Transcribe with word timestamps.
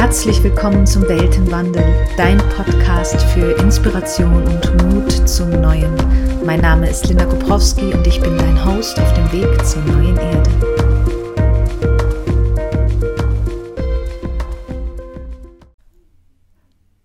Herzlich 0.00 0.42
willkommen 0.42 0.86
zum 0.86 1.02
Weltenwandel, 1.02 2.08
dein 2.16 2.38
Podcast 2.56 3.20
für 3.34 3.52
Inspiration 3.60 4.46
und 4.46 4.82
Mut 4.84 5.28
zum 5.28 5.50
Neuen. 5.50 5.94
Mein 6.42 6.62
Name 6.62 6.88
ist 6.88 7.06
Linda 7.06 7.26
Koprowski 7.26 7.92
und 7.92 8.06
ich 8.06 8.18
bin 8.18 8.34
dein 8.38 8.64
Host 8.64 8.98
auf 8.98 9.12
dem 9.12 9.30
Weg 9.30 9.62
zur 9.62 9.82
neuen 9.82 10.16
Erde. 10.16 10.50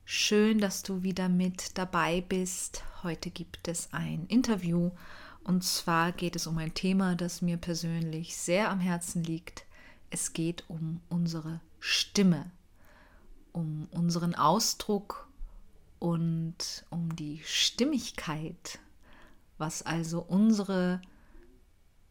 Schön, 0.05 0.59
dass 0.59 0.82
du 0.82 1.04
wieder 1.04 1.27
mit 1.27 1.77
dabei 1.77 2.21
bist. 2.21 2.86
Heute 3.04 3.30
gibt 3.30 3.68
es 3.68 3.89
ein 3.91 4.25
Interview 4.30 4.91
und 5.43 5.66
zwar 5.66 6.14
geht 6.14 6.38
es 6.38 6.48
um 6.48 6.57
ein 6.59 6.73
Thema, 6.73 7.16
das 7.16 7.41
mir 7.41 7.57
persönlich 7.57 8.38
sehr 8.38 8.71
am 8.71 8.80
Herzen 8.80 9.21
liegt. 9.21 9.66
Es 10.12 10.32
geht 10.32 10.64
um 10.70 11.02
unsere 11.10 11.60
Stimme, 11.82 12.46
um 13.55 13.87
unseren 13.91 14.36
Ausdruck 14.36 15.27
und 16.00 16.86
um 16.89 17.15
die 17.15 17.41
Stimmigkeit, 17.45 18.79
was 19.57 19.81
also 19.81 20.21
unsere 20.21 21.01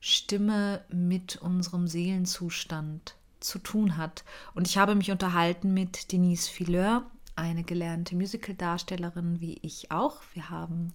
Stimme 0.00 0.84
mit 0.88 1.36
unserem 1.36 1.86
Seelenzustand 1.86 3.14
zu 3.40 3.58
tun 3.58 3.98
hat. 3.98 4.24
Und 4.54 4.66
ich 4.66 4.78
habe 4.78 4.94
mich 4.94 5.10
unterhalten 5.10 5.74
mit 5.74 6.12
Denise 6.12 6.48
Fileur, 6.48 7.10
eine 7.36 7.62
gelernte 7.62 8.16
Musicaldarstellerin 8.16 9.40
wie 9.40 9.58
ich 9.60 9.90
auch. 9.90 10.22
Wir 10.32 10.48
haben 10.48 10.94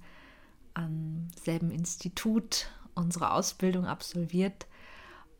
am 0.73 1.27
selben 1.43 1.69
Institut 1.69 2.71
unsere 2.95 3.33
Ausbildung 3.33 3.85
absolviert 3.85 4.65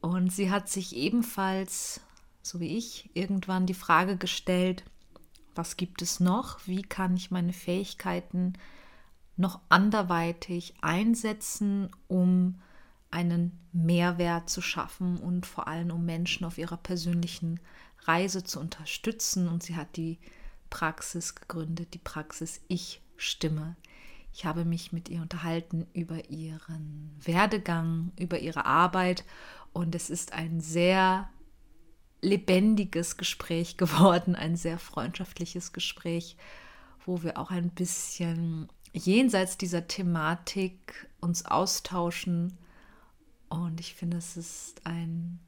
und 0.02 0.32
sie 0.32 0.52
hat 0.52 0.70
sich 0.70 0.96
ebenfalls, 0.96 2.02
so 2.44 2.60
wie 2.60 2.78
ich, 2.78 3.10
irgendwann 3.16 3.66
die 3.66 3.74
Frage 3.74 4.18
gestellt, 4.18 4.84
was 5.60 5.76
gibt 5.76 6.02
es 6.02 6.22
noch? 6.22 6.66
Wie 6.66 6.84
kann 6.84 7.18
ich 7.18 7.32
meine 7.32 7.52
Fähigkeiten 7.52 8.54
noch 9.36 9.60
anderweitig 9.68 10.74
einsetzen, 10.80 11.90
um 12.08 12.62
einen 13.12 13.60
Mehrwert 13.74 14.50
zu 14.50 14.62
schaffen 14.62 15.18
und 15.18 15.46
vor 15.46 15.68
allem 15.68 15.92
um 15.92 16.06
Menschen 16.06 16.46
auf 16.46 16.58
ihrer 16.58 16.78
persönlichen 16.78 17.60
Reise 18.04 18.44
zu 18.46 18.62
unterstützen. 18.62 19.50
Und 19.50 19.62
sie 19.62 19.76
hat 19.76 19.98
die 19.98 20.18
Praxis 20.70 21.36
gegründet, 21.36 21.94
die 21.94 22.00
Praxis 22.00 22.62
Ich 22.70 23.02
Stimme. 23.18 23.76
Ich 24.32 24.46
habe 24.46 24.64
mich 24.64 24.94
mit 24.94 25.10
ihr 25.10 25.22
unterhalten 25.22 25.88
über 25.92 26.30
ihren 26.30 27.14
Werdegang, 27.22 28.14
über 28.18 28.40
ihre 28.40 28.66
Arbeit 28.66 29.26
und 29.74 29.94
es 29.94 30.10
ist 30.10 30.32
ein 30.32 30.62
sehr 30.62 31.30
lebendiges 32.22 33.18
Gespräch 33.18 33.78
geworden, 33.78 34.36
ein 34.36 34.56
sehr 34.56 34.80
freundschaftliches 34.80 35.74
Gespräch, 35.74 36.38
wo 37.06 37.24
wir 37.24 37.38
auch 37.38 37.52
ein 37.52 37.70
bisschen 37.70 38.70
jenseits 38.94 39.58
dieser 39.58 39.88
Thematik 39.88 41.10
uns 41.22 41.46
austauschen. 41.46 42.58
Und 43.50 43.80
ich 43.80 43.96
finde, 43.96 44.18
es 44.18 44.38
ist 44.38 44.86
ein 44.86 45.40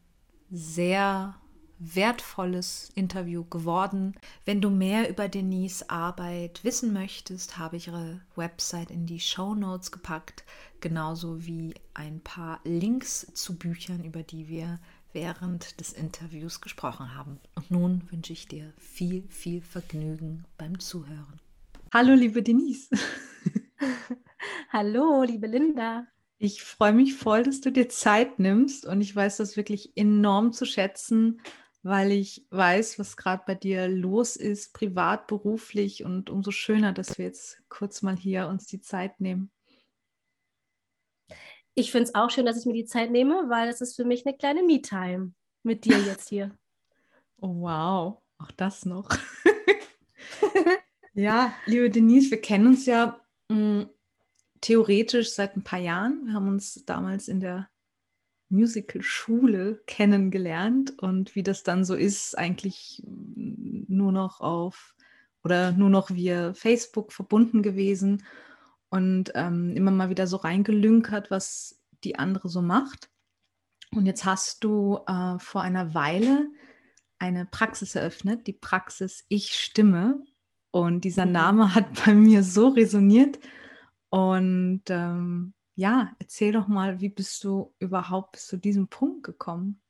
sehr 0.50 1.36
wertvolles 1.82 2.92
Interview 2.94 3.44
geworden. 3.44 4.14
Wenn 4.46 4.62
du 4.62 4.70
mehr 4.70 5.10
über 5.10 5.28
Denise 5.28 5.90
Arbeit 5.90 6.64
wissen 6.64 6.94
möchtest, 6.94 7.58
habe 7.58 7.78
ich 7.78 7.88
ihre 7.88 8.22
Website 8.36 8.92
in 8.92 9.08
die 9.08 9.20
Show 9.20 9.56
Notes 9.56 9.92
gepackt, 9.92 10.44
genauso 10.80 11.46
wie 11.46 11.74
ein 11.96 12.20
paar 12.22 12.60
Links 12.64 13.28
zu 13.34 13.58
Büchern, 13.58 14.04
über 14.04 14.22
die 14.22 14.48
wir 14.48 14.80
während 15.14 15.80
des 15.80 15.94
Interviews 15.94 16.62
gesprochen 16.62 17.16
haben. 17.16 17.40
Und 17.56 17.72
nun 17.72 18.04
wünsche 18.12 18.34
ich 18.34 18.48
dir 18.48 18.73
viel, 18.78 19.23
viel 19.30 19.62
Vergnügen 19.62 20.45
beim 20.58 20.80
Zuhören. 20.80 21.40
Hallo, 21.94 22.13
liebe 22.13 22.41
Denise. 22.41 22.90
Hallo, 24.69 25.24
liebe 25.24 25.47
Linda. 25.47 26.08
Ich 26.38 26.63
freue 26.63 26.94
mich 26.94 27.13
voll, 27.16 27.44
dass 27.44 27.62
du 27.62 27.72
dir 27.72 27.90
Zeit 27.90 28.40
nimmst 28.40 28.86
und 28.86 29.02
ich 29.02 29.16
weiß 29.16 29.38
das 29.38 29.58
wirklich 29.58 29.96
enorm 29.96 30.53
zu 30.53 30.66
schätzen, 30.66 31.41
weil 31.84 32.12
ich 32.12 32.47
weiß, 32.50 32.97
was 32.97 33.18
gerade 33.18 33.44
bei 33.46 33.56
dir 33.56 33.88
los 33.88 34.36
ist, 34.36 34.74
privat, 34.74 35.28
beruflich 35.28 36.03
und 36.03 36.30
umso 36.30 36.52
schöner, 36.52 36.94
dass 36.94 37.18
wir 37.18 37.25
jetzt 37.25 37.62
kurz 37.69 38.02
mal 38.02 38.16
hier 38.16 38.47
uns 38.47 38.66
die 38.66 38.81
Zeit 38.81 39.19
nehmen. 39.19 39.52
Ich 41.74 41.92
finde 41.92 42.09
es 42.09 42.16
auch 42.16 42.30
schön, 42.30 42.46
dass 42.46 42.59
ich 42.59 42.66
mir 42.66 42.74
die 42.74 42.86
Zeit 42.86 43.12
nehme, 43.12 43.46
weil 43.48 43.70
es 43.70 43.82
ist 43.82 43.96
für 43.96 44.04
mich 44.04 44.26
eine 44.26 44.36
kleine 44.36 44.64
Me-Time 44.64 45.34
mit 45.64 45.86
dir 45.86 45.98
jetzt 46.06 46.30
hier. 46.30 46.52
Oh, 47.40 47.62
wow, 47.62 48.22
auch 48.38 48.52
das 48.58 48.86
noch. 48.86 49.09
ja, 51.14 51.54
liebe 51.66 51.90
Denise, 51.90 52.31
wir 52.31 52.42
kennen 52.42 52.68
uns 52.68 52.86
ja 52.86 53.20
mh, 53.50 53.56
hm, 53.56 53.90
theoretisch 54.60 55.31
seit 55.31 55.56
ein 55.56 55.64
paar 55.64 55.80
Jahren. 55.80 56.26
Wir 56.26 56.34
haben 56.34 56.50
uns 56.50 56.86
damals 56.86 57.28
in 57.28 57.40
der 57.40 57.70
Musical-Schule 58.50 59.81
kennengelernt 59.88 61.00
und 61.02 61.36
wie 61.36 61.44
das 61.44 61.64
dann 61.64 61.86
so 61.86 61.96
ist, 61.96 62.38
eigentlich 62.38 63.02
nur 63.06 64.12
noch 64.12 64.42
auf 64.42 64.94
oder 65.44 65.72
nur 65.72 65.90
noch 65.90 66.12
via 66.12 66.54
Facebook 66.54 67.14
verbunden 67.14 67.64
gewesen 67.64 68.24
und 68.91 69.31
ähm, 69.35 69.75
immer 69.75 69.90
mal 69.90 70.09
wieder 70.09 70.28
so 70.28 70.38
reingelünkert, 70.38 71.31
was 71.31 71.81
die 72.03 72.19
andere 72.19 72.50
so 72.50 72.62
macht. 72.62 73.09
Und 73.91 74.06
jetzt 74.06 74.25
hast 74.25 74.63
du 74.63 75.00
äh, 75.07 75.40
vor 75.40 75.62
einer 75.62 75.94
Weile 75.94 76.47
eine 77.18 77.46
Praxis 77.46 77.96
eröffnet, 77.96 78.47
die 78.47 78.53
Praxis 78.53 79.25
Ich 79.30 79.53
stimme. 79.53 80.24
Und 80.72 81.06
dieser 81.06 81.25
mhm. 81.25 81.31
Name 81.31 81.75
hat 81.75 81.85
bei 82.06 82.13
mir 82.13 82.44
so 82.44 82.68
resoniert. 82.68 83.40
Und 84.09 84.84
ähm, 84.90 85.53
ja, 85.75 86.13
erzähl 86.19 86.51
doch 86.51 86.68
mal, 86.68 87.00
wie 87.00 87.09
bist 87.09 87.46
du 87.46 87.74
überhaupt 87.80 88.35
zu 88.35 88.57
diesem 88.57 88.90
Punkt 88.90 89.24
gekommen? 89.24 89.81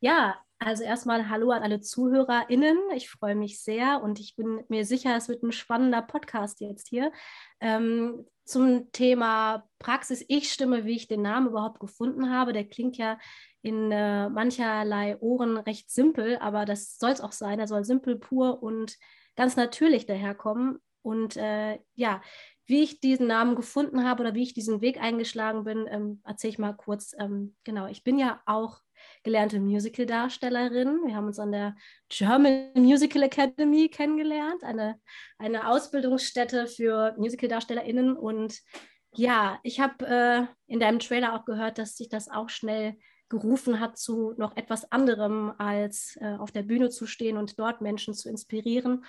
Ja, 0.00 0.36
also 0.58 0.82
erstmal 0.84 1.28
Hallo 1.28 1.50
an 1.50 1.62
alle 1.62 1.80
ZuhörerInnen. 1.80 2.78
Ich 2.94 3.10
freue 3.10 3.34
mich 3.34 3.62
sehr 3.62 4.02
und 4.02 4.20
ich 4.20 4.36
bin 4.36 4.64
mir 4.68 4.84
sicher, 4.84 5.16
es 5.16 5.28
wird 5.28 5.42
ein 5.42 5.52
spannender 5.52 6.02
Podcast 6.02 6.60
jetzt 6.60 6.88
hier. 6.88 7.12
Ähm, 7.60 8.26
zum 8.44 8.90
Thema 8.92 9.64
Praxis 9.78 10.24
Ich 10.28 10.52
stimme, 10.52 10.84
wie 10.84 10.96
ich 10.96 11.08
den 11.08 11.22
Namen 11.22 11.48
überhaupt 11.48 11.80
gefunden 11.80 12.30
habe. 12.30 12.52
Der 12.52 12.64
klingt 12.64 12.96
ja 12.96 13.18
in 13.62 13.90
äh, 13.90 14.28
mancherlei 14.28 15.18
Ohren 15.20 15.56
recht 15.56 15.90
simpel, 15.90 16.38
aber 16.38 16.64
das 16.64 16.98
soll 16.98 17.10
es 17.10 17.20
auch 17.20 17.32
sein. 17.32 17.58
Er 17.58 17.66
soll 17.66 17.84
simpel, 17.84 18.16
pur 18.16 18.62
und 18.62 18.96
ganz 19.34 19.56
natürlich 19.56 20.06
daherkommen. 20.06 20.78
Und 21.02 21.36
äh, 21.36 21.78
ja, 21.94 22.22
wie 22.66 22.82
ich 22.82 23.00
diesen 23.00 23.26
Namen 23.26 23.56
gefunden 23.56 24.04
habe 24.04 24.22
oder 24.22 24.34
wie 24.34 24.42
ich 24.42 24.54
diesen 24.54 24.80
Weg 24.80 25.00
eingeschlagen 25.00 25.64
bin, 25.64 25.86
ähm, 25.88 26.20
erzähle 26.24 26.52
ich 26.52 26.58
mal 26.58 26.72
kurz. 26.72 27.14
Ähm, 27.18 27.56
genau, 27.64 27.86
ich 27.86 28.04
bin 28.04 28.18
ja 28.18 28.40
auch 28.46 28.80
gelernte 29.26 29.58
Musical-Darstellerin. 29.58 31.00
Wir 31.04 31.16
haben 31.16 31.26
uns 31.26 31.40
an 31.40 31.50
der 31.50 31.74
German 32.08 32.70
Musical 32.74 33.24
Academy 33.24 33.88
kennengelernt, 33.88 34.62
eine, 34.62 35.00
eine 35.36 35.68
Ausbildungsstätte 35.68 36.68
für 36.68 37.12
Musical-DarstellerInnen. 37.18 38.16
Und 38.16 38.60
ja, 39.12 39.58
ich 39.64 39.80
habe 39.80 40.06
äh, 40.06 40.46
in 40.72 40.78
deinem 40.78 41.00
Trailer 41.00 41.34
auch 41.34 41.44
gehört, 41.44 41.78
dass 41.78 41.96
sich 41.96 42.08
das 42.08 42.30
auch 42.30 42.48
schnell 42.48 42.96
gerufen 43.28 43.80
hat 43.80 43.98
zu 43.98 44.32
noch 44.36 44.56
etwas 44.56 44.92
anderem, 44.92 45.52
als 45.58 46.16
äh, 46.20 46.36
auf 46.36 46.52
der 46.52 46.62
Bühne 46.62 46.88
zu 46.90 47.06
stehen 47.06 47.36
und 47.36 47.58
dort 47.58 47.80
Menschen 47.80 48.14
zu 48.14 48.28
inspirieren. 48.28 49.04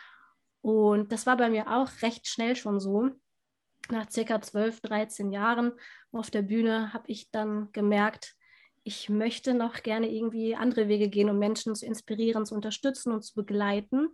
Und 0.61 1.11
das 1.11 1.27
war 1.27 1.38
bei 1.38 1.50
mir 1.50 1.67
auch 1.69 1.89
recht 2.01 2.27
schnell 2.27 2.56
schon 2.56 2.79
so 2.79 3.11
nach 3.89 4.09
circa 4.09 4.41
12, 4.41 4.81
13 4.81 5.31
Jahren 5.31 5.73
auf 6.11 6.31
der 6.31 6.41
Bühne 6.41 6.91
habe 6.91 7.06
ich 7.07 7.29
dann 7.29 7.72
gemerkt, 7.72 8.36
ich 8.88 9.10
möchte 9.10 9.54
noch 9.54 9.84
gerne 9.84 10.10
irgendwie 10.10 10.56
andere 10.56 10.88
Wege 10.88 11.10
gehen, 11.10 11.30
um 11.30 11.38
Menschen 11.38 11.75
zu 11.75 11.86
inspirieren, 11.86 12.45
zu 12.45 12.56
unterstützen 12.56 13.12
und 13.12 13.22
zu 13.22 13.36
begleiten. 13.36 14.07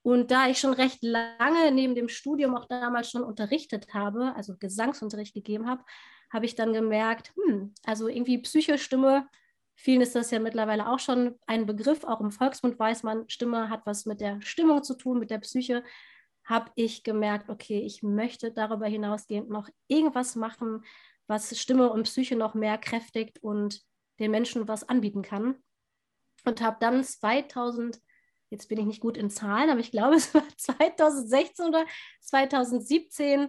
Und 0.00 0.30
da 0.30 0.48
ich 0.48 0.58
schon 0.58 0.72
recht 0.72 1.02
lange 1.02 1.70
neben 1.72 1.94
dem 1.94 2.08
Studium 2.08 2.56
auch 2.56 2.64
damals 2.64 3.10
schon 3.10 3.22
unterrichtet 3.22 3.92
habe, 3.92 4.34
also 4.34 4.56
Gesangsunterricht 4.56 5.34
gegeben 5.34 5.68
habe, 5.68 5.84
habe 6.32 6.46
ich 6.46 6.54
dann 6.54 6.72
gemerkt, 6.72 7.34
hm, 7.36 7.74
also 7.84 8.08
irgendwie 8.08 8.38
Psychostimme, 8.38 9.28
vielen 9.74 10.00
ist 10.00 10.14
das 10.14 10.30
ja 10.30 10.38
mittlerweile 10.38 10.88
auch 10.88 10.98
schon 10.98 11.38
ein 11.46 11.66
Begriff, 11.66 12.02
auch 12.04 12.22
im 12.22 12.30
Volksmund 12.30 12.78
weiß 12.78 13.02
man, 13.02 13.28
Stimme 13.28 13.68
hat 13.68 13.82
was 13.84 14.06
mit 14.06 14.22
der 14.22 14.40
Stimmung 14.40 14.82
zu 14.82 14.94
tun, 14.94 15.18
mit 15.18 15.30
der 15.30 15.38
Psyche 15.38 15.84
habe 16.44 16.70
ich 16.76 17.04
gemerkt, 17.04 17.50
okay, 17.50 17.80
ich 17.80 18.02
möchte 18.02 18.52
darüber 18.52 18.86
hinausgehend 18.86 19.50
noch 19.50 19.68
irgendwas 19.86 20.34
machen, 20.34 20.82
was 21.32 21.58
Stimme 21.58 21.90
und 21.90 22.02
Psyche 22.02 22.36
noch 22.36 22.52
mehr 22.52 22.76
kräftigt 22.76 23.42
und 23.42 23.80
den 24.20 24.30
Menschen 24.30 24.68
was 24.68 24.86
anbieten 24.86 25.22
kann. 25.22 25.56
Und 26.44 26.60
habe 26.60 26.76
dann 26.78 27.02
2000, 27.02 27.98
jetzt 28.50 28.68
bin 28.68 28.78
ich 28.78 28.84
nicht 28.84 29.00
gut 29.00 29.16
in 29.16 29.30
Zahlen, 29.30 29.70
aber 29.70 29.80
ich 29.80 29.90
glaube, 29.90 30.14
es 30.16 30.34
war 30.34 30.44
2016 30.56 31.66
oder 31.66 31.86
2017 32.20 33.48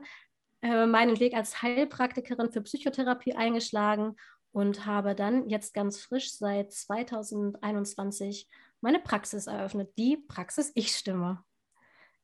äh, 0.62 0.86
meinen 0.86 1.20
Weg 1.20 1.34
als 1.34 1.62
Heilpraktikerin 1.62 2.52
für 2.54 2.62
Psychotherapie 2.62 3.34
eingeschlagen 3.34 4.16
und 4.54 4.86
habe 4.86 5.14
dann 5.14 5.50
jetzt 5.50 5.74
ganz 5.74 6.00
frisch 6.00 6.32
seit 6.32 6.72
2021 6.72 8.48
meine 8.80 9.00
Praxis 9.00 9.48
eröffnet, 9.48 9.92
die 9.98 10.16
Praxis 10.16 10.72
Ich-Stimme. 10.74 11.44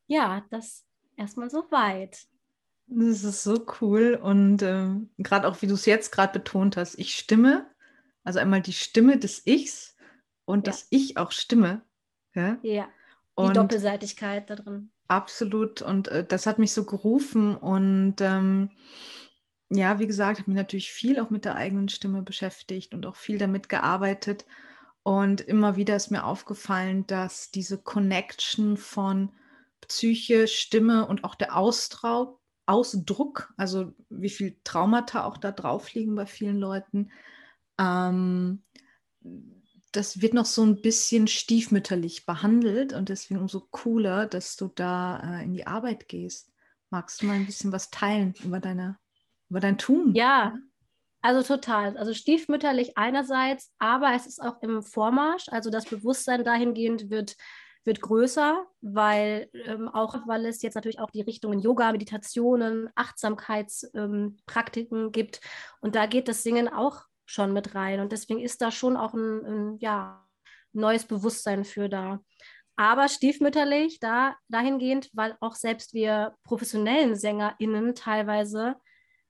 Ja, 0.07 0.45
das 0.51 0.85
erstmal 1.17 1.50
so 1.50 1.69
weit. 1.69 2.27
Das 2.91 3.24
ist 3.24 3.44
so 3.44 3.65
cool 3.81 4.19
und 4.21 4.62
äh, 4.63 4.89
gerade 5.19 5.47
auch, 5.47 5.62
wie 5.62 5.68
du 5.68 5.75
es 5.75 5.86
jetzt 5.86 6.12
gerade 6.12 6.33
betont 6.39 6.75
hast, 6.75 6.97
ich 6.97 7.15
stimme, 7.15 7.68
also 8.24 8.39
einmal 8.39 8.62
die 8.62 8.74
Stimme 8.74 9.18
des 9.19 9.45
Ichs 9.45 9.95
und 10.45 10.65
ja. 10.65 10.71
dass 10.71 10.88
ich 10.89 11.18
auch 11.18 11.31
stimme. 11.31 11.83
Ja, 12.33 12.57
ja. 12.63 12.86
die 13.38 13.44
und 13.44 13.57
Doppelseitigkeit 13.57 14.50
da 14.50 14.56
drin. 14.56 14.91
Absolut 15.07 15.81
und 15.83 16.07
äh, 16.07 16.25
das 16.25 16.47
hat 16.47 16.57
mich 16.57 16.74
so 16.74 16.83
gerufen 16.86 17.56
und 17.56 18.15
ähm, 18.21 18.71
ja, 19.69 20.00
wie 20.00 20.07
gesagt, 20.07 20.39
habe 20.39 20.50
mich 20.50 20.57
natürlich 20.57 20.92
viel 20.92 21.19
auch 21.19 21.30
mit 21.30 21.45
der 21.45 21.56
eigenen 21.56 21.89
Stimme 21.89 22.24
beschäftigt 22.24 22.95
und 22.95 23.06
auch 23.06 23.15
viel 23.15 23.38
damit 23.38 23.69
gearbeitet. 23.69 24.45
Und 25.03 25.42
immer 25.42 25.75
wieder 25.75 25.95
ist 25.95 26.09
mir 26.09 26.24
aufgefallen, 26.24 27.06
dass 27.06 27.51
diese 27.51 27.77
Connection 27.77 28.77
von 28.77 29.31
Psyche, 29.88 30.47
Stimme 30.47 31.07
und 31.07 31.24
auch 31.24 31.35
der 31.35 31.56
Austrau 31.56 32.38
Ausdruck, 32.69 33.54
also 33.57 33.94
wie 34.10 34.30
viel 34.30 34.57
Traumata 34.63 35.25
auch 35.25 35.38
da 35.38 35.51
drauf 35.51 35.94
liegen 35.94 36.16
bei 36.16 36.25
vielen 36.25 36.60
Leuten, 36.60 37.12
ähm, 37.80 38.63
das 39.92 40.21
wird 40.21 40.33
noch 40.33 40.45
so 40.45 40.63
ein 40.63 40.81
bisschen 40.81 41.27
stiefmütterlich 41.27 42.25
behandelt 42.25 42.94
und 42.94 43.10
deswegen 43.10 43.39
umso 43.39 43.68
cooler, 43.71 44.27
dass 44.27 44.56
du 44.56 44.68
da 44.68 45.39
äh, 45.39 45.44
in 45.44 45.54
die 45.54 45.66
Arbeit 45.66 46.07
gehst. 46.07 46.51
Magst 46.92 47.21
du 47.21 47.25
mal 47.25 47.33
ein 47.33 47.45
bisschen 47.45 47.71
was 47.71 47.89
teilen 47.89 48.33
über 48.44 48.60
deine 48.60 48.98
über 49.50 49.60
dein 49.60 49.77
Tun. 49.80 50.13
Ja, 50.13 50.54
also 51.21 51.42
total. 51.56 51.98
Also 51.98 52.13
stiefmütterlich 52.13 52.98
einerseits, 52.98 53.71
aber 53.80 54.13
es 54.13 54.25
ist 54.25 54.42
auch 54.42 54.62
im 54.62 54.83
Vormarsch. 54.83 55.50
Also 55.50 55.69
das 55.69 55.86
Bewusstsein 55.86 56.44
dahingehend 56.44 57.10
wird, 57.10 57.36
wird 57.89 58.00
größer, 58.01 58.65
weil 58.81 59.50
ähm, 59.65 59.88
auch 59.89 60.27
weil 60.27 60.45
es 60.45 60.62
jetzt 60.62 60.75
natürlich 60.75 61.00
auch 61.00 61.09
die 61.09 61.24
Richtungen 61.24 61.59
Yoga, 61.59 61.91
Meditationen, 61.91 62.88
Achtsamkeitspraktiken 62.94 65.06
ähm, 65.06 65.12
gibt. 65.12 65.41
Und 65.81 65.95
da 65.95 66.06
geht 66.06 66.27
das 66.27 66.44
Singen 66.44 66.69
auch 66.69 67.01
schon 67.25 67.51
mit 67.51 67.74
rein. 67.74 68.00
Und 68.00 68.12
deswegen 68.12 68.39
ist 68.39 68.62
da 68.62 68.69
schon 68.69 68.95
auch 68.95 69.15
ein, 69.15 69.45
ein 69.45 69.77
ja, 69.80 70.24
neues 70.71 71.06
Bewusstsein 71.06 71.65
für 71.65 71.89
da. 71.89 72.19
Aber 72.75 73.07
stiefmütterlich 73.07 74.00
da, 74.00 74.35
dahingehend, 74.50 75.09
weil 75.13 75.35
auch 75.39 75.56
selbst 75.56 75.95
wir 75.95 76.35
professionellen 76.44 77.15
SängerInnen 77.15 77.95
teilweise 77.95 78.75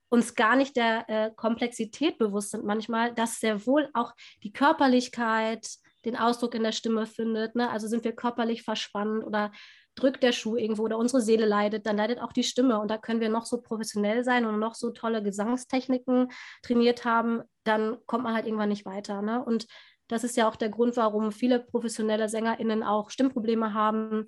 uns 0.09 0.35
gar 0.35 0.57
nicht 0.57 0.75
der 0.75 1.05
äh, 1.07 1.31
Komplexität 1.33 2.17
bewusst 2.17 2.51
sind 2.51 2.65
manchmal, 2.65 3.13
dass 3.13 3.39
sehr 3.39 3.65
wohl 3.65 3.89
auch 3.93 4.13
die 4.43 4.51
Körperlichkeit 4.51 5.65
den 6.05 6.15
Ausdruck 6.15 6.55
in 6.55 6.63
der 6.63 6.71
Stimme 6.71 7.05
findet. 7.05 7.55
Ne? 7.55 7.69
Also 7.69 7.87
sind 7.87 8.03
wir 8.03 8.13
körperlich 8.13 8.63
verspannt 8.63 9.23
oder 9.23 9.51
drückt 9.95 10.23
der 10.23 10.31
Schuh 10.31 10.55
irgendwo 10.55 10.83
oder 10.83 10.97
unsere 10.97 11.21
Seele 11.21 11.45
leidet, 11.45 11.85
dann 11.85 11.97
leidet 11.97 12.19
auch 12.19 12.31
die 12.31 12.43
Stimme. 12.43 12.79
Und 12.79 12.89
da 12.89 12.97
können 12.97 13.19
wir 13.19 13.29
noch 13.29 13.45
so 13.45 13.61
professionell 13.61 14.23
sein 14.23 14.45
und 14.45 14.59
noch 14.59 14.75
so 14.75 14.91
tolle 14.91 15.21
Gesangstechniken 15.21 16.29
trainiert 16.63 17.05
haben, 17.05 17.41
dann 17.63 17.97
kommt 18.05 18.23
man 18.23 18.33
halt 18.33 18.45
irgendwann 18.45 18.69
nicht 18.69 18.85
weiter. 18.85 19.21
Ne? 19.21 19.43
Und 19.43 19.67
das 20.07 20.23
ist 20.23 20.37
ja 20.37 20.49
auch 20.49 20.55
der 20.55 20.69
Grund, 20.69 20.97
warum 20.97 21.31
viele 21.31 21.59
professionelle 21.59 22.29
SängerInnen 22.29 22.83
auch 22.83 23.09
Stimmprobleme 23.09 23.73
haben. 23.73 24.27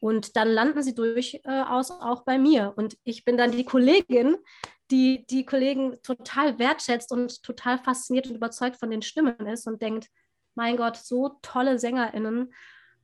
Und 0.00 0.36
dann 0.36 0.48
landen 0.48 0.82
sie 0.82 0.94
durchaus 0.94 1.90
auch 1.90 2.24
bei 2.24 2.38
mir. 2.38 2.74
Und 2.76 2.96
ich 3.04 3.24
bin 3.24 3.38
dann 3.38 3.52
die 3.52 3.64
Kollegin, 3.64 4.36
die 4.90 5.24
die 5.26 5.46
Kollegen 5.46 5.96
total 6.02 6.58
wertschätzt 6.58 7.10
und 7.10 7.42
total 7.42 7.78
fasziniert 7.78 8.26
und 8.26 8.36
überzeugt 8.36 8.76
von 8.76 8.90
den 8.90 9.00
Stimmen 9.00 9.46
ist 9.46 9.66
und 9.66 9.80
denkt, 9.80 10.08
mein 10.54 10.76
Gott, 10.76 10.96
so 10.96 11.38
tolle 11.42 11.78
SängerInnen. 11.78 12.52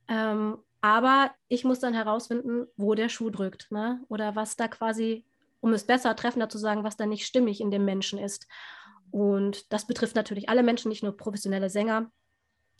Ähm, 0.07 0.57
aber 0.81 1.31
ich 1.47 1.63
muss 1.63 1.79
dann 1.79 1.93
herausfinden, 1.93 2.67
wo 2.75 2.95
der 2.95 3.09
Schuh 3.09 3.29
drückt, 3.29 3.71
ne? 3.71 4.03
Oder 4.09 4.35
was 4.35 4.55
da 4.55 4.67
quasi, 4.67 5.25
um 5.59 5.73
es 5.73 5.85
besser 5.85 6.15
treffender 6.15 6.49
zu 6.49 6.57
sagen, 6.57 6.83
was 6.83 6.97
da 6.97 7.05
nicht 7.05 7.25
stimmig 7.25 7.61
in 7.61 7.69
dem 7.69 7.85
Menschen 7.85 8.17
ist. 8.17 8.47
Und 9.11 9.71
das 9.71 9.85
betrifft 9.85 10.15
natürlich 10.15 10.49
alle 10.49 10.63
Menschen, 10.63 10.89
nicht 10.89 11.03
nur 11.03 11.15
professionelle 11.15 11.69
Sänger. 11.69 12.11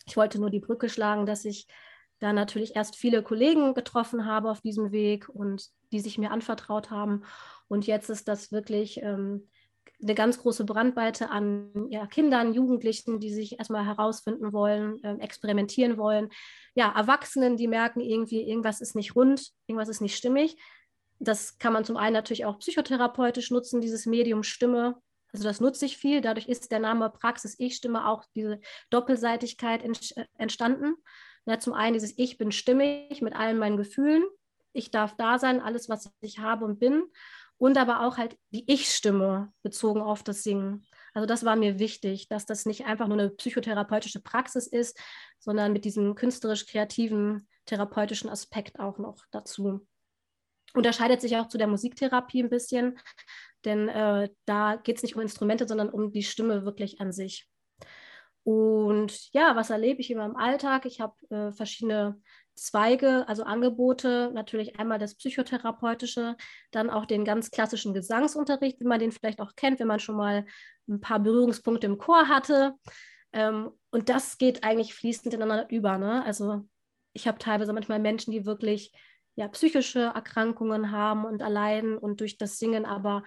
Ich 0.07 0.17
wollte 0.17 0.39
nur 0.39 0.49
die 0.49 0.59
Brücke 0.59 0.89
schlagen, 0.89 1.25
dass 1.25 1.45
ich 1.45 1.67
da 2.19 2.33
natürlich 2.33 2.75
erst 2.75 2.95
viele 2.95 3.21
Kollegen 3.23 3.73
getroffen 3.73 4.25
habe 4.25 4.49
auf 4.49 4.61
diesem 4.61 4.91
Weg 4.91 5.29
und 5.29 5.69
die 5.91 5.99
sich 5.99 6.17
mir 6.17 6.31
anvertraut 6.31 6.89
haben. 6.89 7.23
Und 7.67 7.87
jetzt 7.87 8.09
ist 8.09 8.27
das 8.27 8.51
wirklich 8.51 9.01
ähm, 9.01 9.49
eine 10.01 10.15
ganz 10.15 10.39
große 10.39 10.65
Brandweite 10.65 11.29
an 11.29 11.87
ja, 11.89 12.07
Kindern, 12.07 12.53
Jugendlichen, 12.53 13.19
die 13.19 13.33
sich 13.33 13.59
erstmal 13.59 13.85
herausfinden 13.85 14.53
wollen, 14.53 15.03
äh, 15.03 15.15
experimentieren 15.17 15.97
wollen. 15.97 16.29
Ja, 16.75 16.91
Erwachsenen, 16.95 17.57
die 17.57 17.67
merken 17.67 17.99
irgendwie, 18.01 18.41
irgendwas 18.41 18.81
ist 18.81 18.95
nicht 18.95 19.15
rund, 19.15 19.51
irgendwas 19.67 19.89
ist 19.89 20.01
nicht 20.01 20.15
stimmig. 20.15 20.57
Das 21.19 21.59
kann 21.59 21.73
man 21.73 21.85
zum 21.85 21.97
einen 21.97 22.13
natürlich 22.13 22.45
auch 22.45 22.59
psychotherapeutisch 22.59 23.51
nutzen, 23.51 23.81
dieses 23.81 24.05
Medium 24.05 24.43
Stimme. 24.43 24.99
Also 25.33 25.43
das 25.43 25.61
nutze 25.61 25.85
ich 25.85 25.97
viel. 25.97 26.21
Dadurch 26.21 26.47
ist 26.47 26.71
der 26.71 26.79
Name 26.79 27.09
Praxis 27.09 27.59
Ich-Stimme 27.59 28.07
auch 28.07 28.25
diese 28.35 28.59
Doppelseitigkeit 28.89 29.83
äh, 29.83 30.25
entstanden. 30.37 30.95
Ja, 31.45 31.59
zum 31.59 31.73
einen 31.73 31.93
dieses 31.93 32.17
Ich 32.17 32.37
bin 32.37 32.51
stimmig 32.51 33.21
mit 33.21 33.35
allen 33.35 33.57
meinen 33.57 33.77
Gefühlen. 33.77 34.23
Ich 34.73 34.89
darf 34.89 35.15
da 35.17 35.37
sein, 35.37 35.59
alles, 35.59 35.89
was 35.89 36.11
ich 36.21 36.39
habe 36.39 36.65
und 36.65 36.79
bin 36.79 37.03
und 37.61 37.77
aber 37.77 38.07
auch 38.07 38.17
halt 38.17 38.35
die 38.49 38.63
Ich-Stimme 38.65 39.53
bezogen 39.61 40.01
auf 40.01 40.23
das 40.23 40.41
Singen. 40.41 40.83
Also 41.13 41.27
das 41.27 41.45
war 41.45 41.55
mir 41.55 41.77
wichtig, 41.77 42.27
dass 42.27 42.47
das 42.47 42.65
nicht 42.65 42.85
einfach 42.87 43.07
nur 43.07 43.19
eine 43.19 43.29
psychotherapeutische 43.29 44.19
Praxis 44.19 44.65
ist, 44.65 44.99
sondern 45.37 45.71
mit 45.71 45.85
diesem 45.85 46.15
künstlerisch-kreativen, 46.15 47.47
therapeutischen 47.67 48.31
Aspekt 48.31 48.79
auch 48.79 48.97
noch 48.97 49.25
dazu. 49.29 49.85
Unterscheidet 50.73 51.21
sich 51.21 51.37
auch 51.37 51.49
zu 51.49 51.59
der 51.59 51.67
Musiktherapie 51.67 52.41
ein 52.41 52.49
bisschen, 52.49 52.97
denn 53.63 53.89
äh, 53.89 54.29
da 54.45 54.77
geht 54.77 54.97
es 54.97 55.03
nicht 55.03 55.15
um 55.15 55.21
Instrumente, 55.21 55.67
sondern 55.67 55.91
um 55.91 56.11
die 56.11 56.23
Stimme 56.23 56.65
wirklich 56.65 56.99
an 56.99 57.11
sich. 57.11 57.47
Und 58.41 59.31
ja, 59.33 59.55
was 59.55 59.69
erlebe 59.69 60.01
ich 60.01 60.09
in 60.09 60.17
meinem 60.17 60.35
Alltag? 60.35 60.87
Ich 60.87 60.99
habe 60.99 61.13
äh, 61.29 61.51
verschiedene 61.51 62.19
Zweige, 62.55 63.27
also 63.27 63.43
Angebote, 63.43 64.31
natürlich 64.33 64.79
einmal 64.79 64.99
das 64.99 65.15
Psychotherapeutische, 65.15 66.35
dann 66.71 66.89
auch 66.89 67.05
den 67.05 67.25
ganz 67.25 67.51
klassischen 67.51 67.93
Gesangsunterricht, 67.93 68.79
wie 68.79 68.85
man 68.85 68.99
den 68.99 69.11
vielleicht 69.11 69.39
auch 69.39 69.55
kennt, 69.55 69.79
wenn 69.79 69.87
man 69.87 69.99
schon 69.99 70.15
mal 70.15 70.45
ein 70.87 71.01
paar 71.01 71.19
Berührungspunkte 71.19 71.87
im 71.87 71.97
Chor 71.97 72.27
hatte. 72.27 72.75
Ähm, 73.33 73.71
und 73.91 74.09
das 74.09 74.37
geht 74.37 74.63
eigentlich 74.63 74.93
fließend 74.93 75.33
ineinander 75.33 75.69
über. 75.69 75.97
Ne? 75.97 76.23
Also 76.25 76.67
ich 77.13 77.27
habe 77.27 77.37
teilweise 77.39 77.73
manchmal 77.73 77.99
Menschen, 77.99 78.31
die 78.31 78.45
wirklich 78.45 78.91
ja, 79.35 79.47
psychische 79.47 80.11
Erkrankungen 80.13 80.91
haben 80.91 81.25
und 81.25 81.41
allein 81.41 81.97
und 81.97 82.19
durch 82.19 82.37
das 82.37 82.59
Singen 82.59 82.85
aber 82.85 83.23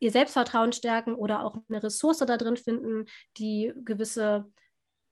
ihr 0.00 0.10
Selbstvertrauen 0.10 0.72
stärken 0.72 1.14
oder 1.14 1.44
auch 1.44 1.56
eine 1.68 1.82
Ressource 1.82 2.18
da 2.18 2.36
drin 2.36 2.56
finden, 2.56 3.06
die 3.38 3.72
gewisse 3.84 4.50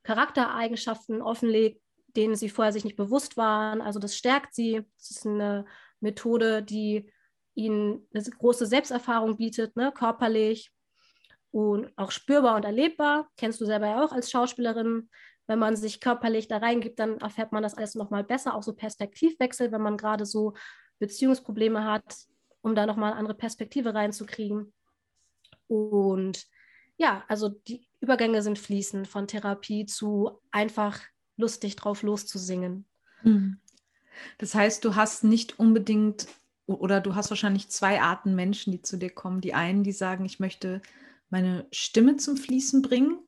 Charaktereigenschaften 0.02 1.22
offenlegt, 1.22 1.80
denen 2.16 2.34
sie 2.34 2.48
vorher 2.48 2.72
sich 2.72 2.84
nicht 2.84 2.96
bewusst 2.96 3.36
waren. 3.36 3.80
Also 3.80 3.98
das 3.98 4.16
stärkt 4.16 4.54
sie. 4.54 4.86
Das 4.98 5.10
ist 5.10 5.26
eine 5.26 5.64
Methode, 6.00 6.62
die 6.62 7.10
ihnen 7.54 8.06
eine 8.14 8.22
große 8.22 8.66
Selbsterfahrung 8.66 9.36
bietet, 9.36 9.76
ne? 9.76 9.92
körperlich 9.92 10.72
und 11.50 11.92
auch 11.96 12.10
spürbar 12.10 12.56
und 12.56 12.64
erlebbar. 12.64 13.28
Kennst 13.36 13.60
du 13.60 13.66
selber 13.66 13.88
ja 13.88 14.04
auch 14.04 14.12
als 14.12 14.30
Schauspielerin. 14.30 15.10
Wenn 15.46 15.58
man 15.58 15.74
sich 15.74 16.00
körperlich 16.00 16.46
da 16.46 16.58
reingibt, 16.58 17.00
dann 17.00 17.18
erfährt 17.18 17.50
man 17.50 17.62
das 17.62 17.74
alles 17.74 17.96
nochmal 17.96 18.22
besser, 18.22 18.54
auch 18.54 18.62
so 18.62 18.72
Perspektivwechsel, 18.72 19.72
wenn 19.72 19.82
man 19.82 19.96
gerade 19.96 20.24
so 20.24 20.54
Beziehungsprobleme 21.00 21.84
hat, 21.84 22.04
um 22.60 22.76
da 22.76 22.86
nochmal 22.86 23.10
eine 23.10 23.18
andere 23.18 23.36
Perspektive 23.36 23.92
reinzukriegen. 23.92 24.72
Und 25.66 26.46
ja, 26.98 27.24
also 27.26 27.48
die 27.48 27.88
Übergänge 28.00 28.42
sind 28.42 28.58
fließend 28.58 29.08
von 29.08 29.26
Therapie 29.26 29.86
zu 29.86 30.40
einfach 30.52 31.00
lustig 31.40 31.76
drauf 31.76 32.02
loszusingen. 32.02 32.84
Hm. 33.22 33.58
Das 34.38 34.54
heißt, 34.54 34.84
du 34.84 34.94
hast 34.94 35.24
nicht 35.24 35.58
unbedingt 35.58 36.28
oder 36.66 37.00
du 37.00 37.14
hast 37.14 37.30
wahrscheinlich 37.30 37.68
zwei 37.68 38.00
Arten 38.00 38.34
Menschen, 38.34 38.70
die 38.70 38.82
zu 38.82 38.96
dir 38.96 39.10
kommen. 39.10 39.40
Die 39.40 39.54
einen, 39.54 39.82
die 39.82 39.92
sagen, 39.92 40.24
ich 40.24 40.38
möchte 40.38 40.80
meine 41.28 41.66
Stimme 41.72 42.16
zum 42.16 42.36
Fließen 42.36 42.82
bringen 42.82 43.18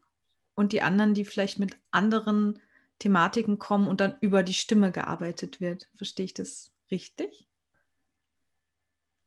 und 0.54 0.72
die 0.72 0.82
anderen, 0.82 1.14
die 1.14 1.24
vielleicht 1.24 1.58
mit 1.58 1.76
anderen 1.90 2.60
Thematiken 2.98 3.58
kommen 3.58 3.88
und 3.88 4.00
dann 4.00 4.16
über 4.20 4.42
die 4.42 4.54
Stimme 4.54 4.92
gearbeitet 4.92 5.60
wird. 5.60 5.88
Verstehe 5.96 6.26
ich 6.26 6.34
das 6.34 6.72
richtig? 6.90 7.48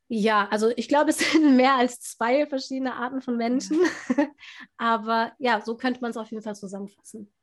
Ja, 0.08 0.48
also 0.50 0.72
ich 0.76 0.88
glaube, 0.88 1.10
es 1.10 1.18
sind 1.32 1.56
mehr 1.56 1.76
als 1.76 2.00
zwei 2.00 2.46
verschiedene 2.46 2.96
Arten 2.96 3.22
von 3.22 3.38
Menschen. 3.38 3.80
Ja. 4.16 4.28
Aber 4.78 5.34
ja, 5.40 5.62
so 5.62 5.76
könnte 5.76 6.02
man 6.02 6.12
es 6.12 6.18
auf 6.18 6.32
jeden 6.32 6.44
Fall 6.44 6.56
zusammenfassen. 6.56 7.34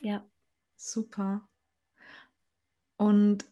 Ja. 0.00 0.24
Super. 0.76 1.48
Und 2.96 3.44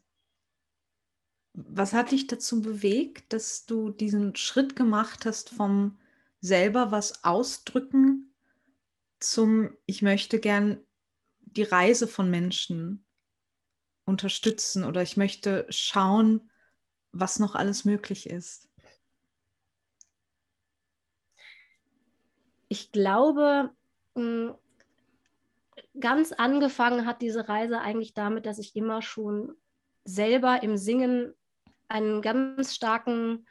was 1.54 1.92
hat 1.92 2.10
dich 2.10 2.26
dazu 2.26 2.60
bewegt, 2.62 3.32
dass 3.32 3.66
du 3.66 3.90
diesen 3.90 4.34
Schritt 4.36 4.74
gemacht 4.74 5.24
hast 5.24 5.50
vom 5.50 5.98
selber 6.40 6.90
was 6.90 7.24
ausdrücken 7.24 8.34
zum 9.20 9.74
ich 9.86 10.02
möchte 10.02 10.38
gern 10.38 10.78
die 11.40 11.62
Reise 11.62 12.06
von 12.06 12.30
Menschen 12.30 13.04
unterstützen 14.04 14.84
oder 14.84 15.02
ich 15.02 15.16
möchte 15.16 15.66
schauen, 15.70 16.50
was 17.12 17.38
noch 17.38 17.54
alles 17.54 17.84
möglich 17.84 18.28
ist? 18.28 18.68
Ich 22.68 22.92
glaube, 22.92 23.70
mm, 24.14 24.50
ganz 26.00 26.32
angefangen 26.32 27.06
hat 27.06 27.22
diese 27.22 27.48
Reise 27.48 27.80
eigentlich 27.80 28.14
damit, 28.14 28.46
dass 28.46 28.58
ich 28.58 28.74
immer 28.76 29.02
schon 29.02 29.54
selber 30.04 30.62
im 30.62 30.76
Singen 30.76 31.34
einen 31.88 32.22
ganz 32.22 32.74
starken, 32.74 33.46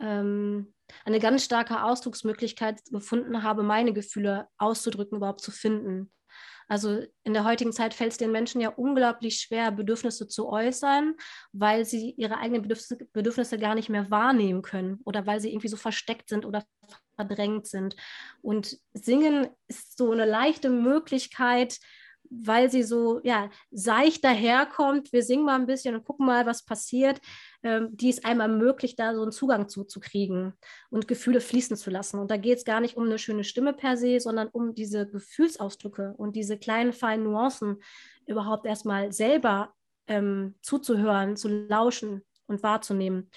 ähm, 0.00 0.72
eine 1.04 1.20
ganz 1.20 1.44
starke 1.44 1.82
Ausdrucksmöglichkeit 1.82 2.80
gefunden 2.90 3.42
habe, 3.42 3.62
meine 3.62 3.92
Gefühle 3.92 4.48
auszudrücken, 4.58 5.16
überhaupt 5.16 5.40
zu 5.40 5.50
finden. 5.50 6.10
Also 6.68 7.02
in 7.24 7.34
der 7.34 7.44
heutigen 7.44 7.72
Zeit 7.72 7.92
fällt 7.92 8.12
es 8.12 8.18
den 8.18 8.32
Menschen 8.32 8.60
ja 8.60 8.70
unglaublich 8.70 9.40
schwer, 9.40 9.70
Bedürfnisse 9.70 10.28
zu 10.28 10.48
äußern, 10.48 11.14
weil 11.52 11.84
sie 11.84 12.14
ihre 12.16 12.38
eigenen 12.38 12.62
Bedürfnisse, 12.62 13.58
gar 13.58 13.74
nicht 13.74 13.90
mehr 13.90 14.10
wahrnehmen 14.10 14.62
können 14.62 15.00
oder 15.04 15.26
weil 15.26 15.40
sie 15.40 15.50
irgendwie 15.50 15.68
so 15.68 15.76
versteckt 15.76 16.28
sind 16.28 16.46
oder 16.46 16.64
verdrängt 17.16 17.66
sind. 17.66 17.96
Und 18.40 18.78
Singen 18.94 19.48
ist 19.68 19.96
so 19.98 20.12
eine 20.12 20.24
leichte 20.24 20.70
Möglichkeit, 20.70 21.78
weil 22.30 22.70
sie 22.70 22.82
so 22.82 23.20
ja, 23.24 23.50
seicht 23.70 24.24
daherkommt. 24.24 25.12
Wir 25.12 25.22
singen 25.22 25.44
mal 25.44 25.58
ein 25.58 25.66
bisschen 25.66 25.94
und 25.94 26.04
gucken 26.04 26.24
mal, 26.24 26.46
was 26.46 26.64
passiert. 26.64 27.20
Ähm, 27.64 27.96
die 27.96 28.10
es 28.10 28.24
einem 28.24 28.40
ermöglicht, 28.40 28.98
da 28.98 29.14
so 29.14 29.22
einen 29.22 29.30
Zugang 29.30 29.68
zu, 29.68 29.84
zu 29.84 30.00
kriegen 30.00 30.52
und 30.90 31.06
Gefühle 31.06 31.40
fließen 31.40 31.76
zu 31.76 31.90
lassen. 31.90 32.18
Und 32.18 32.28
da 32.28 32.36
geht 32.36 32.58
es 32.58 32.64
gar 32.64 32.80
nicht 32.80 32.96
um 32.96 33.04
eine 33.04 33.18
schöne 33.18 33.44
Stimme 33.44 33.72
per 33.72 33.96
se, 33.96 34.18
sondern 34.18 34.48
um 34.48 34.74
diese 34.74 35.06
Gefühlsausdrücke 35.06 36.14
und 36.16 36.34
diese 36.34 36.58
kleinen, 36.58 36.92
feinen 36.92 37.24
Nuancen 37.24 37.80
überhaupt 38.26 38.66
erstmal 38.66 39.12
selber 39.12 39.74
ähm, 40.08 40.56
zuzuhören, 40.60 41.36
zu 41.36 41.48
lauschen 41.48 42.22
und 42.46 42.64
wahrzunehmen. 42.64 43.30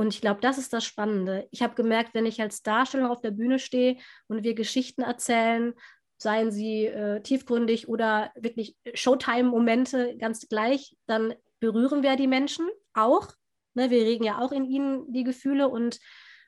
Und 0.00 0.14
ich 0.14 0.22
glaube, 0.22 0.40
das 0.40 0.56
ist 0.56 0.72
das 0.72 0.86
Spannende. 0.86 1.46
Ich 1.50 1.60
habe 1.60 1.74
gemerkt, 1.74 2.14
wenn 2.14 2.24
ich 2.24 2.40
als 2.40 2.62
Darsteller 2.62 3.10
auf 3.10 3.20
der 3.20 3.32
Bühne 3.32 3.58
stehe 3.58 3.98
und 4.28 4.44
wir 4.44 4.54
Geschichten 4.54 5.02
erzählen, 5.02 5.74
seien 6.16 6.50
sie 6.50 6.86
äh, 6.86 7.20
tiefgründig 7.20 7.86
oder 7.86 8.32
wirklich 8.34 8.78
Showtime-Momente 8.94 10.16
ganz 10.16 10.48
gleich, 10.48 10.96
dann 11.04 11.34
berühren 11.58 12.02
wir 12.02 12.16
die 12.16 12.28
Menschen 12.28 12.66
auch. 12.94 13.28
Ne, 13.74 13.90
wir 13.90 14.00
regen 14.00 14.24
ja 14.24 14.38
auch 14.38 14.52
in 14.52 14.64
ihnen 14.64 15.12
die 15.12 15.22
Gefühle 15.22 15.68
und 15.68 16.00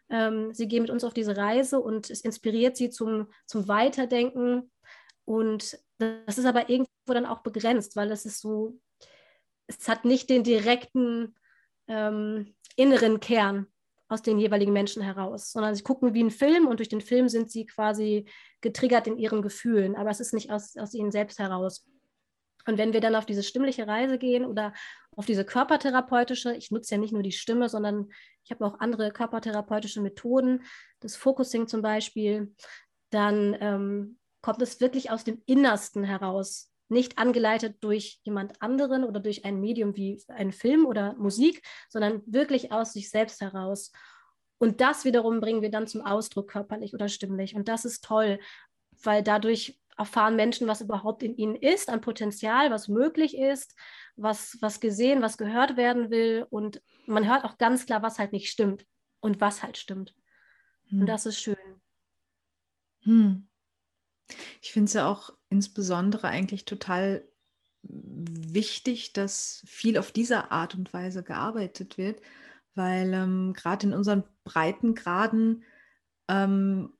ähm, 0.08 0.54
sie 0.54 0.66
gehen 0.66 0.84
mit 0.84 0.90
uns 0.90 1.04
auf 1.04 1.12
diese 1.12 1.36
Reise 1.36 1.78
und 1.78 2.08
es 2.08 2.22
inspiriert 2.22 2.78
sie 2.78 2.88
zum, 2.88 3.30
zum 3.44 3.68
Weiterdenken. 3.68 4.72
Und 5.26 5.78
das 5.98 6.38
ist 6.38 6.46
aber 6.46 6.70
irgendwo 6.70 6.88
dann 7.08 7.26
auch 7.26 7.42
begrenzt, 7.42 7.96
weil 7.96 8.10
es 8.12 8.24
ist 8.24 8.40
so, 8.40 8.80
es 9.66 9.88
hat 9.88 10.06
nicht 10.06 10.30
den 10.30 10.42
direkten 10.42 11.34
ähm, 11.86 12.54
inneren 12.76 13.20
Kern 13.20 13.66
aus 14.08 14.22
den 14.22 14.38
jeweiligen 14.38 14.72
Menschen 14.72 15.02
heraus, 15.02 15.52
sondern 15.52 15.74
sie 15.74 15.82
gucken 15.82 16.14
wie 16.14 16.20
einen 16.20 16.30
Film 16.30 16.66
und 16.66 16.78
durch 16.78 16.88
den 16.88 17.00
Film 17.00 17.28
sind 17.28 17.50
sie 17.50 17.64
quasi 17.66 18.28
getriggert 18.60 19.06
in 19.06 19.16
ihren 19.16 19.42
Gefühlen, 19.42 19.96
aber 19.96 20.10
es 20.10 20.20
ist 20.20 20.34
nicht 20.34 20.50
aus, 20.50 20.76
aus 20.76 20.92
ihnen 20.94 21.10
selbst 21.10 21.38
heraus. 21.38 21.86
Und 22.66 22.78
wenn 22.78 22.92
wir 22.92 23.00
dann 23.00 23.16
auf 23.16 23.26
diese 23.26 23.42
stimmliche 23.42 23.86
Reise 23.88 24.18
gehen 24.18 24.44
oder 24.44 24.72
auf 25.16 25.26
diese 25.26 25.44
körpertherapeutische, 25.44 26.54
ich 26.54 26.70
nutze 26.70 26.94
ja 26.94 27.00
nicht 27.00 27.12
nur 27.12 27.22
die 27.22 27.32
Stimme, 27.32 27.68
sondern 27.68 28.10
ich 28.44 28.50
habe 28.50 28.64
auch 28.64 28.78
andere 28.80 29.10
körpertherapeutische 29.10 30.00
Methoden, 30.00 30.62
das 31.00 31.16
Focusing 31.16 31.66
zum 31.66 31.82
Beispiel, 31.82 32.54
dann 33.10 33.56
ähm, 33.60 34.18
kommt 34.42 34.62
es 34.62 34.80
wirklich 34.80 35.10
aus 35.10 35.24
dem 35.24 35.42
Innersten 35.46 36.04
heraus, 36.04 36.71
nicht 36.92 37.18
angeleitet 37.18 37.76
durch 37.80 38.20
jemand 38.22 38.60
anderen 38.62 39.04
oder 39.04 39.20
durch 39.20 39.44
ein 39.44 39.60
Medium 39.60 39.96
wie 39.96 40.22
ein 40.28 40.52
Film 40.52 40.86
oder 40.86 41.14
Musik, 41.14 41.62
sondern 41.88 42.22
wirklich 42.26 42.70
aus 42.70 42.92
sich 42.92 43.10
selbst 43.10 43.40
heraus. 43.40 43.90
Und 44.58 44.80
das 44.80 45.04
wiederum 45.04 45.40
bringen 45.40 45.62
wir 45.62 45.70
dann 45.70 45.88
zum 45.88 46.02
Ausdruck 46.02 46.50
körperlich 46.50 46.94
oder 46.94 47.08
stimmlich. 47.08 47.56
Und 47.56 47.68
das 47.68 47.84
ist 47.84 48.04
toll, 48.04 48.38
weil 49.02 49.22
dadurch 49.22 49.80
erfahren 49.96 50.36
Menschen, 50.36 50.68
was 50.68 50.80
überhaupt 50.80 51.22
in 51.22 51.36
ihnen 51.36 51.56
ist, 51.56 51.88
an 51.88 52.00
Potenzial, 52.00 52.70
was 52.70 52.88
möglich 52.88 53.36
ist, 53.36 53.74
was, 54.16 54.56
was 54.60 54.80
gesehen, 54.80 55.22
was 55.22 55.38
gehört 55.38 55.76
werden 55.76 56.10
will. 56.10 56.46
Und 56.50 56.82
man 57.06 57.28
hört 57.28 57.44
auch 57.44 57.58
ganz 57.58 57.86
klar, 57.86 58.02
was 58.02 58.18
halt 58.18 58.32
nicht 58.32 58.50
stimmt 58.50 58.86
und 59.20 59.40
was 59.40 59.62
halt 59.62 59.76
stimmt. 59.76 60.14
Hm. 60.88 61.00
Und 61.00 61.06
das 61.06 61.26
ist 61.26 61.40
schön. 61.40 61.56
Hm. 63.00 63.48
Ich 64.60 64.72
finde 64.72 64.86
es 64.86 64.94
ja 64.94 65.08
auch 65.08 65.32
insbesondere 65.50 66.28
eigentlich 66.28 66.64
total 66.64 67.24
wichtig, 67.82 69.12
dass 69.12 69.62
viel 69.66 69.98
auf 69.98 70.12
diese 70.12 70.50
Art 70.50 70.74
und 70.74 70.92
Weise 70.92 71.22
gearbeitet 71.22 71.98
wird, 71.98 72.20
weil 72.74 73.12
ähm, 73.12 73.52
gerade 73.54 73.86
in 73.86 73.92
unseren 73.92 74.24
Breitengraden 74.44 75.64
ähm, 76.28 76.92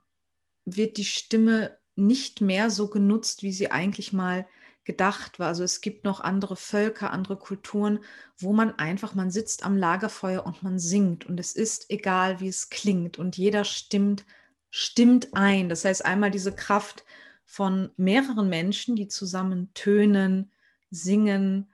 wird 0.65 0.97
die 0.97 1.05
Stimme 1.05 1.79
nicht 1.95 2.41
mehr 2.41 2.71
so 2.71 2.89
genutzt, 2.89 3.43
wie 3.43 3.53
sie 3.53 3.71
eigentlich 3.71 4.13
mal 4.13 4.47
gedacht 4.85 5.39
war. 5.39 5.49
Also 5.49 5.63
es 5.63 5.81
gibt 5.81 6.05
noch 6.05 6.21
andere 6.21 6.57
Völker, 6.57 7.13
andere 7.13 7.37
Kulturen, 7.37 8.01
wo 8.39 8.53
man 8.53 8.79
einfach, 8.79 9.15
man 9.15 9.31
sitzt 9.31 9.65
am 9.65 9.77
Lagerfeuer 9.77 10.45
und 10.45 10.63
man 10.63 10.79
singt 10.79 11.27
und 11.27 11.39
es 11.39 11.53
ist 11.53 11.91
egal, 11.91 12.41
wie 12.41 12.49
es 12.49 12.71
klingt 12.71 13.19
und 13.19 13.37
jeder 13.37 13.65
stimmt, 13.65 14.25
stimmt 14.71 15.35
ein. 15.35 15.69
Das 15.69 15.85
heißt 15.85 16.05
einmal 16.05 16.31
diese 16.31 16.53
Kraft 16.53 17.05
von 17.53 17.91
mehreren 17.99 18.49
Menschen, 18.49 18.97
die 18.97 19.09
zusammen 19.09 19.75
tönen, 19.75 20.51
singen, 20.89 21.71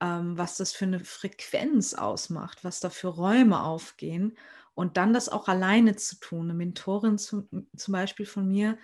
ähm, 0.00 0.38
was 0.38 0.56
das 0.56 0.72
für 0.72 0.84
eine 0.84 1.00
Frequenz 1.00 1.94
ausmacht, 1.94 2.62
was 2.62 2.78
da 2.78 2.90
für 2.90 3.08
Räume 3.08 3.60
aufgehen 3.64 4.38
und 4.76 4.96
dann 4.96 5.12
das 5.12 5.28
auch 5.28 5.48
alleine 5.48 5.96
zu 5.96 6.20
tun. 6.20 6.42
Eine 6.42 6.54
Mentorin 6.54 7.18
zum, 7.18 7.48
zum 7.76 7.90
Beispiel 7.90 8.24
von 8.24 8.46
mir, 8.46 8.78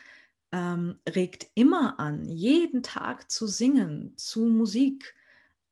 ähm, 0.50 0.98
regt 1.08 1.46
immer 1.54 2.00
an, 2.00 2.24
jeden 2.24 2.82
Tag 2.82 3.30
zu 3.30 3.46
singen, 3.46 4.12
zu 4.16 4.46
Musik. 4.46 5.14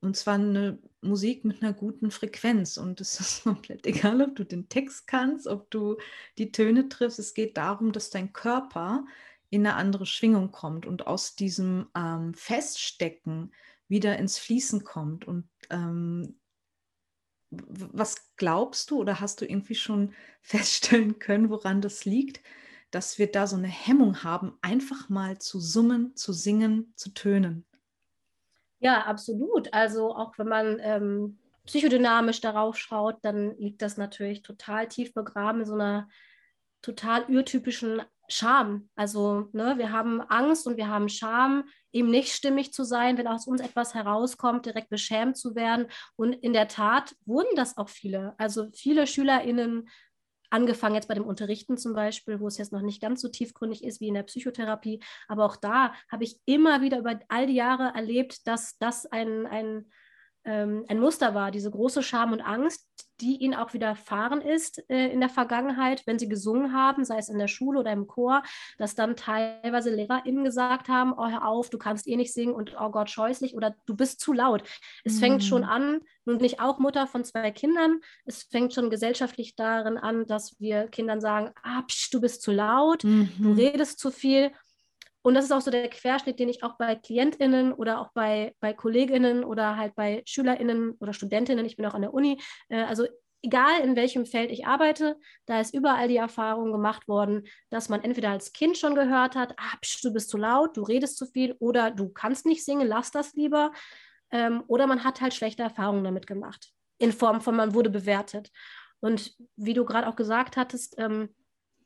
Und 0.00 0.17
zwar 0.17 0.35
eine 0.35 0.79
Musik 1.00 1.45
mit 1.45 1.65
einer 1.65 1.73
guten 1.73 2.12
Frequenz. 2.12 2.77
Und 2.77 3.00
es 3.00 3.19
ist 3.21 3.43
komplett 3.43 3.87
egal, 3.87 4.23
ob 4.23 4.37
du 4.37 4.45
den 4.45 4.69
Text 4.69 5.09
kannst, 5.09 5.49
ob 5.49 5.69
du 5.73 5.97
die 6.39 6.53
Töne 6.53 6.89
triffst. 6.89 7.19
Es 7.19 7.35
geht 7.35 7.57
darum, 7.57 7.91
dass 7.91 8.11
dein 8.11 8.33
Körper 8.33 9.05
in 9.50 9.66
eine 9.66 9.76
andere 9.76 10.07
Schwingung 10.07 10.50
kommt 10.52 10.87
und 10.87 11.07
aus 11.07 11.35
diesem 11.35 11.88
ähm, 11.97 12.35
Feststecken 12.35 13.52
wieder 13.88 14.19
ins 14.19 14.38
Fließen 14.38 14.85
kommt. 14.85 15.26
Und 15.26 15.49
ähm, 15.69 16.38
was 17.50 18.35
glaubst 18.37 18.90
du 18.90 18.99
oder 19.00 19.21
hast 19.21 19.40
du 19.40 19.45
irgendwie 19.45 19.75
schon 19.75 20.14
feststellen 20.40 21.19
können, 21.19 21.50
woran 21.50 21.80
das 21.80 22.04
liegt? 22.04 22.40
dass 22.90 23.19
wir 23.19 23.30
da 23.30 23.47
so 23.47 23.57
eine 23.57 23.69
Hemmung 23.69 24.23
haben, 24.23 24.59
einfach 24.62 25.09
mal 25.09 25.38
zu 25.38 25.61
summen, 25.61 26.16
zu 26.16 26.33
singen, 26.33 26.92
zu 26.97 27.11
tönen. 27.11 27.66
Ja, 28.80 29.02
absolut. 29.02 29.73
Also 29.73 30.14
auch 30.14 30.38
wenn 30.38 30.49
man 30.49 30.78
ähm, 30.80 31.38
psychodynamisch 31.66 32.40
darauf 32.40 32.76
schaut, 32.76 33.19
dann 33.23 33.57
liegt 33.59 33.83
das 33.83 33.97
natürlich 33.97 34.42
total 34.42 34.88
tief 34.88 35.14
begraben 35.14 35.61
in 35.61 35.66
so 35.66 35.75
einer 35.75 36.09
total 36.83 37.25
urtypischen 37.29 38.03
Scham. 38.29 38.89
Also 38.95 39.49
ne, 39.53 39.77
wir 39.77 39.91
haben 39.93 40.21
Angst 40.21 40.67
und 40.67 40.77
wir 40.77 40.89
haben 40.89 41.09
Scham, 41.09 41.65
eben 41.93 42.11
nicht 42.11 42.33
stimmig 42.33 42.73
zu 42.73 42.85
sein, 42.85 43.19
wenn 43.19 43.27
aus 43.27 43.47
uns 43.47 43.61
etwas 43.61 43.95
herauskommt, 43.95 44.67
direkt 44.67 44.89
beschämt 44.89 45.37
zu 45.37 45.55
werden. 45.55 45.87
Und 46.17 46.35
in 46.35 46.53
der 46.53 46.69
Tat 46.69 47.15
wurden 47.27 47.55
das 47.57 47.77
auch 47.77 47.89
viele. 47.89 48.35
Also 48.39 48.69
viele 48.73 49.07
SchülerInnen 49.07 49.89
angefangen 50.51 50.97
jetzt 50.97 51.09
bei 51.09 51.15
dem 51.15 51.25
Unterrichten 51.25 51.77
zum 51.77 51.95
Beispiel, 51.95 52.41
wo 52.41 52.47
es 52.49 52.59
jetzt 52.59 52.73
noch 52.73 52.83
nicht 52.83 53.01
ganz 53.01 53.21
so 53.21 53.29
tiefgründig 53.29 53.85
ist 53.85 54.01
wie 54.01 54.09
in 54.09 54.15
der 54.15 54.25
Psychotherapie. 54.25 55.01
Aber 55.29 55.45
auch 55.45 55.57
da 55.57 55.95
habe 56.11 56.25
ich 56.25 56.41
immer 56.45 56.83
wieder 56.83 56.99
über 56.99 57.19
all 57.29 57.47
die 57.47 57.55
Jahre 57.55 57.93
erlebt, 57.95 58.47
dass 58.47 58.77
das 58.79 59.07
ein, 59.07 59.47
ein 59.47 59.91
ähm, 60.44 60.85
ein 60.88 61.00
Muster 61.00 61.35
war, 61.35 61.50
diese 61.50 61.70
große 61.70 62.02
Scham 62.02 62.32
und 62.32 62.40
Angst, 62.40 62.87
die 63.20 63.37
ihnen 63.37 63.54
auch 63.54 63.75
widerfahren 63.75 64.40
ist 64.40 64.82
äh, 64.90 65.09
in 65.09 65.20
der 65.20 65.28
Vergangenheit, 65.28 66.06
wenn 66.06 66.18
sie 66.18 66.28
gesungen 66.28 66.73
haben, 66.73 67.04
sei 67.04 67.18
es 67.18 67.28
in 67.28 67.38
der 67.38 67.49
Schule 67.49 67.80
oder 67.80 67.92
im 67.92 68.06
Chor, 68.06 68.42
dass 68.78 68.94
dann 68.94 69.16
teilweise 69.16 69.90
LehrerInnen 69.90 70.44
gesagt 70.44 70.88
haben, 70.88 71.12
oh, 71.12 71.28
hör 71.28 71.47
auf, 71.47 71.68
du 71.68 71.78
kannst 71.78 72.06
eh 72.09 72.16
nicht 72.16 72.32
singen 72.32 72.54
und 72.54 72.75
oh 72.80 72.90
Gott, 72.90 73.11
scheußlich 73.11 73.54
oder 73.54 73.76
du 73.87 73.94
bist 73.94 74.20
zu 74.20 74.32
laut. 74.32 74.62
Es 75.04 75.16
mhm. 75.16 75.20
fängt 75.20 75.44
schon 75.44 75.64
an, 75.64 76.00
nun 76.25 76.38
bin 76.38 76.47
ich 76.47 76.61
auch 76.61 76.78
Mutter 76.78 77.06
von 77.06 77.25
zwei 77.25 77.50
Kindern, 77.50 78.00
es 78.25 78.44
fängt 78.44 78.73
schon 78.73 78.88
gesellschaftlich 78.90 79.56
darin 79.56 79.99
an, 79.99 80.26
dass 80.26 80.59
wir 80.59 80.88
Kindern 80.88 81.20
sagen, 81.20 81.50
ah, 81.62 81.82
psch, 81.82 82.11
du 82.12 82.20
bist 82.20 82.42
zu 82.42 82.52
laut, 82.52 83.04
mhm. 83.04 83.30
du 83.38 83.52
redest 83.52 83.99
zu 83.99 84.11
viel 84.11 84.52
und 85.23 85.35
das 85.35 85.45
ist 85.45 85.53
auch 85.53 85.61
so 85.61 85.71
der 85.71 85.89
Querschnitt, 85.89 86.39
den 86.39 86.49
ich 86.49 86.62
auch 86.62 86.77
bei 86.79 86.95
KlientInnen 86.95 87.73
oder 87.73 88.00
auch 88.00 88.11
bei, 88.15 88.55
bei 88.61 88.73
KollegInnen 88.73 89.45
oder 89.45 89.77
halt 89.77 89.95
bei 89.95 90.23
SchülerInnen 90.27 90.93
oder 91.00 91.12
StudentInnen, 91.12 91.67
ich 91.67 91.77
bin 91.77 91.87
auch 91.87 91.95
an 91.95 92.03
der 92.03 92.15
Uni, 92.15 92.41
äh, 92.69 92.83
also 92.83 93.07
egal 93.43 93.81
in 93.83 93.97
welchem 93.97 94.27
Feld 94.27 94.50
ich 94.50 94.67
arbeite, 94.67 95.17
da 95.47 95.61
ist 95.61 95.75
überall 95.75 96.09
die 96.09 96.17
Erfahrung 96.17 96.73
gemacht 96.73 97.09
worden, 97.09 97.47
dass 97.71 97.89
man 97.89 98.03
entweder 98.03 98.31
als 98.31 98.53
Kind 98.53 98.77
schon 98.77 98.95
gehört 98.95 99.35
hat, 99.35 99.55
ah, 99.57 99.77
psch, 99.81 100.03
du 100.03 100.12
bist 100.12 100.31
zu 100.31 100.37
laut, 100.37 100.77
du 100.77 100.83
redest 100.83 101.17
zu 101.17 101.27
viel 101.27 101.57
oder 101.59 101.91
du 101.91 102.11
kannst 102.11 102.47
nicht 102.47 102.65
singen, 102.65 102.87
lass 102.87 103.11
das 103.11 103.35
lieber. 103.35 103.73
ähm, 104.33 104.62
oder 104.69 104.87
man 104.87 105.05
hat 105.05 105.21
halt 105.21 105.35
schlechte 105.35 105.62
Erfahrungen 105.62 106.05
damit 106.05 106.27
gemacht, 106.27 106.71
in 106.99 107.12
Form 107.12 107.41
von 107.41 107.57
man 107.57 107.75
wurde 107.75 107.91
bewertet. 107.91 108.50
Und 109.00 109.35
wie 109.57 109.75
du 109.75 109.85
gerade 109.85 110.07
auch 110.09 110.17
gesagt 110.17 110.57
hattest, 110.57 110.97
ähm, 110.99 111.35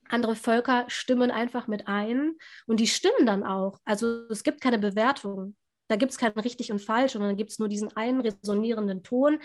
andere 0.08 0.36
Völker 0.36 0.84
stimmen 0.88 1.30
einfach 1.30 1.66
mit 1.66 1.88
ein 1.88 2.34
und 2.66 2.80
die 2.80 2.86
stimmen 2.86 3.26
dann 3.26 3.44
auch. 3.44 3.78
Also 3.84 4.28
es 4.28 4.42
gibt 4.42 4.60
keine 4.60 4.78
Bewertung. 4.78 5.56
Da 5.88 5.96
gibt 5.96 6.12
es 6.12 6.18
kein 6.18 6.32
richtig 6.32 6.72
und 6.72 6.80
falsch, 6.80 7.12
sondern 7.12 7.30
da 7.30 7.36
gibt 7.36 7.50
es 7.50 7.58
nur 7.58 7.68
diesen 7.68 7.94
einen 7.96 8.20
resonierenden 8.20 9.02
Ton, 9.02 9.38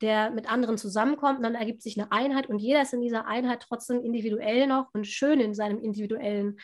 der 0.00 0.30
mit 0.30 0.50
anderen 0.50 0.78
zusammenkommt 0.78 1.38
und 1.38 1.42
dann 1.42 1.54
ergibt 1.54 1.82
sich 1.82 1.98
eine 1.98 2.12
Einheit 2.12 2.48
und 2.48 2.58
jeder 2.58 2.82
ist 2.82 2.92
in 2.92 3.00
dieser 3.00 3.26
Einheit 3.26 3.64
trotzdem 3.66 4.02
individuell 4.04 4.66
noch 4.66 4.88
und 4.92 5.06
schön 5.06 5.40
in 5.40 5.54
seinem 5.54 5.78
individuellen. 5.78 6.58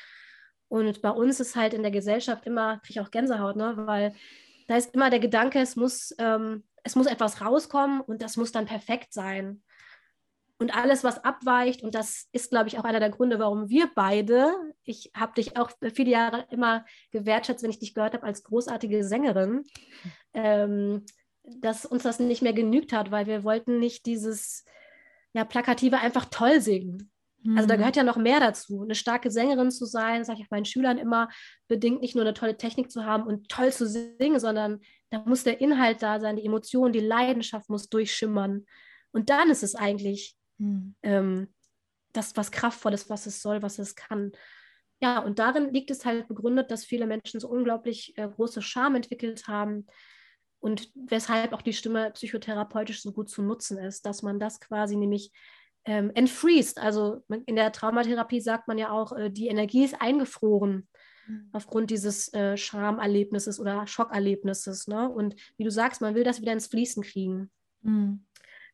Und 0.68 1.02
bei 1.02 1.10
uns 1.10 1.40
ist 1.40 1.56
halt 1.56 1.74
in 1.74 1.82
der 1.82 1.90
Gesellschaft 1.90 2.46
immer, 2.46 2.78
kriege 2.78 3.00
ich 3.00 3.00
auch 3.00 3.10
Gänsehaut, 3.10 3.56
ne? 3.56 3.74
weil 3.76 4.14
da 4.66 4.76
ist 4.76 4.94
immer 4.94 5.10
der 5.10 5.20
Gedanke, 5.20 5.60
es 5.60 5.76
muss, 5.76 6.14
ähm, 6.18 6.64
es 6.82 6.96
muss 6.96 7.06
etwas 7.06 7.40
rauskommen 7.40 8.00
und 8.00 8.22
das 8.22 8.36
muss 8.36 8.52
dann 8.52 8.66
perfekt 8.66 9.12
sein. 9.12 9.62
Und 10.58 10.75
alles, 10.75 11.02
was 11.02 11.25
abweicht, 11.25 11.82
und 11.82 11.94
das 11.94 12.28
ist, 12.32 12.50
glaube 12.50 12.68
ich, 12.68 12.78
auch 12.78 12.84
einer 12.84 13.00
der 13.00 13.11
Gründe, 13.11 13.38
warum 13.38 13.68
wir 13.68 13.90
beide, 13.94 14.54
ich 14.84 15.11
habe 15.14 15.34
dich 15.34 15.56
auch 15.56 15.70
viele 15.94 16.11
Jahre 16.11 16.46
immer 16.50 16.84
gewertschätzt, 17.11 17.62
wenn 17.62 17.70
ich 17.70 17.80
dich 17.80 17.94
gehört 17.94 18.14
habe 18.14 18.25
als 18.25 18.44
großartige 18.44 19.02
Sängerin, 19.02 19.64
ähm, 20.32 21.04
dass 21.42 21.84
uns 21.84 22.04
das 22.04 22.20
nicht 22.20 22.42
mehr 22.42 22.52
genügt 22.52 22.92
hat, 22.92 23.11
weil 23.11 23.26
wir 23.26 23.42
wollten 23.42 23.80
nicht 23.80 24.06
dieses 24.06 24.64
ja, 25.32 25.44
plakative 25.44 25.99
einfach 25.99 26.26
toll 26.26 26.61
singen. 26.61 27.11
Also 27.56 27.68
da 27.68 27.75
mhm. 27.75 27.78
gehört 27.78 27.96
ja 27.96 28.04
noch 28.04 28.16
mehr 28.16 28.40
dazu. 28.40 28.82
Eine 28.82 28.94
starke 28.94 29.30
Sängerin 29.30 29.70
zu 29.70 29.84
sein, 29.84 30.25
sage 30.25 30.40
ich 30.40 30.50
meinen 30.50 30.64
Schülern 30.64 30.96
immer, 30.96 31.28
bedingt 31.68 32.00
nicht 32.00 32.14
nur 32.14 32.25
eine 32.25 32.32
tolle 32.32 32.56
Technik 32.56 32.90
zu 32.90 33.04
haben 33.04 33.25
und 33.25 33.50
toll 33.50 33.70
zu 33.70 33.87
singen, 33.87 34.40
sondern 34.40 34.80
da 35.11 35.23
muss 35.26 35.44
der 35.44 35.61
Inhalt 35.61 36.02
da 36.02 36.20
sein, 36.20 36.37
die 36.37 36.46
Emotion, 36.46 36.92
die 36.92 37.00
Leidenschaft 37.00 37.68
muss 37.68 37.90
durchschimmern. 37.90 38.64
Und 39.12 39.28
dann 39.28 39.50
ist 39.50 39.62
es 39.62 39.75
eigentlich 39.75 40.37
mhm. 40.64 40.94
ähm, 41.02 41.54
das, 42.12 42.37
was 42.37 42.52
kraftvoll 42.52 42.94
ist, 42.94 43.11
was 43.11 43.26
es 43.26 43.42
soll, 43.42 43.62
was 43.62 43.78
es 43.78 43.94
kann. 43.97 44.33
Ja, 45.00 45.18
und 45.18 45.38
darin 45.38 45.73
liegt 45.73 45.90
es 45.90 46.04
halt 46.04 46.28
begründet, 46.28 46.71
dass 46.71 46.85
viele 46.85 47.06
Menschen 47.06 47.40
so 47.40 47.49
unglaublich 47.49 48.16
äh, 48.16 48.28
große 48.28 48.62
Scham 48.62 48.94
entwickelt 48.94 49.49
haben 49.49 49.87
und 50.61 50.90
weshalb 50.94 51.52
auch 51.52 51.61
die 51.61 51.75
Stimme 51.75 52.11
psychotherapeutisch 52.12 53.02
so 53.02 53.12
gut 53.12 53.28
zu 53.28 53.42
nutzen 53.42 53.76
ist, 53.76 54.06
dass 54.06 54.23
man 54.23 54.40
das 54.40 54.61
quasi 54.61 54.97
nämlich 54.97 55.30
ähm, 55.85 56.11
entfreest. 56.14 56.78
Also 56.78 57.23
in 57.44 57.56
der 57.56 57.73
Traumatherapie 57.73 58.40
sagt 58.40 58.68
man 58.68 58.78
ja 58.78 58.90
auch, 58.90 59.12
äh, 59.12 59.30
die 59.30 59.49
Energie 59.49 59.85
ist 59.85 60.00
eingefroren 60.00 60.88
mhm. 61.26 61.50
aufgrund 61.52 61.90
dieses 61.90 62.33
äh, 62.33 62.56
Schamerlebnisses 62.56 63.61
oder 63.61 63.87
Schockerlebnisses. 63.87 64.87
Ne? 64.87 65.11
Und 65.11 65.37
wie 65.59 65.64
du 65.64 65.71
sagst, 65.71 66.00
man 66.00 66.14
will 66.14 66.25
das 66.25 66.40
wieder 66.40 66.52
ins 66.52 66.68
Fließen 66.68 67.02
kriegen. 67.02 67.50
Mhm. 67.83 68.25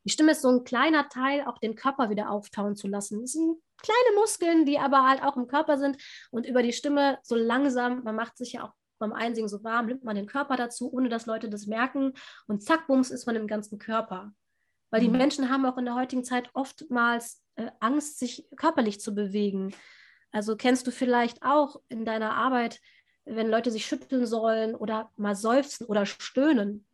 Die 0.04 0.10
Stimme 0.10 0.32
ist 0.32 0.42
so 0.42 0.48
ein 0.48 0.64
kleiner 0.64 1.08
Teil, 1.08 1.44
auch 1.46 1.58
den 1.58 1.74
Körper 1.74 2.10
wieder 2.10 2.30
auftauen 2.30 2.76
zu 2.76 2.88
lassen. 2.88 3.20
Das 3.20 3.32
sind 3.32 3.60
kleine 3.82 4.16
Muskeln, 4.16 4.64
die 4.64 4.78
aber 4.78 5.08
halt 5.08 5.22
auch 5.22 5.36
im 5.36 5.46
Körper 5.46 5.78
sind 5.78 5.96
und 6.30 6.46
über 6.46 6.62
die 6.62 6.72
Stimme 6.72 7.18
so 7.22 7.34
langsam, 7.34 8.02
man 8.04 8.16
macht 8.16 8.36
sich 8.36 8.54
ja 8.54 8.64
auch 8.64 8.72
beim 8.98 9.12
Einsingen 9.12 9.48
so 9.48 9.64
warm, 9.64 9.86
nimmt 9.86 10.04
man 10.04 10.16
den 10.16 10.26
Körper 10.26 10.56
dazu, 10.56 10.92
ohne 10.92 11.08
dass 11.08 11.26
Leute 11.26 11.48
das 11.48 11.66
merken 11.66 12.12
und 12.46 12.62
zack, 12.62 12.86
bums, 12.86 13.10
ist 13.10 13.26
man 13.26 13.36
im 13.36 13.46
ganzen 13.46 13.78
Körper. 13.78 14.32
Weil 14.90 15.00
die 15.00 15.08
mhm. 15.08 15.16
Menschen 15.16 15.50
haben 15.50 15.64
auch 15.64 15.78
in 15.78 15.86
der 15.86 15.94
heutigen 15.94 16.24
Zeit 16.24 16.50
oftmals 16.52 17.42
äh, 17.56 17.70
Angst, 17.80 18.18
sich 18.18 18.46
körperlich 18.56 19.00
zu 19.00 19.14
bewegen. 19.14 19.74
Also 20.32 20.56
kennst 20.56 20.86
du 20.86 20.92
vielleicht 20.92 21.42
auch 21.42 21.80
in 21.88 22.04
deiner 22.04 22.34
Arbeit, 22.34 22.80
wenn 23.24 23.48
Leute 23.48 23.70
sich 23.70 23.86
schütteln 23.86 24.26
sollen 24.26 24.74
oder 24.74 25.10
mal 25.16 25.34
seufzen 25.34 25.86
oder 25.86 26.06
stöhnen, 26.06 26.86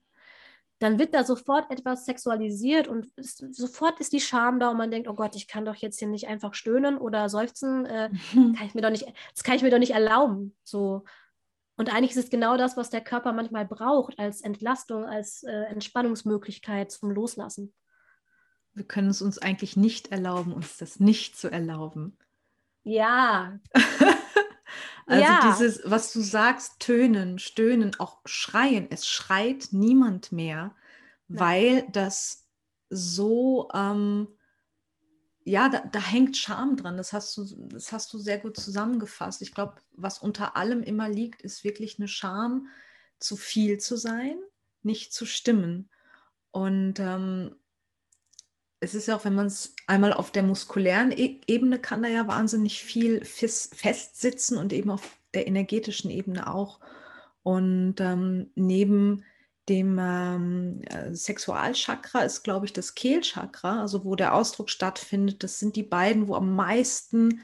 dann 0.79 0.99
wird 0.99 1.15
da 1.15 1.25
sofort 1.25 1.71
etwas 1.71 2.05
sexualisiert 2.05 2.87
und 2.87 3.07
ist, 3.17 3.39
sofort 3.55 3.99
ist 4.01 4.13
die 4.13 4.21
Scham 4.21 4.61
da 4.61 4.71
und 4.71 4.77
man 4.77 4.91
denkt, 4.91 5.09
oh 5.09 5.15
Gott, 5.15 5.35
ich 5.35 5.49
kann 5.49 5.65
doch 5.65 5.77
jetzt 5.77 5.99
hier 5.99 6.09
nicht 6.09 6.29
einfach 6.29 6.55
stöhnen 6.55 6.99
oder 6.99 7.29
seufzen, 7.29 7.87
äh, 7.87 8.11
kann 8.33 8.67
ich 8.67 8.75
mir 8.75 8.83
doch 8.83 8.91
nicht, 8.91 9.07
das 9.35 9.43
kann 9.43 9.57
ich 9.57 9.63
mir 9.63 9.71
doch 9.71 9.79
nicht 9.79 9.95
erlauben. 9.95 10.55
So. 10.65 11.05
Und 11.77 11.95
eigentlich 11.95 12.11
ist 12.11 12.25
es 12.25 12.31
genau 12.31 12.57
das, 12.57 12.77
was 12.77 12.91
der 12.91 13.03
Körper 13.03 13.33
manchmal 13.33 13.67
braucht 13.67 14.19
als 14.19 14.41
Entlastung, 14.43 15.05
als 15.05 15.43
äh, 15.43 15.65
Entspannungsmöglichkeit 15.65 16.91
zum 16.91 17.11
Loslassen. 17.11 17.75
Wir 18.75 18.85
können 18.85 19.09
es 19.09 19.23
uns 19.23 19.39
eigentlich 19.39 19.77
nicht 19.77 20.13
erlauben, 20.13 20.53
uns 20.53 20.77
das 20.77 21.01
nicht 21.01 21.39
zu 21.39 21.51
erlauben. 21.51 22.19
Ja. 22.83 23.59
Also 25.07 25.25
ja. 25.25 25.41
dieses, 25.53 25.81
was 25.85 26.13
du 26.13 26.21
sagst, 26.21 26.81
tönen, 26.81 27.39
stöhnen, 27.39 27.99
auch 28.01 28.21
schreien, 28.25 28.89
es 28.91 29.07
schreit 29.07 29.69
niemand 29.71 30.33
mehr, 30.33 30.75
Nein. 31.29 31.41
weil 31.41 31.89
das 31.93 32.45
so, 32.91 33.69
ähm, 33.73 34.29
ja, 35.45 35.69
da, 35.69 35.81
da, 35.81 36.01
hängt 36.01 36.37
Scham 36.37 36.77
dran. 36.77 36.97
Das 36.97 37.13
hast, 37.13 37.37
du, 37.37 37.45
das 37.69 37.93
hast 37.93 38.13
du 38.13 38.19
sehr 38.19 38.39
gut 38.39 38.57
zusammengefasst. 38.57 39.43
Ich 39.43 39.55
glaube, 39.55 39.77
was 39.93 40.19
unter 40.19 40.57
allem 40.57 40.83
immer 40.83 41.09
liegt, 41.09 41.41
ist 41.43 41.63
wirklich 41.63 41.99
eine 41.99 42.09
Scham, 42.09 42.67
zu 43.21 43.37
viel 43.37 43.79
zu 43.79 43.97
sein, 43.97 44.37
nicht 44.83 45.13
zu 45.13 45.25
stimmen. 45.25 45.89
Und 46.51 46.99
ähm, 46.99 47.55
es 48.87 48.95
ist 48.95 49.09
ja 49.09 49.17
auch, 49.17 49.25
wenn 49.25 49.35
man 49.35 49.47
es 49.47 49.75
einmal 49.89 50.13
auf 50.13 50.31
der 50.31 50.45
muskulären 50.45 51.11
e 51.11 51.41
Ebene 51.49 51.81
kann 51.81 52.03
da 52.03 52.09
ja 52.09 52.29
wahnsinnig 52.29 52.83
viel 52.83 53.25
festsitzen 53.25 54.57
und 54.57 54.73
eben 54.73 54.91
auf 54.91 55.19
der 55.35 55.49
energetischen 55.49 56.11
Ebene 56.11 56.53
auch. 56.53 56.79
Und 57.43 57.97
ähm, 58.01 58.51
neben 58.55 59.25
dem 59.69 59.99
ähm, 60.01 60.83
äh, 60.85 61.13
Sexualchakra 61.13 62.21
ist, 62.21 62.45
glaube 62.45 62.67
ich, 62.67 62.73
das 62.73 62.95
Kehlchakra, 62.95 63.81
also 63.81 64.05
wo 64.05 64.15
der 64.15 64.35
Ausdruck 64.35 64.71
stattfindet. 64.71 65.43
Das 65.43 65.59
sind 65.59 65.75
die 65.75 65.83
beiden, 65.83 66.29
wo 66.29 66.37
am 66.37 66.55
meisten 66.55 67.41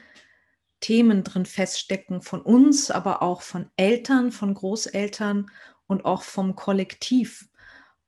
Themen 0.79 1.25
drin 1.25 1.45
feststecken 1.45 2.21
von 2.21 2.41
uns, 2.41 2.89
aber 2.89 3.21
auch 3.21 3.41
von 3.41 3.69
Eltern, 3.75 4.31
von 4.31 4.53
Großeltern 4.53 5.51
und 5.87 6.05
auch 6.05 6.23
vom 6.23 6.55
Kollektiv. 6.55 7.49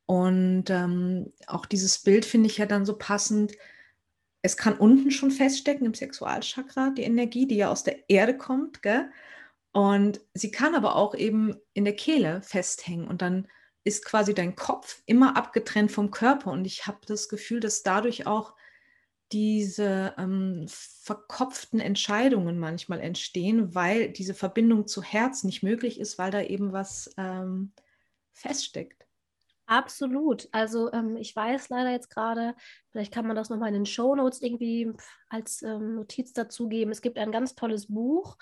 Und 0.06 0.70
ähm, 0.70 1.34
auch 1.48 1.66
dieses 1.66 2.00
Bild 2.00 2.26
finde 2.26 2.48
ich 2.48 2.58
ja 2.58 2.66
dann 2.66 2.86
so 2.86 2.98
passend. 2.98 3.54
Es 4.42 4.58
kann 4.58 4.78
unten 4.78 5.10
schon 5.12 5.32
feststecken 5.32 5.86
im 5.86 5.94
Sexualchakra, 5.94 6.92
die 6.92 7.04
Energie, 7.04 7.48
die 7.48 7.58
ja 7.58 7.72
aus 7.72 7.84
der 7.84 8.10
Erde 8.10 8.38
kommt. 8.38 8.84
Gell? 8.84 9.10
Und 9.72 10.22
sie 10.34 10.52
kann 10.52 10.76
aber 10.76 10.96
auch 10.96 11.16
eben 11.16 11.56
in 11.74 11.86
der 11.86 11.96
Kehle 11.96 12.42
festhängen. 12.44 13.08
Und 13.08 13.22
dann 13.22 13.48
ist 13.84 14.06
quasi 14.06 14.34
dein 14.34 14.56
Kopf 14.56 15.02
immer 15.06 15.36
abgetrennt 15.38 15.92
vom 15.92 16.12
Körper. 16.12 16.52
Und 16.52 16.66
ich 16.66 16.88
habe 16.88 17.00
das 17.08 17.30
Gefühl, 17.30 17.60
dass 17.60 17.84
dadurch 17.84 18.28
auch 18.28 18.56
diese 19.32 20.14
ähm, 20.18 20.66
verkopften 20.68 21.80
Entscheidungen 21.80 22.60
manchmal 22.60 23.00
entstehen, 23.00 23.74
weil 23.74 24.12
diese 24.12 24.34
Verbindung 24.34 24.88
zu 24.88 25.02
Herz 25.02 25.44
nicht 25.44 25.64
möglich 25.64 26.00
ist, 26.00 26.18
weil 26.18 26.32
da 26.32 26.42
eben 26.42 26.74
was 26.74 27.14
ähm, 27.18 27.74
feststeckt. 28.34 29.05
Absolut. 29.68 30.48
Also 30.52 30.92
ähm, 30.94 31.18
ich 31.18 31.36
weiß 31.36 31.70
leider 31.70 31.92
jetzt 31.92 32.10
gerade, 32.10 32.56
vielleicht 32.92 33.14
kann 33.14 33.26
man 33.26 33.36
das 33.36 33.50
nochmal 33.50 33.70
in 33.70 33.76
den 33.76 33.86
Show 33.86 34.16
Notes 34.16 34.42
irgendwie 34.42 34.92
als 35.30 35.62
ähm, 35.64 35.96
Notiz 35.96 36.34
dazugeben. 36.34 36.92
Es 36.92 37.02
gibt 37.02 37.18
ein 37.18 37.32
ganz 37.32 37.56
tolles 37.56 37.88
Buch 37.88 38.38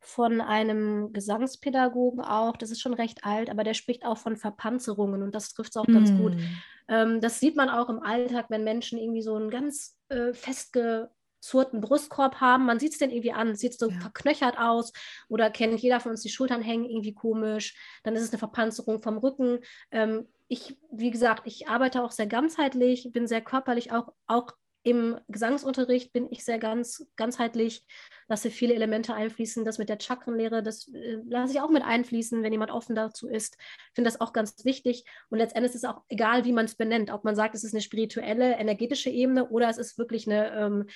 von 0.00 0.40
einem 0.40 1.12
Gesangspädagogen 1.12 2.20
auch, 2.20 2.56
das 2.56 2.70
ist 2.70 2.80
schon 2.80 2.94
recht 2.94 3.24
alt, 3.24 3.50
aber 3.50 3.64
der 3.64 3.74
spricht 3.74 4.04
auch 4.04 4.18
von 4.18 4.36
Verpanzerungen 4.36 5.22
und 5.22 5.34
das 5.34 5.52
trifft 5.52 5.70
es 5.70 5.76
auch 5.76 5.86
mm. 5.86 5.92
ganz 5.92 6.12
gut. 6.12 6.34
Hm. 6.34 6.48
Ähm, 6.88 7.20
das 7.20 7.40
sieht 7.40 7.56
man 7.56 7.68
auch 7.68 7.88
im 7.88 8.00
Alltag, 8.00 8.46
wenn 8.48 8.64
Menschen 8.64 8.98
irgendwie 8.98 9.22
so 9.22 9.34
einen 9.34 9.50
ganz 9.50 9.98
äh, 10.08 10.32
festgezurrten 10.32 11.80
Brustkorb 11.80 12.40
haben. 12.40 12.64
Man 12.64 12.78
sieht 12.78 12.92
es 12.92 12.98
denn 12.98 13.10
irgendwie 13.10 13.32
an, 13.32 13.56
sieht 13.56 13.78
so 13.78 13.90
ja. 13.90 13.98
verknöchert 13.98 14.58
aus 14.58 14.92
oder 15.28 15.50
kennt 15.50 15.80
jeder 15.80 16.00
von 16.00 16.12
uns, 16.12 16.22
die 16.22 16.30
Schultern 16.30 16.62
hängen 16.62 16.84
irgendwie 16.84 17.14
komisch. 17.14 17.76
Dann 18.04 18.14
ist 18.14 18.22
es 18.22 18.30
eine 18.30 18.38
Verpanzerung 18.38 19.02
vom 19.02 19.18
Rücken. 19.18 19.58
Ähm, 19.90 20.28
ich, 20.48 20.78
wie 20.90 21.10
gesagt, 21.10 21.42
ich 21.46 21.68
arbeite 21.68 22.02
auch 22.02 22.10
sehr 22.10 22.26
ganzheitlich, 22.26 23.10
bin 23.12 23.26
sehr 23.26 23.42
körperlich, 23.42 23.92
auch, 23.92 24.12
auch 24.26 24.52
im 24.82 25.18
Gesangsunterricht 25.28 26.12
bin 26.12 26.28
ich 26.30 26.44
sehr 26.44 26.58
ganz, 26.58 27.06
ganzheitlich, 27.16 27.84
lasse 28.28 28.50
viele 28.50 28.74
Elemente 28.74 29.12
einfließen. 29.12 29.64
Das 29.64 29.76
mit 29.76 29.90
der 29.90 29.98
Chakrenlehre, 30.00 30.62
das 30.62 30.88
äh, 30.94 31.18
lasse 31.28 31.52
ich 31.52 31.60
auch 31.60 31.68
mit 31.68 31.82
einfließen, 31.82 32.42
wenn 32.42 32.52
jemand 32.52 32.70
offen 32.70 32.94
dazu 32.94 33.28
ist. 33.28 33.56
Ich 33.58 33.94
finde 33.96 34.10
das 34.10 34.20
auch 34.20 34.32
ganz 34.32 34.64
wichtig. 34.64 35.04
Und 35.28 35.38
letztendlich 35.38 35.74
ist 35.74 35.84
es 35.84 35.88
auch 35.88 36.02
egal, 36.08 36.46
wie 36.46 36.52
man 36.52 36.64
es 36.64 36.76
benennt. 36.76 37.10
Ob 37.10 37.24
man 37.24 37.36
sagt, 37.36 37.54
es 37.54 37.64
ist 37.64 37.74
eine 37.74 37.82
spirituelle, 37.82 38.56
energetische 38.56 39.10
Ebene 39.10 39.48
oder 39.50 39.68
es 39.68 39.76
ist 39.78 39.98
wirklich 39.98 40.26
eine 40.26 40.52
ähm, 40.56 40.86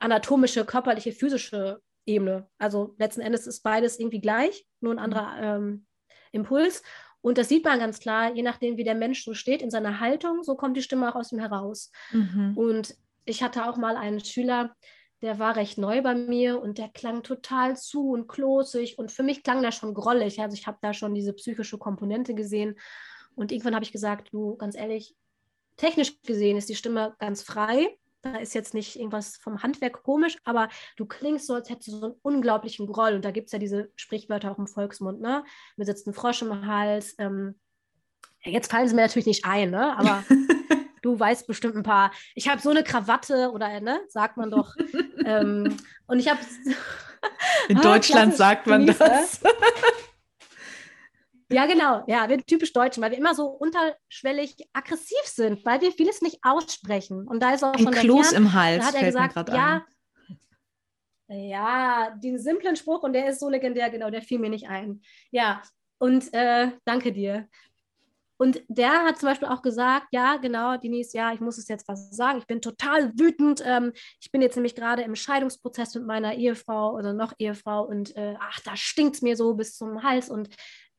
anatomische, 0.00 0.64
körperliche, 0.64 1.12
physische 1.12 1.80
Ebene. 2.06 2.48
Also 2.58 2.96
letzten 2.98 3.20
Endes 3.20 3.46
ist 3.46 3.62
beides 3.62 4.00
irgendwie 4.00 4.20
gleich, 4.20 4.66
nur 4.80 4.94
ein 4.94 4.98
anderer 4.98 5.36
ähm, 5.40 5.86
Impuls. 6.32 6.82
Und 7.22 7.38
das 7.38 7.48
sieht 7.48 7.64
man 7.64 7.78
ganz 7.78 8.00
klar, 8.00 8.34
je 8.34 8.42
nachdem, 8.42 8.76
wie 8.76 8.84
der 8.84 8.94
Mensch 8.94 9.24
so 9.24 9.34
steht 9.34 9.62
in 9.62 9.70
seiner 9.70 10.00
Haltung, 10.00 10.42
so 10.42 10.54
kommt 10.54 10.76
die 10.76 10.82
Stimme 10.82 11.10
auch 11.10 11.16
aus 11.16 11.32
ihm 11.32 11.38
heraus. 11.38 11.90
Mhm. 12.12 12.56
Und 12.56 12.96
ich 13.24 13.42
hatte 13.42 13.68
auch 13.68 13.76
mal 13.76 13.96
einen 13.96 14.24
Schüler, 14.24 14.74
der 15.22 15.38
war 15.38 15.56
recht 15.56 15.76
neu 15.76 16.00
bei 16.02 16.14
mir 16.14 16.60
und 16.60 16.78
der 16.78 16.88
klang 16.88 17.22
total 17.22 17.76
zu 17.76 18.10
und 18.10 18.26
klosig 18.26 18.98
und 18.98 19.12
für 19.12 19.22
mich 19.22 19.42
klang 19.42 19.60
der 19.60 19.70
schon 19.70 19.92
grollig. 19.92 20.40
Also 20.40 20.54
ich 20.54 20.66
habe 20.66 20.78
da 20.80 20.94
schon 20.94 21.14
diese 21.14 21.34
psychische 21.34 21.76
Komponente 21.76 22.34
gesehen. 22.34 22.78
Und 23.34 23.52
irgendwann 23.52 23.74
habe 23.74 23.84
ich 23.84 23.92
gesagt, 23.92 24.32
du, 24.32 24.56
ganz 24.56 24.74
ehrlich, 24.74 25.14
technisch 25.76 26.20
gesehen 26.22 26.56
ist 26.56 26.68
die 26.68 26.74
Stimme 26.74 27.14
ganz 27.18 27.42
frei. 27.42 27.98
Da 28.22 28.36
ist 28.36 28.54
jetzt 28.54 28.74
nicht 28.74 28.96
irgendwas 28.96 29.38
vom 29.38 29.62
Handwerk 29.62 30.02
komisch, 30.02 30.36
aber 30.44 30.68
du 30.96 31.06
klingst 31.06 31.46
so, 31.46 31.54
als 31.54 31.70
hättest 31.70 31.88
du 31.88 31.92
so 31.92 32.06
einen 32.06 32.14
unglaublichen 32.20 32.86
Groll. 32.86 33.14
Und 33.14 33.24
da 33.24 33.30
gibt 33.30 33.46
es 33.46 33.52
ja 33.52 33.58
diese 33.58 33.90
Sprichwörter 33.96 34.52
auch 34.52 34.58
im 34.58 34.66
Volksmund, 34.66 35.20
ne? 35.20 35.42
Mir 35.76 35.86
sitzt 35.86 36.06
ein 36.06 36.12
Frosch 36.12 36.42
im 36.42 36.66
Hals. 36.66 37.14
Ähm, 37.18 37.58
jetzt 38.44 38.70
fallen 38.70 38.88
sie 38.88 38.94
mir 38.94 39.02
natürlich 39.02 39.26
nicht 39.26 39.46
ein, 39.46 39.70
ne? 39.70 39.96
Aber 39.96 40.22
du 41.02 41.18
weißt 41.18 41.46
bestimmt 41.46 41.76
ein 41.76 41.82
paar. 41.82 42.12
Ich 42.34 42.48
habe 42.48 42.60
so 42.60 42.70
eine 42.70 42.84
Krawatte 42.84 43.52
oder, 43.52 43.80
ne? 43.80 44.00
Sagt 44.08 44.36
man 44.36 44.50
doch. 44.50 44.74
ähm, 45.24 45.76
und 46.06 46.18
ich 46.18 46.28
habe. 46.28 46.40
In 47.68 47.76
ah, 47.78 47.82
Deutschland 47.82 48.36
sagt 48.36 48.66
man 48.66 48.82
Genieße. 48.84 48.98
das. 48.98 49.40
Ja, 51.52 51.66
genau. 51.66 52.04
Ja, 52.06 52.28
wir 52.28 52.38
typisch 52.38 52.72
Deutschen, 52.72 53.02
weil 53.02 53.10
wir 53.10 53.18
immer 53.18 53.34
so 53.34 53.46
unterschwellig 53.46 54.56
aggressiv 54.72 55.22
sind, 55.24 55.64
weil 55.64 55.80
wir 55.80 55.90
vieles 55.92 56.22
nicht 56.22 56.38
aussprechen. 56.42 57.26
Und 57.26 57.42
da 57.42 57.52
ist 57.54 57.64
auch 57.64 57.74
ein 57.74 57.82
schon 57.82 57.92
Kloß 57.92 58.32
im 58.32 58.52
Hals. 58.52 58.84
Da 58.84 58.86
hat 58.86 58.94
er 58.94 59.06
gesagt, 59.06 59.48
ja, 59.48 59.84
ein. 61.28 61.48
ja, 61.48 62.10
den 62.22 62.38
simplen 62.38 62.76
Spruch 62.76 63.02
und 63.02 63.12
der 63.12 63.28
ist 63.28 63.40
so 63.40 63.48
legendär, 63.48 63.90
genau, 63.90 64.10
der 64.10 64.22
fiel 64.22 64.38
mir 64.38 64.50
nicht 64.50 64.68
ein. 64.68 65.02
Ja, 65.32 65.62
und 65.98 66.32
äh, 66.32 66.70
danke 66.84 67.12
dir. 67.12 67.48
Und 68.40 68.62
der 68.68 69.04
hat 69.04 69.18
zum 69.18 69.28
Beispiel 69.28 69.48
auch 69.48 69.60
gesagt, 69.60 70.06
ja, 70.12 70.38
genau, 70.38 70.78
Denise, 70.78 71.14
ja, 71.14 71.30
ich 71.34 71.40
muss 71.40 71.58
es 71.58 71.68
jetzt 71.68 71.86
was 71.88 72.10
sagen. 72.10 72.38
Ich 72.38 72.46
bin 72.46 72.62
total 72.62 73.12
wütend. 73.18 73.62
Ähm, 73.66 73.92
ich 74.18 74.32
bin 74.32 74.40
jetzt 74.40 74.54
nämlich 74.54 74.74
gerade 74.74 75.02
im 75.02 75.14
Scheidungsprozess 75.14 75.94
mit 75.96 76.06
meiner 76.06 76.32
Ehefrau 76.32 76.94
oder 76.94 77.12
noch 77.12 77.34
Ehefrau 77.38 77.84
und 77.84 78.16
äh, 78.16 78.36
ach, 78.40 78.60
da 78.60 78.76
stinkt 78.76 79.16
es 79.16 79.20
mir 79.20 79.36
so 79.36 79.52
bis 79.52 79.76
zum 79.76 80.02
Hals 80.02 80.30
und 80.30 80.48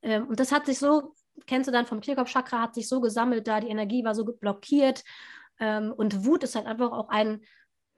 ähm, 0.01 0.27
und 0.27 0.39
das 0.39 0.51
hat 0.51 0.65
sich 0.65 0.79
so, 0.79 1.13
kennst 1.45 1.67
du 1.67 1.71
dann 1.71 1.85
vom 1.85 2.01
Kehlkopfchakra, 2.01 2.61
hat 2.61 2.75
sich 2.75 2.87
so 2.87 3.01
gesammelt 3.01 3.47
da, 3.47 3.59
die 3.59 3.69
Energie 3.69 4.03
war 4.03 4.15
so 4.15 4.25
blockiert. 4.25 5.03
Ähm, 5.59 5.93
und 5.95 6.25
Wut 6.25 6.43
ist 6.43 6.55
halt 6.55 6.65
einfach 6.65 6.91
auch 6.91 7.09
ein, 7.09 7.41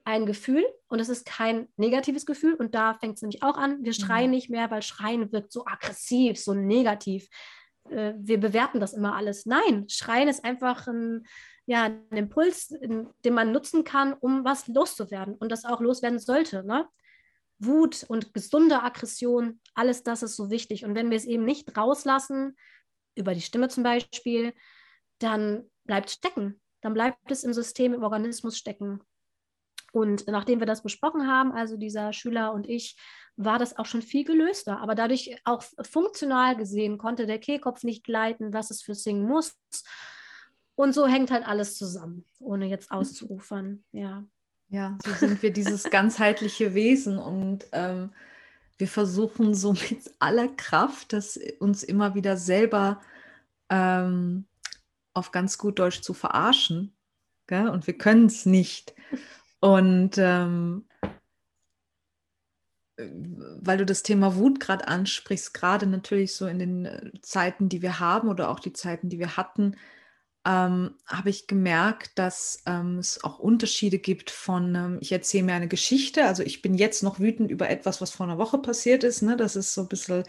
ein 0.04 0.26
Gefühl 0.26 0.64
und 0.88 1.00
es 1.00 1.08
ist 1.08 1.24
kein 1.24 1.68
negatives 1.76 2.26
Gefühl. 2.26 2.54
Und 2.54 2.74
da 2.74 2.94
fängt 2.94 3.16
es 3.16 3.22
nämlich 3.22 3.42
auch 3.42 3.56
an. 3.56 3.82
Wir 3.82 3.94
schreien 3.94 4.26
mhm. 4.26 4.34
nicht 4.34 4.50
mehr, 4.50 4.70
weil 4.70 4.82
Schreien 4.82 5.32
wirkt 5.32 5.52
so 5.52 5.64
aggressiv, 5.66 6.38
so 6.38 6.54
negativ. 6.54 7.28
Äh, 7.90 8.12
wir 8.18 8.38
bewerten 8.38 8.80
das 8.80 8.92
immer 8.92 9.14
alles. 9.14 9.46
Nein, 9.46 9.86
Schreien 9.88 10.28
ist 10.28 10.44
einfach 10.44 10.86
ein, 10.86 11.26
ja, 11.66 11.84
ein 11.84 12.06
Impuls, 12.10 12.68
den 12.68 13.34
man 13.34 13.52
nutzen 13.52 13.84
kann, 13.84 14.12
um 14.12 14.44
was 14.44 14.68
loszuwerden 14.68 15.34
und 15.34 15.50
das 15.50 15.64
auch 15.64 15.80
loswerden 15.80 16.18
sollte. 16.18 16.62
Ne? 16.64 16.86
Wut 17.58 18.04
und 18.08 18.34
gesunde 18.34 18.82
Aggression, 18.82 19.60
alles 19.74 20.02
das 20.02 20.22
ist 20.22 20.36
so 20.36 20.50
wichtig. 20.50 20.84
Und 20.84 20.94
wenn 20.94 21.10
wir 21.10 21.16
es 21.16 21.24
eben 21.24 21.44
nicht 21.44 21.76
rauslassen, 21.76 22.56
über 23.14 23.34
die 23.34 23.40
Stimme 23.40 23.68
zum 23.68 23.82
Beispiel, 23.82 24.52
dann 25.18 25.70
bleibt 25.84 26.08
es 26.08 26.14
stecken. 26.14 26.60
Dann 26.80 26.94
bleibt 26.94 27.30
es 27.30 27.44
im 27.44 27.52
System, 27.52 27.94
im 27.94 28.02
Organismus 28.02 28.58
stecken. 28.58 29.00
Und 29.92 30.26
nachdem 30.26 30.58
wir 30.58 30.66
das 30.66 30.82
besprochen 30.82 31.28
haben, 31.28 31.52
also 31.52 31.76
dieser 31.76 32.12
Schüler 32.12 32.52
und 32.52 32.68
ich, 32.68 32.96
war 33.36 33.58
das 33.58 33.78
auch 33.78 33.86
schon 33.86 34.02
viel 34.02 34.24
gelöster. 34.24 34.80
Aber 34.80 34.94
dadurch 34.94 35.36
auch 35.44 35.62
funktional 35.82 36.56
gesehen 36.56 36.98
konnte 36.98 37.26
der 37.26 37.38
Kehlkopf 37.38 37.84
nicht 37.84 38.06
leiten, 38.08 38.52
was 38.52 38.70
es 38.70 38.82
für 38.82 38.94
singen 38.94 39.26
muss. 39.26 39.56
Und 40.74 40.92
so 40.92 41.06
hängt 41.06 41.30
halt 41.30 41.46
alles 41.46 41.76
zusammen, 41.76 42.24
ohne 42.40 42.66
jetzt 42.66 42.90
auszuufern. 42.90 43.84
Ja. 43.92 44.24
Ja, 44.68 44.98
so 45.04 45.12
sind 45.12 45.42
wir 45.42 45.52
dieses 45.52 45.84
ganzheitliche 45.84 46.74
Wesen 46.74 47.18
und 47.18 47.66
ähm, 47.72 48.10
wir 48.78 48.88
versuchen 48.88 49.54
so 49.54 49.72
mit 49.72 50.12
aller 50.18 50.48
Kraft, 50.48 51.12
das 51.12 51.38
uns 51.60 51.82
immer 51.82 52.14
wieder 52.14 52.36
selber 52.36 53.00
ähm, 53.70 54.46
auf 55.12 55.30
ganz 55.30 55.58
gut 55.58 55.78
Deutsch 55.78 56.00
zu 56.00 56.12
verarschen. 56.12 56.92
Gell? 57.46 57.68
Und 57.68 57.86
wir 57.86 57.96
können 57.96 58.26
es 58.26 58.46
nicht. 58.46 58.94
Und 59.60 60.18
ähm, 60.18 60.86
weil 62.96 63.78
du 63.78 63.86
das 63.86 64.02
Thema 64.02 64.36
Wut 64.36 64.60
gerade 64.60 64.86
ansprichst, 64.86 65.52
gerade 65.54 65.86
natürlich 65.86 66.34
so 66.34 66.46
in 66.46 66.58
den 66.58 66.84
äh, 66.84 67.10
Zeiten, 67.22 67.68
die 67.68 67.82
wir 67.82 68.00
haben 68.00 68.28
oder 68.28 68.50
auch 68.50 68.60
die 68.60 68.72
Zeiten, 68.72 69.08
die 69.08 69.18
wir 69.18 69.36
hatten, 69.36 69.76
ähm, 70.46 70.94
habe 71.06 71.30
ich 71.30 71.46
gemerkt, 71.46 72.18
dass 72.18 72.62
ähm, 72.66 72.98
es 72.98 73.24
auch 73.24 73.38
Unterschiede 73.38 73.98
gibt 73.98 74.30
von, 74.30 74.74
ähm, 74.74 74.98
ich 75.00 75.10
erzähle 75.10 75.44
mir 75.44 75.54
eine 75.54 75.68
Geschichte, 75.68 76.26
also 76.26 76.42
ich 76.42 76.60
bin 76.60 76.74
jetzt 76.74 77.02
noch 77.02 77.18
wütend 77.18 77.50
über 77.50 77.70
etwas, 77.70 78.00
was 78.00 78.10
vor 78.10 78.26
einer 78.26 78.38
Woche 78.38 78.58
passiert 78.58 79.04
ist. 79.04 79.22
Ne? 79.22 79.36
Das 79.36 79.56
ist 79.56 79.72
so 79.72 79.82
ein 79.82 79.88
bisschen 79.88 80.24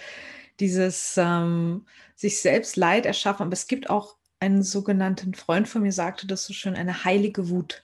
dieses 0.61 1.15
ähm, 1.17 1.85
sich 2.15 2.41
selbst 2.41 2.77
Leid 2.77 3.05
erschaffen. 3.05 3.43
Aber 3.43 3.53
es 3.53 3.67
gibt 3.67 3.89
auch 3.89 4.15
einen 4.39 4.63
sogenannten 4.63 5.33
Freund 5.33 5.67
von 5.67 5.81
mir, 5.81 5.91
sagte 5.91 6.27
das 6.27 6.45
so 6.45 6.53
schön, 6.53 6.75
eine 6.75 7.03
heilige 7.03 7.49
Wut, 7.49 7.83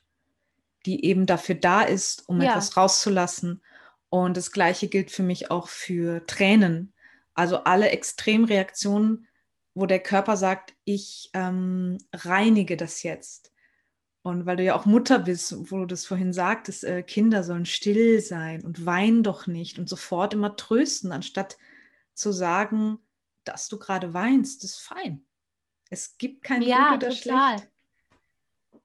die 0.85 1.05
eben 1.05 1.25
dafür 1.25 1.55
da 1.55 1.81
ist, 1.81 2.29
um 2.29 2.41
ja. 2.41 2.51
etwas 2.51 2.77
rauszulassen. 2.77 3.61
Und 4.09 4.37
das 4.37 4.51
Gleiche 4.51 4.87
gilt 4.87 5.11
für 5.11 5.23
mich 5.23 5.51
auch 5.51 5.67
für 5.67 6.25
Tränen. 6.27 6.93
Also 7.33 7.63
alle 7.63 7.89
Extremreaktionen 7.89 9.27
wo 9.73 9.85
der 9.85 9.99
Körper 9.99 10.37
sagt, 10.37 10.73
ich 10.83 11.29
ähm, 11.33 11.97
reinige 12.13 12.77
das 12.77 13.03
jetzt. 13.03 13.51
Und 14.23 14.45
weil 14.45 14.57
du 14.57 14.63
ja 14.63 14.75
auch 14.75 14.85
Mutter 14.85 15.17
bist, 15.19 15.71
wo 15.71 15.79
du 15.79 15.85
das 15.85 16.05
vorhin 16.05 16.31
sagtest, 16.31 16.83
äh, 16.83 17.01
Kinder 17.01 17.43
sollen 17.43 17.65
still 17.65 18.19
sein 18.19 18.63
und 18.63 18.85
weinen 18.85 19.23
doch 19.23 19.47
nicht 19.47 19.79
und 19.79 19.89
sofort 19.89 20.33
immer 20.33 20.55
trösten, 20.55 21.11
anstatt 21.11 21.57
zu 22.13 22.31
sagen, 22.31 22.99
dass 23.43 23.67
du 23.67 23.79
gerade 23.79 24.13
weinst, 24.13 24.63
ist 24.63 24.79
fein. 24.79 25.25
Es 25.89 26.17
gibt 26.17 26.43
kein 26.43 26.61
ja, 26.61 26.91
gut 26.91 27.03
oder 27.03 27.15
total. 27.15 27.57
schlecht. 27.57 27.70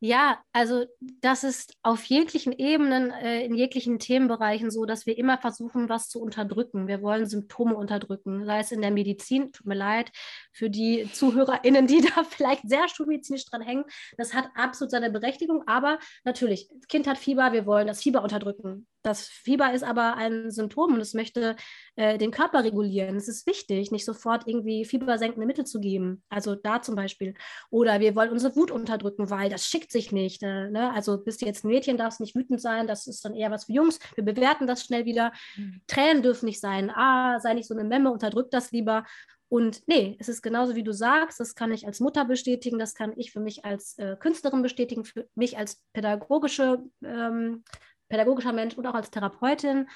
Ja, 0.01 0.43
also 0.53 0.85
das 0.99 1.43
ist 1.43 1.75
auf 1.83 2.05
jeglichen 2.05 2.53
Ebenen, 2.53 3.11
äh, 3.13 3.47
in 3.47 3.55
jeglichen 3.55 3.99
Themenbereichen 3.99 4.71
so, 4.71 4.85
dass 4.85 5.07
wir 5.07 5.17
immer 5.17 5.39
versuchen, 5.39 5.89
was 5.89 6.11
zu 6.11 6.21
unterdrücken. 6.21 6.87
Wir 6.87 7.01
wollen 7.01 7.25
Symptome 7.25 7.75
unterdrücken, 7.75 8.45
sei 8.45 8.59
es 8.61 8.73
in 8.73 8.83
der 8.83 8.91
Medizin, 8.91 9.53
tut 9.53 9.67
mir 9.67 9.75
leid, 9.75 10.13
für 10.53 10.69
die 10.69 11.11
ZuhörerInnen, 11.11 11.87
die 11.87 12.03
da 12.15 12.25
vielleicht 12.25 12.69
sehr 12.69 12.89
schulmedizinisch 12.89 13.47
dran 13.47 13.63
hängen. 13.63 13.85
Das 14.19 14.35
hat 14.35 14.51
absolut 14.55 14.91
seine 14.91 15.11
Berechtigung, 15.11 15.63
aber 15.67 15.99
natürlich, 16.25 16.69
das 16.69 16.89
Kind 16.89 17.07
hat 17.07 17.17
Fieber, 17.17 17.53
wir 17.53 17.65
wollen 17.65 17.87
das 17.87 18.03
Fieber 18.03 18.23
unterdrücken. 18.23 18.87
Das 19.07 19.29
Fieber 19.29 19.73
ist 19.73 19.85
aber 19.85 20.17
ein 20.17 20.51
Symptom 20.51 20.95
und 20.95 21.01
es 21.01 21.15
möchte 21.15 21.55
äh, 21.95 22.19
den 22.19 22.33
Körper 22.33 22.65
regulieren. 22.65 23.15
Es 23.15 23.29
ist 23.29 23.47
wichtig, 23.47 23.93
nicht 23.93 24.05
sofort 24.05 24.49
irgendwie 24.49 24.85
fiebersenkende 24.85 25.47
Mittel 25.47 25.65
zu 25.65 25.79
geben. 25.79 26.25
Also 26.29 26.57
da 26.57 26.83
zum 26.83 26.97
Beispiel. 26.97 27.35
Oder 27.71 28.01
wir 28.01 28.17
wollen 28.17 28.33
unsere 28.33 28.57
Wut 28.57 28.73
unterdrücken, 28.73 29.31
weil 29.31 29.49
das 29.49 29.65
schickt 29.65 29.93
sich 29.93 30.11
nicht. 30.11 30.43
Äh, 30.43 30.71
ne? 30.71 30.93
Also 30.93 31.23
bist 31.23 31.41
du 31.41 31.47
jetzt 31.47 31.65
ein 31.65 31.69
Mädchen, 31.69 31.97
darfst 31.97 32.19
nicht 32.19 32.35
wütend 32.35 32.61
sein. 32.61 32.89
Das 32.89 33.07
ist 33.07 33.25
dann 33.25 33.37
eher 33.37 33.53
was 33.53 33.67
für 33.67 33.75
Jungs. 33.75 34.01
Wir 34.17 34.25
bewerten 34.25 34.67
das 34.67 34.83
schnell 34.83 35.05
wieder. 35.05 35.33
Mhm. 35.57 35.83
Tränen 35.87 36.25
dürfen 36.25 36.47
nicht 36.47 36.59
sein. 36.59 36.91
Ah, 36.91 37.39
sei 37.39 37.55
nicht 37.55 37.69
so 37.69 37.75
eine 37.75 37.85
Memme, 37.85 38.11
unterdrück 38.11 38.51
das 38.51 38.73
lieber. 38.73 39.05
Und 39.49 39.87
nee, 39.87 40.17
es 40.19 40.29
ist 40.29 40.43
genauso 40.43 40.75
wie 40.75 40.83
du 40.83 40.91
sagst, 40.93 41.39
das 41.39 41.55
kann 41.55 41.71
ich 41.71 41.87
als 41.87 42.01
Mutter 42.01 42.25
bestätigen, 42.25 42.81
das 42.81 42.95
kann 42.95 43.13
ich 43.17 43.31
für 43.31 43.39
mich 43.39 43.65
als 43.65 43.97
äh, 43.99 44.17
Künstlerin 44.19 44.63
bestätigen, 44.63 45.05
für 45.05 45.29
mich 45.37 45.57
als 45.57 45.81
pädagogische 45.93 46.83
ähm, 47.05 47.63
pädagogischer 48.09 48.53
Mensch 48.53 48.77
und 48.77 48.87
auch 48.87 48.95
als 48.95 49.11
Therapeutin, 49.11 49.89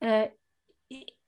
äh, 0.00 0.28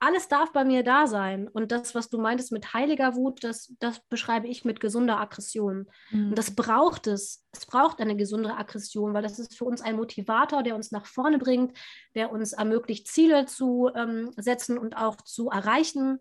alles 0.03 0.29
darf 0.29 0.53
bei 0.53 0.65
mir 0.65 0.83
da 0.83 1.07
sein. 1.07 1.47
Und 1.47 1.71
das, 1.73 1.95
was 1.95 2.09
du 2.09 2.19
meintest 2.19 2.53
mit 2.53 2.73
heiliger 2.73 3.15
Wut, 3.17 3.45
das, 3.45 3.75
das 3.81 4.01
beschreibe 4.09 4.49
ich 4.49 4.65
mit 4.65 4.81
gesunder 4.81 5.21
Aggression. 5.21 5.87
Mhm. 6.11 6.31
Und 6.31 6.39
das 6.39 6.55
braucht 6.55 7.07
es. 7.07 7.45
Es 7.53 7.67
braucht 7.67 8.01
eine 8.01 8.17
gesunde 8.17 8.57
Aggression, 8.57 9.13
weil 9.13 9.23
das 9.23 9.39
ist 9.39 9.59
für 9.59 9.67
uns 9.67 9.83
ein 9.83 9.97
Motivator, 9.97 10.63
der 10.63 10.75
uns 10.75 10.91
nach 10.91 11.05
vorne 11.05 11.39
bringt, 11.39 11.77
der 12.15 12.33
uns 12.33 12.55
ermöglicht, 12.55 13.09
Ziele 13.09 13.45
zu 13.45 13.91
ähm, 13.95 14.31
setzen 14.37 14.79
und 14.79 14.97
auch 14.97 15.17
zu 15.17 15.51
erreichen. 15.51 16.19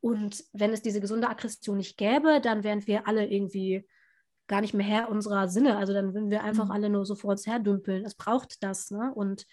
Und 0.00 0.42
wenn 0.54 0.72
es 0.72 0.80
diese 0.80 1.02
gesunde 1.02 1.28
Aggression 1.28 1.76
nicht 1.76 1.98
gäbe, 1.98 2.40
dann 2.40 2.64
wären 2.64 2.86
wir 2.86 3.06
alle 3.06 3.26
irgendwie 3.26 3.86
gar 4.50 4.60
nicht 4.60 4.74
mehr 4.74 4.84
Herr 4.84 5.08
unserer 5.08 5.48
Sinne. 5.48 5.78
Also 5.78 5.94
dann 5.94 6.12
würden 6.12 6.30
wir 6.30 6.42
einfach 6.42 6.66
mhm. 6.66 6.70
alle 6.72 6.90
nur 6.90 7.06
so 7.06 7.14
vor 7.14 7.30
uns 7.30 7.46
her 7.46 7.60
dümpeln. 7.60 8.04
Es 8.04 8.16
braucht 8.16 8.62
das. 8.64 8.90
Ne? 8.90 9.12
Und 9.14 9.46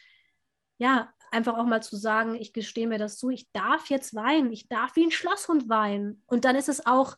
ja, 0.79 1.13
einfach 1.31 1.55
auch 1.55 1.65
mal 1.65 1.83
zu 1.83 1.95
sagen, 1.95 2.33
ich 2.33 2.51
gestehe 2.51 2.87
mir 2.87 2.97
das 2.97 3.17
zu, 3.17 3.29
ich 3.29 3.47
darf 3.51 3.91
jetzt 3.91 4.15
weinen, 4.15 4.51
ich 4.51 4.67
darf 4.67 4.95
wie 4.95 5.03
ein 5.03 5.11
Schlosshund 5.11 5.69
weinen. 5.69 6.23
Und 6.25 6.45
dann 6.45 6.55
ist 6.55 6.67
es 6.67 6.85
auch 6.87 7.15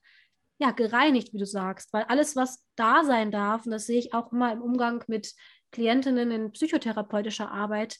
ja, 0.60 0.72
gereinigt, 0.72 1.34
wie 1.34 1.38
du 1.38 1.46
sagst, 1.46 1.94
weil 1.94 2.04
alles, 2.04 2.36
was 2.36 2.66
da 2.76 3.06
sein 3.06 3.32
darf, 3.32 3.66
und 3.66 3.72
das 3.72 3.86
sehe 3.86 4.00
ich 4.00 4.14
auch 4.14 4.34
immer 4.34 4.52
im 4.52 4.62
Umgang 4.62 5.02
mit 5.08 5.34
Klientinnen 5.72 6.32
in 6.32 6.52
psychotherapeutischer 6.52 7.50
Arbeit, 7.50 7.98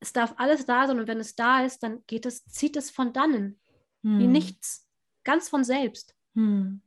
es 0.00 0.12
darf 0.12 0.34
alles 0.36 0.66
da 0.66 0.88
sein 0.88 0.98
und 0.98 1.06
wenn 1.06 1.20
es 1.20 1.36
da 1.36 1.64
ist, 1.64 1.84
dann 1.84 2.02
geht 2.08 2.26
es, 2.26 2.44
zieht 2.46 2.76
es 2.76 2.90
von 2.90 3.12
dannen, 3.12 3.60
hm. 4.02 4.18
wie 4.18 4.26
nichts, 4.26 4.88
ganz 5.22 5.48
von 5.48 5.62
selbst. 5.62 6.16
Hm 6.34 6.82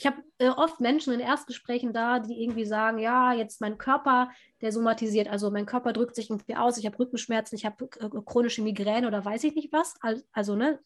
ich 0.00 0.06
habe 0.06 0.22
äh, 0.38 0.48
oft 0.48 0.80
Menschen 0.80 1.12
in 1.12 1.20
Erstgesprächen 1.20 1.92
da, 1.92 2.20
die 2.20 2.42
irgendwie 2.42 2.64
sagen, 2.64 2.98
ja, 2.98 3.34
jetzt 3.34 3.60
mein 3.60 3.76
Körper, 3.76 4.30
der 4.62 4.72
somatisiert, 4.72 5.28
also 5.28 5.50
mein 5.50 5.66
Körper 5.66 5.92
drückt 5.92 6.14
sich 6.14 6.30
irgendwie 6.30 6.56
aus, 6.56 6.78
ich 6.78 6.86
habe 6.86 6.98
Rückenschmerzen, 6.98 7.54
ich 7.54 7.66
habe 7.66 7.84
äh, 7.84 8.08
chronische 8.24 8.62
Migräne 8.62 9.06
oder 9.06 9.22
weiß 9.22 9.44
ich 9.44 9.54
nicht 9.54 9.74
was. 9.74 9.96
Also, 10.32 10.56
ne, 10.56 10.78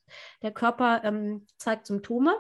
der 0.43 0.51
Körper 0.51 1.05
ähm, 1.05 1.47
zeigt 1.59 1.87
Symptome. 1.87 2.35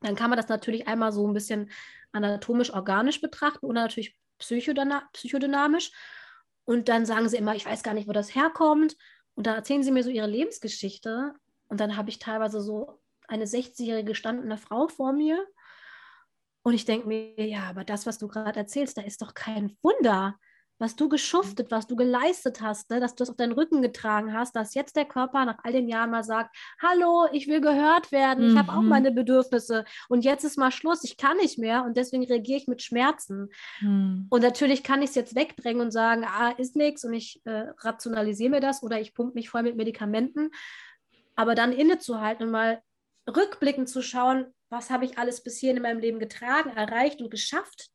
dann 0.00 0.16
kann 0.16 0.28
man 0.28 0.36
das 0.36 0.48
natürlich 0.48 0.86
einmal 0.86 1.12
so 1.12 1.26
ein 1.26 1.32
bisschen 1.32 1.70
anatomisch-organisch 2.12 3.22
betrachten 3.22 3.64
oder 3.64 3.80
natürlich 3.80 4.18
psychodynamisch. 4.38 5.92
Und 6.66 6.90
dann 6.90 7.06
sagen 7.06 7.30
sie 7.30 7.38
immer, 7.38 7.54
ich 7.54 7.64
weiß 7.64 7.82
gar 7.82 7.94
nicht, 7.94 8.06
wo 8.06 8.12
das 8.12 8.34
herkommt. 8.34 8.98
Und 9.34 9.46
dann 9.46 9.54
erzählen 9.54 9.82
sie 9.82 9.92
mir 9.92 10.02
so 10.02 10.10
ihre 10.10 10.26
Lebensgeschichte. 10.26 11.32
Und 11.68 11.80
dann 11.80 11.96
habe 11.96 12.10
ich 12.10 12.18
teilweise 12.18 12.60
so 12.60 13.00
eine 13.28 13.46
60-jährige 13.46 14.08
gestandene 14.08 14.58
Frau 14.58 14.88
vor 14.88 15.14
mir. 15.14 15.42
Und 16.66 16.74
ich 16.74 16.84
denke 16.84 17.06
mir, 17.06 17.46
ja, 17.46 17.62
aber 17.70 17.84
das, 17.84 18.06
was 18.06 18.18
du 18.18 18.26
gerade 18.26 18.58
erzählst, 18.58 18.98
da 18.98 19.02
ist 19.02 19.22
doch 19.22 19.34
kein 19.34 19.76
Wunder 19.82 20.36
was 20.78 20.96
du 20.96 21.08
geschuftet, 21.08 21.70
was 21.70 21.86
du 21.86 21.96
geleistet 21.96 22.60
hast, 22.60 22.90
ne? 22.90 23.00
dass 23.00 23.14
du 23.14 23.24
es 23.24 23.30
auf 23.30 23.36
deinen 23.36 23.52
Rücken 23.52 23.80
getragen 23.82 24.32
hast, 24.32 24.56
dass 24.56 24.74
jetzt 24.74 24.96
der 24.96 25.06
Körper 25.06 25.44
nach 25.44 25.58
all 25.62 25.72
den 25.72 25.88
Jahren 25.88 26.10
mal 26.10 26.24
sagt, 26.24 26.54
hallo, 26.82 27.26
ich 27.32 27.48
will 27.48 27.60
gehört 27.60 28.12
werden, 28.12 28.44
mhm. 28.44 28.52
ich 28.52 28.58
habe 28.58 28.72
auch 28.72 28.82
mhm. 28.82 28.88
meine 28.88 29.12
Bedürfnisse 29.12 29.84
und 30.08 30.24
jetzt 30.24 30.44
ist 30.44 30.58
mal 30.58 30.70
Schluss, 30.70 31.04
ich 31.04 31.16
kann 31.16 31.38
nicht 31.38 31.58
mehr 31.58 31.84
und 31.84 31.96
deswegen 31.96 32.24
reagiere 32.24 32.58
ich 32.58 32.68
mit 32.68 32.82
Schmerzen. 32.82 33.48
Mhm. 33.80 34.26
Und 34.28 34.42
natürlich 34.42 34.82
kann 34.82 35.02
ich 35.02 35.10
es 35.10 35.14
jetzt 35.14 35.34
wegdrängen 35.34 35.80
und 35.80 35.92
sagen, 35.92 36.24
ah, 36.24 36.50
ist 36.50 36.76
nichts 36.76 37.04
und 37.04 37.14
ich 37.14 37.40
äh, 37.44 37.68
rationalisiere 37.78 38.50
mir 38.50 38.60
das 38.60 38.82
oder 38.82 39.00
ich 39.00 39.14
pumpe 39.14 39.34
mich 39.34 39.48
voll 39.48 39.62
mit 39.62 39.76
Medikamenten, 39.76 40.50
aber 41.36 41.54
dann 41.54 41.72
innezuhalten 41.72 42.46
und 42.46 42.52
mal 42.52 42.82
rückblickend 43.28 43.88
zu 43.88 44.02
schauen, 44.02 44.46
was 44.68 44.90
habe 44.90 45.04
ich 45.04 45.18
alles 45.18 45.42
bis 45.42 45.58
hierhin 45.58 45.76
in 45.76 45.82
meinem 45.82 46.00
Leben 46.00 46.18
getragen, 46.18 46.70
erreicht 46.70 47.20
und 47.20 47.30
geschafft. 47.30 47.90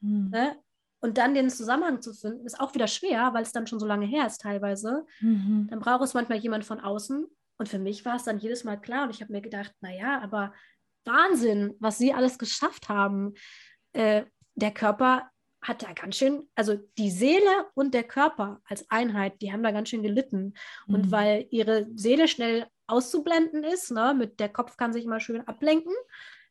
Mhm. 0.00 0.30
Ne? 0.30 0.56
Und 1.00 1.18
dann 1.18 1.34
den 1.34 1.50
Zusammenhang 1.50 2.02
zu 2.02 2.14
finden, 2.14 2.46
ist 2.46 2.58
auch 2.58 2.74
wieder 2.74 2.88
schwer, 2.88 3.32
weil 3.32 3.42
es 3.42 3.52
dann 3.52 3.66
schon 3.66 3.78
so 3.78 3.86
lange 3.86 4.06
her 4.06 4.26
ist 4.26 4.40
teilweise. 4.40 5.04
Mhm. 5.20 5.68
Dann 5.70 5.78
braucht 5.78 6.02
es 6.02 6.14
manchmal 6.14 6.38
jemand 6.38 6.64
von 6.64 6.80
außen. 6.80 7.26
Und 7.58 7.68
für 7.68 7.78
mich 7.78 8.04
war 8.04 8.16
es 8.16 8.24
dann 8.24 8.38
jedes 8.38 8.64
Mal 8.64 8.76
klar. 8.76 9.04
Und 9.04 9.10
ich 9.10 9.20
habe 9.20 9.32
mir 9.32 9.40
gedacht, 9.40 9.72
naja, 9.80 10.20
aber 10.20 10.52
Wahnsinn, 11.04 11.74
was 11.78 11.98
sie 11.98 12.12
alles 12.12 12.38
geschafft 12.38 12.88
haben. 12.88 13.34
Äh, 13.92 14.24
der 14.54 14.72
Körper 14.72 15.30
hat 15.62 15.82
da 15.82 15.92
ganz 15.92 16.16
schön, 16.16 16.48
also 16.54 16.76
die 16.98 17.10
Seele 17.10 17.66
und 17.74 17.94
der 17.94 18.04
Körper 18.04 18.60
als 18.64 18.88
Einheit, 18.90 19.40
die 19.42 19.52
haben 19.52 19.62
da 19.62 19.70
ganz 19.70 19.88
schön 19.88 20.02
gelitten. 20.02 20.54
Mhm. 20.86 20.94
Und 20.94 21.10
weil 21.10 21.46
ihre 21.50 21.86
Seele 21.94 22.28
schnell 22.28 22.66
auszublenden 22.86 23.64
ist, 23.64 23.90
ne, 23.90 24.14
mit 24.16 24.40
der 24.40 24.48
Kopf 24.48 24.76
kann 24.76 24.92
sich 24.92 25.04
immer 25.04 25.20
schön 25.20 25.46
ablenken, 25.46 25.92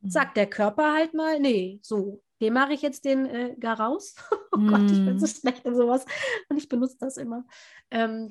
mhm. 0.01 0.09
sagt 0.09 0.37
der 0.37 0.47
Körper 0.47 0.93
halt 0.93 1.13
mal, 1.13 1.39
nee, 1.39 1.79
so, 1.81 2.21
dem 2.41 2.53
mache 2.53 2.73
ich 2.73 2.81
jetzt 2.81 3.05
den 3.05 3.25
äh, 3.25 3.55
gar 3.59 3.79
raus. 3.79 4.15
oh 4.51 4.57
mm. 4.57 4.67
Gott, 4.67 4.91
ich 4.91 5.05
bin 5.05 5.19
so 5.19 5.25
hm. 5.25 5.33
schlecht 5.33 5.65
in 5.65 5.75
sowas 5.75 6.05
und 6.49 6.57
ich 6.57 6.67
benutze 6.67 6.97
das 6.99 7.17
immer. 7.17 7.45
Ähm, 7.91 8.29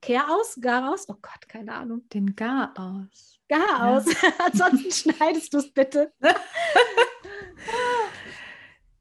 Kehr 0.00 0.30
aus, 0.30 0.58
gar 0.60 0.92
aus, 0.92 1.08
oh 1.08 1.16
Gott, 1.20 1.48
keine 1.48 1.74
Ahnung. 1.74 2.08
Den 2.10 2.36
gar 2.36 2.72
aus. 2.78 3.40
Gar 3.48 3.88
aus. 3.88 4.04
Ja. 4.06 4.28
Ansonsten 4.46 4.92
schneidest 4.92 5.52
du 5.54 5.58
es 5.58 5.72
bitte. 5.72 6.12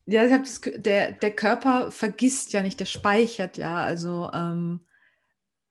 ja, 0.05 0.25
ich 0.25 0.31
das, 0.31 0.61
der, 0.61 1.11
der 1.11 1.35
Körper 1.35 1.91
vergisst 1.91 2.53
ja 2.53 2.63
nicht, 2.63 2.79
der 2.79 2.85
speichert 2.85 3.57
ja. 3.57 3.75
Also 3.75 4.31
ähm, 4.33 4.87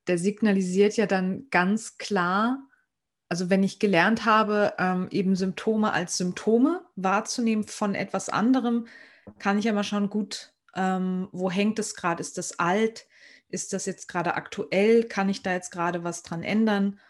der 0.07 0.19
signalisiert 0.19 0.97
ja 0.97 1.07
dann 1.07 1.49
ganz 1.51 1.99
klar, 1.99 2.66
also 3.29 3.51
wenn 3.51 3.63
ich 3.63 3.79
gelernt 3.79 4.25
habe, 4.25 4.75
ähm, 4.79 5.09
eben 5.11 5.35
Symptome 5.37 5.93
als 5.93 6.17
Symptome 6.17 6.85
wahrzunehmen 6.97 7.65
von 7.65 7.95
etwas 7.95 8.29
anderem, 8.29 8.87
kann 9.39 9.59
ich 9.59 9.65
ja 9.65 9.73
mal 9.73 9.85
schauen, 9.85 10.11
gut, 10.11 10.53
ähm, 10.75 11.29
wo 11.33 11.51
hängt 11.51 11.79
es 11.79 11.95
gerade? 11.95 12.21
Ist 12.21 12.39
das 12.39 12.59
alt? 12.59 13.07
Ist 13.49 13.73
das 13.73 13.87
jetzt 13.87 14.09
gerade 14.09 14.35
aktuell? 14.35 15.05
Kann 15.05 15.29
ich 15.29 15.43
da 15.43 15.53
jetzt 15.53 15.71
gerade 15.71 16.05
was 16.05 16.23
dran 16.23 16.43
ändern 16.43 17.01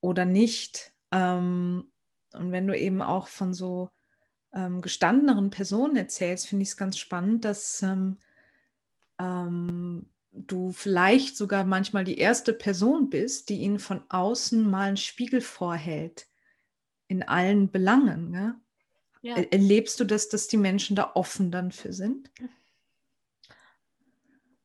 oder 0.00 0.24
nicht? 0.24 0.92
Ähm, 1.10 1.90
und 2.32 2.52
wenn 2.52 2.66
du 2.66 2.78
eben 2.78 3.02
auch 3.02 3.28
von 3.28 3.54
so 3.54 3.90
ähm, 4.52 4.80
gestandeneren 4.80 5.50
Personen 5.50 5.96
erzählst, 5.96 6.46
finde 6.46 6.62
ich 6.62 6.70
es 6.70 6.76
ganz 6.76 6.98
spannend, 6.98 7.44
dass 7.44 7.82
ähm, 7.82 8.18
ähm, 9.18 10.06
du 10.34 10.72
vielleicht 10.72 11.36
sogar 11.36 11.64
manchmal 11.64 12.04
die 12.04 12.18
erste 12.18 12.52
Person 12.52 13.08
bist, 13.08 13.48
die 13.48 13.60
ihnen 13.60 13.78
von 13.78 14.02
außen 14.08 14.68
mal 14.68 14.88
einen 14.88 14.96
Spiegel 14.96 15.40
vorhält 15.40 16.26
in 17.08 17.22
allen 17.22 17.70
Belangen. 17.70 18.30
Ne? 18.30 18.60
Ja. 19.22 19.36
Erlebst 19.36 20.00
du 20.00 20.04
das, 20.04 20.28
dass 20.28 20.48
die 20.48 20.56
Menschen 20.56 20.96
da 20.96 21.12
offen 21.14 21.50
dann 21.50 21.72
für 21.72 21.92
sind? 21.92 22.30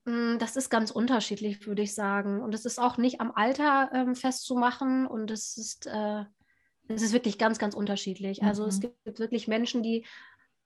Mm, 0.05 0.38
das 0.39 0.55
ist 0.55 0.69
ganz 0.69 0.91
unterschiedlich, 0.91 1.65
würde 1.67 1.84
ich 1.84 1.93
sagen. 1.93 2.41
Und 2.41 2.53
es 2.55 2.65
ist 2.65 2.79
auch 2.79 2.97
nicht 2.97 3.21
am 3.21 3.32
Alter 3.32 3.91
ähm, 3.93 4.15
festzumachen 4.15 5.05
und 5.05 5.29
es 5.29 5.55
ist, 5.58 5.86
äh, 5.86 6.23
es 6.88 7.03
ist 7.03 7.13
wirklich 7.13 7.38
ganz, 7.38 7.60
ganz 7.60 7.75
unterschiedlich. 7.75 8.41
Also 8.41 8.63
mhm. 8.63 8.69
es 8.69 8.79
gibt 8.79 9.19
wirklich 9.19 9.47
Menschen, 9.47 9.84
die 9.84 10.05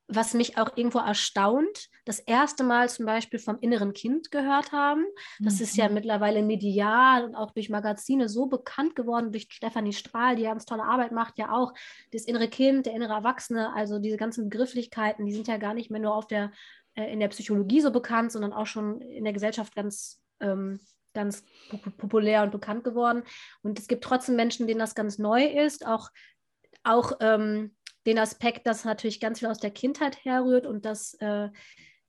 was 0.08 0.34
mich 0.34 0.58
auch 0.58 0.76
irgendwo 0.76 1.00
erstaunt, 1.00 1.90
das 2.06 2.20
erste 2.20 2.64
Mal 2.64 2.90
zum 2.90 3.06
Beispiel 3.06 3.40
vom 3.40 3.58
inneren 3.60 3.94
Kind 3.94 4.32
gehört 4.32 4.72
haben. 4.72 5.06
Das 5.40 5.56
mhm. 5.56 5.64
ist 5.64 5.78
ja 5.78 5.88
mhm. 5.88 5.94
mittlerweile 5.96 6.44
medial 6.44 7.24
und 7.24 7.36
auch 7.36 7.52
durch 7.52 7.70
Magazine 7.70 8.28
so 8.28 8.48
bekannt 8.48 8.96
geworden, 8.96 9.32
durch 9.32 9.48
Stefanie 9.50 9.94
Strahl, 9.94 10.36
die 10.36 10.44
ganz 10.44 10.66
tolle 10.66 10.84
Arbeit 10.84 11.12
macht, 11.12 11.38
ja 11.38 11.52
auch 11.52 11.74
das 12.12 12.26
innere 12.26 12.50
Kind, 12.50 12.86
der 12.86 12.94
innere 12.94 13.14
Erwachsene, 13.14 13.74
also 13.74 14.00
diese 14.00 14.18
ganzen 14.18 14.50
Begrifflichkeiten, 14.50 15.26
die 15.26 15.34
sind 15.34 15.48
ja 15.48 15.58
gar 15.58 15.74
nicht 15.74 15.90
mehr 15.90 16.02
nur 16.02 16.16
auf 16.16 16.28
der, 16.28 16.52
äh, 16.96 17.12
in 17.12 17.20
der 17.20 17.30
Psychologie 17.30 17.82
so 17.82 17.92
bekannt, 17.92 18.32
sondern 18.32 18.54
auch 18.54 18.68
schon 18.68 19.02
in 19.02 19.24
der 19.24 19.34
Gesellschaft 19.34 19.74
ganz, 19.74 20.22
ähm, 20.42 20.80
ganz 21.14 21.44
populär 21.98 22.44
und 22.44 22.52
bekannt 22.52 22.84
geworden. 22.84 23.24
Und 23.62 23.80
es 23.80 23.88
gibt 23.88 24.04
trotzdem 24.04 24.36
Menschen, 24.36 24.68
denen 24.68 24.80
das 24.80 24.96
ganz 24.96 25.18
neu 25.20 25.46
ist, 25.46 25.86
auch, 25.86 26.10
auch 26.84 27.14
ähm, 27.22 27.76
den 28.06 28.20
Aspekt, 28.20 28.68
dass 28.68 28.86
natürlich 28.86 29.20
ganz 29.20 29.40
viel 29.40 29.48
aus 29.48 29.60
der 29.60 29.72
Kindheit 29.72 30.24
herrührt 30.26 30.66
und 30.66 30.86
dass 30.86 31.14
äh, 31.16 31.50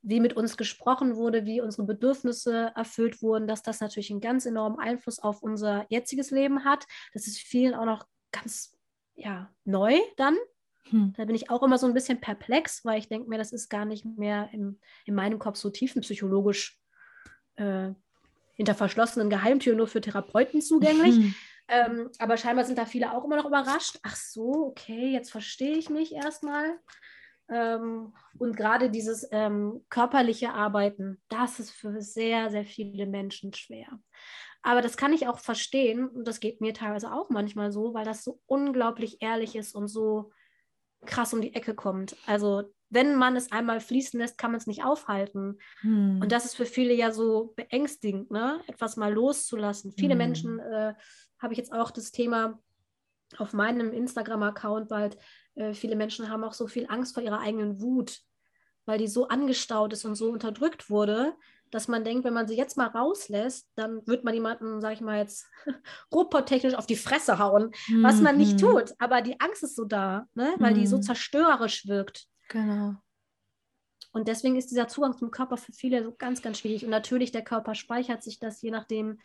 wie 0.02 0.20
mit 0.20 0.34
uns 0.34 0.56
gesprochen 0.56 1.16
wurde, 1.16 1.46
wie 1.46 1.62
unsere 1.62 1.84
Bedürfnisse 1.84 2.72
erfüllt 2.76 3.22
wurden, 3.22 3.48
dass 3.48 3.62
das 3.62 3.80
natürlich 3.80 4.10
einen 4.10 4.20
ganz 4.20 4.44
enormen 4.44 4.78
Einfluss 4.78 5.18
auf 5.18 5.42
unser 5.42 5.86
jetziges 5.88 6.30
Leben 6.30 6.64
hat. 6.64 6.86
Das 7.14 7.26
ist 7.26 7.38
vielen 7.38 7.74
auch 7.74 7.86
noch 7.86 8.06
ganz 8.30 8.76
ja, 9.14 9.50
neu 9.64 9.98
dann. 10.16 10.36
Hm. 10.90 11.14
Da 11.16 11.24
bin 11.24 11.34
ich 11.34 11.48
auch 11.48 11.62
immer 11.62 11.78
so 11.78 11.86
ein 11.86 11.94
bisschen 11.94 12.20
perplex, 12.20 12.84
weil 12.84 12.98
ich 12.98 13.08
denke 13.08 13.30
mir, 13.30 13.38
das 13.38 13.52
ist 13.52 13.70
gar 13.70 13.86
nicht 13.86 14.04
mehr 14.04 14.50
im, 14.52 14.78
in 15.06 15.14
meinem 15.14 15.38
Kopf 15.38 15.56
so 15.56 15.70
tiefenpsychologisch 15.70 16.78
äh, 17.56 17.90
hinter 18.52 18.74
verschlossenen 18.74 19.30
Geheimtüren 19.30 19.78
nur 19.78 19.88
für 19.88 20.02
Therapeuten 20.02 20.60
zugänglich. 20.60 21.16
Hm. 21.16 21.34
Ähm, 21.68 22.10
aber 22.18 22.36
scheinbar 22.36 22.64
sind 22.64 22.78
da 22.78 22.86
viele 22.86 23.12
auch 23.12 23.24
immer 23.24 23.36
noch 23.36 23.46
überrascht. 23.46 23.98
Ach 24.02 24.16
so, 24.16 24.66
okay, 24.66 25.12
jetzt 25.12 25.30
verstehe 25.30 25.76
ich 25.76 25.88
mich 25.88 26.14
erstmal. 26.14 26.78
Ähm, 27.48 28.14
und 28.38 28.56
gerade 28.56 28.90
dieses 28.90 29.26
ähm, 29.30 29.84
körperliche 29.90 30.52
Arbeiten, 30.52 31.22
das 31.28 31.60
ist 31.60 31.70
für 31.70 32.00
sehr, 32.00 32.50
sehr 32.50 32.64
viele 32.64 33.06
Menschen 33.06 33.52
schwer. 33.52 33.86
Aber 34.62 34.80
das 34.80 34.96
kann 34.96 35.12
ich 35.12 35.28
auch 35.28 35.38
verstehen 35.38 36.08
und 36.08 36.26
das 36.26 36.40
geht 36.40 36.62
mir 36.62 36.72
teilweise 36.72 37.12
auch 37.12 37.28
manchmal 37.28 37.70
so, 37.70 37.92
weil 37.92 38.06
das 38.06 38.24
so 38.24 38.40
unglaublich 38.46 39.20
ehrlich 39.20 39.56
ist 39.56 39.74
und 39.74 39.88
so 39.88 40.32
krass 41.04 41.34
um 41.34 41.42
die 41.42 41.54
Ecke 41.54 41.74
kommt. 41.74 42.16
Also 42.26 42.62
wenn 42.88 43.14
man 43.16 43.36
es 43.36 43.52
einmal 43.52 43.80
fließen 43.80 44.18
lässt, 44.18 44.38
kann 44.38 44.52
man 44.52 44.58
es 44.58 44.66
nicht 44.66 44.84
aufhalten. 44.84 45.58
Hm. 45.80 46.20
Und 46.22 46.32
das 46.32 46.46
ist 46.46 46.54
für 46.54 46.64
viele 46.64 46.94
ja 46.94 47.10
so 47.10 47.52
beängstigend, 47.56 48.30
ne? 48.30 48.60
etwas 48.66 48.96
mal 48.96 49.12
loszulassen. 49.12 49.92
Viele 49.92 50.12
hm. 50.12 50.18
Menschen 50.18 50.58
äh, 50.60 50.94
habe 51.44 51.52
ich 51.52 51.58
jetzt 51.58 51.72
auch 51.72 51.92
das 51.92 52.10
Thema 52.10 52.58
auf 53.38 53.52
meinem 53.52 53.92
Instagram-Account 53.92 54.88
bald. 54.88 55.16
Äh, 55.54 55.74
viele 55.74 55.94
Menschen 55.94 56.28
haben 56.28 56.42
auch 56.42 56.54
so 56.54 56.66
viel 56.66 56.86
Angst 56.88 57.14
vor 57.14 57.22
ihrer 57.22 57.40
eigenen 57.40 57.80
Wut, 57.80 58.20
weil 58.86 58.98
die 58.98 59.08
so 59.08 59.28
angestaut 59.28 59.92
ist 59.92 60.04
und 60.04 60.16
so 60.16 60.30
unterdrückt 60.30 60.90
wurde, 60.90 61.34
dass 61.70 61.88
man 61.88 62.04
denkt, 62.04 62.24
wenn 62.24 62.34
man 62.34 62.46
sie 62.46 62.56
jetzt 62.56 62.76
mal 62.76 62.86
rauslässt, 62.86 63.68
dann 63.74 64.06
wird 64.06 64.24
man 64.24 64.34
jemanden, 64.34 64.80
sage 64.80 64.94
ich 64.94 65.00
mal 65.00 65.18
jetzt, 65.18 65.46
robottechnisch 66.14 66.74
auf 66.74 66.86
die 66.86 66.96
Fresse 66.96 67.38
hauen, 67.38 67.72
mhm. 67.88 68.02
was 68.02 68.20
man 68.20 68.36
nicht 68.36 68.54
mhm. 68.54 68.58
tut. 68.58 68.94
Aber 68.98 69.22
die 69.22 69.40
Angst 69.40 69.62
ist 69.62 69.76
so 69.76 69.84
da, 69.84 70.26
ne? 70.34 70.54
weil 70.58 70.72
mhm. 70.72 70.80
die 70.80 70.86
so 70.86 70.98
mhm. 70.98 71.02
zerstörerisch 71.02 71.86
wirkt. 71.86 72.26
Genau. 72.48 72.94
Und 74.12 74.28
deswegen 74.28 74.54
ist 74.54 74.70
dieser 74.70 74.86
Zugang 74.86 75.18
zum 75.18 75.32
Körper 75.32 75.56
für 75.56 75.72
viele 75.72 76.04
so 76.04 76.14
ganz, 76.16 76.40
ganz 76.40 76.60
schwierig. 76.60 76.84
Und 76.84 76.90
natürlich, 76.90 77.32
der 77.32 77.42
Körper 77.42 77.74
speichert 77.74 78.22
sich 78.22 78.38
das, 78.38 78.62
je 78.62 78.70
nachdem, 78.70 79.18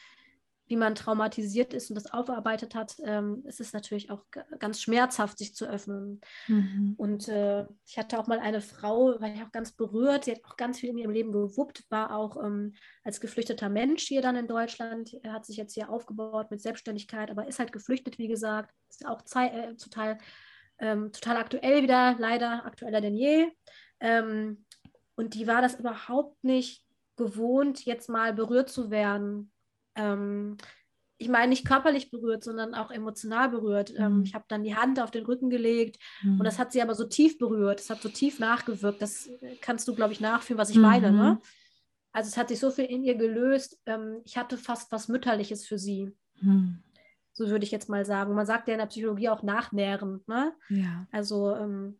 wie 0.69 0.75
man 0.75 0.93
traumatisiert 0.93 1.73
ist 1.73 1.89
und 1.89 1.95
das 1.95 2.13
aufgearbeitet 2.13 2.75
hat, 2.75 2.95
ähm, 3.03 3.43
ist 3.45 3.59
es 3.59 3.73
natürlich 3.73 4.11
auch 4.11 4.23
ganz 4.59 4.79
schmerzhaft, 4.79 5.39
sich 5.39 5.55
zu 5.55 5.65
öffnen. 5.65 6.21
Mhm. 6.47 6.93
Und 6.95 7.27
äh, 7.27 7.65
ich 7.87 7.97
hatte 7.97 8.19
auch 8.19 8.27
mal 8.27 8.39
eine 8.39 8.61
Frau, 8.61 9.19
war 9.19 9.33
ich 9.33 9.41
auch 9.41 9.51
ganz 9.51 9.71
berührt, 9.71 10.25
sie 10.25 10.31
hat 10.33 10.45
auch 10.45 10.57
ganz 10.57 10.79
viel 10.79 10.91
in 10.91 10.99
ihrem 10.99 11.11
Leben 11.11 11.31
gewuppt, 11.31 11.85
war 11.89 12.15
auch 12.15 12.41
ähm, 12.41 12.75
als 13.03 13.19
geflüchteter 13.19 13.67
Mensch 13.67 14.03
hier 14.03 14.21
dann 14.21 14.35
in 14.35 14.47
Deutschland, 14.47 15.11
er 15.23 15.33
hat 15.33 15.47
sich 15.47 15.57
jetzt 15.57 15.73
hier 15.73 15.89
aufgebaut 15.89 16.51
mit 16.51 16.61
Selbstständigkeit, 16.61 17.31
aber 17.31 17.47
ist 17.47 17.57
halt 17.57 17.71
geflüchtet, 17.71 18.19
wie 18.19 18.27
gesagt, 18.27 18.71
ist 18.89 19.07
auch 19.07 19.23
äh, 19.35 19.75
total, 19.75 20.19
ähm, 20.77 21.11
total 21.11 21.37
aktuell 21.37 21.81
wieder, 21.81 22.15
leider 22.19 22.63
aktueller 22.63 23.01
denn 23.01 23.15
je. 23.15 23.47
Ähm, 23.99 24.65
und 25.15 25.33
die 25.33 25.47
war 25.47 25.63
das 25.63 25.79
überhaupt 25.79 26.43
nicht 26.43 26.85
gewohnt, 27.17 27.85
jetzt 27.85 28.07
mal 28.07 28.33
berührt 28.33 28.69
zu 28.69 28.91
werden 28.91 29.51
ähm, 29.95 30.57
ich 31.19 31.27
meine 31.27 31.49
nicht 31.49 31.67
körperlich 31.67 32.11
berührt, 32.11 32.43
sondern 32.43 32.73
auch 32.73 32.91
emotional 32.91 33.49
berührt. 33.49 33.93
Ähm, 33.97 34.17
mhm. 34.17 34.23
ich 34.23 34.33
habe 34.33 34.45
dann 34.47 34.63
die 34.63 34.75
Hand 34.75 35.01
auf 35.01 35.11
den 35.11 35.25
Rücken 35.25 35.49
gelegt 35.49 35.99
mhm. 36.23 36.39
und 36.39 36.45
das 36.45 36.57
hat 36.57 36.71
sie 36.71 36.81
aber 36.81 36.95
so 36.95 37.05
tief 37.05 37.37
berührt. 37.37 37.81
Es 37.81 37.89
hat 37.89 38.01
so 38.01 38.09
tief 38.09 38.39
nachgewirkt. 38.39 39.01
Das 39.01 39.29
kannst 39.61 39.87
du, 39.87 39.95
glaube 39.95 40.13
ich, 40.13 40.21
nachfühlen, 40.21 40.57
was 40.57 40.69
ich 40.69 40.77
mhm. 40.77 40.83
meine. 40.83 41.11
Ne? 41.11 41.41
Also 42.13 42.29
es 42.29 42.37
hat 42.37 42.47
sich 42.47 42.59
so 42.59 42.71
viel 42.71 42.85
in 42.85 43.03
ihr 43.03 43.15
gelöst. 43.15 43.79
Ähm, 43.85 44.21
ich 44.23 44.37
hatte 44.37 44.57
fast 44.57 44.91
was 44.93 45.09
Mütterliches 45.09 45.67
für 45.67 45.77
sie. 45.77 46.15
Mhm. 46.41 46.83
So 47.33 47.49
würde 47.49 47.65
ich 47.65 47.71
jetzt 47.71 47.89
mal 47.89 48.05
sagen. 48.05 48.33
Man 48.33 48.45
sagt 48.45 48.69
ja 48.69 48.73
in 48.75 48.79
der 48.79 48.87
Psychologie 48.87 49.29
auch 49.29 49.43
nachnähren. 49.43 50.23
Ne? 50.25 50.53
Ja. 50.69 51.05
Also 51.11 51.53
ähm, 51.55 51.99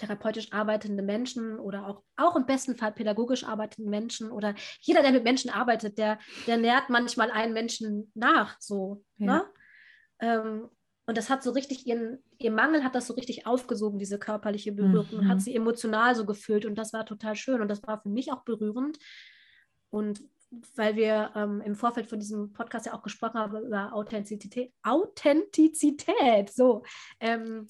therapeutisch 0.00 0.52
arbeitende 0.52 1.02
Menschen 1.02 1.58
oder 1.58 1.86
auch, 1.86 2.02
auch 2.16 2.36
im 2.36 2.46
besten 2.46 2.76
Fall 2.76 2.92
pädagogisch 2.92 3.44
arbeitende 3.44 3.90
Menschen 3.90 4.30
oder 4.30 4.54
jeder, 4.80 5.02
der 5.02 5.12
mit 5.12 5.24
Menschen 5.24 5.50
arbeitet, 5.50 5.98
der, 5.98 6.18
der 6.46 6.56
nährt 6.56 6.88
manchmal 6.88 7.30
einen 7.30 7.52
Menschen 7.52 8.10
nach, 8.14 8.56
so. 8.60 9.04
Ja. 9.18 9.26
Ne? 9.26 9.44
Ähm, 10.20 10.68
und 11.06 11.16
das 11.16 11.28
hat 11.28 11.42
so 11.42 11.50
richtig 11.50 11.86
ihren, 11.86 12.22
ihr 12.38 12.52
Mangel 12.52 12.84
hat 12.84 12.94
das 12.94 13.06
so 13.08 13.14
richtig 13.14 13.46
aufgesogen, 13.46 13.98
diese 13.98 14.18
körperliche 14.18 14.72
Berührung, 14.72 15.08
mhm. 15.10 15.18
und 15.18 15.28
hat 15.28 15.40
sie 15.40 15.54
emotional 15.54 16.14
so 16.14 16.24
gefüllt 16.24 16.64
und 16.64 16.76
das 16.76 16.92
war 16.92 17.04
total 17.04 17.34
schön 17.34 17.60
und 17.60 17.68
das 17.68 17.82
war 17.82 18.00
für 18.00 18.08
mich 18.08 18.32
auch 18.32 18.42
berührend. 18.44 18.98
Und 19.90 20.22
weil 20.76 20.96
wir 20.96 21.32
ähm, 21.34 21.60
im 21.62 21.74
Vorfeld 21.74 22.06
von 22.06 22.20
diesem 22.20 22.52
Podcast 22.52 22.86
ja 22.86 22.94
auch 22.94 23.02
gesprochen 23.02 23.38
haben 23.38 23.66
über 23.66 23.92
Authentizität, 23.92 24.72
Authentizität, 24.82 26.50
so. 26.50 26.82
Ähm, 27.18 27.66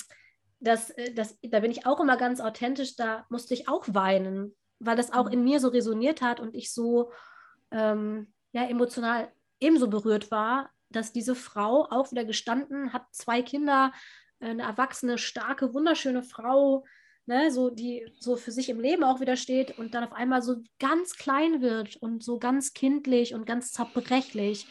das, 0.61 0.90
äh, 0.90 1.12
das, 1.12 1.38
da 1.42 1.61
bin 1.61 1.70
ich 1.70 1.87
auch 1.87 2.01
immer 2.01 2.16
ganz 2.16 2.40
authentisch, 2.40 2.96
da 2.96 3.27
musste 3.29 3.55
ich 3.55 3.68
auch 3.68 3.85
weinen, 3.88 4.55
weil 4.79 4.96
das 4.96 5.12
auch 5.12 5.27
mhm. 5.27 5.33
in 5.33 5.44
mir 5.44 5.61
so 5.61 5.68
resoniert 5.68 6.23
hat 6.23 6.40
und 6.40 6.55
ich 6.55 6.73
so 6.73 7.11
ähm, 7.70 8.33
ja, 8.53 8.64
emotional 8.64 9.33
ebenso 9.59 9.88
berührt 9.88 10.31
war, 10.31 10.70
dass 10.90 11.12
diese 11.12 11.35
Frau 11.35 11.87
auch 11.90 12.11
wieder 12.11 12.25
gestanden 12.25 12.92
hat, 12.92 13.05
zwei 13.12 13.42
Kinder, 13.42 13.92
eine 14.40 14.62
erwachsene, 14.62 15.18
starke, 15.18 15.75
wunderschöne 15.75 16.23
Frau, 16.23 16.85
ne, 17.27 17.51
so 17.51 17.70
die 17.70 18.11
so 18.18 18.37
für 18.37 18.51
sich 18.51 18.68
im 18.70 18.81
Leben 18.81 19.05
auch 19.05 19.20
wieder 19.20 19.37
steht 19.37 19.79
und 19.79 19.94
dann 19.94 20.05
auf 20.05 20.12
einmal 20.12 20.42
so 20.42 20.57
ganz 20.79 21.14
klein 21.16 21.61
wird 21.61 21.96
und 21.96 22.25
so 22.25 22.38
ganz 22.38 22.73
kindlich 22.73 23.35
und 23.35 23.46
ganz 23.46 23.73
zerbrechlich. 23.73 24.66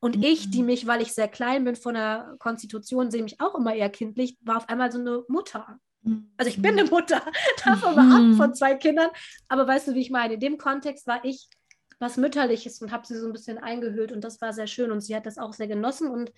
Und 0.00 0.16
mhm. 0.16 0.22
ich, 0.22 0.50
die 0.50 0.62
mich, 0.62 0.86
weil 0.86 1.02
ich 1.02 1.12
sehr 1.12 1.28
klein 1.28 1.64
bin 1.64 1.76
von 1.76 1.94
der 1.94 2.34
Konstitution, 2.38 3.10
sehe 3.10 3.22
mich 3.22 3.40
auch 3.40 3.54
immer 3.54 3.74
eher 3.74 3.90
kindlich, 3.90 4.36
war 4.40 4.56
auf 4.56 4.68
einmal 4.68 4.90
so 4.90 4.98
eine 4.98 5.24
Mutter. 5.28 5.78
Also 6.38 6.48
ich 6.50 6.60
bin 6.60 6.72
eine 6.72 6.84
mhm. 6.84 6.90
Mutter, 6.90 7.22
davon 7.64 7.94
mal 7.94 8.30
ab 8.30 8.36
von 8.36 8.54
zwei 8.54 8.74
Kindern. 8.74 9.10
Aber 9.48 9.66
weißt 9.66 9.88
du, 9.88 9.94
wie 9.94 10.00
ich 10.00 10.10
meine? 10.10 10.34
In 10.34 10.40
dem 10.40 10.58
Kontext 10.58 11.06
war 11.06 11.24
ich 11.24 11.48
was 11.98 12.16
Mütterliches 12.16 12.80
und 12.80 12.92
habe 12.92 13.06
sie 13.06 13.18
so 13.18 13.26
ein 13.26 13.32
bisschen 13.32 13.58
eingehüllt 13.58 14.10
und 14.10 14.24
das 14.24 14.40
war 14.40 14.54
sehr 14.54 14.66
schön 14.66 14.90
und 14.90 15.02
sie 15.02 15.14
hat 15.14 15.26
das 15.26 15.36
auch 15.36 15.52
sehr 15.52 15.68
genossen 15.68 16.08
und 16.08 16.32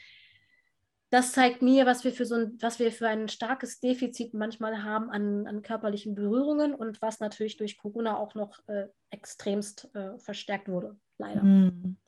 das 1.11 1.33
zeigt 1.33 1.61
mir, 1.61 1.85
was 1.85 2.05
wir 2.05 2.12
für 2.12 2.25
so 2.25 2.35
ein, 2.35 2.59
was 2.61 2.79
wir 2.79 2.90
für 2.90 3.07
ein 3.07 3.29
starkes 3.29 3.81
Defizit 3.81 4.35
manchmal 4.35 4.83
haben 4.83 5.11
an, 5.11 5.46
an 5.46 5.62
körperlichen 5.62 6.14
Berührungen 6.14 6.75
und 6.75 7.01
was 7.03 7.20
natürlich 7.20 7.59
durch 7.59 7.77
Corona 7.77 8.16
auch 8.16 8.35
noch 8.35 8.66
äh, 8.66 8.87
extremst 9.11 9.94
äh, 9.94 10.18
verstärkt 10.18 10.68
wurde, 10.68 10.96
leider. 11.18 11.42
Mhm. 11.42 11.98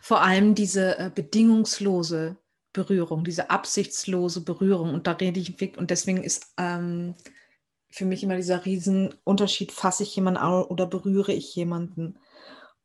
Vor 0.00 0.22
allem 0.22 0.54
diese 0.54 0.98
äh, 0.98 1.10
bedingungslose 1.14 2.36
Berührung, 2.72 3.24
diese 3.24 3.50
absichtslose 3.50 4.42
Berührung. 4.42 4.94
Und 4.94 5.06
da 5.06 5.12
rede 5.12 5.40
ich, 5.40 5.76
und 5.76 5.90
deswegen 5.90 6.22
ist 6.22 6.52
ähm, 6.56 7.14
für 7.90 8.04
mich 8.04 8.22
immer 8.22 8.36
dieser 8.36 8.64
Riesenunterschied, 8.64 9.72
fasse 9.72 10.04
ich 10.04 10.14
jemanden 10.14 10.40
an 10.40 10.62
oder 10.64 10.86
berühre 10.86 11.32
ich 11.32 11.54
jemanden. 11.54 12.18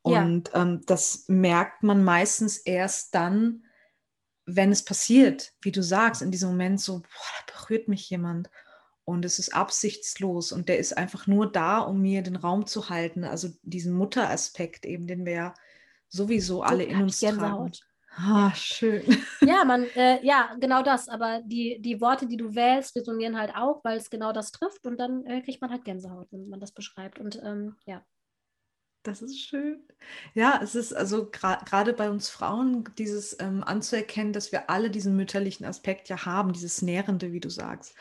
Und 0.02 0.50
ja. 0.54 0.62
ähm, 0.62 0.82
das 0.86 1.26
merkt 1.28 1.84
man 1.84 2.04
meistens 2.04 2.58
erst 2.58 3.14
dann, 3.16 3.64
wenn 4.46 4.72
es 4.72 4.86
passiert, 4.86 5.54
wie 5.62 5.72
du 5.72 5.82
sagst, 5.82 6.22
in 6.22 6.32
diesem 6.32 6.50
Moment 6.50 6.80
so, 6.80 7.00
boah, 7.00 7.46
da 7.48 7.54
berührt 7.60 7.88
mich 7.88 8.10
jemand. 8.10 8.50
Und 9.04 9.24
es 9.24 9.38
ist 9.38 9.54
absichtslos 9.54 10.52
und 10.52 10.68
der 10.68 10.80
ist 10.80 10.98
einfach 10.98 11.28
nur 11.28 11.52
da, 11.52 11.80
um 11.80 12.02
mir 12.02 12.24
den 12.24 12.36
Raum 12.36 12.66
zu 12.66 12.90
halten. 12.90 13.24
Also 13.24 13.50
diesen 13.62 13.94
Mutteraspekt 13.94 14.86
eben, 14.86 15.06
den 15.06 15.26
wir 15.26 15.34
ja 15.34 15.54
sowieso 16.16 16.64
alle 16.64 16.84
in 16.84 17.02
uns 17.02 17.20
Gänsehaut. 17.20 17.78
tragen. 17.78 17.96
Ah, 18.18 18.54
schön. 18.56 19.04
Ja, 19.42 19.66
man, 19.66 19.84
äh, 19.96 20.26
ja, 20.26 20.56
genau 20.60 20.82
das. 20.82 21.10
Aber 21.10 21.42
die, 21.44 21.82
die 21.82 22.00
Worte, 22.00 22.28
die 22.28 22.38
du 22.38 22.56
wählst, 22.56 22.96
resonieren 22.96 23.38
halt 23.38 23.54
auch, 23.56 23.84
weil 23.84 23.98
es 23.98 24.10
genau 24.10 24.32
das 24.32 24.52
trifft 24.52 24.88
und 24.88 24.98
dann 24.98 25.26
äh, 25.26 25.42
kriegt 25.42 25.62
man 25.62 25.70
halt 25.70 25.84
Gänsehaut, 25.84 26.28
wenn 26.32 26.48
man 26.48 26.62
das 26.62 26.72
beschreibt. 26.72 27.20
Und 27.20 27.42
ähm, 27.44 27.76
ja. 27.86 28.04
Das 29.04 29.22
ist 29.22 29.40
schön. 29.40 29.84
Ja, 30.34 30.60
es 30.64 30.74
ist 30.74 30.94
also 30.94 31.30
gerade 31.30 31.94
bei 31.94 32.10
uns 32.10 32.30
Frauen 32.30 32.86
dieses 32.98 33.40
ähm, 33.40 33.64
anzuerkennen, 33.64 34.34
dass 34.34 34.52
wir 34.52 34.70
alle 34.70 34.90
diesen 34.90 35.16
mütterlichen 35.16 35.66
Aspekt 35.66 36.10
ja 36.10 36.26
haben, 36.26 36.54
dieses 36.54 36.82
Nährende, 36.82 37.32
wie 37.32 37.40
du 37.40 37.50
sagst. 37.50 37.96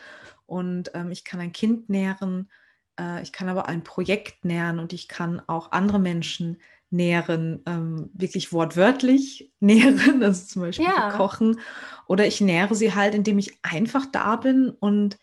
Und 0.47 0.93
ähm, 0.95 1.11
ich 1.11 1.25
kann 1.25 1.41
ein 1.41 1.53
Kind 1.53 1.91
nähren, 1.91 2.51
äh, 2.99 3.21
ich 3.23 3.33
kann 3.33 3.49
aber 3.49 3.69
ein 3.69 3.83
Projekt 3.85 4.45
nähren 4.45 4.79
und 4.79 4.93
ich 4.93 5.09
kann 5.09 5.43
auch 5.47 5.73
andere 5.73 5.99
Menschen 5.99 6.53
nähren, 6.53 6.74
ähm, 6.99 8.11
wirklich 8.13 8.53
wortwörtlich 8.53 9.53
nähren, 9.61 10.23
also 10.23 10.47
zum 10.47 10.63
Beispiel 10.63 10.87
ja. 10.87 11.11
kochen. 11.11 11.61
Oder 12.07 12.27
ich 12.27 12.41
nähere 12.41 12.75
sie 12.75 12.95
halt, 12.95 13.15
indem 13.15 13.39
ich 13.39 13.59
einfach 13.63 14.07
da 14.07 14.37
bin 14.37 14.71
und 14.71 15.19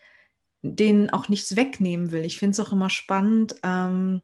denen 0.62 1.10
auch 1.10 1.28
nichts 1.28 1.56
wegnehmen 1.56 2.12
will. 2.12 2.24
Ich 2.24 2.38
finde 2.38 2.52
es 2.52 2.60
auch 2.60 2.72
immer 2.72 2.90
spannend, 2.90 3.56
ähm, 3.64 4.22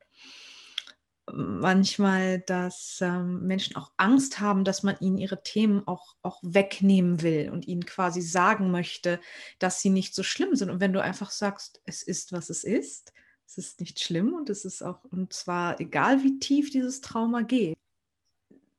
manchmal, 1.33 2.41
dass 2.41 3.01
ähm, 3.03 3.47
Menschen 3.47 3.77
auch 3.77 3.93
Angst 3.97 4.41
haben, 4.41 4.65
dass 4.65 4.83
man 4.83 4.97
ihnen 5.01 5.19
ihre 5.19 5.43
Themen 5.43 5.87
auch, 5.87 6.15
auch 6.23 6.41
wegnehmen 6.43 7.23
will 7.23 7.51
und 7.51 7.67
ihnen 7.67 7.85
quasi 7.85 8.23
sagen 8.23 8.71
möchte, 8.71 9.21
dass 9.59 9.83
sie 9.83 9.91
nicht 9.91 10.15
so 10.15 10.23
schlimm 10.23 10.55
sind. 10.55 10.71
Und 10.71 10.81
wenn 10.81 10.93
du 10.93 11.03
einfach 11.03 11.31
sagst, 11.31 11.81
es 11.85 12.03
ist, 12.03 12.33
was 12.33 12.51
es 12.51 12.65
ist, 12.65 13.13
es 13.49 13.57
ist 13.57 13.81
nicht 13.81 13.99
schlimm 14.01 14.35
und 14.35 14.51
es 14.51 14.67
ist 14.67 14.83
auch, 14.83 15.03
und 15.05 15.33
zwar 15.33 15.81
egal 15.81 16.23
wie 16.23 16.39
tief 16.39 16.71
dieses 16.71 17.01
Trauma 17.01 17.41
geht. 17.41 17.79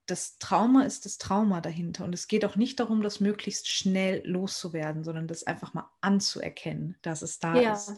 Das 0.05 0.37
Trauma 0.37 0.83
ist 0.83 1.05
das 1.05 1.17
Trauma 1.17 1.59
dahinter. 1.59 2.03
Und 2.03 2.13
es 2.13 2.27
geht 2.27 2.45
auch 2.45 2.55
nicht 2.55 2.79
darum, 2.79 3.01
das 3.01 3.19
möglichst 3.19 3.67
schnell 3.67 4.21
loszuwerden, 4.25 5.03
sondern 5.03 5.27
das 5.27 5.43
einfach 5.43 5.73
mal 5.73 5.89
anzuerkennen, 6.01 6.97
dass 7.01 7.23
es 7.23 7.39
da 7.39 7.55
ja. 7.59 7.73
ist. 7.73 7.93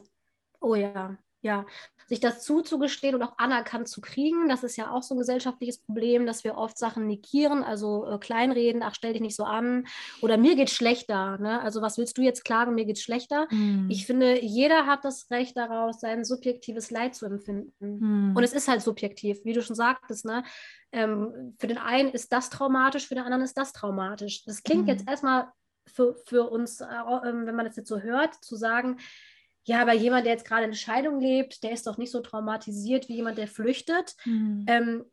Oh 0.62 0.76
ja, 0.76 1.18
ja, 1.42 1.66
sich 2.12 2.20
das 2.20 2.44
zuzugestehen 2.44 3.16
und 3.16 3.24
auch 3.24 3.38
anerkannt 3.38 3.88
zu 3.88 4.02
kriegen, 4.02 4.50
das 4.50 4.66
ist 4.66 4.76
ja 4.76 4.92
auch 4.92 5.02
so 5.02 5.16
ein 5.16 5.20
gesellschaftliches 5.20 5.78
Problem, 5.78 6.26
dass 6.26 6.44
wir 6.44 6.58
oft 6.58 6.78
Sachen 6.78 7.08
negieren, 7.08 7.64
also 7.64 8.06
äh, 8.06 8.18
kleinreden, 8.18 8.84
ach, 8.84 8.94
stell 8.96 9.14
dich 9.14 9.22
nicht 9.22 9.38
so 9.38 9.46
an 9.46 9.88
oder 10.22 10.36
mir 10.36 10.58
geht 10.58 10.70
schlechter. 10.70 11.38
Ne? 11.38 11.62
Also 11.62 11.82
was 11.82 11.98
willst 11.98 12.18
du 12.18 12.22
jetzt 12.22 12.44
klagen, 12.44 12.76
mir 12.76 12.84
geht 12.84 13.00
schlechter? 13.00 13.48
Mm. 13.50 13.88
Ich 13.90 14.06
finde, 14.06 14.44
jeder 14.44 14.88
hat 14.88 15.06
das 15.06 15.32
Recht 15.32 15.56
daraus, 15.56 16.02
sein 16.02 16.26
subjektives 16.26 16.92
Leid 16.92 17.16
zu 17.16 17.26
empfinden. 17.28 17.72
Mm. 17.80 18.36
Und 18.36 18.44
es 18.44 18.52
ist 18.52 18.68
halt 18.68 18.82
subjektiv, 18.82 19.46
wie 19.46 19.54
du 19.54 19.62
schon 19.62 19.78
sagtest. 19.78 20.26
Ne? 20.26 20.44
Ähm, 20.92 21.56
für 21.60 21.68
den 21.68 21.78
einen 21.78 22.10
ist 22.10 22.34
das 22.34 22.50
traumatisch, 22.50 23.08
für 23.08 23.16
den 23.16 23.24
anderen 23.24 23.46
ist 23.46 23.58
das 23.58 23.72
traumatisch. 23.72 24.44
Das 24.44 24.64
klingt 24.64 24.88
mm. 24.88 24.90
jetzt 24.90 25.08
erstmal 25.08 25.48
für, 25.88 26.16
für 26.26 26.50
uns, 26.50 26.82
äh, 26.82 26.86
ähm, 26.86 27.46
wenn 27.46 27.56
man 27.56 27.66
das 27.66 27.78
jetzt 27.78 27.88
so 27.88 28.02
hört, 28.02 28.36
zu 28.44 28.58
sagen, 28.58 28.98
ja, 29.64 29.82
aber 29.82 29.94
jemand, 29.94 30.26
der 30.26 30.34
jetzt 30.34 30.48
gerade 30.48 30.66
in 30.66 30.74
Scheidung 30.74 31.20
lebt, 31.20 31.64
der 31.64 31.72
ist 31.72 31.86
doch 31.86 31.98
nicht 31.98 32.12
so 32.12 32.22
traumatisiert 32.22 33.10
wie 33.10 33.16
jemand, 33.16 33.38
der 33.38 33.48
flüchtet. 33.48 34.16
Mhm. 34.26 34.66
Ähm, 34.68 35.06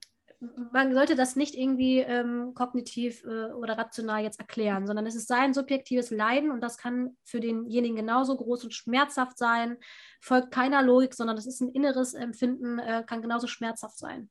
man 0.73 0.95
sollte 0.95 1.17
das 1.17 1.35
nicht 1.35 1.57
irgendwie 1.57 1.99
ähm, 1.99 2.53
kognitiv 2.55 3.25
äh, 3.25 3.53
oder 3.53 3.77
rational 3.77 4.23
jetzt 4.23 4.39
erklären, 4.39 4.87
sondern 4.87 5.05
es 5.05 5.17
ist 5.17 5.27
sein 5.27 5.53
subjektives 5.53 6.11
Leiden 6.11 6.53
und 6.53 6.61
das 6.61 6.79
kann 6.79 7.17
für 7.25 7.41
denjenigen 7.41 7.97
genauso 7.97 8.37
groß 8.37 8.65
und 8.65 8.75
schmerzhaft 8.75 9.37
sein, 9.37 9.77
folgt 10.21 10.53
keiner 10.53 10.83
Logik, 10.83 11.15
sondern 11.15 11.37
das 11.37 11.47
ist 11.47 11.61
ein 11.61 11.73
inneres 11.73 12.15
Empfinden, 12.15 12.79
äh, 12.79 13.03
kann 13.05 13.21
genauso 13.21 13.49
schmerzhaft 13.49 13.99
sein. 13.99 14.31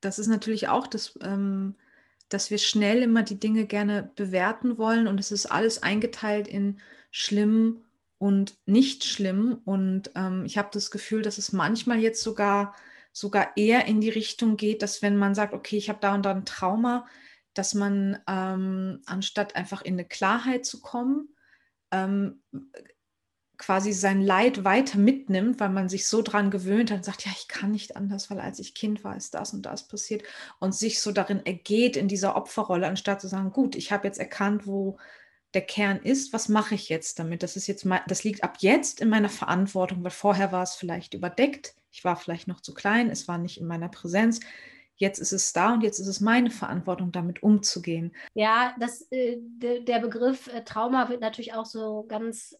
Das 0.00 0.20
ist 0.20 0.28
natürlich 0.28 0.68
auch 0.68 0.86
das, 0.86 1.18
ähm, 1.22 1.74
dass 2.28 2.50
wir 2.50 2.58
schnell 2.58 3.02
immer 3.02 3.24
die 3.24 3.40
Dinge 3.40 3.66
gerne 3.66 4.12
bewerten 4.14 4.78
wollen 4.78 5.08
und 5.08 5.18
es 5.18 5.32
ist 5.32 5.46
alles 5.46 5.82
eingeteilt 5.82 6.46
in 6.46 6.80
schlimm 7.10 7.84
und 8.18 8.58
nicht 8.66 9.04
schlimm. 9.04 9.60
Und 9.64 10.10
ähm, 10.14 10.44
ich 10.44 10.58
habe 10.58 10.68
das 10.72 10.90
Gefühl, 10.90 11.22
dass 11.22 11.38
es 11.38 11.52
manchmal 11.52 11.98
jetzt 11.98 12.22
sogar, 12.22 12.74
sogar 13.12 13.56
eher 13.56 13.86
in 13.86 14.00
die 14.00 14.10
Richtung 14.10 14.56
geht, 14.56 14.82
dass 14.82 15.02
wenn 15.02 15.16
man 15.16 15.34
sagt, 15.34 15.54
okay, 15.54 15.76
ich 15.76 15.88
habe 15.88 16.00
da 16.00 16.14
und 16.14 16.24
da 16.24 16.32
ein 16.32 16.44
Trauma, 16.44 17.06
dass 17.54 17.74
man 17.74 18.18
ähm, 18.28 19.02
anstatt 19.06 19.56
einfach 19.56 19.82
in 19.82 19.94
eine 19.94 20.04
Klarheit 20.04 20.66
zu 20.66 20.80
kommen, 20.80 21.28
ähm, 21.90 22.42
quasi 23.56 23.92
sein 23.92 24.22
Leid 24.22 24.64
weiter 24.64 24.98
mitnimmt, 24.98 25.58
weil 25.58 25.68
man 25.68 25.88
sich 25.88 26.06
so 26.06 26.22
dran 26.22 26.50
gewöhnt 26.50 26.90
hat 26.90 26.98
und 26.98 27.04
sagt, 27.04 27.26
ja, 27.26 27.32
ich 27.36 27.48
kann 27.48 27.72
nicht 27.72 27.96
anders, 27.96 28.30
weil 28.30 28.38
als 28.38 28.60
ich 28.60 28.74
Kind 28.74 29.02
war, 29.02 29.16
ist 29.16 29.34
das 29.34 29.52
und 29.52 29.62
das 29.62 29.88
passiert 29.88 30.22
und 30.60 30.74
sich 30.74 31.00
so 31.00 31.10
darin 31.10 31.44
ergeht 31.44 31.96
in 31.96 32.06
dieser 32.06 32.36
Opferrolle, 32.36 32.86
anstatt 32.86 33.20
zu 33.20 33.26
sagen, 33.26 33.50
gut, 33.50 33.74
ich 33.74 33.90
habe 33.90 34.06
jetzt 34.06 34.20
erkannt, 34.20 34.66
wo 34.66 34.98
der 35.54 35.62
Kern 35.62 35.98
ist, 35.98 36.32
was 36.32 36.48
mache 36.48 36.74
ich 36.74 36.88
jetzt 36.88 37.18
damit? 37.18 37.42
Das 37.42 37.56
ist 37.56 37.66
jetzt 37.66 37.84
mal, 37.84 38.02
das 38.06 38.24
liegt 38.24 38.44
ab 38.44 38.56
jetzt 38.60 39.00
in 39.00 39.08
meiner 39.08 39.30
Verantwortung, 39.30 40.04
weil 40.04 40.10
vorher 40.10 40.52
war 40.52 40.62
es 40.62 40.74
vielleicht 40.74 41.14
überdeckt, 41.14 41.74
ich 41.90 42.04
war 42.04 42.16
vielleicht 42.16 42.48
noch 42.48 42.60
zu 42.60 42.74
klein, 42.74 43.10
es 43.10 43.28
war 43.28 43.38
nicht 43.38 43.60
in 43.60 43.66
meiner 43.66 43.88
Präsenz. 43.88 44.40
jetzt 44.96 45.20
ist 45.20 45.32
es 45.32 45.52
da 45.52 45.74
und 45.74 45.82
jetzt 45.82 46.00
ist 46.00 46.08
es 46.08 46.20
meine 46.20 46.50
Verantwortung, 46.50 47.12
damit 47.12 47.42
umzugehen. 47.42 48.12
Ja, 48.34 48.74
das, 48.80 49.06
äh, 49.10 49.36
de, 49.40 49.84
der 49.84 50.00
Begriff 50.00 50.48
äh, 50.48 50.64
Trauma 50.64 51.08
wird 51.08 51.20
natürlich 51.20 51.54
auch 51.54 51.66
so 51.66 52.04
ganz 52.08 52.56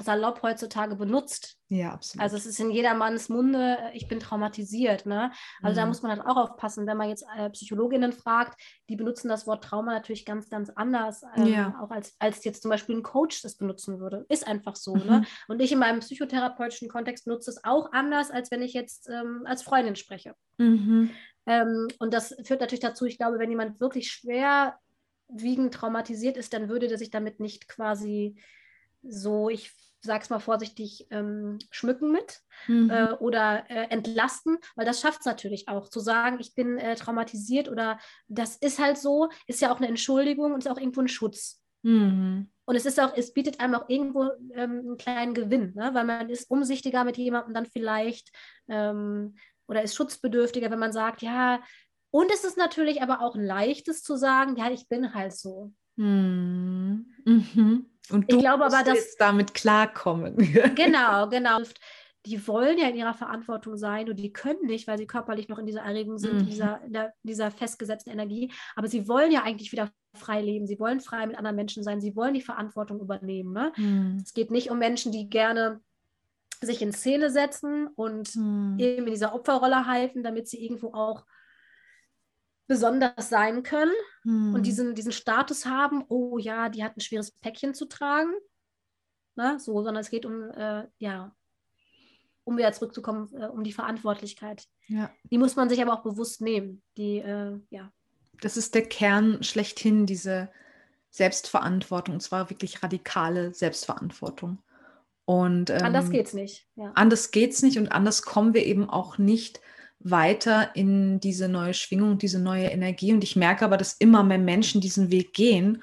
salopp 0.00 0.42
heutzutage 0.42 0.96
benutzt. 0.96 1.56
Ja, 1.68 1.92
absolut. 1.92 2.22
Also 2.22 2.36
es 2.36 2.46
ist 2.46 2.60
in 2.60 2.70
jedermanns 2.70 3.28
Munde, 3.28 3.78
ich 3.94 4.08
bin 4.08 4.20
traumatisiert. 4.20 5.06
Ne? 5.06 5.30
Also 5.62 5.72
mhm. 5.72 5.76
da 5.76 5.86
muss 5.86 6.02
man 6.02 6.12
halt 6.12 6.26
auch 6.26 6.36
aufpassen, 6.36 6.86
wenn 6.86 6.96
man 6.96 7.08
jetzt 7.08 7.24
äh, 7.36 7.50
Psychologinnen 7.50 8.12
fragt, 8.12 8.60
die 8.88 8.96
benutzen 8.96 9.28
das 9.28 9.46
Wort 9.46 9.64
Trauma 9.64 9.92
natürlich 9.92 10.24
ganz, 10.24 10.48
ganz 10.48 10.70
anders, 10.70 11.22
ähm, 11.36 11.46
ja. 11.46 11.78
auch 11.82 11.90
als, 11.90 12.14
als 12.18 12.44
jetzt 12.44 12.62
zum 12.62 12.70
Beispiel 12.70 12.96
ein 12.96 13.02
Coach 13.02 13.42
das 13.42 13.56
benutzen 13.56 14.00
würde. 14.00 14.24
Ist 14.28 14.46
einfach 14.46 14.76
so. 14.76 14.96
Ne? 14.96 15.04
Mhm. 15.04 15.10
Ne? 15.10 15.26
Und 15.48 15.60
ich 15.60 15.72
in 15.72 15.78
meinem 15.78 16.00
psychotherapeutischen 16.00 16.88
Kontext 16.88 17.26
nutze 17.26 17.50
es 17.50 17.64
auch 17.64 17.92
anders, 17.92 18.30
als 18.30 18.50
wenn 18.50 18.62
ich 18.62 18.72
jetzt 18.72 19.08
ähm, 19.08 19.42
als 19.44 19.62
Freundin 19.62 19.96
spreche. 19.96 20.34
Mhm. 20.58 21.10
Ähm, 21.46 21.88
und 21.98 22.14
das 22.14 22.34
führt 22.44 22.60
natürlich 22.60 22.80
dazu, 22.80 23.04
ich 23.04 23.18
glaube, 23.18 23.38
wenn 23.38 23.50
jemand 23.50 23.80
wirklich 23.80 24.10
schwer 24.10 24.76
wiegend 25.28 25.74
traumatisiert 25.74 26.36
ist, 26.36 26.52
dann 26.52 26.68
würde 26.68 26.88
der 26.88 26.98
sich 26.98 27.10
damit 27.10 27.40
nicht 27.40 27.68
quasi 27.68 28.36
so, 29.02 29.48
ich 29.48 29.72
sag's 30.04 30.30
mal 30.30 30.40
vorsichtig, 30.40 31.06
ähm, 31.10 31.58
schmücken 31.70 32.10
mit 32.10 32.40
mhm. 32.66 32.90
äh, 32.90 33.12
oder 33.14 33.64
äh, 33.70 33.86
entlasten, 33.90 34.58
weil 34.74 34.84
das 34.84 35.00
schafft 35.00 35.20
es 35.20 35.26
natürlich 35.26 35.68
auch. 35.68 35.88
Zu 35.88 36.00
sagen, 36.00 36.38
ich 36.40 36.54
bin 36.54 36.78
äh, 36.78 36.96
traumatisiert 36.96 37.68
oder 37.68 37.98
das 38.28 38.56
ist 38.56 38.80
halt 38.80 38.98
so, 38.98 39.28
ist 39.46 39.60
ja 39.60 39.72
auch 39.72 39.78
eine 39.78 39.88
Entschuldigung 39.88 40.52
und 40.52 40.58
ist 40.58 40.70
auch 40.70 40.78
irgendwo 40.78 41.00
ein 41.00 41.08
Schutz. 41.08 41.62
Mhm. 41.82 42.50
Und 42.64 42.76
es 42.76 42.86
ist 42.86 43.00
auch, 43.00 43.12
es 43.16 43.32
bietet 43.32 43.60
einem 43.60 43.74
auch 43.74 43.88
irgendwo 43.88 44.24
ähm, 44.54 44.80
einen 44.80 44.96
kleinen 44.96 45.34
Gewinn, 45.34 45.72
ne? 45.74 45.90
weil 45.92 46.04
man 46.04 46.30
ist 46.30 46.50
umsichtiger 46.50 47.04
mit 47.04 47.16
jemandem 47.16 47.54
dann 47.54 47.66
vielleicht 47.66 48.30
ähm, 48.68 49.36
oder 49.66 49.82
ist 49.82 49.94
schutzbedürftiger, 49.94 50.70
wenn 50.70 50.78
man 50.78 50.92
sagt, 50.92 51.22
ja, 51.22 51.62
und 52.10 52.30
es 52.30 52.44
ist 52.44 52.58
natürlich 52.58 53.02
aber 53.02 53.22
auch 53.22 53.34
ein 53.34 53.44
leichtes 53.44 54.02
zu 54.02 54.16
sagen, 54.16 54.56
ja, 54.56 54.70
ich 54.70 54.88
bin 54.88 55.14
halt 55.14 55.32
so. 55.32 55.72
Mhm. 55.96 57.06
Mhm. 57.24 57.86
Und 58.10 58.30
du 58.30 58.36
ich 58.36 58.42
glaube 58.42 58.64
aber, 58.64 58.82
dass 58.82 58.96
jetzt 58.96 59.20
damit 59.20 59.54
klarkommen. 59.54 60.36
genau, 60.74 61.28
genau. 61.28 61.60
Die 62.24 62.46
wollen 62.46 62.78
ja 62.78 62.88
in 62.88 62.96
ihrer 62.96 63.14
Verantwortung 63.14 63.76
sein 63.76 64.08
und 64.08 64.16
die 64.16 64.32
können 64.32 64.66
nicht, 64.66 64.86
weil 64.86 64.96
sie 64.96 65.06
körperlich 65.06 65.48
noch 65.48 65.58
in 65.58 65.66
dieser 65.66 65.80
Erregung 65.80 66.18
sind, 66.18 66.34
mhm. 66.34 66.40
in 66.40 66.46
dieser, 66.46 66.80
in 66.84 66.92
der, 66.92 67.12
dieser 67.24 67.50
festgesetzten 67.50 68.12
Energie. 68.12 68.52
Aber 68.76 68.86
sie 68.86 69.08
wollen 69.08 69.32
ja 69.32 69.42
eigentlich 69.42 69.72
wieder 69.72 69.90
frei 70.14 70.40
leben. 70.40 70.66
Sie 70.66 70.78
wollen 70.78 71.00
frei 71.00 71.26
mit 71.26 71.36
anderen 71.36 71.56
Menschen 71.56 71.82
sein. 71.82 72.00
Sie 72.00 72.14
wollen 72.14 72.34
die 72.34 72.42
Verantwortung 72.42 73.00
übernehmen. 73.00 73.52
Ne? 73.52 73.72
Mhm. 73.76 74.20
Es 74.22 74.34
geht 74.34 74.50
nicht 74.50 74.70
um 74.70 74.78
Menschen, 74.78 75.10
die 75.10 75.28
gerne 75.28 75.80
sich 76.60 76.80
in 76.80 76.92
Szene 76.92 77.30
setzen 77.30 77.88
und 77.96 78.36
mhm. 78.36 78.76
eben 78.78 79.06
in 79.06 79.12
dieser 79.12 79.34
Opferrolle 79.34 79.86
halten, 79.86 80.22
damit 80.22 80.48
sie 80.48 80.62
irgendwo 80.62 80.92
auch 80.92 81.24
besonders 82.66 83.28
sein 83.28 83.62
können 83.62 83.92
hm. 84.22 84.54
und 84.54 84.66
diesen, 84.66 84.94
diesen 84.94 85.12
Status 85.12 85.66
haben, 85.66 86.04
oh 86.08 86.38
ja, 86.38 86.68
die 86.68 86.84
hat 86.84 86.96
ein 86.96 87.00
schweres 87.00 87.32
Päckchen 87.32 87.74
zu 87.74 87.86
tragen. 87.86 88.32
Ne? 89.34 89.58
So, 89.58 89.74
sondern 89.82 89.96
es 89.96 90.10
geht 90.10 90.26
um, 90.26 90.50
äh, 90.50 90.86
ja, 90.98 91.34
um 92.44 92.56
wieder 92.56 92.72
zurückzukommen, 92.72 93.30
äh, 93.34 93.46
um 93.46 93.64
die 93.64 93.72
Verantwortlichkeit. 93.72 94.66
Ja. 94.86 95.10
Die 95.24 95.38
muss 95.38 95.56
man 95.56 95.68
sich 95.68 95.80
aber 95.80 95.94
auch 95.94 96.02
bewusst 96.02 96.40
nehmen. 96.40 96.82
Die, 96.96 97.18
äh, 97.18 97.58
ja. 97.70 97.92
Das 98.40 98.56
ist 98.56 98.74
der 98.74 98.86
Kern 98.88 99.42
schlechthin, 99.42 100.06
diese 100.06 100.50
Selbstverantwortung, 101.10 102.14
und 102.14 102.20
zwar 102.20 102.50
wirklich 102.50 102.82
radikale 102.82 103.52
Selbstverantwortung. 103.54 104.62
Und, 105.24 105.70
ähm, 105.70 105.82
anders 105.82 106.10
geht's 106.10 106.32
nicht. 106.32 106.66
Ja. 106.74 106.92
Anders 106.94 107.30
geht's 107.30 107.62
nicht 107.62 107.78
und 107.78 107.92
anders 107.92 108.22
kommen 108.22 108.54
wir 108.54 108.64
eben 108.66 108.88
auch 108.90 109.18
nicht 109.18 109.60
weiter 110.04 110.74
in 110.74 111.20
diese 111.20 111.48
neue 111.48 111.74
Schwingung, 111.74 112.18
diese 112.18 112.38
neue 112.38 112.66
Energie. 112.66 113.12
Und 113.12 113.24
ich 113.24 113.36
merke 113.36 113.64
aber, 113.64 113.76
dass 113.76 113.94
immer 113.94 114.22
mehr 114.22 114.38
Menschen 114.38 114.80
diesen 114.80 115.10
Weg 115.10 115.34
gehen. 115.34 115.82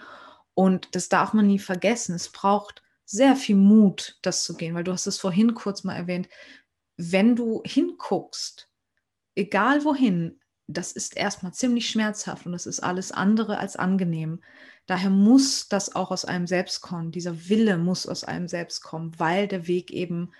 Und 0.53 0.95
das 0.95 1.09
darf 1.09 1.33
man 1.33 1.47
nie 1.47 1.59
vergessen. 1.59 2.15
Es 2.15 2.29
braucht 2.29 2.83
sehr 3.05 3.35
viel 3.35 3.55
Mut, 3.55 4.17
das 4.21 4.43
zu 4.43 4.55
gehen, 4.55 4.75
weil 4.75 4.83
du 4.83 4.91
hast 4.91 5.07
es 5.07 5.17
vorhin 5.17 5.53
kurz 5.53 5.83
mal 5.83 5.95
erwähnt. 5.95 6.27
Wenn 6.97 7.35
du 7.35 7.61
hinguckst, 7.65 8.69
egal 9.35 9.83
wohin, 9.85 10.39
das 10.67 10.91
ist 10.91 11.17
erstmal 11.17 11.53
ziemlich 11.53 11.89
schmerzhaft 11.89 12.45
und 12.45 12.51
das 12.51 12.67
ist 12.67 12.81
alles 12.81 13.11
andere 13.11 13.57
als 13.57 13.75
angenehm. 13.75 14.41
Daher 14.85 15.09
muss 15.09 15.67
das 15.67 15.95
auch 15.95 16.11
aus 16.11 16.25
einem 16.25 16.45
selbst 16.45 16.81
kommen. 16.81 17.11
Dieser 17.11 17.49
Wille 17.49 17.77
muss 17.77 18.05
aus 18.05 18.23
einem 18.23 18.47
selbst 18.47 18.81
kommen, 18.81 19.11
weil 19.17 19.47
der 19.47 19.67
Weg 19.67 19.91
eben 19.91 20.31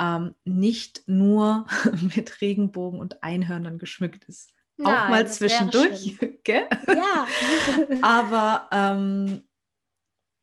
ähm, 0.00 0.34
nicht 0.44 1.02
nur 1.06 1.66
mit 2.14 2.40
Regenbogen 2.40 3.00
und 3.00 3.22
Einhörnern 3.22 3.78
geschmückt 3.78 4.24
ist. 4.24 4.52
Nein, 4.76 4.94
auch 4.94 5.08
mal 5.08 5.26
zwischendurch, 5.26 6.18
gell? 6.44 6.68
Ja. 6.86 7.26
Aber 8.02 8.68
ähm, 8.72 9.42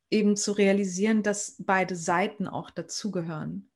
eben 0.10 0.36
zu 0.36 0.54
realisieren, 0.54 1.24
dass 1.24 1.56
beide 1.60 1.96
Seiten 1.96 2.48
auch 2.48 2.72
dazugehören. 2.72 3.70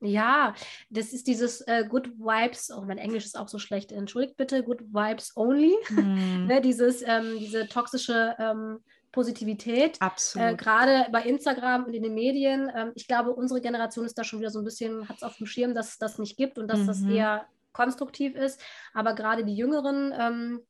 Ja, 0.00 0.54
das 0.90 1.12
ist 1.12 1.26
dieses 1.26 1.62
äh, 1.62 1.84
Good 1.88 2.18
Vibes, 2.18 2.70
oh, 2.70 2.82
mein 2.82 2.98
Englisch 2.98 3.24
ist 3.24 3.38
auch 3.38 3.48
so 3.48 3.58
schlecht, 3.58 3.92
entschuldigt 3.92 4.36
bitte, 4.36 4.62
Good 4.62 4.82
Vibes 4.92 5.34
Only. 5.36 5.74
Mm. 5.88 6.46
ne, 6.46 6.60
dieses, 6.60 7.02
ähm, 7.02 7.36
diese 7.38 7.66
toxische 7.66 8.36
ähm, 8.38 8.80
Positivität. 9.16 9.96
Absolut. 10.00 10.46
Äh, 10.46 10.56
Gerade 10.56 11.06
bei 11.10 11.22
Instagram 11.22 11.86
und 11.86 11.94
in 11.94 12.02
den 12.02 12.12
Medien. 12.12 12.70
Ähm, 12.76 12.92
ich 12.94 13.08
glaube, 13.08 13.32
unsere 13.32 13.62
Generation 13.62 14.04
ist 14.04 14.18
da 14.18 14.24
schon 14.24 14.40
wieder 14.40 14.50
so 14.50 14.58
ein 14.58 14.64
bisschen, 14.66 15.08
hat 15.08 15.16
es 15.16 15.22
auf 15.22 15.38
dem 15.38 15.46
Schirm, 15.46 15.74
dass 15.74 15.92
es 15.92 15.98
das 15.98 16.18
nicht 16.18 16.36
gibt 16.36 16.58
und 16.58 16.68
dass 16.68 16.80
mhm. 16.80 16.86
das 16.86 17.02
eher 17.02 17.46
konstruktiv 17.72 18.34
ist. 18.34 18.60
Aber 18.92 19.14
gerade 19.14 19.42
die 19.46 19.56
Jüngeren, 19.56 20.12
ähm, 20.18 20.60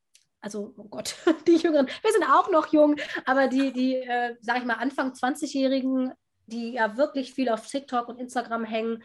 also, 0.40 0.74
oh 0.76 0.84
Gott, 0.84 1.16
die 1.48 1.56
Jüngeren, 1.56 1.88
wir 1.88 2.12
sind 2.12 2.22
auch 2.22 2.48
noch 2.52 2.72
jung, 2.72 2.94
aber 3.24 3.48
die, 3.48 3.72
die, 3.72 3.96
äh, 3.96 4.36
sag 4.42 4.58
ich 4.58 4.64
mal, 4.64 4.74
Anfang 4.74 5.10
20-Jährigen, 5.10 6.12
die 6.46 6.74
ja 6.74 6.96
wirklich 6.96 7.34
viel 7.34 7.48
auf 7.48 7.66
TikTok 7.66 8.06
und 8.06 8.20
Instagram 8.20 8.62
hängen, 8.62 9.02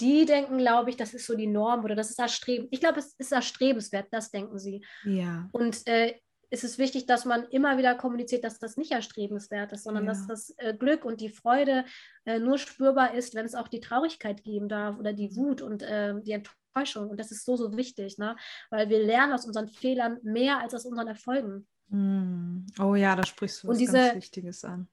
die 0.00 0.24
denken, 0.24 0.58
glaube 0.58 0.90
ich, 0.90 0.96
das 0.96 1.14
ist 1.14 1.28
so 1.28 1.36
die 1.36 1.46
Norm 1.46 1.84
oder 1.84 1.94
das 1.94 2.10
ist 2.10 2.18
erstrebenswert. 2.18 2.72
Ich 2.72 2.80
glaube, 2.80 2.98
es 2.98 3.14
ist 3.18 3.30
erstrebenswert, 3.30 4.08
das 4.10 4.32
denken 4.32 4.58
sie. 4.58 4.84
Ja. 5.04 5.48
Und 5.52 5.86
äh, 5.86 6.18
ist 6.54 6.64
es 6.64 6.78
wichtig, 6.78 7.06
dass 7.06 7.24
man 7.24 7.44
immer 7.44 7.76
wieder 7.76 7.94
kommuniziert, 7.94 8.44
dass 8.44 8.58
das 8.58 8.76
nicht 8.76 8.92
erstrebenswert 8.92 9.72
ist, 9.72 9.84
sondern 9.84 10.04
ja. 10.04 10.12
dass 10.12 10.26
das 10.26 10.54
äh, 10.58 10.72
Glück 10.72 11.04
und 11.04 11.20
die 11.20 11.28
Freude 11.28 11.84
äh, 12.24 12.38
nur 12.38 12.58
spürbar 12.58 13.14
ist, 13.14 13.34
wenn 13.34 13.44
es 13.44 13.54
auch 13.54 13.68
die 13.68 13.80
Traurigkeit 13.80 14.44
geben 14.44 14.68
darf 14.68 14.96
oder 14.96 15.12
die 15.12 15.34
Wut 15.36 15.60
und 15.60 15.82
äh, 15.82 16.14
die 16.22 16.32
Enttäuschung. 16.32 17.10
Und 17.10 17.18
das 17.18 17.32
ist 17.32 17.44
so, 17.44 17.56
so 17.56 17.76
wichtig, 17.76 18.18
ne? 18.18 18.36
weil 18.70 18.88
wir 18.88 19.04
lernen 19.04 19.32
aus 19.32 19.44
unseren 19.44 19.68
Fehlern 19.68 20.18
mehr 20.22 20.60
als 20.60 20.74
aus 20.74 20.86
unseren 20.86 21.08
Erfolgen. 21.08 21.66
Mm. 21.88 22.66
Oh 22.80 22.94
ja, 22.94 23.16
da 23.16 23.24
sprichst 23.26 23.64
du 23.64 23.68
was 23.68 23.78
diese, 23.78 23.98
ganz 23.98 24.14
Wichtiges 24.14 24.64
an. 24.64 24.88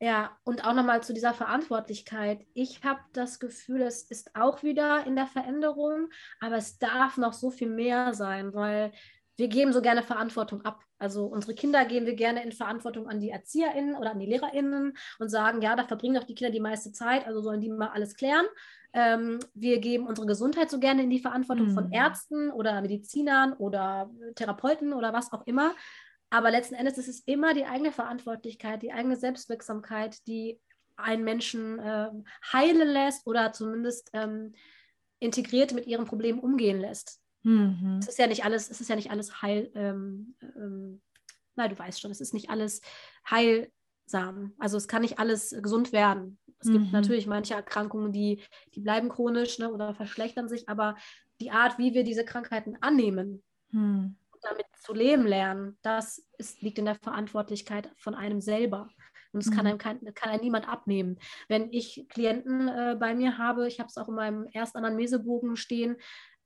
Ja, 0.00 0.36
und 0.44 0.64
auch 0.64 0.74
nochmal 0.74 1.02
zu 1.02 1.12
dieser 1.12 1.34
Verantwortlichkeit. 1.34 2.44
Ich 2.54 2.82
habe 2.82 3.00
das 3.12 3.38
Gefühl, 3.38 3.82
es 3.82 4.02
ist 4.02 4.34
auch 4.34 4.62
wieder 4.62 5.06
in 5.06 5.14
der 5.16 5.26
Veränderung, 5.26 6.08
aber 6.40 6.56
es 6.56 6.78
darf 6.78 7.18
noch 7.18 7.32
so 7.32 7.50
viel 7.50 7.70
mehr 7.70 8.14
sein, 8.14 8.52
weil 8.54 8.92
wir 9.36 9.48
geben 9.48 9.72
so 9.72 9.80
gerne 9.80 10.02
Verantwortung 10.02 10.62
ab. 10.62 10.84
Also 10.98 11.24
unsere 11.26 11.54
Kinder 11.54 11.84
geben 11.84 12.06
wir 12.06 12.14
gerne 12.14 12.42
in 12.44 12.52
Verantwortung 12.52 13.08
an 13.08 13.20
die 13.20 13.30
ErzieherInnen 13.30 13.96
oder 13.96 14.12
an 14.12 14.18
die 14.18 14.26
LehrerInnen 14.26 14.96
und 15.18 15.28
sagen, 15.28 15.62
ja, 15.62 15.74
da 15.74 15.84
verbringen 15.84 16.14
doch 16.14 16.24
die 16.24 16.34
Kinder 16.34 16.52
die 16.52 16.60
meiste 16.60 16.92
Zeit, 16.92 17.26
also 17.26 17.40
sollen 17.40 17.60
die 17.60 17.70
mal 17.70 17.88
alles 17.88 18.14
klären. 18.14 18.46
Ähm, 18.92 19.38
wir 19.54 19.80
geben 19.80 20.06
unsere 20.06 20.26
Gesundheit 20.26 20.70
so 20.70 20.78
gerne 20.78 21.02
in 21.02 21.10
die 21.10 21.18
Verantwortung 21.18 21.68
mhm. 21.68 21.74
von 21.74 21.92
Ärzten 21.92 22.50
oder 22.50 22.80
Medizinern 22.82 23.54
oder 23.54 24.10
Therapeuten 24.34 24.92
oder 24.92 25.12
was 25.12 25.32
auch 25.32 25.46
immer. 25.46 25.74
Aber 26.30 26.50
letzten 26.50 26.74
Endes 26.74 26.98
ist 26.98 27.08
es 27.08 27.20
immer 27.20 27.54
die 27.54 27.64
eigene 27.64 27.92
Verantwortlichkeit, 27.92 28.82
die 28.82 28.92
eigene 28.92 29.16
Selbstwirksamkeit, 29.16 30.26
die 30.26 30.60
einen 30.96 31.24
Menschen 31.24 31.78
äh, 31.78 32.10
heilen 32.52 32.88
lässt 32.88 33.26
oder 33.26 33.52
zumindest 33.52 34.10
ähm, 34.12 34.54
integriert 35.18 35.72
mit 35.72 35.86
ihrem 35.86 36.04
Problem 36.04 36.38
umgehen 36.38 36.80
lässt. 36.80 37.21
Mhm. 37.42 37.98
Es 38.00 38.08
ist 38.08 38.18
ja 38.18 38.26
nicht 38.26 38.44
alles, 38.44 38.70
es 38.70 38.80
ist 38.80 38.88
ja 38.88 38.96
nicht 38.96 39.10
alles 39.10 39.42
heil, 39.42 39.70
ähm, 39.74 40.34
ähm, 40.42 41.00
nein, 41.56 41.70
du 41.70 41.78
weißt 41.78 42.00
schon, 42.00 42.10
es 42.10 42.20
ist 42.20 42.34
nicht 42.34 42.50
alles 42.50 42.80
heilsam. 43.28 44.54
Also 44.58 44.76
es 44.76 44.88
kann 44.88 45.02
nicht 45.02 45.18
alles 45.18 45.54
gesund 45.60 45.92
werden. 45.92 46.38
Es 46.60 46.68
mhm. 46.68 46.72
gibt 46.74 46.92
natürlich 46.92 47.26
manche 47.26 47.54
Erkrankungen, 47.54 48.12
die, 48.12 48.40
die 48.74 48.80
bleiben 48.80 49.08
chronisch 49.08 49.58
ne, 49.58 49.72
oder 49.72 49.94
verschlechtern 49.94 50.48
sich, 50.48 50.68
aber 50.68 50.96
die 51.40 51.50
Art, 51.50 51.78
wie 51.78 51.94
wir 51.94 52.04
diese 52.04 52.24
Krankheiten 52.24 52.76
annehmen, 52.80 53.42
mhm. 53.70 54.16
damit 54.42 54.66
zu 54.78 54.94
leben 54.94 55.26
lernen, 55.26 55.76
das 55.82 56.24
ist, 56.38 56.62
liegt 56.62 56.78
in 56.78 56.84
der 56.84 56.94
Verantwortlichkeit 56.94 57.90
von 57.96 58.14
einem 58.14 58.40
selber. 58.40 58.88
Und 59.32 59.44
das 59.44 59.50
kann 59.50 59.64
mhm. 59.64 59.70
einem, 59.70 59.78
kein, 59.78 60.14
kann 60.14 60.30
einem 60.30 60.42
niemand 60.42 60.68
abnehmen. 60.68 61.18
Wenn 61.48 61.72
ich 61.72 62.06
Klienten 62.10 62.68
äh, 62.68 62.96
bei 62.98 63.14
mir 63.14 63.38
habe, 63.38 63.66
ich 63.66 63.80
habe 63.80 63.88
es 63.88 63.96
auch 63.96 64.08
in 64.08 64.14
meinem 64.14 64.46
Erstanamnesebogen 64.52 65.56
stehen, 65.56 65.96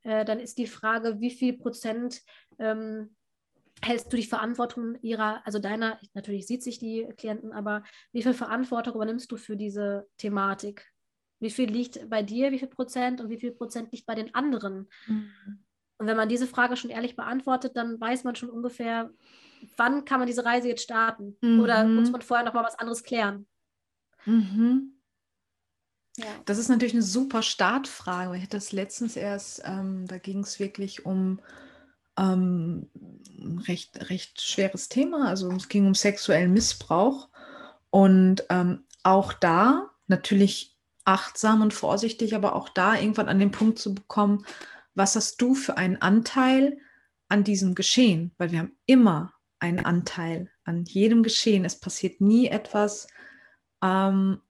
äh, 0.07 0.25
dann 0.25 0.39
ist 0.39 0.57
die 0.59 0.69
Frage, 0.69 1.21
wie 1.21 1.31
viel 1.31 1.59
Prozent 1.59 2.23
ähm, 2.61 3.17
hältst 3.83 4.13
du 4.13 4.17
die 4.17 4.23
Verantwortung 4.23 4.97
ihrer, 5.03 5.45
also 5.45 5.59
deiner, 5.59 5.99
natürlich 6.15 6.47
sieht 6.47 6.63
sich 6.63 6.79
die 6.79 7.09
Klienten, 7.17 7.53
aber 7.53 7.83
wie 8.13 8.23
viel 8.23 8.33
Verantwortung 8.33 8.95
übernimmst 8.95 9.31
du 9.33 9.37
für 9.37 9.57
diese 9.57 10.07
Thematik? 10.17 10.87
Wie 11.41 11.51
viel 11.51 11.69
liegt 11.69 12.09
bei 12.09 12.23
dir, 12.23 12.53
wie 12.53 12.59
viel 12.59 12.69
Prozent 12.69 13.21
und 13.21 13.29
wie 13.29 13.39
viel 13.39 13.53
Prozent 13.53 13.93
liegt 13.93 14.07
bei 14.07 14.15
den 14.15 14.33
anderen? 14.35 14.89
Mhm. 15.07 15.65
Und 15.99 16.07
wenn 16.07 16.17
man 16.17 16.29
diese 16.29 16.47
Frage 16.47 16.77
schon 16.77 16.91
ehrlich 16.91 17.17
beantwortet, 17.17 17.77
dann 17.77 18.01
weiß 18.01 18.23
man 18.25 18.37
schon 18.37 18.51
ungefähr, 18.51 19.11
wann 19.77 20.05
kann 20.05 20.21
man 20.21 20.27
diese 20.27 20.45
Reise 20.45 20.69
jetzt 20.69 20.85
starten? 20.85 21.37
Mhm. 21.41 21.61
Oder 21.61 21.85
muss 21.85 22.13
man 22.13 22.23
vorher 22.23 22.47
noch 22.47 22.55
mal 22.55 22.65
was 22.65 22.79
anderes 22.79 23.03
klären? 23.03 23.47
Mhm. 24.25 24.96
Ja. 26.17 26.27
Das 26.45 26.59
ist 26.59 26.69
natürlich 26.69 26.95
eine 26.95 27.03
super 27.03 27.43
Startfrage. 27.43 28.37
Ich 28.37 28.43
hatte 28.43 28.57
das 28.57 28.73
letztens 28.73 29.17
erst, 29.17 29.63
ähm, 29.65 30.07
da 30.07 30.19
ging 30.19 30.41
es 30.41 30.59
wirklich 30.59 31.05
um 31.05 31.41
ähm, 32.19 32.89
recht, 33.69 34.11
recht 34.11 34.41
schweres 34.41 34.89
Thema. 34.89 35.29
Also 35.29 35.51
es 35.53 35.69
ging 35.69 35.87
um 35.87 35.95
sexuellen 35.95 36.53
Missbrauch. 36.53 37.29
Und 37.91 38.45
ähm, 38.51 38.85
auch 39.03 39.33
da 39.33 39.91
natürlich 40.07 40.77
achtsam 41.05 41.63
und 41.63 41.73
vorsichtig, 41.73 42.35
aber 42.35 42.55
auch 42.55 42.69
da 42.69 42.95
irgendwann 42.95 43.29
an 43.29 43.39
den 43.39 43.51
Punkt 43.51 43.79
zu 43.79 43.95
bekommen, 43.95 44.45
was 44.95 45.15
hast 45.15 45.41
du 45.41 45.55
für 45.55 45.77
einen 45.77 46.01
Anteil 46.01 46.79
an 47.29 47.45
diesem 47.45 47.75
Geschehen? 47.75 48.33
Weil 48.39 48.51
wir 48.51 48.61
haben 48.61 48.77
immer 48.87 49.33
einen 49.59 49.85
Anteil 49.85 50.51
an 50.65 50.85
jedem 50.85 51.23
Geschehen. 51.23 51.65
Es 51.65 51.79
passiert 51.79 52.21
nie 52.21 52.49
etwas 52.49 53.07
ähm, 53.83 54.41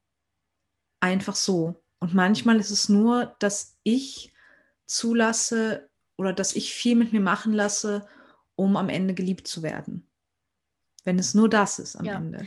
einfach 1.00 1.36
so. 1.36 1.82
Und 1.98 2.14
manchmal 2.14 2.58
ist 2.60 2.70
es 2.70 2.88
nur, 2.88 3.36
dass 3.38 3.76
ich 3.82 4.32
zulasse 4.86 5.88
oder 6.16 6.32
dass 6.32 6.54
ich 6.54 6.72
viel 6.72 6.96
mit 6.96 7.12
mir 7.12 7.20
machen 7.20 7.52
lasse, 7.52 8.06
um 8.54 8.76
am 8.76 8.88
Ende 8.88 9.14
geliebt 9.14 9.46
zu 9.46 9.62
werden. 9.62 10.08
Wenn 11.04 11.18
es 11.18 11.34
nur 11.34 11.48
das 11.48 11.78
ist 11.78 11.96
am 11.96 12.04
ja. 12.04 12.16
Ende. 12.16 12.46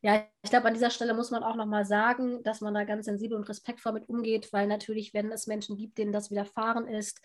Ja, 0.00 0.26
ich 0.42 0.50
glaube, 0.50 0.66
an 0.66 0.74
dieser 0.74 0.90
Stelle 0.90 1.14
muss 1.14 1.30
man 1.30 1.42
auch 1.42 1.56
nochmal 1.56 1.84
sagen, 1.84 2.42
dass 2.42 2.60
man 2.60 2.74
da 2.74 2.84
ganz 2.84 3.06
sensibel 3.06 3.36
und 3.36 3.48
respektvoll 3.48 3.92
mit 3.92 4.08
umgeht, 4.08 4.52
weil 4.52 4.66
natürlich, 4.66 5.14
wenn 5.14 5.30
es 5.30 5.46
Menschen 5.46 5.76
gibt, 5.76 5.98
denen 5.98 6.12
das 6.12 6.30
widerfahren 6.30 6.86
ist 6.88 7.20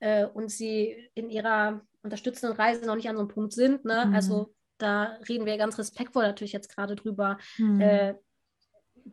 äh, 0.00 0.26
und 0.26 0.50
sie 0.50 1.10
in 1.14 1.30
ihrer 1.30 1.82
unterstützenden 2.02 2.56
Reise 2.56 2.86
noch 2.86 2.96
nicht 2.96 3.08
an 3.08 3.16
so 3.16 3.20
einem 3.20 3.28
Punkt 3.28 3.52
sind, 3.52 3.84
ne? 3.84 4.06
Mhm. 4.06 4.14
also 4.14 4.54
da 4.78 5.18
reden 5.28 5.46
wir 5.46 5.58
ganz 5.58 5.78
respektvoll 5.78 6.24
natürlich 6.24 6.52
jetzt 6.52 6.74
gerade 6.74 6.96
drüber. 6.96 7.38
Mhm. 7.58 7.80
Äh, 7.80 8.14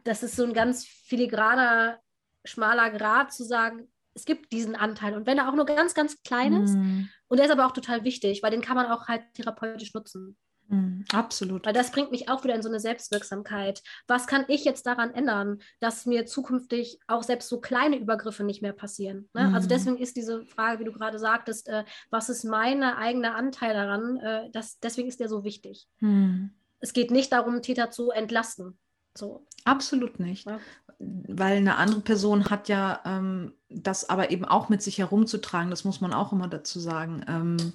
das 0.04 0.24
ist 0.24 0.36
so 0.36 0.44
ein 0.44 0.54
ganz 0.54 0.86
filigraner, 0.86 2.00
schmaler 2.44 2.92
Grad 2.92 3.34
zu 3.34 3.44
sagen, 3.44 3.92
es 4.14 4.26
gibt 4.26 4.52
diesen 4.54 4.76
Anteil. 4.76 5.16
Und 5.16 5.28
wenn 5.28 5.38
er 5.38 5.50
auch 5.50 5.56
nur 5.56 5.66
ganz, 5.66 5.94
ganz 5.94 6.22
klein 6.24 6.54
ist, 6.64 6.76
mhm. 6.76 7.10
und 7.28 7.38
der 7.38 7.48
ist 7.48 7.52
aber 7.52 7.66
auch 7.66 7.74
total 7.74 8.04
wichtig, 8.04 8.42
weil 8.44 8.52
den 8.52 8.62
kann 8.62 8.76
man 8.76 8.88
auch 8.88 9.08
halt 9.08 9.24
therapeutisch 9.34 9.94
nutzen. 9.94 10.38
Mhm, 10.68 11.06
absolut. 11.12 11.66
Weil 11.66 11.74
das 11.74 11.92
bringt 11.92 12.12
mich 12.12 12.30
auch 12.30 12.44
wieder 12.44 12.56
in 12.56 12.62
so 12.62 12.70
eine 12.70 12.80
Selbstwirksamkeit. 12.80 13.84
Was 14.08 14.28
kann 14.28 14.46
ich 14.48 14.66
jetzt 14.66 14.86
daran 14.86 15.12
ändern, 15.14 15.60
dass 15.80 16.06
mir 16.06 16.26
zukünftig 16.26 17.00
auch 17.08 17.24
selbst 17.24 17.50
so 17.50 17.60
kleine 17.60 17.98
Übergriffe 17.98 18.44
nicht 18.44 18.62
mehr 18.62 18.74
passieren? 18.74 19.30
Ne? 19.34 19.42
Also 19.42 19.50
mhm. 19.50 19.56
Also 19.56 19.70
deswegen 19.70 19.98
ist 19.98 20.16
diese 20.16 20.46
Frage, 20.46 20.80
wie 20.80 20.84
du 20.84 20.92
gerade 20.92 21.18
sagtest, 21.18 21.68
äh, 21.70 21.86
was 22.12 22.30
ist 22.30 22.44
mein 22.44 22.84
eigener 22.84 23.36
Anteil 23.36 23.74
daran? 23.74 24.18
Äh, 24.18 24.52
das, 24.52 24.80
deswegen 24.80 25.08
ist 25.08 25.20
der 25.20 25.30
so 25.30 25.44
wichtig. 25.44 25.88
Mhm. 26.00 26.52
Es 26.80 26.94
geht 26.94 27.10
nicht 27.10 27.32
darum, 27.32 27.62
Täter 27.62 27.90
zu 27.90 28.12
entlasten. 28.12 28.78
So. 29.18 29.46
Absolut 29.64 30.20
nicht. 30.20 30.46
Ja. 30.46 30.60
Weil 31.00 31.58
eine 31.58 31.78
andere 31.78 32.02
Person 32.02 32.50
hat 32.50 32.70
ja 32.70 33.02
ähm, 33.06 33.54
das 33.70 34.10
aber 34.10 34.30
eben 34.32 34.46
auch 34.46 34.70
mit 34.70 34.82
sich 34.82 34.98
herumzutragen, 34.98 35.70
das 35.70 35.84
muss 35.84 36.02
man 36.02 36.14
auch 36.14 36.32
immer 36.32 36.48
dazu 36.48 36.80
sagen. 36.80 37.26
Ähm, 37.28 37.74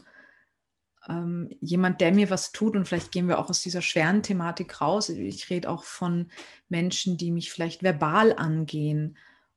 ähm, 1.09 1.48
jemand, 1.61 2.01
der 2.01 2.12
mir 2.12 2.30
was 2.30 2.53
tut 2.53 2.76
und 2.76 2.86
vielleicht 2.86 3.12
gehen 3.12 3.28
wir 3.28 3.38
auch 3.38 3.51
aus 3.51 3.62
dieser 3.62 3.82
schweren 3.82 4.22
Thematik 4.22 4.80
raus. 4.80 5.09
Ich 5.09 5.51
rede 5.51 5.70
auch 5.70 5.84
von 5.84 6.30
Menschen, 6.68 7.16
die 7.16 7.30
mich 7.30 7.51
vielleicht 7.51 7.82
verbal 7.82 8.34
angehen 8.34 9.16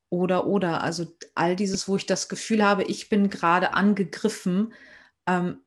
oder 0.10 0.46
oder 0.48 0.84
also 0.84 1.08
all 1.36 1.56
dieses, 1.56 1.88
wo 1.88 1.96
ich 1.98 2.06
das 2.06 2.30
Gefühl 2.30 2.64
habe, 2.64 2.84
ich 2.84 3.10
bin 3.10 3.30
gerade 3.30 3.74
angegriffen. 3.74 4.74
Ähm, 5.28 5.60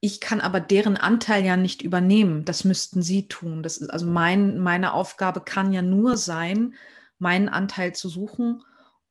ich 0.00 0.20
kann 0.20 0.40
aber 0.40 0.60
deren 0.60 0.96
Anteil 0.96 1.44
ja 1.44 1.56
nicht 1.56 1.82
übernehmen. 1.82 2.44
Das 2.46 2.64
müssten 2.64 3.02
sie 3.02 3.28
tun. 3.28 3.62
Das 3.62 3.76
ist 3.76 3.90
also 3.90 4.06
mein, 4.06 4.58
meine 4.58 4.94
Aufgabe 4.94 5.42
kann 5.42 5.72
ja 5.72 5.82
nur 5.82 6.16
sein, 6.16 6.74
meinen 7.18 7.50
Anteil 7.50 7.94
zu 7.94 8.08
suchen 8.08 8.62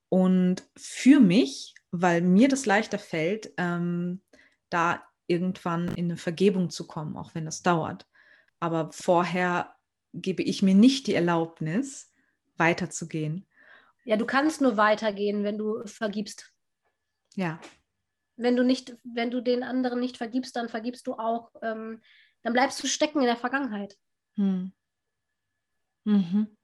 und 0.10 0.64
für 0.76 1.20
mich, 1.20 1.76
weil 1.92 2.22
mir 2.22 2.48
das 2.48 2.66
leichter 2.66 3.00
fällt, 3.00 3.52
ähm, 3.58 4.22
da 4.70 5.04
irgendwann 5.30 5.88
in 5.96 6.06
eine 6.06 6.18
Vergebung 6.18 6.70
zu 6.70 6.88
kommen, 6.88 7.16
auch 7.16 7.36
wenn 7.36 7.46
das 7.46 7.62
dauert. 7.62 8.06
Aber 8.60 8.92
vorher 8.92 9.76
gebe 10.14 10.44
ich 10.44 10.62
mir 10.62 10.76
nicht 10.76 11.08
die 11.08 11.14
Erlaubnis, 11.14 12.14
weiterzugehen. 12.58 13.48
Ja, 14.04 14.18
du 14.18 14.26
kannst 14.26 14.60
nur 14.60 14.76
weitergehen, 14.76 15.44
wenn 15.44 15.58
du 15.58 15.86
vergibst. 15.86 16.52
Ja. 17.36 17.60
Wenn 18.36 18.56
du 18.56 18.64
nicht, 18.64 18.96
wenn 19.04 19.32
du 19.32 19.42
den 19.42 19.64
anderen 19.64 20.00
nicht 20.00 20.18
vergibst, 20.18 20.56
dann 20.56 20.70
vergibst 20.70 21.08
du 21.08 21.14
auch, 21.14 21.52
ähm, 21.62 22.02
dann 22.42 22.54
bleibst 22.54 22.82
du 22.82 22.88
stecken 22.88 23.20
in 23.20 23.26
der 23.26 23.38
Vergangenheit. 23.38 23.98
Hm. 24.36 24.72
Mhm. 26.06 26.58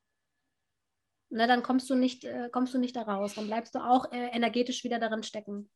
Na, 1.29 1.47
dann 1.47 1.63
kommst 1.63 1.89
du 1.89 1.95
nicht, 1.95 2.23
äh, 2.23 2.49
kommst 2.51 2.73
du 2.73 2.77
nicht 2.77 2.95
da 2.95 3.03
raus. 3.03 3.35
Dann 3.35 3.47
bleibst 3.47 3.75
du 3.75 3.79
auch 3.79 4.11
äh, 4.11 4.29
energetisch 4.29 4.83
wieder 4.83 4.99
darin 4.99 5.23
stecken 5.23 5.69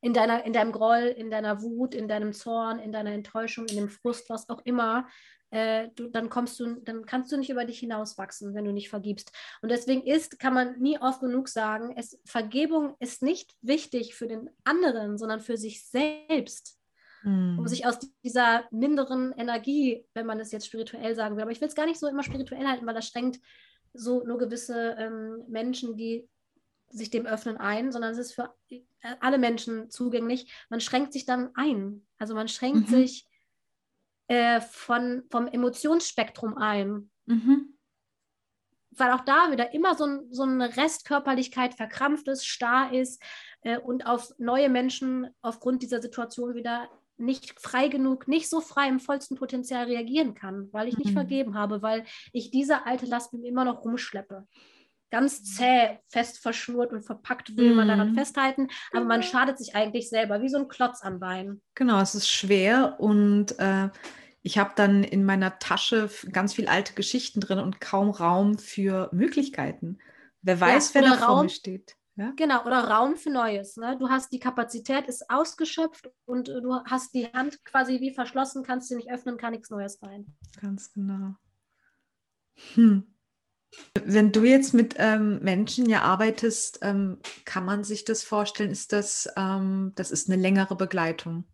in, 0.00 0.12
deiner, 0.12 0.44
in 0.44 0.52
deinem 0.52 0.72
Groll, 0.72 1.14
in 1.16 1.30
deiner 1.30 1.62
Wut, 1.62 1.94
in 1.94 2.08
deinem 2.08 2.32
Zorn, 2.32 2.78
in 2.78 2.92
deiner 2.92 3.12
Enttäuschung, 3.12 3.66
in 3.66 3.76
dem 3.76 3.88
Frust, 3.88 4.30
was 4.30 4.48
auch 4.48 4.60
immer, 4.64 5.06
äh, 5.50 5.88
du, 5.94 6.08
dann 6.08 6.28
kommst 6.28 6.60
du, 6.60 6.74
dann 6.82 7.06
kannst 7.06 7.32
du 7.32 7.36
nicht 7.36 7.50
über 7.50 7.64
dich 7.64 7.78
hinauswachsen, 7.78 8.54
wenn 8.54 8.64
du 8.64 8.72
nicht 8.72 8.90
vergibst. 8.90 9.32
Und 9.62 9.70
deswegen 9.70 10.02
ist, 10.02 10.38
kann 10.38 10.54
man 10.54 10.78
nie 10.78 10.98
oft 11.00 11.20
genug 11.20 11.48
sagen, 11.48 11.94
es, 11.96 12.20
Vergebung 12.24 12.94
ist 13.00 13.22
nicht 13.22 13.54
wichtig 13.62 14.14
für 14.14 14.28
den 14.28 14.50
anderen, 14.64 15.16
sondern 15.18 15.40
für 15.40 15.56
sich 15.56 15.86
selbst. 15.86 16.76
Um 17.24 17.58
hm. 17.58 17.66
sich 17.66 17.84
aus 17.84 17.98
dieser 18.22 18.68
minderen 18.70 19.32
Energie, 19.32 20.06
wenn 20.14 20.24
man 20.24 20.38
es 20.38 20.52
jetzt 20.52 20.66
spirituell 20.66 21.16
sagen 21.16 21.34
will, 21.34 21.42
aber 21.42 21.50
ich 21.50 21.60
will 21.60 21.66
es 21.66 21.74
gar 21.74 21.86
nicht 21.86 21.98
so 21.98 22.06
immer 22.06 22.22
spirituell 22.22 22.64
halten, 22.64 22.86
weil 22.86 22.94
das 22.94 23.08
schränkt 23.08 23.40
so 23.92 24.22
nur 24.24 24.38
gewisse 24.38 24.94
ähm, 24.96 25.42
Menschen, 25.48 25.96
die 25.96 26.28
sich 26.90 27.10
dem 27.10 27.26
öffnen 27.26 27.56
ein, 27.56 27.92
sondern 27.92 28.12
es 28.12 28.18
ist 28.18 28.34
für 28.34 28.54
alle 29.20 29.38
Menschen 29.38 29.90
zugänglich. 29.90 30.52
Man 30.68 30.80
schränkt 30.80 31.12
sich 31.12 31.24
dann 31.26 31.50
ein. 31.54 32.06
Also 32.18 32.34
man 32.34 32.48
schränkt 32.48 32.90
mhm. 32.90 32.94
sich 32.94 33.26
äh, 34.28 34.60
von, 34.60 35.24
vom 35.30 35.46
Emotionsspektrum 35.46 36.56
ein. 36.56 37.10
Mhm. 37.26 37.74
Weil 38.90 39.12
auch 39.12 39.20
da 39.20 39.52
wieder 39.52 39.72
immer 39.74 39.94
so, 39.94 40.04
ein, 40.04 40.32
so 40.32 40.42
eine 40.42 40.76
Restkörperlichkeit 40.76 41.74
verkrampft 41.74 42.26
ist, 42.28 42.46
starr 42.46 42.92
ist 42.92 43.22
äh, 43.62 43.78
und 43.78 44.06
auf 44.06 44.32
neue 44.38 44.68
Menschen 44.68 45.28
aufgrund 45.40 45.82
dieser 45.82 46.02
Situation 46.02 46.54
wieder 46.54 46.90
nicht 47.16 47.58
frei 47.60 47.88
genug, 47.88 48.28
nicht 48.28 48.48
so 48.48 48.60
frei 48.60 48.88
im 48.88 49.00
vollsten 49.00 49.36
Potenzial 49.36 49.86
reagieren 49.86 50.34
kann, 50.34 50.68
weil 50.72 50.88
ich 50.88 50.96
nicht 50.96 51.10
mhm. 51.10 51.14
vergeben 51.14 51.54
habe, 51.54 51.82
weil 51.82 52.04
ich 52.32 52.50
diese 52.50 52.86
alte 52.86 53.06
Last 53.06 53.32
mit 53.32 53.42
mir 53.42 53.48
immer 53.48 53.64
noch 53.64 53.84
rumschleppe 53.84 54.46
ganz 55.10 55.42
zäh 55.42 55.98
fest 56.08 56.38
verschnurrt 56.38 56.92
und 56.92 57.02
verpackt 57.02 57.56
will 57.56 57.74
man 57.74 57.88
daran 57.88 58.10
mhm. 58.10 58.14
festhalten, 58.14 58.68
aber 58.92 59.04
man 59.04 59.20
genau. 59.20 59.32
schadet 59.32 59.58
sich 59.58 59.74
eigentlich 59.74 60.08
selber, 60.08 60.42
wie 60.42 60.48
so 60.48 60.58
ein 60.58 60.68
Klotz 60.68 61.02
am 61.02 61.20
Bein. 61.20 61.60
Genau, 61.74 62.00
es 62.00 62.14
ist 62.14 62.28
schwer 62.28 62.96
und 62.98 63.58
äh, 63.58 63.88
ich 64.42 64.58
habe 64.58 64.72
dann 64.76 65.04
in 65.04 65.24
meiner 65.24 65.58
Tasche 65.58 66.10
ganz 66.32 66.54
viel 66.54 66.68
alte 66.68 66.94
Geschichten 66.94 67.40
drin 67.40 67.58
und 67.58 67.80
kaum 67.80 68.10
Raum 68.10 68.58
für 68.58 69.08
Möglichkeiten. 69.12 69.98
Wer 70.42 70.60
weiß, 70.60 70.94
ja, 70.94 71.00
wer 71.00 71.10
da 71.10 71.16
vor 71.16 71.42
mir 71.42 71.48
steht. 71.48 71.96
Ja? 72.16 72.32
Genau, 72.36 72.64
oder 72.64 72.84
Raum 72.88 73.16
für 73.16 73.30
Neues. 73.30 73.76
Ne? 73.76 73.96
Du 73.98 74.08
hast 74.08 74.32
die 74.32 74.40
Kapazität, 74.40 75.06
ist 75.06 75.30
ausgeschöpft 75.30 76.10
und 76.24 76.48
äh, 76.48 76.60
du 76.60 76.74
hast 76.84 77.14
die 77.14 77.26
Hand 77.26 77.64
quasi 77.64 78.00
wie 78.00 78.12
verschlossen, 78.12 78.64
kannst 78.64 78.88
sie 78.88 78.96
nicht 78.96 79.10
öffnen, 79.10 79.36
kann 79.36 79.52
nichts 79.52 79.70
Neues 79.70 80.02
rein. 80.02 80.26
Ganz 80.60 80.92
genau. 80.92 81.34
Hm. 82.74 83.06
Wenn 84.04 84.32
du 84.32 84.44
jetzt 84.44 84.74
mit 84.74 84.94
ähm, 84.98 85.40
Menschen 85.42 85.88
ja 85.88 86.02
arbeitest, 86.02 86.80
ähm, 86.82 87.18
kann 87.44 87.64
man 87.64 87.84
sich 87.84 88.04
das 88.04 88.24
vorstellen, 88.24 88.70
ist 88.70 88.92
das, 88.92 89.28
ähm, 89.36 89.92
das 89.94 90.10
ist 90.10 90.30
eine 90.30 90.40
längere 90.40 90.76
Begleitung 90.76 91.44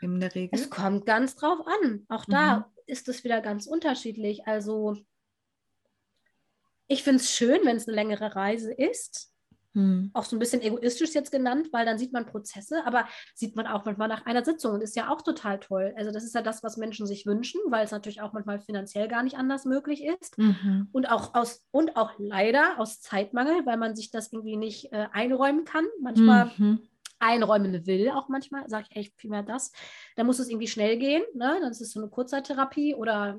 in 0.00 0.20
der 0.20 0.34
Regel? 0.34 0.58
Es 0.58 0.70
kommt 0.70 1.06
ganz 1.06 1.36
drauf 1.36 1.58
an. 1.66 2.06
Auch 2.08 2.24
da 2.24 2.58
mhm. 2.58 2.64
ist 2.86 3.08
es 3.08 3.24
wieder 3.24 3.40
ganz 3.40 3.66
unterschiedlich. 3.66 4.46
Also 4.46 4.96
ich 6.86 7.02
finde 7.02 7.22
es 7.22 7.32
schön, 7.32 7.60
wenn 7.64 7.76
es 7.76 7.86
eine 7.86 7.94
längere 7.94 8.34
Reise 8.34 8.72
ist. 8.72 9.32
Hm. 9.74 10.10
Auch 10.14 10.24
so 10.24 10.36
ein 10.36 10.38
bisschen 10.38 10.62
egoistisch 10.62 11.14
jetzt 11.14 11.30
genannt, 11.30 11.68
weil 11.72 11.84
dann 11.84 11.98
sieht 11.98 12.12
man 12.12 12.26
Prozesse, 12.26 12.84
aber 12.86 13.06
sieht 13.34 13.56
man 13.56 13.66
auch 13.66 13.84
manchmal 13.84 14.08
nach 14.08 14.26
einer 14.26 14.44
Sitzung 14.44 14.74
und 14.74 14.80
ist 14.80 14.96
ja 14.96 15.10
auch 15.10 15.22
total 15.22 15.60
toll. 15.60 15.94
Also 15.96 16.10
das 16.10 16.24
ist 16.24 16.34
ja 16.34 16.42
das, 16.42 16.62
was 16.62 16.76
Menschen 16.76 17.06
sich 17.06 17.26
wünschen, 17.26 17.60
weil 17.68 17.84
es 17.84 17.90
natürlich 17.90 18.20
auch 18.20 18.32
manchmal 18.32 18.60
finanziell 18.60 19.08
gar 19.08 19.22
nicht 19.22 19.36
anders 19.36 19.64
möglich 19.64 20.04
ist. 20.04 20.38
Mhm. 20.38 20.88
Und 20.92 21.10
auch 21.10 21.34
aus 21.34 21.64
und 21.70 21.96
auch 21.96 22.12
leider 22.18 22.78
aus 22.78 23.00
Zeitmangel, 23.00 23.66
weil 23.66 23.76
man 23.76 23.94
sich 23.94 24.10
das 24.10 24.32
irgendwie 24.32 24.56
nicht 24.56 24.92
äh, 24.92 25.06
einräumen 25.12 25.64
kann. 25.64 25.86
Manchmal 26.00 26.50
mhm 26.56 26.80
einräumen 27.20 27.86
will, 27.86 28.10
auch 28.10 28.28
manchmal, 28.28 28.68
sage 28.68 28.86
ich 28.90 28.96
echt 28.96 29.14
vielmehr 29.16 29.42
das, 29.42 29.72
dann 30.16 30.26
muss 30.26 30.38
es 30.38 30.48
irgendwie 30.48 30.68
schnell 30.68 30.98
gehen. 30.98 31.22
Ne? 31.34 31.58
Dann 31.60 31.70
ist 31.70 31.80
es 31.80 31.92
so 31.92 32.00
eine 32.00 32.08
Kurzzeittherapie 32.08 32.94
oder 32.94 33.38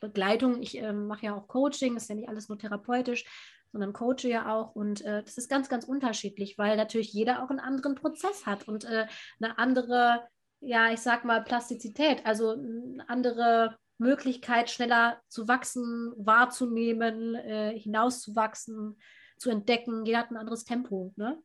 Begleitung. 0.00 0.62
Ich 0.62 0.78
äh, 0.78 0.92
mache 0.92 1.26
ja 1.26 1.36
auch 1.36 1.46
Coaching, 1.46 1.96
ist 1.96 2.08
ja 2.08 2.16
nicht 2.16 2.28
alles 2.28 2.48
nur 2.48 2.58
therapeutisch. 2.58 3.24
Sondern 3.72 3.92
coache 3.92 4.28
ja 4.28 4.52
auch. 4.52 4.74
Und 4.74 5.02
äh, 5.02 5.22
das 5.22 5.38
ist 5.38 5.48
ganz, 5.48 5.68
ganz 5.68 5.84
unterschiedlich, 5.84 6.58
weil 6.58 6.76
natürlich 6.76 7.12
jeder 7.12 7.42
auch 7.42 7.50
einen 7.50 7.60
anderen 7.60 7.94
Prozess 7.94 8.46
hat 8.46 8.68
und 8.68 8.84
äh, 8.84 9.06
eine 9.40 9.58
andere, 9.58 10.22
ja, 10.60 10.90
ich 10.92 11.00
sag 11.00 11.24
mal, 11.24 11.42
Plastizität, 11.42 12.26
also 12.26 12.50
eine 12.50 13.04
andere 13.08 13.76
Möglichkeit, 13.98 14.70
schneller 14.70 15.20
zu 15.28 15.46
wachsen, 15.46 16.12
wahrzunehmen, 16.16 17.34
äh, 17.34 17.78
hinauszuwachsen, 17.78 18.98
zu 19.36 19.50
entdecken. 19.50 20.04
Jeder 20.04 20.18
hat 20.18 20.30
ein 20.30 20.36
anderes 20.36 20.64
Tempo. 20.64 21.12
Ne? 21.16 21.38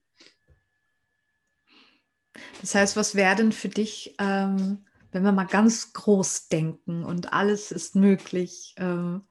Das 2.61 2.76
heißt, 2.76 2.97
was 2.97 3.15
wäre 3.15 3.36
denn 3.36 3.51
für 3.51 3.69
dich, 3.69 4.15
ähm, 4.19 4.86
wenn 5.11 5.23
wir 5.23 5.32
mal 5.32 5.45
ganz 5.45 5.93
groß 5.93 6.49
denken 6.49 7.05
und 7.05 7.34
alles 7.34 7.71
ist 7.71 7.95
möglich? 7.95 8.76
Ähm, 8.78 9.28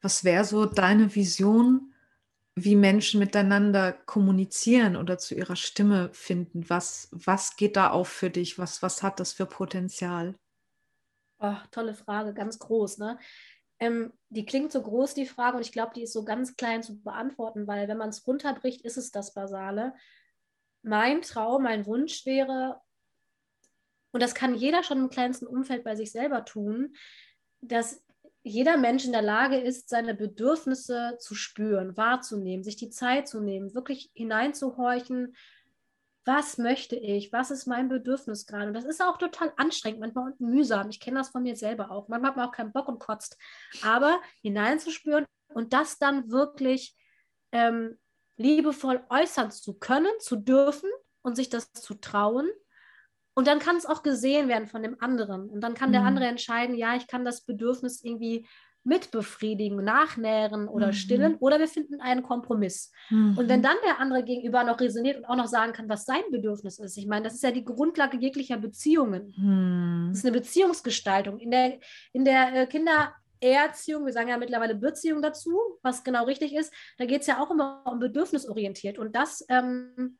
was 0.00 0.22
wäre 0.22 0.44
so 0.44 0.64
deine 0.64 1.14
Vision, 1.14 1.87
wie 2.64 2.76
Menschen 2.76 3.20
miteinander 3.20 3.92
kommunizieren 3.92 4.96
oder 4.96 5.18
zu 5.18 5.34
ihrer 5.34 5.56
Stimme 5.56 6.10
finden? 6.12 6.68
Was, 6.68 7.08
was 7.12 7.56
geht 7.56 7.76
da 7.76 7.90
auf 7.90 8.08
für 8.08 8.30
dich? 8.30 8.58
Was, 8.58 8.82
was 8.82 9.02
hat 9.02 9.20
das 9.20 9.32
für 9.32 9.46
Potenzial? 9.46 10.34
Oh, 11.40 11.56
tolle 11.70 11.94
Frage, 11.94 12.34
ganz 12.34 12.58
groß. 12.58 12.98
Ne? 12.98 13.18
Ähm, 13.78 14.12
die 14.28 14.44
klingt 14.44 14.72
so 14.72 14.82
groß, 14.82 15.14
die 15.14 15.26
Frage, 15.26 15.56
und 15.56 15.62
ich 15.62 15.72
glaube, 15.72 15.92
die 15.94 16.02
ist 16.02 16.12
so 16.12 16.24
ganz 16.24 16.56
klein 16.56 16.82
zu 16.82 17.00
beantworten, 17.00 17.66
weil 17.66 17.88
wenn 17.88 17.98
man 17.98 18.08
es 18.08 18.26
runterbricht, 18.26 18.82
ist 18.82 18.96
es 18.96 19.10
das 19.10 19.34
Basale 19.34 19.94
mein 20.82 21.22
Traum, 21.22 21.64
mein 21.64 21.86
Wunsch 21.86 22.24
wäre, 22.26 22.80
und 24.10 24.22
das 24.22 24.34
kann 24.34 24.54
jeder 24.54 24.82
schon 24.82 24.98
im 24.98 25.10
kleinsten 25.10 25.46
Umfeld 25.46 25.84
bei 25.84 25.94
sich 25.94 26.12
selber 26.12 26.44
tun, 26.44 26.94
dass 27.60 28.02
jeder 28.42 28.76
Mensch 28.76 29.04
in 29.04 29.12
der 29.12 29.22
Lage 29.22 29.56
ist, 29.58 29.88
seine 29.88 30.14
Bedürfnisse 30.14 31.16
zu 31.18 31.34
spüren, 31.34 31.96
wahrzunehmen, 31.96 32.64
sich 32.64 32.76
die 32.76 32.90
Zeit 32.90 33.28
zu 33.28 33.40
nehmen, 33.40 33.74
wirklich 33.74 34.10
hineinzuhorchen, 34.14 35.34
was 36.24 36.58
möchte 36.58 36.94
ich, 36.94 37.32
was 37.32 37.50
ist 37.50 37.66
mein 37.66 37.88
Bedürfnis 37.88 38.46
gerade. 38.46 38.68
Und 38.68 38.74
das 38.74 38.84
ist 38.84 39.02
auch 39.02 39.16
total 39.16 39.50
anstrengend, 39.56 40.00
manchmal 40.00 40.32
und 40.32 40.40
mühsam. 40.40 40.90
Ich 40.90 41.00
kenne 41.00 41.18
das 41.18 41.30
von 41.30 41.42
mir 41.42 41.56
selber 41.56 41.90
auch. 41.90 42.08
Manchmal 42.08 42.30
hat 42.30 42.36
man 42.36 42.48
auch 42.48 42.52
keinen 42.52 42.72
Bock 42.72 42.86
und 42.88 42.98
kotzt. 42.98 43.38
Aber 43.82 44.20
hineinzuspüren 44.42 45.24
und 45.54 45.72
das 45.72 45.98
dann 45.98 46.30
wirklich 46.30 46.94
ähm, 47.52 47.96
liebevoll 48.36 49.02
äußern 49.08 49.50
zu 49.50 49.78
können, 49.78 50.12
zu 50.20 50.36
dürfen 50.36 50.90
und 51.22 51.34
sich 51.34 51.48
das 51.48 51.72
zu 51.72 51.94
trauen. 51.94 52.48
Und 53.38 53.46
dann 53.46 53.60
kann 53.60 53.76
es 53.76 53.86
auch 53.86 54.02
gesehen 54.02 54.48
werden 54.48 54.66
von 54.66 54.82
dem 54.82 54.96
anderen. 54.98 55.48
Und 55.48 55.60
dann 55.60 55.74
kann 55.74 55.90
mhm. 55.90 55.92
der 55.92 56.02
andere 56.02 56.26
entscheiden, 56.26 56.74
ja, 56.74 56.96
ich 56.96 57.06
kann 57.06 57.24
das 57.24 57.42
Bedürfnis 57.42 58.02
irgendwie 58.02 58.48
mitbefriedigen, 58.82 59.84
nachnähren 59.84 60.66
oder 60.66 60.88
mhm. 60.88 60.92
stillen 60.92 61.36
oder 61.36 61.60
wir 61.60 61.68
finden 61.68 62.00
einen 62.00 62.24
Kompromiss. 62.24 62.90
Mhm. 63.10 63.38
Und 63.38 63.48
wenn 63.48 63.62
dann 63.62 63.76
der 63.86 64.00
andere 64.00 64.24
gegenüber 64.24 64.64
noch 64.64 64.80
resoniert 64.80 65.18
und 65.18 65.24
auch 65.26 65.36
noch 65.36 65.46
sagen 65.46 65.72
kann, 65.72 65.88
was 65.88 66.04
sein 66.04 66.22
Bedürfnis 66.32 66.80
ist, 66.80 66.98
ich 66.98 67.06
meine, 67.06 67.26
das 67.26 67.34
ist 67.34 67.44
ja 67.44 67.52
die 67.52 67.64
Grundlage 67.64 68.16
jeglicher 68.16 68.56
Beziehungen. 68.56 69.32
Mhm. 69.36 70.08
Das 70.08 70.18
ist 70.18 70.26
eine 70.26 70.36
Beziehungsgestaltung. 70.36 71.38
In 71.38 71.52
der, 71.52 71.78
in 72.12 72.24
der 72.24 72.62
äh, 72.62 72.66
Kinder- 72.66 73.14
Erziehung, 73.40 74.04
wir 74.04 74.12
sagen 74.12 74.30
ja 74.30 74.36
mittlerweile 74.36 74.74
Beziehung 74.74 75.22
dazu, 75.22 75.56
was 75.82 76.02
genau 76.02 76.24
richtig 76.24 76.56
ist, 76.56 76.74
da 76.98 77.04
geht 77.04 77.20
es 77.20 77.28
ja 77.28 77.40
auch 77.40 77.52
immer 77.52 77.84
um 77.86 78.00
bedürfnisorientiert. 78.00 78.98
Und 78.98 79.14
das, 79.14 79.46
ähm, 79.48 80.18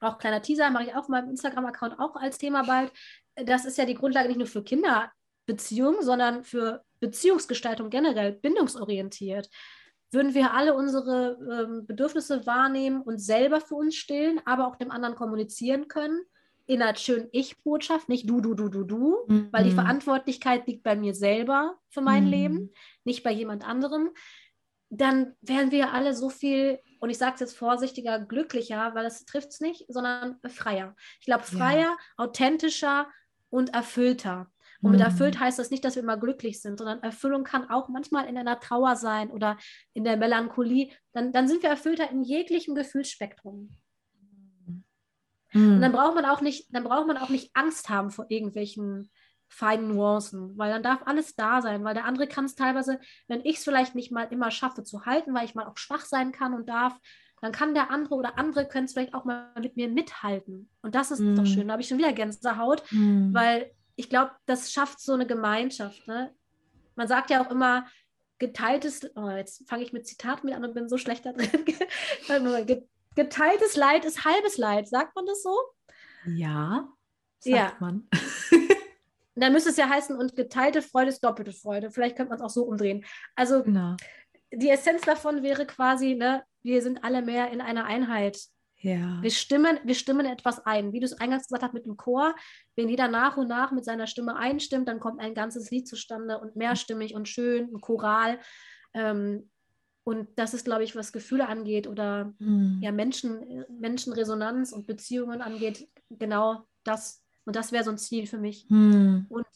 auch 0.00 0.18
kleiner 0.18 0.42
Teaser, 0.42 0.70
mache 0.70 0.84
ich 0.84 0.94
auch 0.94 1.00
auf 1.00 1.08
meinem 1.08 1.30
Instagram-Account 1.30 1.98
auch 1.98 2.16
als 2.16 2.38
Thema 2.38 2.62
bald. 2.64 2.92
Das 3.34 3.64
ist 3.64 3.78
ja 3.78 3.84
die 3.84 3.94
Grundlage 3.94 4.28
nicht 4.28 4.38
nur 4.38 4.46
für 4.46 4.62
Kinderbeziehungen, 4.62 6.02
sondern 6.02 6.44
für 6.44 6.84
Beziehungsgestaltung 7.00 7.90
generell, 7.90 8.32
bindungsorientiert. 8.32 9.48
Würden 10.10 10.34
wir 10.34 10.54
alle 10.54 10.74
unsere 10.74 11.38
ähm, 11.50 11.86
Bedürfnisse 11.86 12.46
wahrnehmen 12.46 13.02
und 13.02 13.18
selber 13.18 13.60
für 13.60 13.74
uns 13.74 13.94
stillen, 13.94 14.40
aber 14.46 14.66
auch 14.66 14.76
dem 14.76 14.90
anderen 14.90 15.14
kommunizieren 15.14 15.88
können, 15.88 16.22
in 16.66 16.82
einer 16.82 16.96
schönen 16.96 17.28
Ich-Botschaft, 17.32 18.08
nicht 18.08 18.28
du, 18.28 18.40
du, 18.40 18.54
du, 18.54 18.68
du, 18.68 18.84
du, 18.84 19.16
mhm. 19.26 19.48
weil 19.50 19.64
die 19.64 19.70
Verantwortlichkeit 19.70 20.66
liegt 20.66 20.82
bei 20.82 20.96
mir 20.96 21.14
selber 21.14 21.78
für 21.88 22.02
mein 22.02 22.24
mhm. 22.24 22.30
Leben, 22.30 22.72
nicht 23.04 23.22
bei 23.22 23.32
jemand 23.32 23.66
anderem, 23.66 24.10
dann 24.90 25.34
wären 25.40 25.70
wir 25.70 25.92
alle 25.92 26.14
so 26.14 26.30
viel, 26.30 26.78
und 27.00 27.10
ich 27.10 27.18
sage 27.18 27.34
es 27.34 27.40
jetzt 27.40 27.56
vorsichtiger, 27.56 28.20
glücklicher, 28.20 28.94
weil 28.94 29.04
das 29.04 29.24
trifft 29.24 29.48
es 29.48 29.60
nicht, 29.60 29.84
sondern 29.88 30.38
freier. 30.48 30.94
Ich 31.20 31.26
glaube, 31.26 31.44
freier, 31.44 31.80
ja. 31.80 31.96
authentischer 32.16 33.08
und 33.50 33.74
erfüllter. 33.74 34.50
Und 34.80 34.92
mit 34.92 35.00
mhm. 35.00 35.06
erfüllt 35.06 35.40
heißt 35.40 35.58
das 35.58 35.70
nicht, 35.70 35.84
dass 35.84 35.96
wir 35.96 36.02
immer 36.02 36.16
glücklich 36.16 36.62
sind, 36.62 36.78
sondern 36.78 37.02
Erfüllung 37.02 37.42
kann 37.42 37.68
auch 37.68 37.88
manchmal 37.88 38.26
in 38.26 38.38
einer 38.38 38.60
Trauer 38.60 38.94
sein 38.96 39.30
oder 39.30 39.58
in 39.92 40.04
der 40.04 40.16
Melancholie. 40.16 40.90
Dann, 41.12 41.32
dann 41.32 41.48
sind 41.48 41.62
wir 41.62 41.70
erfüllter 41.70 42.10
in 42.10 42.22
jeglichem 42.22 42.74
Gefühlsspektrum. 42.74 43.76
Mhm. 45.52 45.74
Und 45.74 45.80
dann 45.80 45.92
braucht 45.92 46.14
man 46.14 46.24
auch 46.24 46.40
nicht, 46.40 46.68
dann 46.70 46.84
braucht 46.84 47.08
man 47.08 47.16
auch 47.16 47.28
nicht 47.28 47.50
Angst 47.54 47.88
haben 47.88 48.10
vor 48.10 48.26
irgendwelchen 48.28 49.10
feinen 49.48 49.88
Nuancen, 49.88 50.56
weil 50.56 50.70
dann 50.70 50.82
darf 50.82 51.00
alles 51.06 51.34
da 51.34 51.62
sein, 51.62 51.82
weil 51.84 51.94
der 51.94 52.04
andere 52.04 52.26
kann 52.26 52.44
es 52.44 52.54
teilweise, 52.54 53.00
wenn 53.26 53.44
ich 53.44 53.56
es 53.56 53.64
vielleicht 53.64 53.94
nicht 53.94 54.12
mal 54.12 54.24
immer 54.24 54.50
schaffe 54.50 54.82
zu 54.82 55.06
halten, 55.06 55.34
weil 55.34 55.44
ich 55.44 55.54
mal 55.54 55.66
auch 55.66 55.78
schwach 55.78 56.04
sein 56.04 56.32
kann 56.32 56.54
und 56.54 56.68
darf, 56.68 56.98
dann 57.40 57.52
kann 57.52 57.74
der 57.74 57.90
andere 57.90 58.14
oder 58.14 58.38
andere 58.38 58.66
können 58.66 58.86
es 58.86 58.92
vielleicht 58.92 59.14
auch 59.14 59.24
mal 59.24 59.50
mit 59.60 59.76
mir 59.76 59.88
mithalten. 59.88 60.70
Und 60.82 60.94
das 60.94 61.10
ist 61.10 61.20
mm. 61.20 61.36
doch 61.36 61.46
schön. 61.46 61.68
Da 61.68 61.72
habe 61.72 61.82
ich 61.82 61.88
schon 61.88 61.98
wieder 61.98 62.12
Gänsehaut, 62.12 62.82
mm. 62.90 63.32
weil 63.32 63.70
ich 63.94 64.08
glaube, 64.08 64.32
das 64.46 64.72
schafft 64.72 65.00
so 65.00 65.12
eine 65.12 65.26
Gemeinschaft. 65.26 66.06
Ne? 66.08 66.34
Man 66.96 67.08
sagt 67.08 67.30
ja 67.30 67.44
auch 67.44 67.50
immer, 67.50 67.86
geteiltes, 68.38 69.08
oh, 69.16 69.30
jetzt 69.30 69.68
fange 69.68 69.82
ich 69.82 69.92
mit 69.92 70.06
Zitaten 70.06 70.46
mit 70.46 70.54
an 70.54 70.64
und 70.64 70.74
bin 70.74 70.88
so 70.88 70.98
schlecht 70.98 71.26
da 71.26 71.32
drin. 71.32 71.48
geteiltes 73.14 73.76
Leid 73.76 74.04
ist 74.04 74.24
halbes 74.24 74.56
Leid. 74.56 74.88
Sagt 74.88 75.14
man 75.14 75.26
das 75.26 75.42
so? 75.42 75.56
Ja, 76.26 76.88
sagt 77.40 77.56
ja. 77.56 77.72
man. 77.80 78.08
dann 79.42 79.52
müsste 79.52 79.70
es 79.70 79.76
ja 79.76 79.88
heißen, 79.88 80.16
und 80.16 80.36
geteilte 80.36 80.82
Freude 80.82 81.10
ist 81.10 81.24
doppelte 81.24 81.52
Freude. 81.52 81.90
Vielleicht 81.90 82.16
könnte 82.16 82.30
man 82.30 82.38
es 82.38 82.44
auch 82.44 82.50
so 82.50 82.64
umdrehen. 82.64 83.04
Also 83.36 83.62
genau. 83.62 83.96
die 84.52 84.70
Essenz 84.70 85.02
davon 85.02 85.42
wäre 85.42 85.66
quasi, 85.66 86.14
ne, 86.14 86.42
wir 86.62 86.82
sind 86.82 87.04
alle 87.04 87.22
mehr 87.22 87.50
in 87.50 87.60
einer 87.60 87.84
Einheit. 87.84 88.38
Ja. 88.80 89.18
Wir 89.22 89.30
stimmen, 89.30 89.78
wir 89.84 89.94
stimmen 89.94 90.24
etwas 90.24 90.64
ein. 90.64 90.92
Wie 90.92 91.00
du 91.00 91.06
es 91.06 91.20
eingangs 91.20 91.48
gesagt 91.48 91.64
hast 91.64 91.74
mit 91.74 91.84
dem 91.84 91.96
Chor, 91.96 92.34
wenn 92.76 92.88
jeder 92.88 93.08
nach 93.08 93.36
und 93.36 93.48
nach 93.48 93.72
mit 93.72 93.84
seiner 93.84 94.06
Stimme 94.06 94.36
einstimmt, 94.36 94.88
dann 94.88 95.00
kommt 95.00 95.20
ein 95.20 95.34
ganzes 95.34 95.70
Lied 95.70 95.88
zustande 95.88 96.38
und 96.38 96.54
mehrstimmig 96.54 97.14
und 97.14 97.28
schön, 97.28 97.74
ein 97.74 97.80
Choral. 97.80 98.38
Ähm, 98.94 99.50
und 100.04 100.28
das 100.36 100.54
ist, 100.54 100.64
glaube 100.64 100.84
ich, 100.84 100.96
was 100.96 101.12
Gefühle 101.12 101.48
angeht 101.48 101.86
oder 101.86 102.32
mhm. 102.38 102.78
ja, 102.80 102.92
Menschen, 102.92 103.66
Menschenresonanz 103.68 104.72
und 104.72 104.86
Beziehungen 104.86 105.42
angeht, 105.42 105.86
genau 106.08 106.66
das. 106.82 107.22
Und 107.48 107.56
das 107.56 107.72
wäre 107.72 107.82
so 107.82 107.90
ein 107.90 107.96
Ziel 107.96 108.26
für 108.26 108.36
mich. 108.36 108.66
Mhm. 108.68 109.24
Und, 109.30 109.46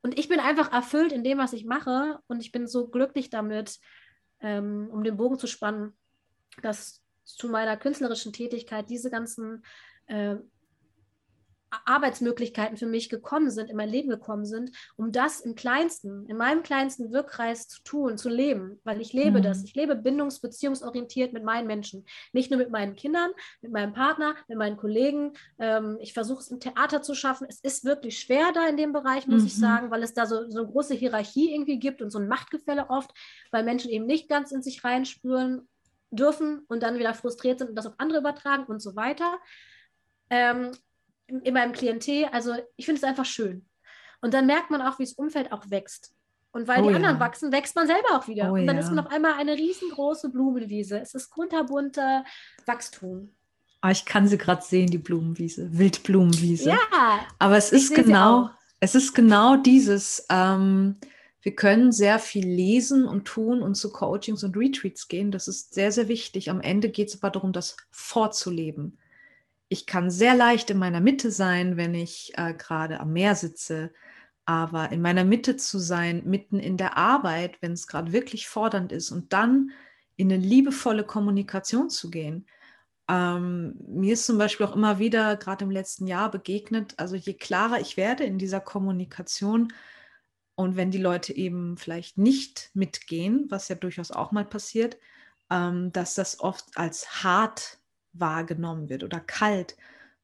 und 0.00 0.18
ich 0.18 0.30
bin 0.30 0.40
einfach 0.40 0.72
erfüllt 0.72 1.12
in 1.12 1.22
dem, 1.22 1.36
was 1.36 1.52
ich 1.52 1.66
mache. 1.66 2.20
Und 2.26 2.40
ich 2.40 2.52
bin 2.52 2.66
so 2.66 2.88
glücklich 2.88 3.28
damit, 3.28 3.80
ähm, 4.40 4.88
um 4.90 5.04
den 5.04 5.18
Bogen 5.18 5.38
zu 5.38 5.46
spannen, 5.46 5.92
dass 6.62 7.02
zu 7.24 7.50
meiner 7.50 7.76
künstlerischen 7.76 8.32
Tätigkeit 8.32 8.88
diese 8.88 9.10
ganzen 9.10 9.62
äh, 10.06 10.36
Arbeitsmöglichkeiten 11.84 12.76
für 12.76 12.86
mich 12.86 13.08
gekommen 13.08 13.50
sind, 13.50 13.70
in 13.70 13.76
mein 13.76 13.88
Leben 13.88 14.08
gekommen 14.08 14.44
sind, 14.44 14.70
um 14.96 15.12
das 15.12 15.40
im 15.40 15.54
kleinsten, 15.54 16.26
in 16.26 16.36
meinem 16.36 16.62
kleinsten 16.62 17.12
Wirkkreis 17.12 17.68
zu 17.68 17.82
tun, 17.82 18.18
zu 18.18 18.28
leben, 18.28 18.80
weil 18.84 19.00
ich 19.00 19.12
lebe 19.12 19.38
mhm. 19.38 19.42
das. 19.42 19.64
Ich 19.64 19.74
lebe 19.74 19.94
bindungs-, 19.94 20.40
beziehungsorientiert 20.40 21.32
mit 21.32 21.44
meinen 21.44 21.66
Menschen. 21.66 22.06
Nicht 22.32 22.50
nur 22.50 22.58
mit 22.58 22.70
meinen 22.70 22.96
Kindern, 22.96 23.30
mit 23.60 23.72
meinem 23.72 23.92
Partner, 23.92 24.34
mit 24.48 24.58
meinen 24.58 24.76
Kollegen. 24.76 25.32
Ähm, 25.58 25.98
ich 26.00 26.12
versuche 26.12 26.40
es 26.40 26.48
im 26.48 26.60
Theater 26.60 27.02
zu 27.02 27.14
schaffen. 27.14 27.46
Es 27.48 27.60
ist 27.60 27.84
wirklich 27.84 28.18
schwer 28.18 28.52
da 28.52 28.66
in 28.68 28.76
dem 28.76 28.92
Bereich, 28.92 29.26
muss 29.26 29.42
mhm. 29.42 29.46
ich 29.46 29.56
sagen, 29.56 29.90
weil 29.90 30.02
es 30.02 30.14
da 30.14 30.26
so, 30.26 30.48
so 30.50 30.60
eine 30.60 30.68
große 30.68 30.94
Hierarchie 30.94 31.52
irgendwie 31.54 31.78
gibt 31.78 32.02
und 32.02 32.10
so 32.10 32.18
ein 32.18 32.28
Machtgefälle 32.28 32.90
oft, 32.90 33.10
weil 33.50 33.64
Menschen 33.64 33.90
eben 33.90 34.06
nicht 34.06 34.28
ganz 34.28 34.52
in 34.52 34.62
sich 34.62 34.84
reinspüren 34.84 35.68
dürfen 36.10 36.64
und 36.68 36.82
dann 36.82 36.98
wieder 36.98 37.14
frustriert 37.14 37.58
sind 37.58 37.70
und 37.70 37.76
das 37.76 37.86
auf 37.86 37.94
andere 37.98 38.20
übertragen 38.20 38.64
und 38.64 38.80
so 38.80 38.96
weiter. 38.96 39.38
Ähm, 40.30 40.72
in 41.28 41.54
meinem 41.54 41.72
Klientel. 41.72 42.26
Also 42.32 42.54
ich 42.76 42.86
finde 42.86 42.98
es 43.00 43.04
einfach 43.04 43.24
schön. 43.24 43.66
Und 44.20 44.34
dann 44.34 44.46
merkt 44.46 44.70
man 44.70 44.82
auch, 44.82 44.98
wie 44.98 45.04
das 45.04 45.12
Umfeld 45.12 45.52
auch 45.52 45.70
wächst. 45.70 46.12
Und 46.50 46.66
weil 46.66 46.82
oh, 46.82 46.88
die 46.88 46.94
anderen 46.94 47.20
wachsen, 47.20 47.52
wächst 47.52 47.76
man 47.76 47.86
selber 47.86 48.12
auch 48.12 48.26
wieder. 48.26 48.50
Oh, 48.50 48.54
und 48.54 48.66
dann 48.66 48.76
ja. 48.76 48.82
ist 48.82 48.90
man 48.90 49.04
auf 49.04 49.12
einmal 49.12 49.34
eine 49.34 49.54
riesengroße 49.54 50.30
Blumenwiese. 50.30 50.98
Es 50.98 51.14
ist 51.14 51.30
kunterbunter 51.30 52.24
Wachstum. 52.66 53.34
Oh, 53.84 53.88
ich 53.88 54.04
kann 54.06 54.26
sie 54.26 54.38
gerade 54.38 54.62
sehen, 54.62 54.90
die 54.90 54.98
Blumenwiese, 54.98 55.68
Wildblumenwiese. 55.78 56.70
Ja. 56.70 56.78
Aber 57.38 57.56
es 57.56 57.70
ist 57.70 57.94
genau, 57.94 58.50
es 58.80 58.94
ist 58.94 59.14
genau 59.14 59.56
dieses. 59.56 60.26
Ähm, 60.30 60.96
wir 61.42 61.54
können 61.54 61.92
sehr 61.92 62.18
viel 62.18 62.46
lesen 62.46 63.06
und 63.06 63.24
tun 63.26 63.62
und 63.62 63.76
zu 63.76 63.92
Coachings 63.92 64.42
und 64.42 64.56
Retreats 64.56 65.06
gehen. 65.06 65.30
Das 65.30 65.46
ist 65.46 65.74
sehr, 65.74 65.92
sehr 65.92 66.08
wichtig. 66.08 66.50
Am 66.50 66.60
Ende 66.60 66.88
geht 66.88 67.08
es 67.08 67.22
aber 67.22 67.30
darum, 67.30 67.52
das 67.52 67.76
vorzuleben 67.90 68.98
ich 69.68 69.86
kann 69.86 70.10
sehr 70.10 70.34
leicht 70.34 70.70
in 70.70 70.78
meiner 70.78 71.00
Mitte 71.00 71.30
sein, 71.30 71.76
wenn 71.76 71.94
ich 71.94 72.32
äh, 72.36 72.54
gerade 72.54 73.00
am 73.00 73.12
Meer 73.12 73.34
sitze. 73.34 73.92
Aber 74.44 74.90
in 74.92 75.02
meiner 75.02 75.24
Mitte 75.24 75.56
zu 75.56 75.78
sein, 75.78 76.22
mitten 76.24 76.58
in 76.58 76.78
der 76.78 76.96
Arbeit, 76.96 77.60
wenn 77.60 77.72
es 77.72 77.86
gerade 77.86 78.12
wirklich 78.12 78.48
fordernd 78.48 78.92
ist 78.92 79.10
und 79.10 79.32
dann 79.32 79.72
in 80.16 80.32
eine 80.32 80.42
liebevolle 80.42 81.04
Kommunikation 81.04 81.90
zu 81.90 82.10
gehen. 82.10 82.46
Ähm, 83.08 83.74
mir 83.86 84.14
ist 84.14 84.26
zum 84.26 84.38
Beispiel 84.38 84.66
auch 84.66 84.74
immer 84.74 84.98
wieder, 84.98 85.36
gerade 85.36 85.64
im 85.64 85.70
letzten 85.70 86.06
Jahr, 86.06 86.30
begegnet, 86.30 86.94
also 86.98 87.14
je 87.14 87.34
klarer 87.34 87.80
ich 87.80 87.96
werde 87.96 88.24
in 88.24 88.38
dieser 88.38 88.60
Kommunikation 88.60 89.72
und 90.54 90.76
wenn 90.76 90.90
die 90.90 90.98
Leute 90.98 91.34
eben 91.34 91.76
vielleicht 91.76 92.18
nicht 92.18 92.70
mitgehen, 92.74 93.46
was 93.48 93.68
ja 93.68 93.76
durchaus 93.76 94.10
auch 94.10 94.32
mal 94.32 94.44
passiert, 94.44 94.98
ähm, 95.50 95.92
dass 95.92 96.14
das 96.14 96.40
oft 96.40 96.76
als 96.76 97.22
hart 97.22 97.77
wahrgenommen 98.20 98.88
wird 98.88 99.04
oder 99.04 99.20
kalt. 99.20 99.76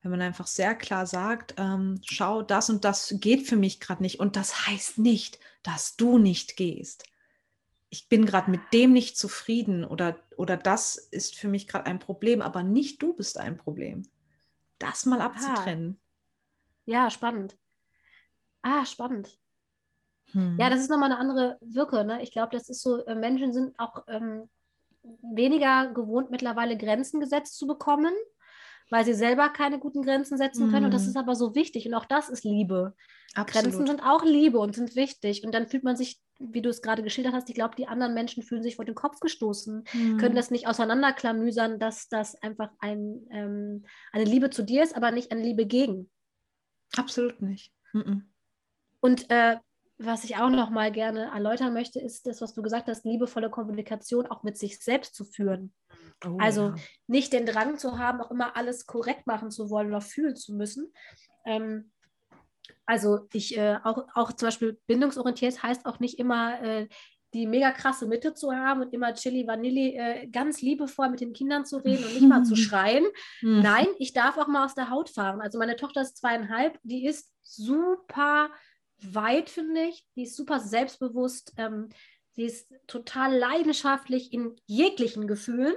Wenn 0.03 0.11
man 0.11 0.23
einfach 0.23 0.47
sehr 0.47 0.75
klar 0.75 1.07
sagt, 1.07 1.55
ähm, 1.57 2.01
schau, 2.05 2.43
das 2.43 2.69
und 2.69 2.85
das 2.85 3.15
geht 3.19 3.47
für 3.47 3.57
mich 3.57 3.81
gerade 3.81 4.03
nicht 4.03 4.21
und 4.21 4.37
das 4.37 4.67
heißt 4.67 4.99
nicht, 4.99 5.39
dass 5.63 5.97
du 5.97 6.19
nicht 6.19 6.57
gehst 6.57 7.05
ich 7.95 8.09
bin 8.09 8.27
gerade 8.27 8.51
mit 8.51 8.61
dem 8.73 8.93
nicht 8.93 9.17
zufrieden 9.17 9.85
oder, 9.85 10.17
oder 10.37 10.57
das 10.57 10.97
ist 10.97 11.37
für 11.37 11.47
mich 11.47 11.69
gerade 11.69 11.87
ein 11.87 12.01
Problem, 12.01 12.43
aber 12.43 12.65
nicht 12.65 13.01
du 13.01 13.15
bist 13.15 13.39
ein 13.39 13.57
Problem. 13.57 14.03
Das 14.81 15.07
mal 15.07 15.21
abzutrennen. 15.21 15.97
Ah. 15.97 16.83
Ja, 16.87 17.11
spannend. 17.11 17.57
Ah, 18.63 18.85
spannend. 18.85 19.39
Hm. 20.33 20.59
Ja, 20.59 20.71
das 20.71 20.81
ist 20.81 20.91
nochmal 20.91 21.13
eine 21.13 21.21
andere 21.21 21.57
Wirke. 21.61 22.05
Ne? 22.05 22.21
Ich 22.21 22.33
glaube, 22.33 22.51
das 22.51 22.69
ist 22.69 22.83
so, 22.83 23.07
äh, 23.07 23.15
Menschen 23.15 23.53
sind 23.53 23.79
auch 23.79 24.03
ähm, 24.09 24.49
weniger 25.23 25.93
gewohnt, 25.93 26.31
mittlerweile 26.31 26.77
Grenzen 26.77 27.21
gesetzt 27.21 27.57
zu 27.59 27.67
bekommen, 27.67 28.13
weil 28.91 29.05
sie 29.05 29.15
selber 29.15 29.49
keine 29.49 29.79
guten 29.79 30.03
Grenzen 30.03 30.37
setzen 30.37 30.71
können. 30.71 30.81
Mhm. 30.81 30.87
Und 30.87 30.95
das 30.95 31.03
hm. 31.03 31.09
ist 31.11 31.17
aber 31.17 31.35
so 31.35 31.55
wichtig. 31.55 31.87
Und 31.87 31.95
auch 31.95 32.05
das 32.05 32.29
ist 32.29 32.45
Liebe. 32.45 32.95
Absolut. 33.35 33.65
Grenzen 33.65 33.87
sind 33.87 34.03
auch 34.03 34.25
Liebe 34.25 34.59
und 34.59 34.75
sind 34.75 34.95
wichtig. 34.95 35.45
Und 35.45 35.53
dann 35.55 35.67
fühlt 35.67 35.85
man 35.85 35.97
sich, 35.97 36.21
wie 36.39 36.63
du 36.63 36.69
es 36.69 36.83
gerade 36.83 37.03
geschildert 37.03 37.35
hast, 37.35 37.49
ich 37.49 37.55
glaube, 37.55 37.77
die 37.77 37.89
anderen 37.89 38.15
Menschen 38.15 38.43
fühlen 38.43 38.63
sich 38.63 38.77
vor 38.77 38.85
den 38.85 38.95
Kopf 38.95 39.21
gestoßen, 39.21 39.85
mhm. 39.93 40.17
können 40.19 40.37
das 40.37 40.51
nicht 40.51 40.67
auseinanderklamüsern, 40.67 41.79
dass 41.79 42.09
das 42.09 42.41
einfach 42.43 42.71
ein, 42.79 43.27
ähm, 43.31 43.85
eine 44.13 44.25
Liebe 44.25 44.51
zu 44.51 44.63
dir 44.63 44.83
ist, 44.83 44.97
aber 44.97 45.11
nicht 45.11 45.33
eine 45.33 45.43
Liebe 45.43 45.67
gegen. 45.67 46.11
Absolut 46.97 47.41
nicht. 47.43 47.73
Mhm. 47.93 48.29
Und 49.01 49.31
äh, 49.31 49.57
was 50.07 50.25
ich 50.25 50.37
auch 50.37 50.51
noch 50.51 50.71
mal 50.71 50.91
gerne 50.93 51.31
erläutern 51.33 51.73
möchte, 51.73 52.01
ist 52.01 52.27
das, 52.27 52.41
was 52.41 52.55
du 52.55 52.63
gesagt 52.63 52.89
hast, 52.89 53.05
liebevolle 53.05 53.51
Kommunikation 53.51 54.27
auch 54.27 54.43
mit 54.43 54.59
sich 54.59 54.81
selbst 54.81 55.15
zu 55.15 55.25
führen. 55.25 55.73
Oh, 56.27 56.37
also 56.39 56.69
ja. 56.69 56.75
nicht 57.07 57.33
den 57.33 57.47
Drang 57.47 57.79
zu 57.79 57.99
haben, 57.99 58.21
auch 58.21 58.31
immer 58.31 58.57
alles 58.57 58.87
korrekt 58.87 59.27
machen 59.27 59.51
zu 59.51 59.71
wollen 59.71 59.89
oder 59.89 60.01
fühlen 60.01 60.37
zu 60.37 60.55
müssen. 60.55 60.93
Ähm, 61.45 61.91
also 62.87 63.27
ich 63.33 63.57
äh, 63.57 63.79
auch, 63.83 64.07
auch 64.15 64.33
zum 64.33 64.49
Beispiel 64.49 64.79
bindungsorientiert 64.87 65.63
heißt 65.63 65.87
auch 65.87 66.01
nicht 66.01 66.19
immer 66.19 66.61
äh, 66.63 66.89
die 67.35 67.47
mega 67.47 67.73
krasse 67.73 68.07
Mitte 68.07 68.33
zu 68.33 68.53
haben 68.53 68.83
und 68.83 68.95
immer 68.95 69.13
Chili 69.15 69.47
Vanilli 69.47 69.97
äh, 69.97 70.29
ganz 70.29 70.63
liebevoll 70.63 71.11
mit 71.11 71.21
den 71.21 71.33
Kindern 71.33 71.67
zu 71.67 71.79
reden 71.79 72.05
und 72.05 72.15
nicht 72.15 72.29
mal 72.29 72.45
zu 72.45 72.57
schreien. 72.57 73.05
Mhm. 73.43 73.61
Nein, 73.61 73.87
ich 73.99 74.13
darf 74.13 74.39
auch 74.39 74.47
mal 74.47 74.65
aus 74.65 74.75
der 74.75 74.89
Haut 74.89 75.11
fahren. 75.11 75.41
Also 75.41 75.59
meine 75.59 75.77
Tochter 75.77 76.03
ist 76.03 76.17
zweieinhalb, 76.17 76.79
die 76.85 77.07
ist 77.07 77.33
super 77.43 78.51
weit, 79.03 79.51
finde 79.51 79.83
ich. 79.83 80.07
Die 80.17 80.25
ist 80.25 80.37
super 80.37 80.61
selbstbewusst. 80.61 81.53
Ähm, 81.57 81.89
sie 82.33 82.45
ist 82.45 82.73
total 82.87 83.37
leidenschaftlich 83.37 84.33
in 84.33 84.57
jeglichen 84.67 85.27
Gefühlen. 85.27 85.75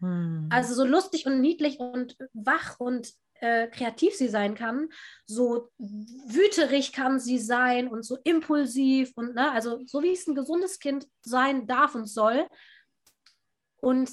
Mhm. 0.00 0.48
Also 0.50 0.74
so 0.74 0.84
lustig 0.84 1.26
und 1.26 1.40
niedlich 1.40 1.78
und 1.78 2.16
wach 2.32 2.78
und 2.78 3.12
äh, 3.40 3.68
kreativ 3.68 4.14
sie 4.14 4.28
sein 4.28 4.54
kann, 4.54 4.88
so 5.26 5.70
wüterig 5.78 6.92
kann 6.92 7.20
sie 7.20 7.38
sein 7.38 7.88
und 7.88 8.04
so 8.04 8.16
impulsiv 8.24 9.12
und 9.16 9.34
ne, 9.34 9.50
also 9.50 9.82
so 9.86 10.02
wie 10.02 10.12
es 10.12 10.26
ein 10.26 10.34
gesundes 10.34 10.78
Kind 10.78 11.06
sein 11.22 11.66
darf 11.66 11.94
und 11.94 12.06
soll. 12.06 12.46
Und 13.76 14.10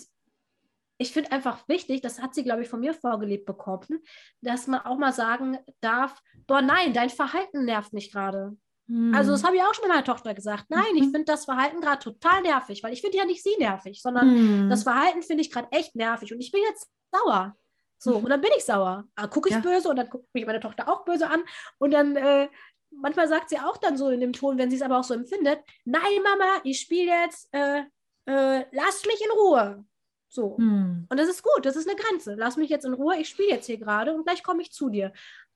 ich 1.01 1.11
finde 1.11 1.31
einfach 1.31 1.67
wichtig, 1.67 2.01
das 2.01 2.21
hat 2.21 2.35
sie, 2.35 2.43
glaube 2.43 2.61
ich, 2.61 2.69
von 2.69 2.79
mir 2.79 2.93
vorgelebt 2.93 3.45
bekommen, 3.45 4.03
dass 4.41 4.67
man 4.67 4.81
auch 4.81 4.97
mal 4.97 5.13
sagen 5.13 5.57
darf, 5.81 6.21
boah, 6.47 6.61
nein, 6.61 6.93
dein 6.93 7.09
Verhalten 7.09 7.65
nervt 7.65 7.91
mich 7.93 8.11
gerade. 8.11 8.55
Hm. 8.87 9.13
Also 9.13 9.31
das 9.31 9.43
habe 9.43 9.55
ich 9.55 9.61
auch 9.63 9.73
schon 9.73 9.83
mit 9.83 9.91
meiner 9.91 10.05
Tochter 10.05 10.33
gesagt. 10.33 10.65
Nein, 10.69 10.93
mhm. 10.93 10.97
ich 10.97 11.03
finde 11.05 11.25
das 11.25 11.45
Verhalten 11.45 11.81
gerade 11.81 11.99
total 11.99 12.41
nervig, 12.41 12.83
weil 12.83 12.93
ich 12.93 13.01
finde 13.01 13.17
ja 13.17 13.25
nicht 13.25 13.43
sie 13.43 13.55
nervig, 13.57 14.01
sondern 14.01 14.29
hm. 14.29 14.69
das 14.69 14.83
Verhalten 14.83 15.23
finde 15.23 15.41
ich 15.41 15.51
gerade 15.51 15.71
echt 15.71 15.95
nervig 15.95 16.33
und 16.33 16.39
ich 16.39 16.51
bin 16.51 16.61
jetzt 16.69 16.89
sauer. 17.11 17.55
So, 17.97 18.17
mhm. 18.17 18.25
und 18.25 18.29
dann 18.29 18.41
bin 18.41 18.51
ich 18.57 18.65
sauer. 18.65 19.05
Ah, 19.15 19.27
gucke 19.27 19.49
ich 19.49 19.55
ja. 19.55 19.61
böse 19.61 19.89
und 19.89 19.95
dann 19.95 20.09
guckt 20.09 20.33
mich 20.33 20.45
meine 20.45 20.59
Tochter 20.59 20.87
auch 20.87 21.05
böse 21.05 21.29
an. 21.29 21.43
Und 21.77 21.91
dann 21.91 22.15
äh, 22.15 22.49
manchmal 22.91 23.27
sagt 23.27 23.49
sie 23.49 23.59
auch 23.59 23.77
dann 23.77 23.97
so 23.97 24.09
in 24.09 24.19
dem 24.19 24.33
Ton, 24.33 24.57
wenn 24.57 24.69
sie 24.69 24.75
es 24.75 24.81
aber 24.81 24.99
auch 24.99 25.03
so 25.03 25.13
empfindet, 25.13 25.59
nein, 25.85 26.21
Mama, 26.23 26.61
ich 26.63 26.79
spiele 26.79 27.11
jetzt, 27.11 27.47
äh, 27.53 27.83
äh, 28.25 28.65
lasst 28.71 29.05
mich 29.05 29.21
in 29.23 29.31
Ruhe. 29.31 29.85
So. 30.31 30.57
Hm. 30.57 31.07
Und 31.09 31.19
das 31.19 31.27
ist 31.27 31.43
gut, 31.43 31.65
das 31.65 31.75
ist 31.75 31.89
eine 31.89 31.97
Grenze. 31.97 32.35
Lass 32.35 32.55
mich 32.57 32.69
jetzt 32.69 32.85
in 32.85 32.93
Ruhe, 32.93 33.17
ich 33.17 33.29
spiele 33.29 33.49
jetzt 33.49 33.65
hier 33.65 33.77
gerade 33.77 34.13
und 34.13 34.23
gleich 34.23 34.43
komme 34.43 34.61
ich 34.61 34.71
zu 34.71 34.89
dir. 34.89 35.11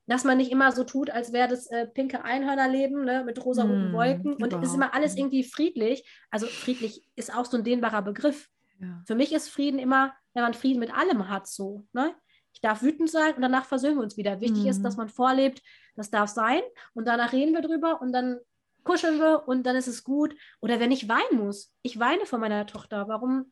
Dass 0.08 0.24
man 0.24 0.38
nicht 0.38 0.52
immer 0.52 0.72
so 0.72 0.84
tut, 0.84 1.10
als 1.10 1.34
wäre 1.34 1.48
das 1.48 1.66
äh, 1.68 1.88
pinke 1.88 2.24
Einhörnerleben 2.24 3.06
ne, 3.06 3.24
mit 3.26 3.44
rosa-roten 3.44 3.88
hm, 3.88 3.94
Wolken 3.94 4.34
und 4.36 4.54
es 4.54 4.70
ist 4.70 4.76
immer 4.76 4.94
alles 4.94 5.18
irgendwie 5.18 5.44
friedlich. 5.44 6.08
Also 6.30 6.46
friedlich 6.46 7.10
ist 7.16 7.36
auch 7.36 7.46
so 7.46 7.58
ein 7.58 7.64
dehnbarer 7.64 8.04
Begriff. 8.04 8.50
Ja. 8.80 9.02
Für 9.08 9.16
mich 9.16 9.34
ist 9.34 9.50
Frieden 9.50 9.80
immer, 9.80 10.14
wenn 10.34 10.44
man 10.44 10.54
Frieden 10.54 10.80
mit 10.80 10.96
allem 10.96 11.30
hat, 11.30 11.48
so. 11.48 11.88
Ne? 11.94 12.14
ich 12.56 12.62
darf 12.62 12.82
wütend 12.82 13.10
sein 13.10 13.36
und 13.36 13.42
danach 13.42 13.66
versöhnen 13.66 13.98
wir 13.98 14.04
uns 14.04 14.16
wieder. 14.16 14.40
Wichtig 14.40 14.64
mhm. 14.64 14.70
ist, 14.70 14.82
dass 14.82 14.96
man 14.96 15.10
vorlebt, 15.10 15.62
das 15.96 16.10
darf 16.10 16.30
sein 16.30 16.62
und 16.94 17.06
danach 17.06 17.34
reden 17.34 17.54
wir 17.54 17.62
drüber 17.62 18.02
und 18.02 18.14
dann 18.14 18.40
kuscheln 18.86 19.20
wir 19.20 19.44
und 19.46 19.66
dann 19.66 19.76
ist 19.76 19.88
es 19.88 20.06
gut. 20.06 20.34
Oder 20.62 20.80
wenn 20.80 20.92
ich 20.92 21.10
weinen 21.10 21.44
muss, 21.44 21.74
ich 21.82 22.00
weine 22.00 22.26
vor 22.26 22.40
meiner 22.40 22.66
Tochter. 22.66 23.10
Warum 23.10 23.52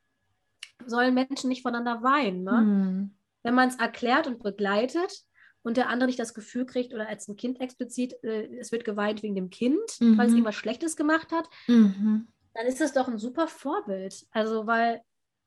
sollen 0.87 1.13
Menschen 1.13 1.49
nicht 1.49 1.61
voneinander 1.61 2.03
weinen? 2.03 2.43
Ne? 2.43 2.61
Mhm. 2.61 3.11
Wenn 3.43 3.55
man 3.55 3.69
es 3.69 3.75
erklärt 3.75 4.27
und 4.27 4.41
begleitet 4.41 5.23
und 5.63 5.77
der 5.77 5.89
andere 5.89 6.07
nicht 6.07 6.19
das 6.19 6.33
Gefühl 6.33 6.65
kriegt 6.65 6.93
oder 6.93 7.07
als 7.07 7.27
ein 7.27 7.35
Kind 7.35 7.61
explizit, 7.61 8.15
äh, 8.23 8.55
es 8.57 8.71
wird 8.71 8.85
geweint 8.85 9.23
wegen 9.23 9.35
dem 9.35 9.49
Kind, 9.49 9.99
mhm. 9.99 10.17
weil 10.17 10.27
es 10.27 10.33
irgendwas 10.33 10.55
Schlechtes 10.55 10.95
gemacht 10.95 11.31
hat, 11.31 11.49
mhm. 11.67 12.27
dann 12.53 12.65
ist 12.65 12.81
das 12.81 12.93
doch 12.93 13.07
ein 13.07 13.17
super 13.17 13.47
Vorbild. 13.47 14.25
Also, 14.31 14.67
weil 14.67 15.01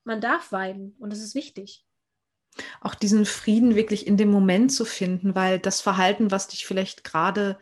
man 0.05 0.21
darf 0.21 0.53
weinen 0.53 0.95
und 0.99 1.11
das 1.11 1.21
ist 1.21 1.35
wichtig 1.35 1.87
auch 2.81 2.95
diesen 2.95 3.25
Frieden 3.25 3.75
wirklich 3.75 4.07
in 4.07 4.17
dem 4.17 4.31
Moment 4.31 4.73
zu 4.73 4.85
finden, 4.85 5.35
weil 5.35 5.59
das 5.59 5.81
Verhalten, 5.81 6.31
was 6.31 6.49
dich 6.49 6.67
vielleicht 6.67 7.05
gerade 7.05 7.59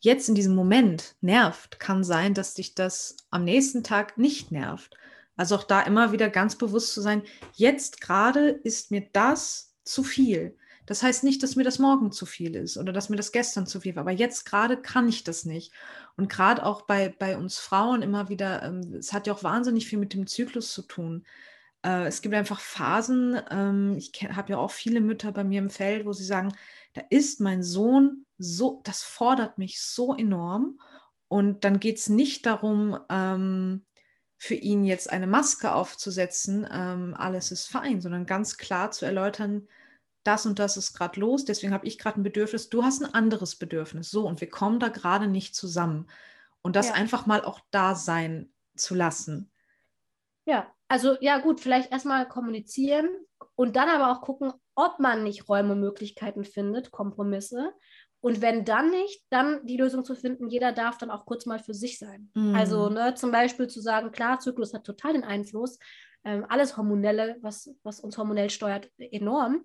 jetzt 0.00 0.28
in 0.28 0.34
diesem 0.34 0.54
Moment 0.54 1.16
nervt, 1.20 1.80
kann 1.80 2.04
sein, 2.04 2.34
dass 2.34 2.54
dich 2.54 2.74
das 2.74 3.16
am 3.30 3.44
nächsten 3.44 3.82
Tag 3.82 4.18
nicht 4.18 4.52
nervt. 4.52 4.96
Also 5.36 5.56
auch 5.56 5.64
da 5.64 5.82
immer 5.82 6.12
wieder 6.12 6.28
ganz 6.28 6.56
bewusst 6.56 6.94
zu 6.94 7.00
sein, 7.00 7.22
jetzt 7.54 8.00
gerade 8.00 8.48
ist 8.48 8.90
mir 8.90 9.08
das 9.12 9.74
zu 9.84 10.02
viel. 10.02 10.56
Das 10.86 11.02
heißt 11.02 11.24
nicht, 11.24 11.42
dass 11.42 11.56
mir 11.56 11.64
das 11.64 11.78
morgen 11.78 12.12
zu 12.12 12.26
viel 12.26 12.54
ist 12.56 12.76
oder 12.76 12.92
dass 12.92 13.08
mir 13.08 13.16
das 13.16 13.32
gestern 13.32 13.66
zu 13.66 13.80
viel 13.80 13.96
war, 13.96 14.02
aber 14.02 14.12
jetzt 14.12 14.44
gerade 14.44 14.76
kann 14.76 15.08
ich 15.08 15.24
das 15.24 15.44
nicht. 15.44 15.72
Und 16.16 16.28
gerade 16.28 16.64
auch 16.64 16.82
bei, 16.82 17.08
bei 17.08 17.36
uns 17.38 17.58
Frauen 17.58 18.02
immer 18.02 18.28
wieder, 18.28 18.62
ähm, 18.62 18.94
es 18.98 19.12
hat 19.12 19.26
ja 19.26 19.32
auch 19.32 19.42
wahnsinnig 19.42 19.86
viel 19.86 19.98
mit 19.98 20.12
dem 20.12 20.26
Zyklus 20.26 20.72
zu 20.72 20.82
tun 20.82 21.24
äh, 21.84 22.06
es 22.06 22.22
gibt 22.22 22.34
einfach 22.34 22.60
Phasen, 22.60 23.40
ähm, 23.50 23.94
ich 23.96 24.12
habe 24.22 24.52
ja 24.52 24.58
auch 24.58 24.70
viele 24.70 25.00
Mütter 25.00 25.30
bei 25.32 25.44
mir 25.44 25.60
im 25.60 25.70
Feld, 25.70 26.06
wo 26.06 26.12
sie 26.12 26.24
sagen, 26.24 26.54
da 26.94 27.02
ist 27.10 27.40
mein 27.40 27.62
Sohn 27.62 28.24
so, 28.38 28.80
das 28.84 29.02
fordert 29.02 29.58
mich 29.58 29.80
so 29.80 30.14
enorm. 30.14 30.80
Und 31.28 31.64
dann 31.64 31.80
geht 31.80 31.98
es 31.98 32.08
nicht 32.08 32.46
darum, 32.46 32.98
ähm, 33.10 33.84
für 34.44 34.54
ihn 34.54 34.84
jetzt 34.84 35.10
eine 35.10 35.26
Maske 35.26 35.74
aufzusetzen, 35.74 36.68
ähm, 36.70 37.14
alles 37.16 37.50
ist 37.50 37.66
fein, 37.66 38.02
sondern 38.02 38.26
ganz 38.26 38.58
klar 38.58 38.90
zu 38.90 39.06
erläutern, 39.06 39.66
das 40.22 40.44
und 40.44 40.58
das 40.58 40.76
ist 40.76 40.92
gerade 40.92 41.18
los, 41.18 41.46
deswegen 41.46 41.72
habe 41.72 41.86
ich 41.86 41.98
gerade 41.98 42.20
ein 42.20 42.24
Bedürfnis, 42.24 42.68
du 42.68 42.84
hast 42.84 43.02
ein 43.02 43.14
anderes 43.14 43.56
Bedürfnis. 43.56 44.10
So, 44.10 44.28
und 44.28 44.42
wir 44.42 44.50
kommen 44.50 44.80
da 44.80 44.88
gerade 44.88 45.28
nicht 45.28 45.54
zusammen. 45.54 46.08
Und 46.60 46.76
das 46.76 46.88
ja. 46.88 46.94
einfach 46.94 47.24
mal 47.24 47.42
auch 47.42 47.58
da 47.70 47.94
sein 47.94 48.52
zu 48.76 48.94
lassen. 48.94 49.50
Ja, 50.44 50.70
also 50.88 51.16
ja 51.22 51.38
gut, 51.38 51.60
vielleicht 51.60 51.90
erstmal 51.90 52.28
kommunizieren 52.28 53.08
und 53.54 53.76
dann 53.76 53.88
aber 53.88 54.12
auch 54.12 54.20
gucken, 54.20 54.52
ob 54.74 54.98
man 54.98 55.24
nicht 55.24 55.48
Räume, 55.48 55.74
Möglichkeiten 55.74 56.44
findet, 56.44 56.90
Kompromisse. 56.90 57.72
Und 58.24 58.40
wenn 58.40 58.64
dann 58.64 58.90
nicht, 58.90 59.22
dann 59.28 59.66
die 59.66 59.76
Lösung 59.76 60.02
zu 60.02 60.14
finden, 60.14 60.48
jeder 60.48 60.72
darf 60.72 60.96
dann 60.96 61.10
auch 61.10 61.26
kurz 61.26 61.44
mal 61.44 61.58
für 61.58 61.74
sich 61.74 61.98
sein. 61.98 62.30
Mhm. 62.32 62.54
Also 62.54 62.88
ne, 62.88 63.14
zum 63.14 63.30
Beispiel 63.30 63.66
zu 63.66 63.82
sagen, 63.82 64.12
klar, 64.12 64.40
Zyklus 64.40 64.72
hat 64.72 64.84
total 64.84 65.12
den 65.12 65.24
Einfluss, 65.24 65.78
ähm, 66.24 66.46
alles 66.48 66.78
Hormonelle, 66.78 67.36
was, 67.42 67.70
was 67.82 68.00
uns 68.00 68.16
hormonell 68.16 68.48
steuert, 68.48 68.90
enorm 68.96 69.62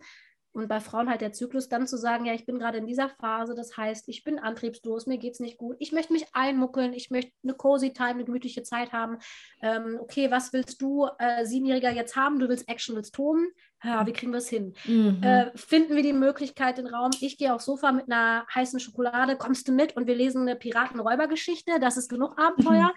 und 0.51 0.67
bei 0.67 0.79
Frauen 0.79 1.09
halt 1.09 1.21
der 1.21 1.31
Zyklus 1.31 1.69
dann 1.69 1.87
zu 1.87 1.97
sagen, 1.97 2.25
ja, 2.25 2.33
ich 2.33 2.45
bin 2.45 2.57
gerade 2.57 2.79
in 2.79 2.87
dieser 2.87 3.09
Phase, 3.09 3.53
das 3.53 3.77
heißt, 3.77 4.09
ich 4.09 4.23
bin 4.23 4.39
antriebslos, 4.39 5.05
mir 5.05 5.17
geht 5.17 5.33
es 5.33 5.39
nicht 5.39 5.57
gut, 5.57 5.75
ich 5.79 5.91
möchte 5.91 6.11
mich 6.11 6.25
einmuckeln, 6.33 6.93
ich 6.93 7.11
möchte 7.11 7.31
eine 7.43 7.53
cozy 7.53 7.93
Time, 7.93 8.09
eine 8.09 8.25
gemütliche 8.25 8.63
Zeit 8.63 8.91
haben. 8.91 9.19
Ähm, 9.61 9.97
okay, 10.01 10.31
was 10.31 10.51
willst 10.51 10.81
du, 10.81 11.07
äh, 11.19 11.45
Siebenjähriger, 11.45 11.91
jetzt 11.91 12.15
haben? 12.15 12.39
Du 12.39 12.49
willst 12.49 12.67
Action, 12.67 12.95
willst 12.95 13.13
toben? 13.13 13.47
Ja, 13.83 14.05
wie 14.05 14.13
kriegen 14.13 14.31
wir 14.31 14.39
es 14.39 14.49
hin? 14.49 14.73
Mhm. 14.85 15.23
Äh, 15.23 15.51
finden 15.55 15.95
wir 15.95 16.03
die 16.03 16.13
Möglichkeit, 16.13 16.77
den 16.77 16.87
Raum, 16.87 17.11
ich 17.21 17.37
gehe 17.37 17.53
aufs 17.53 17.65
Sofa 17.65 17.91
mit 17.91 18.11
einer 18.11 18.45
heißen 18.53 18.79
Schokolade, 18.79 19.37
kommst 19.37 19.67
du 19.67 19.71
mit 19.71 19.95
und 19.95 20.05
wir 20.05 20.15
lesen 20.15 20.41
eine 20.41 20.55
Piraten-Räuber-Geschichte, 20.55 21.79
das 21.79 21.95
ist 21.95 22.09
genug 22.09 22.37
Abenteuer. 22.37 22.91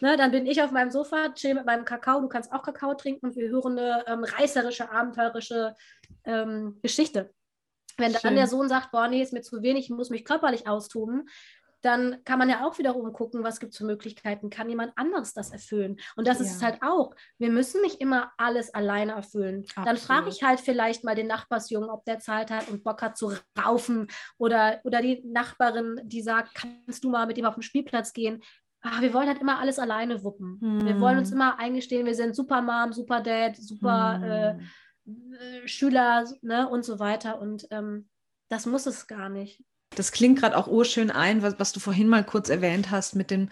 Mhm. 0.00 0.08
Ne, 0.08 0.16
dann 0.16 0.30
bin 0.30 0.46
ich 0.46 0.62
auf 0.62 0.70
meinem 0.70 0.90
Sofa, 0.90 1.32
chill 1.34 1.54
mit 1.54 1.66
meinem 1.66 1.84
Kakao, 1.84 2.20
du 2.20 2.28
kannst 2.28 2.52
auch 2.52 2.62
Kakao 2.62 2.94
trinken 2.94 3.26
und 3.26 3.36
wir 3.36 3.48
hören 3.48 3.78
eine 3.78 4.04
ähm, 4.06 4.24
reißerische, 4.24 4.90
abenteuerische 4.90 5.74
ähm, 6.24 6.78
Geschichte. 6.82 7.34
Wenn 7.96 8.12
Schön. 8.12 8.20
dann 8.22 8.36
der 8.36 8.46
Sohn 8.46 8.68
sagt, 8.68 8.92
boah, 8.92 9.08
nee, 9.08 9.22
ist 9.22 9.32
mir 9.32 9.42
zu 9.42 9.62
wenig, 9.62 9.84
ich 9.84 9.90
muss 9.90 10.10
mich 10.10 10.24
körperlich 10.24 10.66
austoben, 10.68 11.28
dann 11.82 12.22
kann 12.24 12.38
man 12.38 12.48
ja 12.48 12.66
auch 12.66 12.78
wiederum 12.78 13.12
gucken, 13.12 13.42
was 13.42 13.60
gibt 13.60 13.72
es 13.72 13.78
für 13.78 13.84
Möglichkeiten. 13.84 14.50
Kann 14.50 14.68
jemand 14.68 14.92
anderes 14.96 15.32
das 15.32 15.50
erfüllen? 15.50 15.98
Und 16.16 16.26
das 16.26 16.38
ja. 16.38 16.44
ist 16.44 16.56
es 16.56 16.62
halt 16.62 16.78
auch. 16.82 17.14
Wir 17.38 17.50
müssen 17.50 17.80
nicht 17.80 18.00
immer 18.00 18.32
alles 18.36 18.74
alleine 18.74 19.12
erfüllen. 19.12 19.64
Absolut. 19.64 19.86
Dann 19.88 19.96
frage 19.96 20.28
ich 20.28 20.42
halt 20.42 20.60
vielleicht 20.60 21.04
mal 21.04 21.14
den 21.14 21.26
Nachbarsjungen, 21.26 21.88
ob 21.88 22.04
der 22.04 22.18
Zeit 22.18 22.50
hat 22.50 22.68
und 22.68 22.84
Bock 22.84 23.02
hat 23.02 23.16
zu 23.16 23.32
raufen. 23.58 24.08
Oder, 24.36 24.80
oder 24.84 25.00
die 25.00 25.22
Nachbarin, 25.24 26.00
die 26.04 26.22
sagt, 26.22 26.54
kannst 26.54 27.04
du 27.04 27.10
mal 27.10 27.26
mit 27.26 27.38
ihm 27.38 27.46
auf 27.46 27.54
den 27.54 27.62
Spielplatz 27.62 28.12
gehen? 28.12 28.42
Ach, 28.82 29.00
wir 29.00 29.12
wollen 29.12 29.28
halt 29.28 29.40
immer 29.40 29.58
alles 29.58 29.78
alleine 29.78 30.22
wuppen. 30.22 30.58
Hm. 30.60 30.86
Wir 30.86 31.00
wollen 31.00 31.18
uns 31.18 31.30
hm. 31.30 31.36
immer 31.36 31.58
eingestehen, 31.58 32.06
wir 32.06 32.14
sind 32.14 32.34
super 32.34 32.62
Mom, 32.62 32.92
super 32.92 33.20
Dad, 33.20 33.56
super 33.56 34.20
äh, 34.22 35.10
hm. 35.10 35.32
äh, 35.34 35.68
Schüler 35.68 36.24
ne, 36.42 36.68
und 36.68 36.84
so 36.84 36.98
weiter. 36.98 37.40
Und 37.40 37.66
ähm, 37.70 38.08
das 38.48 38.66
muss 38.66 38.86
es 38.86 39.06
gar 39.06 39.28
nicht. 39.28 39.62
Das 39.94 40.12
klingt 40.12 40.38
gerade 40.38 40.56
auch 40.56 40.68
urschön 40.68 41.10
ein, 41.10 41.42
was, 41.42 41.58
was 41.58 41.72
du 41.72 41.80
vorhin 41.80 42.08
mal 42.08 42.24
kurz 42.24 42.48
erwähnt 42.48 42.90
hast 42.90 43.16
mit 43.16 43.30
den 43.30 43.50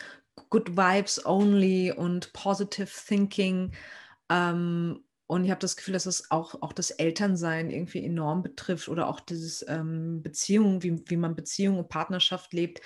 Good 0.51 0.76
Vibes 0.76 1.24
Only 1.26 1.93
und 1.93 2.32
Positive 2.32 2.89
Thinking. 3.07 3.72
Ähm, 4.30 5.03
und 5.26 5.45
ich 5.45 5.51
habe 5.51 5.61
das 5.61 5.76
Gefühl, 5.76 5.93
dass 5.93 6.07
es 6.07 6.30
auch, 6.30 6.62
auch 6.62 6.72
das 6.72 6.91
Elternsein 6.91 7.70
irgendwie 7.70 8.03
enorm 8.03 8.43
betrifft 8.43 8.89
oder 8.89 9.09
auch 9.09 9.20
dieses 9.20 9.64
ähm, 9.68 10.22
Beziehung, 10.22 10.82
wie, 10.82 11.03
wie 11.07 11.16
man 11.16 11.36
Beziehung 11.36 11.78
und 11.78 11.91
Partnerschaft 11.91 12.53
lebt. 12.55 12.80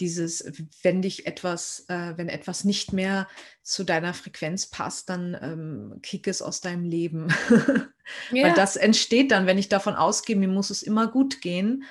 Dieses, 0.00 0.44
wenn 0.82 1.02
dich 1.02 1.26
etwas, 1.26 1.84
äh, 1.88 2.14
wenn 2.16 2.28
etwas 2.28 2.64
nicht 2.64 2.92
mehr 2.92 3.28
zu 3.62 3.84
deiner 3.84 4.14
Frequenz 4.14 4.66
passt, 4.66 5.10
dann 5.10 5.36
ähm, 5.40 6.00
kick 6.02 6.26
es 6.26 6.42
aus 6.42 6.60
deinem 6.60 6.84
Leben. 6.84 7.28
ja. 8.32 8.44
Weil 8.44 8.54
das 8.54 8.76
entsteht 8.76 9.30
dann, 9.30 9.46
wenn 9.46 9.58
ich 9.58 9.68
davon 9.68 9.94
ausgehe, 9.94 10.36
mir 10.36 10.48
muss 10.48 10.70
es 10.70 10.82
immer 10.82 11.08
gut 11.08 11.42
gehen 11.42 11.84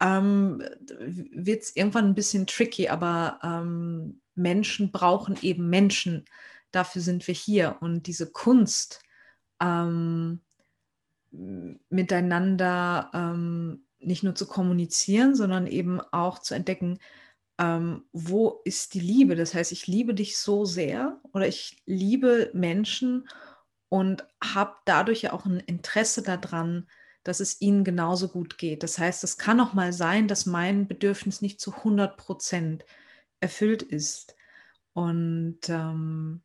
ähm, 0.00 0.62
wird 0.98 1.62
es 1.62 1.76
irgendwann 1.76 2.06
ein 2.06 2.14
bisschen 2.14 2.46
tricky, 2.46 2.88
aber 2.88 3.38
ähm, 3.42 4.20
Menschen 4.34 4.92
brauchen 4.92 5.38
eben 5.42 5.68
Menschen. 5.70 6.24
Dafür 6.72 7.02
sind 7.02 7.26
wir 7.26 7.34
hier. 7.34 7.76
Und 7.80 8.06
diese 8.06 8.30
Kunst, 8.30 9.00
ähm, 9.60 10.40
miteinander 11.88 13.10
ähm, 13.12 13.84
nicht 13.98 14.22
nur 14.22 14.34
zu 14.34 14.46
kommunizieren, 14.46 15.34
sondern 15.34 15.66
eben 15.66 16.00
auch 16.00 16.38
zu 16.38 16.54
entdecken, 16.54 16.98
ähm, 17.58 18.04
wo 18.12 18.60
ist 18.64 18.94
die 18.94 19.00
Liebe? 19.00 19.36
Das 19.36 19.54
heißt, 19.54 19.72
ich 19.72 19.86
liebe 19.86 20.14
dich 20.14 20.36
so 20.38 20.64
sehr 20.64 21.20
oder 21.32 21.46
ich 21.48 21.82
liebe 21.86 22.50
Menschen 22.52 23.28
und 23.88 24.26
habe 24.42 24.74
dadurch 24.84 25.22
ja 25.22 25.32
auch 25.32 25.46
ein 25.46 25.60
Interesse 25.60 26.22
daran, 26.22 26.88
dass 27.24 27.40
es 27.40 27.60
ihnen 27.60 27.84
genauso 27.84 28.28
gut 28.28 28.58
geht. 28.58 28.82
Das 28.82 28.98
heißt, 28.98 29.24
es 29.24 29.38
kann 29.38 29.60
auch 29.60 29.72
mal 29.72 29.92
sein, 29.92 30.28
dass 30.28 30.46
mein 30.46 30.86
Bedürfnis 30.86 31.40
nicht 31.40 31.60
zu 31.60 31.72
100 31.72 32.16
Prozent 32.16 32.84
erfüllt 33.40 33.82
ist. 33.82 34.36
Und 34.92 35.58
ähm, 35.68 36.42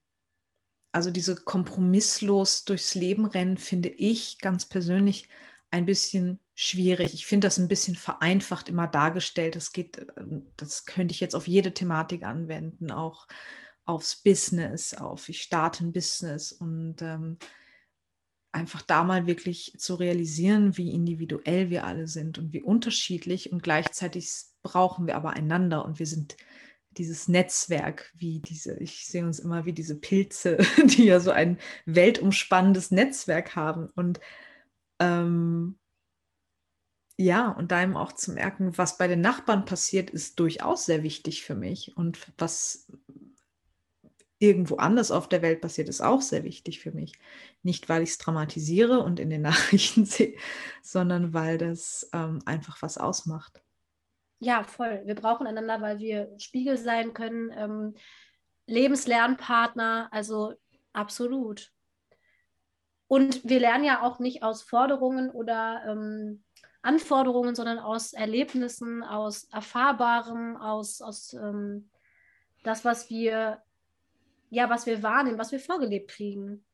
also 0.92 1.12
diese 1.12 1.36
kompromisslos 1.36 2.66
durchs 2.66 2.96
Leben 2.96 3.26
rennen, 3.26 3.58
finde 3.58 3.90
ich 3.90 4.40
ganz 4.40 4.66
persönlich 4.66 5.30
ein 5.72 5.86
bisschen 5.86 6.40
schwierig. 6.56 7.14
Ich 7.14 7.28
finde 7.28 7.48
das 7.48 7.58
ein 7.58 7.68
bisschen 7.68 7.96
vereinfacht 7.96 8.70
immer 8.70 8.88
dargestellt. 8.88 9.56
Das 9.56 9.72
geht, 9.72 10.08
ähm, 10.18 10.48
das 10.58 10.86
könnte 10.86 11.14
ich 11.14 11.20
jetzt 11.20 11.36
auf 11.36 11.48
jede 11.48 11.74
Thematik 11.74 12.24
anwenden, 12.24 12.92
auch 12.92 13.28
aufs 13.86 14.16
Business, 14.18 14.94
auf 14.94 15.30
ich 15.30 15.42
starte 15.42 15.84
ein 15.84 15.92
Business 15.92 16.52
und 16.52 17.02
ähm, 17.02 17.38
einfach 18.52 18.82
da 18.82 19.04
mal 19.04 19.28
wirklich 19.28 19.74
zu 19.78 19.96
realisieren, 19.96 20.78
wie 20.78 20.92
individuell 20.92 21.70
wir 21.70 21.86
alle 21.86 22.08
sind 22.08 22.38
und 22.38 22.54
wie 22.54 22.62
unterschiedlich 22.62 23.52
und 23.52 23.62
gleichzeitig 23.62 24.32
brauchen 24.64 25.08
wir 25.08 25.16
aber 25.16 25.32
einander 25.32 25.86
und 25.86 26.00
wir 26.00 26.08
sind 26.08 26.36
dieses 26.92 27.28
Netzwerk, 27.28 28.12
wie 28.16 28.40
diese, 28.40 28.76
ich 28.80 29.06
sehe 29.06 29.26
uns 29.26 29.40
immer 29.40 29.66
wie 29.66 29.74
diese 29.74 29.96
Pilze, 29.96 30.58
die 30.86 31.06
ja 31.06 31.20
so 31.20 31.32
ein 31.32 31.60
weltumspannendes 31.86 32.92
Netzwerk 32.92 33.56
haben 33.56 33.90
und 33.96 34.20
ähm, 35.00 35.78
ja, 37.22 37.52
und 37.52 37.72
da 37.72 37.84
eben 37.84 37.98
auch 37.98 38.14
zu 38.14 38.32
merken, 38.32 38.78
was 38.78 38.98
bei 38.98 39.10
den 39.10 39.20
Nachbarn 39.20 39.66
passiert, 39.66 40.10
ist 40.10 40.40
durchaus 40.40 40.86
sehr 40.86 41.04
wichtig 41.04 41.44
für 41.44 41.54
mich 41.54 41.98
und 41.98 42.18
was 42.38 42.88
irgendwo 44.40 44.78
anders 44.78 45.12
auf 45.12 45.28
der 45.28 45.42
Welt 45.42 45.62
passiert, 45.62 45.90
ist 45.90 46.02
auch 46.02 46.22
sehr 46.22 46.44
wichtig 46.44 46.80
für 46.80 46.92
mich. 46.92 47.14
Nicht, 47.62 47.90
weil 47.90 48.02
ich 48.02 48.12
es 48.12 48.18
dramatisiere 48.18 49.00
und 49.02 49.20
in 49.20 49.30
den 49.30 49.42
Nachrichten 49.44 50.06
sehe, 50.06 50.36
sondern 50.82 51.34
weil 51.34 51.58
das 51.58 52.10
ähm, 52.14 52.42
einfach 52.46 52.82
was 52.82 52.98
ausmacht. 52.98 53.62
Ja, 54.40 54.64
voll. 54.64 55.02
Wir 55.06 55.16
brauchen 55.16 55.46
einander, 55.46 55.82
weil 55.82 56.00
wir 56.00 56.34
Spiegel 56.40 56.78
sein 56.78 57.14
können, 57.14 57.52
ähm, 57.54 57.96
Lebenslernpartner, 58.68 60.08
also 60.12 60.54
absolut. 60.94 61.72
Und 63.08 63.44
wir 63.44 63.60
lernen 63.60 63.84
ja 63.84 64.04
auch 64.04 64.20
nicht 64.20 64.44
aus 64.44 64.62
Forderungen 64.62 65.30
oder 65.32 65.84
ähm, 65.88 66.44
Anforderungen, 66.82 67.56
sondern 67.56 67.80
aus 67.80 68.14
Erlebnissen, 68.14 69.04
aus 69.04 69.46
Erfahrbarem, 69.46 70.56
aus, 70.56 71.02
aus 71.02 71.34
ähm, 71.34 71.90
das, 72.64 72.86
was 72.86 73.10
wir 73.10 73.62
ja, 74.50 74.70
was 74.70 74.86
wir 74.86 75.04
wahrnehmen, 75.04 75.38
was 75.38 75.52
wir 75.52 75.60
vorgelebt 75.60 76.12
kriegen. 76.12 76.66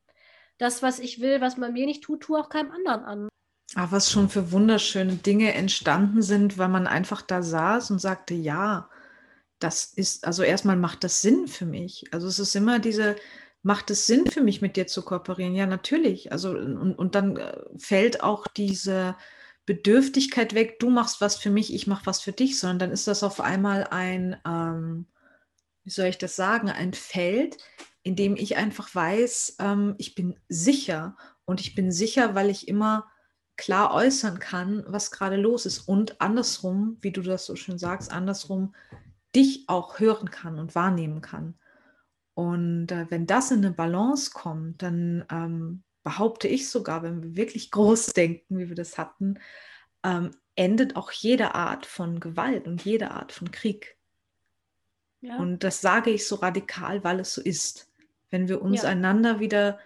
Das, 0.58 0.82
was 0.82 1.00
ich 1.00 1.20
will, 1.20 1.42
was 1.42 1.58
man 1.58 1.74
mir 1.74 1.86
nicht 1.86 2.04
tut, 2.04 2.22
tue 2.22 2.40
auch 2.40 2.50
keinem 2.50 2.72
anderen 2.72 3.04
an. 3.04 3.30
Ach, 3.76 3.92
was 3.92 4.10
schon 4.10 4.30
für 4.30 4.52
wunderschöne 4.52 5.16
Dinge 5.16 5.54
entstanden 5.54 6.22
sind, 6.22 6.58
weil 6.58 6.70
man 6.70 6.88
einfach 6.88 7.22
da 7.22 7.42
saß 7.42 7.92
und 7.92 8.00
sagte, 8.00 8.34
ja, 8.34 8.90
das 9.60 9.86
ist, 9.86 10.26
also 10.26 10.44
erstmal 10.44 10.78
macht 10.78 11.04
das 11.04 11.22
Sinn 11.22 11.48
für 11.48 11.66
mich. 11.66 12.06
Also 12.12 12.28
es 12.28 12.40
ist 12.40 12.56
immer 12.56 12.80
diese, 12.80 13.16
macht 13.64 13.90
es 13.90 14.06
Sinn 14.06 14.28
für 14.28 14.42
mich, 14.42 14.62
mit 14.62 14.78
dir 14.78 14.88
zu 14.88 15.02
kooperieren? 15.02 15.56
Ja, 15.56 15.66
natürlich. 15.66 16.32
Also, 16.32 16.52
und, 16.52 16.94
und 16.94 17.16
dann 17.16 17.38
äh, 17.38 17.58
fällt 17.78 18.22
auch 18.22 18.48
diese 18.48 19.16
Bedürftigkeit 19.66 20.54
weg, 20.54 20.80
du 20.80 20.90
machst 20.90 21.22
was 21.22 21.36
für 21.38 21.50
mich, 21.50 21.74
ich 21.74 21.88
mache 21.88 22.06
was 22.06 22.22
für 22.22 22.32
dich, 22.32 22.60
sondern 22.60 22.80
dann 22.80 22.92
ist 22.92 23.08
das 23.08 23.24
auf 23.24 23.42
einmal 23.42 23.86
ein, 23.90 24.38
ähm, 24.46 25.08
wie 25.86 25.92
soll 25.92 26.08
ich 26.08 26.18
das 26.18 26.36
sagen, 26.36 26.70
ein 26.70 26.94
Feld, 26.94 27.58
in 28.04 28.16
dem 28.16 28.36
ich 28.36 28.58
einfach 28.58 28.94
weiß, 28.94 29.58
ähm, 29.60 29.96
ich 29.98 30.16
bin 30.16 30.38
sicher 30.50 31.16
und 31.46 31.62
ich 31.62 31.76
bin 31.76 31.92
sicher, 31.92 32.36
weil 32.36 32.50
ich 32.50 32.68
immer 32.68 33.10
klar 33.56 33.94
äußern 33.94 34.40
kann, 34.40 34.84
was 34.88 35.12
gerade 35.12 35.38
los 35.38 35.66
ist 35.66 35.88
und 35.88 36.20
andersrum, 36.20 36.98
wie 37.02 37.12
du 37.12 37.22
das 37.22 37.46
so 37.46 37.56
schön 37.56 37.78
sagst, 37.78 38.12
andersrum 38.12 38.76
dich 39.36 39.66
auch 39.68 40.00
hören 40.00 40.30
kann 40.30 40.60
und 40.60 40.76
wahrnehmen 40.76 41.22
kann. 41.22 41.58
Und 42.34 42.92
äh, 42.92 43.06
wenn 43.10 43.28
das 43.28 43.52
in 43.52 43.66
eine 43.66 43.72
Balance 43.72 44.32
kommt, 44.32 44.82
dann 44.82 45.26
ähm, 45.32 45.84
behaupte 46.04 46.48
ich 46.48 46.70
sogar, 46.70 47.04
wenn 47.04 47.24
wir 47.24 47.36
wirklich 47.36 47.72
groß 47.72 48.08
denken, 48.08 48.58
wie 48.58 48.70
wir 48.70 48.76
das 48.76 48.98
hatten, 48.98 49.40
ähm, 50.04 50.32
endet 50.56 50.96
auch 50.96 51.12
jede 51.12 51.56
Art 51.56 51.86
von 51.86 52.20
Gewalt 52.20 52.68
und 52.68 52.84
jede 52.84 53.12
Art 53.12 53.32
von 53.32 53.52
Krieg. 53.52 53.95
Ja. 55.26 55.38
Und 55.38 55.64
das 55.64 55.82
sage 55.82 56.12
ich 56.12 56.28
so 56.28 56.36
radikal, 56.36 57.04
weil 57.04 57.20
es 57.20 57.34
so 57.34 57.42
ist. 57.42 57.92
Wenn 58.30 58.48
wir 58.48 58.62
uns 58.62 58.84
ja. 58.84 58.90
einander 58.90 59.40
wieder 59.40 59.80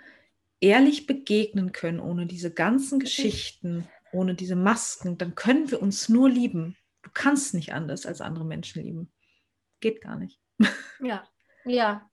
ehrlich 0.59 1.07
begegnen 1.07 1.71
können, 1.71 1.99
ohne 1.99 2.25
diese 2.25 2.51
ganzen 2.51 2.99
Geschichten, 2.99 3.87
ohne 4.11 4.35
diese 4.35 4.55
Masken, 4.55 5.17
dann 5.17 5.35
können 5.35 5.71
wir 5.71 5.81
uns 5.81 6.09
nur 6.09 6.29
lieben. 6.29 6.75
Du 7.03 7.09
kannst 7.13 7.53
nicht 7.53 7.73
anders 7.73 8.05
als 8.05 8.21
andere 8.21 8.45
Menschen 8.45 8.83
lieben. 8.83 9.11
Geht 9.79 10.01
gar 10.01 10.17
nicht. 10.17 10.39
Ja, 11.01 11.25
ja, 11.63 12.09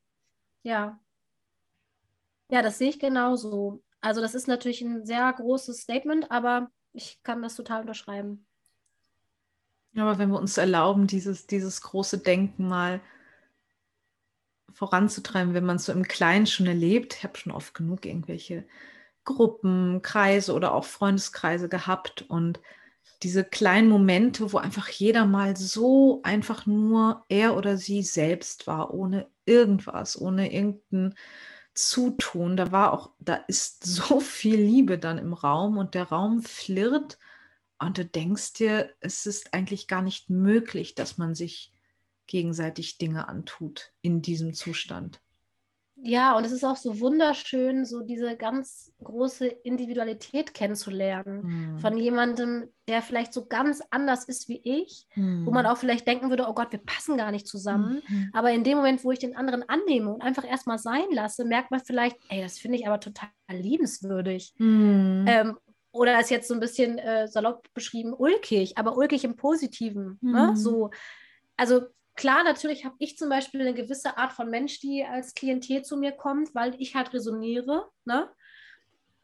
ja. 0.63 1.01
Ja, 2.49 2.63
das 2.63 2.79
sehe 2.79 2.91
ich 2.91 3.01
genauso. 3.01 3.83
Also 4.01 4.21
das 4.21 4.37
ist 4.37 4.47
natürlich 4.47 4.81
ein 4.81 5.05
sehr 5.05 5.33
großes 5.33 5.81
Statement, 5.81 6.31
aber 6.31 6.71
ich 6.93 7.21
kann 7.25 7.43
das 7.43 7.57
total 7.57 7.81
unterschreiben. 7.81 8.47
Aber 9.97 10.19
wenn 10.19 10.31
wir 10.31 10.39
uns 10.39 10.57
erlauben, 10.57 11.09
dieses, 11.09 11.49
dieses 11.49 11.81
große 11.81 12.19
Denken 12.19 12.69
mal 12.69 13.01
voranzutreiben, 14.77 15.55
wenn 15.55 15.65
man 15.65 15.77
es 15.77 15.87
so 15.87 15.93
im 15.93 16.05
Kleinen 16.05 16.47
schon 16.47 16.67
erlebt. 16.67 17.15
Ich 17.17 17.25
habe 17.25 17.39
schon 17.39 17.53
oft 17.53 17.73
genug 17.75 18.05
irgendwelche 18.05 18.65
Gruppen, 19.25 20.03
Kreise 20.03 20.53
oder 20.55 20.75
auch 20.75 20.85
Freundeskreise 20.85 21.69
gehabt 21.69 22.27
und 22.29 22.61
diese 23.23 23.43
kleinen 23.43 23.89
Momente, 23.89 24.53
wo 24.53 24.59
einfach 24.59 24.89
jeder 24.89 25.25
mal 25.25 25.57
so 25.57 26.21
einfach 26.23 26.67
nur 26.67 27.25
er 27.29 27.57
oder 27.57 27.79
sie 27.79 28.03
selbst 28.03 28.67
war, 28.67 28.93
ohne 28.93 29.29
irgendwas, 29.47 30.21
ohne 30.21 30.53
irgendein 30.53 31.15
zutun. 31.73 32.59
Da 32.59 32.71
war 32.71 32.93
auch, 32.93 33.13
da 33.19 33.37
ist 33.49 33.85
so 33.87 34.21
viel 34.21 34.61
Liebe 34.61 34.99
dann 34.99 35.19
im 35.19 35.33
Raum 35.33 35.79
und 35.79 35.95
der 35.95 36.05
Raum 36.11 36.43
flirrt 36.43 37.19
und 37.79 37.97
du 37.97 38.05
denkst 38.05 38.55
dir, 38.55 38.91
es 39.01 39.25
ist 39.25 39.55
eigentlich 39.55 39.89
gar 39.89 40.03
nicht 40.03 40.29
möglich, 40.29 40.95
dass 40.95 41.19
man 41.19 41.35
sich 41.35 41.73
gegenseitig 42.27 42.99
Dinge 42.99 43.29
antut 43.29 43.93
in 44.03 44.23
diesem 44.23 44.55
Zustand. 44.55 45.21
Ja, 45.99 46.37
und 46.37 46.45
es 46.45 46.53
ist 46.53 46.63
auch 46.63 46.77
so 46.77 47.01
wunderschön, 47.01 47.87
so 47.87 48.03
diese 48.03 48.37
ganz 48.37 48.93
große 49.03 49.47
Individualität 49.47 50.53
kennenzulernen 50.53 51.43
hm. 51.43 51.79
von 51.79 51.97
jemandem, 51.97 52.69
der 52.87 53.01
vielleicht 53.01 53.33
so 53.33 53.47
ganz 53.47 53.81
anders 53.91 54.25
ist 54.25 54.47
wie 54.49 54.61
ich, 54.63 55.07
hm. 55.11 55.47
wo 55.47 55.51
man 55.51 55.65
auch 55.65 55.79
vielleicht 55.79 56.07
denken 56.07 56.29
würde, 56.29 56.47
oh 56.49 56.55
Gott, 56.55 56.71
wir 56.71 56.81
passen 56.81 57.17
gar 57.17 57.31
nicht 57.31 57.47
zusammen. 57.47 58.03
Hm. 58.05 58.31
Aber 58.35 58.53
in 58.53 58.63
dem 58.63 58.77
Moment, 58.77 59.05
wo 59.05 59.11
ich 59.11 59.21
den 59.21 59.37
anderen 59.37 59.67
annehme 59.69 60.13
und 60.13 60.21
einfach 60.21 60.47
erstmal 60.47 60.79
sein 60.79 61.07
lasse, 61.13 61.47
merkt 61.47 61.71
man 61.71 61.81
vielleicht, 61.81 62.19
ey, 62.29 62.43
das 62.43 62.59
finde 62.59 62.77
ich 62.77 62.87
aber 62.87 63.01
total 63.01 63.31
liebenswürdig. 63.51 64.53
Hm. 64.59 65.25
Ähm, 65.27 65.57
oder 65.93 66.21
ist 66.21 66.31
jetzt 66.31 66.49
so 66.49 66.53
ein 66.53 66.61
bisschen 66.61 66.99
äh, 66.99 67.27
salopp 67.27 67.73
beschrieben, 67.73 68.13
ulkig, 68.13 68.77
aber 68.77 68.99
ulkig 68.99 69.25
im 69.25 69.37
Positiven. 69.37 70.19
Ne? 70.21 70.49
Hm. 70.49 70.57
So, 70.57 70.91
also 71.57 71.87
Klar, 72.17 72.45
natürlich 72.45 72.85
habe 72.85 72.97
ich 72.99 73.17
zum 73.19 73.29
Beispiel 73.29 73.61
eine 73.61 73.75
gewisse 73.75 74.17
Art 74.17 74.33
von 74.33 74.51
Mensch, 74.51 74.81
die 74.81 75.05
als 75.05 75.35
Klientel 75.35 75.83
zu 75.83 75.97
mir 75.97 76.13
kommt, 76.13 76.55
weil 76.55 76.75
ich 76.81 76.95
halt 76.95 77.13
resoniere. 77.13 77.91
Ne? 78.05 78.31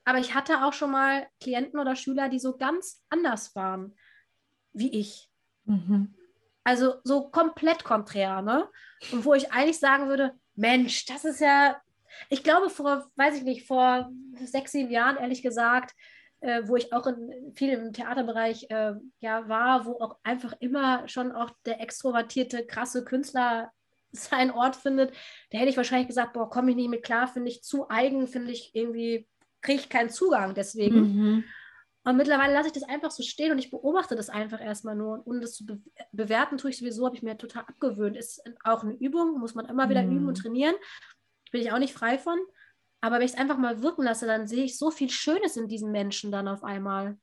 Aber 0.04 0.18
ich 0.18 0.34
hatte 0.34 0.64
auch 0.64 0.72
schon 0.72 0.90
mal 0.90 1.26
Klienten 1.40 1.80
oder 1.80 1.96
Schüler, 1.96 2.28
die 2.28 2.38
so 2.38 2.56
ganz 2.56 3.02
anders 3.08 3.54
waren 3.56 3.94
wie 4.72 4.98
ich. 4.98 5.28
Mhm. 5.64 6.14
Also 6.64 6.94
so 7.04 7.28
komplett 7.30 7.84
konträr, 7.84 8.42
ne? 8.42 8.68
Und 9.10 9.24
wo 9.24 9.34
ich 9.34 9.52
eigentlich 9.52 9.78
sagen 9.78 10.08
würde, 10.08 10.38
Mensch, 10.54 11.06
das 11.06 11.24
ist 11.24 11.40
ja, 11.40 11.80
ich 12.28 12.44
glaube 12.44 12.70
vor, 12.70 13.10
weiß 13.16 13.36
ich 13.36 13.42
nicht, 13.42 13.66
vor 13.66 14.10
sechs, 14.44 14.72
sieben 14.72 14.90
Jahren, 14.90 15.16
ehrlich 15.16 15.42
gesagt, 15.42 15.94
äh, 16.42 16.66
wo 16.66 16.76
ich 16.76 16.92
auch 16.92 17.06
in, 17.06 17.52
viel 17.54 17.70
im 17.70 17.92
Theaterbereich 17.92 18.66
äh, 18.68 18.94
ja, 19.20 19.48
war, 19.48 19.86
wo 19.86 19.92
auch 20.00 20.18
einfach 20.24 20.54
immer 20.60 21.08
schon 21.08 21.32
auch 21.32 21.50
der 21.64 21.80
extrovertierte, 21.80 22.66
krasse 22.66 23.04
Künstler 23.04 23.70
seinen 24.12 24.50
Ort 24.50 24.76
findet, 24.76 25.14
da 25.50 25.58
hätte 25.58 25.70
ich 25.70 25.76
wahrscheinlich 25.76 26.08
gesagt, 26.08 26.34
boah, 26.34 26.50
komme 26.50 26.70
ich 26.70 26.76
nicht 26.76 26.90
mit 26.90 27.02
klar, 27.02 27.28
finde 27.28 27.48
ich 27.48 27.62
zu 27.62 27.88
eigen, 27.88 28.26
finde 28.26 28.52
ich 28.52 28.74
irgendwie, 28.74 29.26
kriege 29.62 29.80
ich 29.80 29.88
keinen 29.88 30.10
Zugang 30.10 30.54
deswegen. 30.54 31.00
Mhm. 31.00 31.44
Und 32.04 32.16
mittlerweile 32.16 32.52
lasse 32.52 32.66
ich 32.66 32.72
das 32.72 32.82
einfach 32.82 33.12
so 33.12 33.22
stehen 33.22 33.52
und 33.52 33.58
ich 33.58 33.70
beobachte 33.70 34.16
das 34.16 34.28
einfach 34.28 34.60
erstmal 34.60 34.96
nur. 34.96 35.24
Und 35.24 35.40
das 35.40 35.54
zu 35.54 35.64
be 35.64 35.80
bewerten 36.10 36.58
tue 36.58 36.70
ich 36.70 36.78
sowieso, 36.78 37.06
habe 37.06 37.14
ich 37.14 37.22
mir 37.22 37.38
total 37.38 37.62
abgewöhnt. 37.62 38.16
Ist 38.16 38.42
auch 38.64 38.82
eine 38.82 38.94
Übung, 38.94 39.38
muss 39.38 39.54
man 39.54 39.66
immer 39.66 39.88
wieder 39.88 40.02
mhm. 40.02 40.16
üben 40.16 40.28
und 40.28 40.36
trainieren. 40.36 40.74
Bin 41.52 41.60
ich 41.60 41.70
auch 41.70 41.78
nicht 41.78 41.94
frei 41.94 42.18
von. 42.18 42.38
Aber 43.02 43.16
wenn 43.16 43.26
ich 43.26 43.32
es 43.32 43.38
einfach 43.38 43.58
mal 43.58 43.82
wirken 43.82 44.04
lasse, 44.04 44.26
dann 44.26 44.46
sehe 44.46 44.64
ich 44.64 44.78
so 44.78 44.90
viel 44.90 45.10
Schönes 45.10 45.56
in 45.56 45.68
diesen 45.68 45.90
Menschen 45.90 46.30
dann 46.30 46.46
auf 46.46 46.62
einmal. 46.62 47.18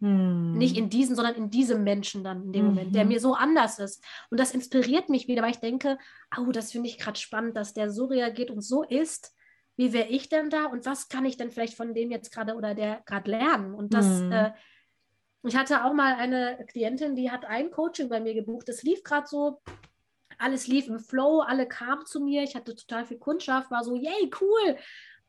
Hm. 0.00 0.58
Nicht 0.58 0.76
in 0.76 0.90
diesen, 0.90 1.14
sondern 1.14 1.36
in 1.36 1.50
diesem 1.50 1.84
Menschen 1.84 2.24
dann 2.24 2.44
in 2.44 2.52
dem 2.52 2.62
mhm. 2.62 2.70
Moment, 2.70 2.94
der 2.94 3.04
mir 3.04 3.20
so 3.20 3.34
anders 3.34 3.78
ist. 3.78 4.02
Und 4.30 4.40
das 4.40 4.52
inspiriert 4.52 5.08
mich 5.08 5.28
wieder, 5.28 5.42
weil 5.42 5.52
ich 5.52 5.60
denke, 5.60 5.98
oh, 6.36 6.50
das 6.50 6.72
finde 6.72 6.88
ich 6.88 6.98
gerade 6.98 7.18
spannend, 7.18 7.56
dass 7.56 7.74
der 7.74 7.90
so 7.90 8.06
reagiert 8.06 8.50
und 8.50 8.62
so 8.62 8.82
ist. 8.82 9.34
Wie 9.76 9.92
wäre 9.92 10.08
ich 10.08 10.28
denn 10.28 10.50
da 10.50 10.66
und 10.66 10.84
was 10.84 11.08
kann 11.08 11.24
ich 11.24 11.36
denn 11.36 11.50
vielleicht 11.50 11.74
von 11.74 11.94
dem 11.94 12.10
jetzt 12.10 12.32
gerade 12.32 12.54
oder 12.54 12.74
der 12.74 13.02
gerade 13.06 13.30
lernen? 13.30 13.74
Und 13.74 13.94
das, 13.94 14.06
mhm. 14.06 14.32
äh, 14.32 14.52
ich 15.44 15.56
hatte 15.56 15.84
auch 15.84 15.92
mal 15.92 16.14
eine 16.14 16.64
Klientin, 16.68 17.14
die 17.14 17.30
hat 17.30 17.44
ein 17.44 17.70
Coaching 17.70 18.08
bei 18.08 18.20
mir 18.20 18.34
gebucht. 18.34 18.68
Das 18.68 18.82
lief 18.82 19.04
gerade 19.04 19.28
so, 19.28 19.60
alles 20.38 20.66
lief 20.66 20.88
im 20.88 20.98
Flow, 20.98 21.40
alle 21.40 21.68
kamen 21.68 22.06
zu 22.06 22.20
mir. 22.20 22.42
Ich 22.42 22.56
hatte 22.56 22.74
total 22.74 23.04
viel 23.04 23.18
Kundschaft, 23.18 23.70
war 23.70 23.84
so, 23.84 23.94
yay, 23.94 24.30
cool. 24.40 24.76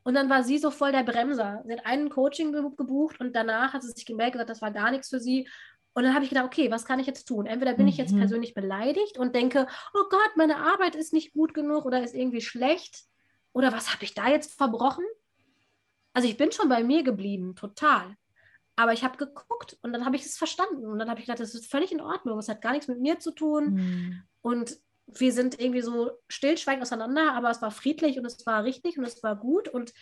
Und 0.04 0.14
dann 0.14 0.28
war 0.28 0.42
sie 0.42 0.58
so 0.58 0.70
voll 0.70 0.92
der 0.92 1.04
Bremser. 1.04 1.62
Sie 1.64 1.72
hat 1.72 1.86
einen 1.86 2.10
Coaching 2.10 2.52
gebucht 2.52 3.20
und 3.20 3.34
danach 3.34 3.72
hat 3.72 3.82
sie 3.82 3.90
sich 3.90 4.06
gemeldet, 4.06 4.34
gesagt, 4.34 4.50
das 4.50 4.62
war 4.62 4.72
gar 4.72 4.90
nichts 4.90 5.08
für 5.08 5.20
sie. 5.20 5.48
Und 5.94 6.04
dann 6.04 6.14
habe 6.14 6.24
ich 6.24 6.30
gedacht, 6.30 6.46
okay, 6.46 6.70
was 6.70 6.84
kann 6.84 6.98
ich 6.98 7.06
jetzt 7.06 7.26
tun? 7.26 7.46
Entweder 7.46 7.74
bin 7.74 7.84
mhm. 7.84 7.90
ich 7.90 7.98
jetzt 7.98 8.12
mhm. 8.12 8.18
persönlich 8.18 8.54
beleidigt 8.54 9.18
und 9.18 9.34
denke, 9.34 9.66
oh 9.94 10.04
Gott, 10.10 10.30
meine 10.36 10.56
Arbeit 10.56 10.96
ist 10.96 11.12
nicht 11.12 11.34
gut 11.34 11.54
genug 11.54 11.84
oder 11.84 12.02
ist 12.02 12.14
irgendwie 12.14 12.40
schlecht. 12.40 13.04
Oder 13.52 13.72
was 13.72 13.92
habe 13.92 14.04
ich 14.04 14.14
da 14.14 14.28
jetzt 14.28 14.54
verbrochen? 14.54 15.04
Also 16.14 16.28
ich 16.28 16.36
bin 16.36 16.50
schon 16.50 16.68
bei 16.68 16.82
mir 16.82 17.02
geblieben, 17.02 17.54
total. 17.54 18.16
Aber 18.74 18.94
ich 18.94 19.04
habe 19.04 19.18
geguckt 19.18 19.76
und 19.82 19.92
dann 19.92 20.06
habe 20.06 20.16
ich 20.16 20.24
es 20.24 20.38
verstanden. 20.38 20.86
Und 20.86 20.98
dann 20.98 21.10
habe 21.10 21.20
ich 21.20 21.26
gedacht, 21.26 21.40
das 21.40 21.54
ist 21.54 21.70
völlig 21.70 21.92
in 21.92 22.00
Ordnung. 22.00 22.38
Es 22.38 22.48
hat 22.48 22.62
gar 22.62 22.72
nichts 22.72 22.88
mit 22.88 23.00
mir 23.00 23.18
zu 23.18 23.32
tun. 23.32 23.74
Mhm. 23.74 24.22
Und 24.40 24.76
wir 25.06 25.32
sind 25.32 25.60
irgendwie 25.60 25.82
so 25.82 26.10
stillschweigend 26.28 26.82
auseinander, 26.82 27.32
aber 27.34 27.50
es 27.50 27.60
war 27.62 27.70
friedlich 27.70 28.18
und 28.18 28.24
es 28.24 28.44
war 28.46 28.64
richtig 28.64 28.98
und 28.98 29.04
es 29.04 29.22
war 29.22 29.36
gut. 29.36 29.68
Und 29.68 29.92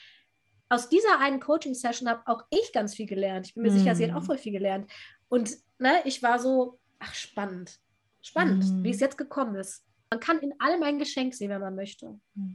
aus 0.68 0.88
dieser 0.88 1.18
einen 1.18 1.40
Coaching-Session 1.40 2.08
habe 2.08 2.22
auch 2.26 2.44
ich 2.50 2.72
ganz 2.72 2.94
viel 2.94 3.06
gelernt. 3.06 3.48
Ich 3.48 3.54
bin 3.54 3.64
mir 3.64 3.72
mm. 3.72 3.78
sicher, 3.78 3.94
sie 3.94 4.04
hat 4.04 4.16
auch 4.16 4.22
mhm. 4.22 4.26
voll 4.26 4.38
viel 4.38 4.52
gelernt. 4.52 4.90
Und 5.28 5.56
ne, 5.78 6.00
ich 6.04 6.22
war 6.22 6.38
so, 6.38 6.78
ach, 6.98 7.14
spannend. 7.14 7.78
Spannend, 8.22 8.64
mm. 8.64 8.84
wie 8.84 8.90
es 8.90 9.00
jetzt 9.00 9.18
gekommen 9.18 9.56
ist. 9.56 9.84
Man 10.10 10.20
kann 10.20 10.38
in 10.38 10.54
allem 10.60 10.82
ein 10.82 10.98
Geschenk 10.98 11.34
sehen, 11.34 11.50
wenn 11.50 11.60
man 11.60 11.74
möchte. 11.74 12.20
Mm. 12.34 12.54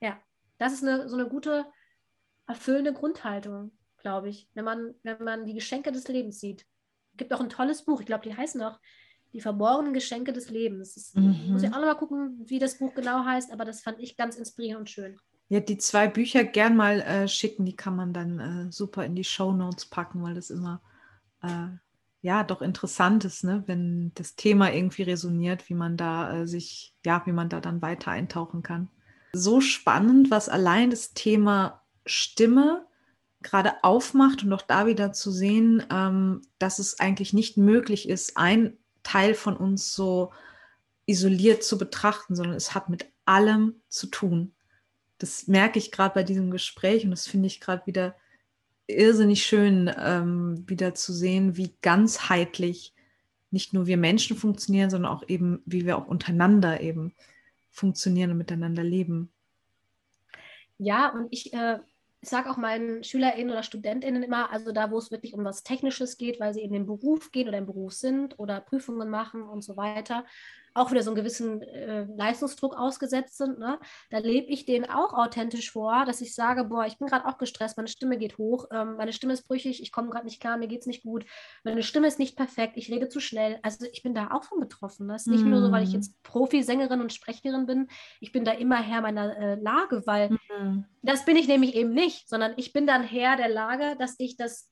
Ja, 0.00 0.20
das 0.58 0.74
ist 0.74 0.82
eine, 0.82 1.08
so 1.08 1.16
eine 1.16 1.28
gute, 1.28 1.66
erfüllende 2.46 2.92
Grundhaltung, 2.92 3.72
glaube 3.98 4.28
ich, 4.28 4.48
wenn 4.54 4.64
man, 4.64 4.94
wenn 5.02 5.22
man 5.22 5.46
die 5.46 5.54
Geschenke 5.54 5.92
des 5.92 6.08
Lebens 6.08 6.40
sieht. 6.40 6.66
Es 7.12 7.18
gibt 7.18 7.32
auch 7.32 7.40
ein 7.40 7.50
tolles 7.50 7.84
Buch, 7.84 8.00
ich 8.00 8.06
glaube, 8.06 8.28
die 8.28 8.36
heißen 8.36 8.62
auch 8.62 8.78
die 9.32 9.40
verborgenen 9.40 9.92
Geschenke 9.92 10.32
des 10.32 10.50
Lebens. 10.50 10.94
Das 10.94 11.14
mhm. 11.14 11.52
Muss 11.52 11.62
ich 11.62 11.68
auch 11.70 11.78
noch 11.78 11.86
mal 11.86 11.94
gucken, 11.94 12.40
wie 12.46 12.58
das 12.58 12.78
Buch 12.78 12.94
genau 12.94 13.24
heißt, 13.24 13.52
aber 13.52 13.64
das 13.64 13.80
fand 13.80 14.00
ich 14.00 14.16
ganz 14.16 14.36
inspirierend 14.36 14.80
und 14.80 14.90
schön. 14.90 15.16
Ja, 15.48 15.60
die 15.60 15.78
zwei 15.78 16.08
Bücher 16.08 16.44
gern 16.44 16.76
mal 16.76 17.00
äh, 17.00 17.28
schicken, 17.28 17.64
die 17.64 17.76
kann 17.76 17.96
man 17.96 18.12
dann 18.12 18.38
äh, 18.38 18.72
super 18.72 19.04
in 19.04 19.14
die 19.14 19.24
Show 19.24 19.52
Notes 19.52 19.86
packen, 19.86 20.22
weil 20.22 20.34
das 20.34 20.50
immer 20.50 20.82
äh, 21.42 21.68
ja 22.20 22.44
doch 22.44 22.60
interessant 22.60 23.24
ist, 23.24 23.44
ne? 23.44 23.62
wenn 23.66 24.12
das 24.14 24.36
Thema 24.36 24.72
irgendwie 24.72 25.02
resoniert, 25.02 25.68
wie 25.70 25.74
man 25.74 25.96
da 25.96 26.40
äh, 26.40 26.46
sich, 26.46 26.94
ja, 27.04 27.22
wie 27.24 27.32
man 27.32 27.48
da 27.48 27.60
dann 27.60 27.80
weiter 27.80 28.10
eintauchen 28.10 28.62
kann. 28.62 28.88
So 29.32 29.60
spannend, 29.60 30.30
was 30.30 30.48
allein 30.48 30.90
das 30.90 31.12
Thema 31.14 31.82
Stimme 32.04 32.86
gerade 33.42 33.84
aufmacht 33.84 34.42
und 34.42 34.52
auch 34.52 34.62
da 34.62 34.86
wieder 34.86 35.12
zu 35.12 35.30
sehen, 35.30 35.82
ähm, 35.90 36.42
dass 36.58 36.78
es 36.78 36.98
eigentlich 36.98 37.32
nicht 37.32 37.56
möglich 37.56 38.08
ist, 38.08 38.36
ein 38.36 38.76
Teil 39.02 39.34
von 39.34 39.56
uns 39.56 39.94
so 39.94 40.32
isoliert 41.06 41.64
zu 41.64 41.78
betrachten, 41.78 42.36
sondern 42.36 42.56
es 42.56 42.74
hat 42.74 42.88
mit 42.88 43.06
allem 43.24 43.76
zu 43.88 44.06
tun. 44.08 44.52
Das 45.18 45.46
merke 45.48 45.78
ich 45.78 45.90
gerade 45.90 46.14
bei 46.14 46.22
diesem 46.22 46.50
Gespräch 46.50 47.04
und 47.04 47.10
das 47.10 47.26
finde 47.26 47.46
ich 47.46 47.60
gerade 47.60 47.86
wieder 47.86 48.14
irrsinnig 48.86 49.44
schön, 49.44 49.90
ähm, 49.98 50.64
wieder 50.66 50.94
zu 50.94 51.12
sehen, 51.12 51.56
wie 51.56 51.74
ganzheitlich 51.82 52.94
nicht 53.50 53.72
nur 53.72 53.86
wir 53.86 53.96
Menschen 53.96 54.36
funktionieren, 54.36 54.90
sondern 54.90 55.12
auch 55.12 55.24
eben, 55.28 55.62
wie 55.64 55.86
wir 55.86 55.96
auch 55.96 56.06
untereinander 56.06 56.80
eben 56.80 57.14
funktionieren 57.70 58.30
und 58.30 58.38
miteinander 58.38 58.82
leben. 58.82 59.30
Ja, 60.78 61.08
und 61.08 61.28
ich 61.30 61.52
äh, 61.52 61.78
ich 62.20 62.28
sage 62.28 62.50
auch 62.50 62.56
meinen 62.56 63.04
SchülerInnen 63.04 63.52
oder 63.52 63.62
StudentInnen 63.62 64.22
immer, 64.22 64.50
also 64.50 64.72
da, 64.72 64.90
wo 64.90 64.98
es 64.98 65.10
wirklich 65.10 65.34
um 65.34 65.44
was 65.44 65.62
Technisches 65.62 66.18
geht, 66.18 66.40
weil 66.40 66.52
sie 66.52 66.62
in 66.62 66.72
den 66.72 66.86
Beruf 66.86 67.30
gehen 67.30 67.48
oder 67.48 67.58
im 67.58 67.66
Beruf 67.66 67.92
sind 67.92 68.38
oder 68.38 68.60
Prüfungen 68.60 69.08
machen 69.08 69.42
und 69.42 69.62
so 69.62 69.76
weiter, 69.76 70.24
auch 70.78 70.90
wieder 70.90 71.02
so 71.02 71.10
einen 71.10 71.16
gewissen 71.16 71.62
äh, 71.62 72.04
Leistungsdruck 72.16 72.76
ausgesetzt 72.76 73.36
sind, 73.36 73.58
ne? 73.58 73.78
da 74.10 74.18
lebe 74.18 74.48
ich 74.48 74.64
denen 74.64 74.88
auch 74.88 75.12
authentisch 75.12 75.70
vor, 75.70 76.04
dass 76.06 76.20
ich 76.20 76.34
sage, 76.34 76.64
boah, 76.64 76.86
ich 76.86 76.98
bin 76.98 77.08
gerade 77.08 77.26
auch 77.26 77.38
gestresst, 77.38 77.76
meine 77.76 77.88
Stimme 77.88 78.18
geht 78.18 78.38
hoch, 78.38 78.66
ähm, 78.70 78.96
meine 78.96 79.12
Stimme 79.12 79.32
ist 79.32 79.46
brüchig, 79.46 79.82
ich 79.82 79.92
komme 79.92 80.10
gerade 80.10 80.26
nicht 80.26 80.40
klar, 80.40 80.56
mir 80.56 80.68
geht 80.68 80.82
es 80.82 80.86
nicht 80.86 81.02
gut, 81.02 81.24
meine 81.64 81.82
Stimme 81.82 82.06
ist 82.06 82.18
nicht 82.18 82.36
perfekt, 82.36 82.76
ich 82.76 82.90
rede 82.90 83.08
zu 83.08 83.20
schnell. 83.20 83.58
Also 83.62 83.86
ich 83.92 84.02
bin 84.02 84.14
da 84.14 84.30
auch 84.30 84.44
von 84.44 84.60
betroffen. 84.60 85.08
Das 85.08 85.22
ist 85.22 85.32
nicht 85.32 85.44
mm. 85.44 85.50
nur 85.50 85.60
so, 85.60 85.72
weil 85.72 85.82
ich 85.82 85.90
mhm. 85.90 85.96
jetzt 85.96 86.22
Profisängerin 86.22 87.00
und 87.00 87.12
Sprecherin 87.12 87.66
bin, 87.66 87.88
ich 88.20 88.32
bin 88.32 88.44
da 88.44 88.52
immer 88.52 88.76
Herr 88.76 89.00
meiner 89.00 89.36
äh, 89.36 89.54
Lage, 89.56 90.02
weil 90.06 90.30
mm. 90.30 90.84
das 91.02 91.24
bin 91.24 91.36
ich 91.36 91.48
nämlich 91.48 91.74
eben 91.74 91.90
nicht, 91.90 92.28
sondern 92.28 92.52
ich 92.56 92.72
bin 92.72 92.86
dann 92.86 93.02
Herr 93.02 93.36
der 93.36 93.48
Lage, 93.48 93.96
dass 93.98 94.14
ich 94.18 94.36
das 94.36 94.70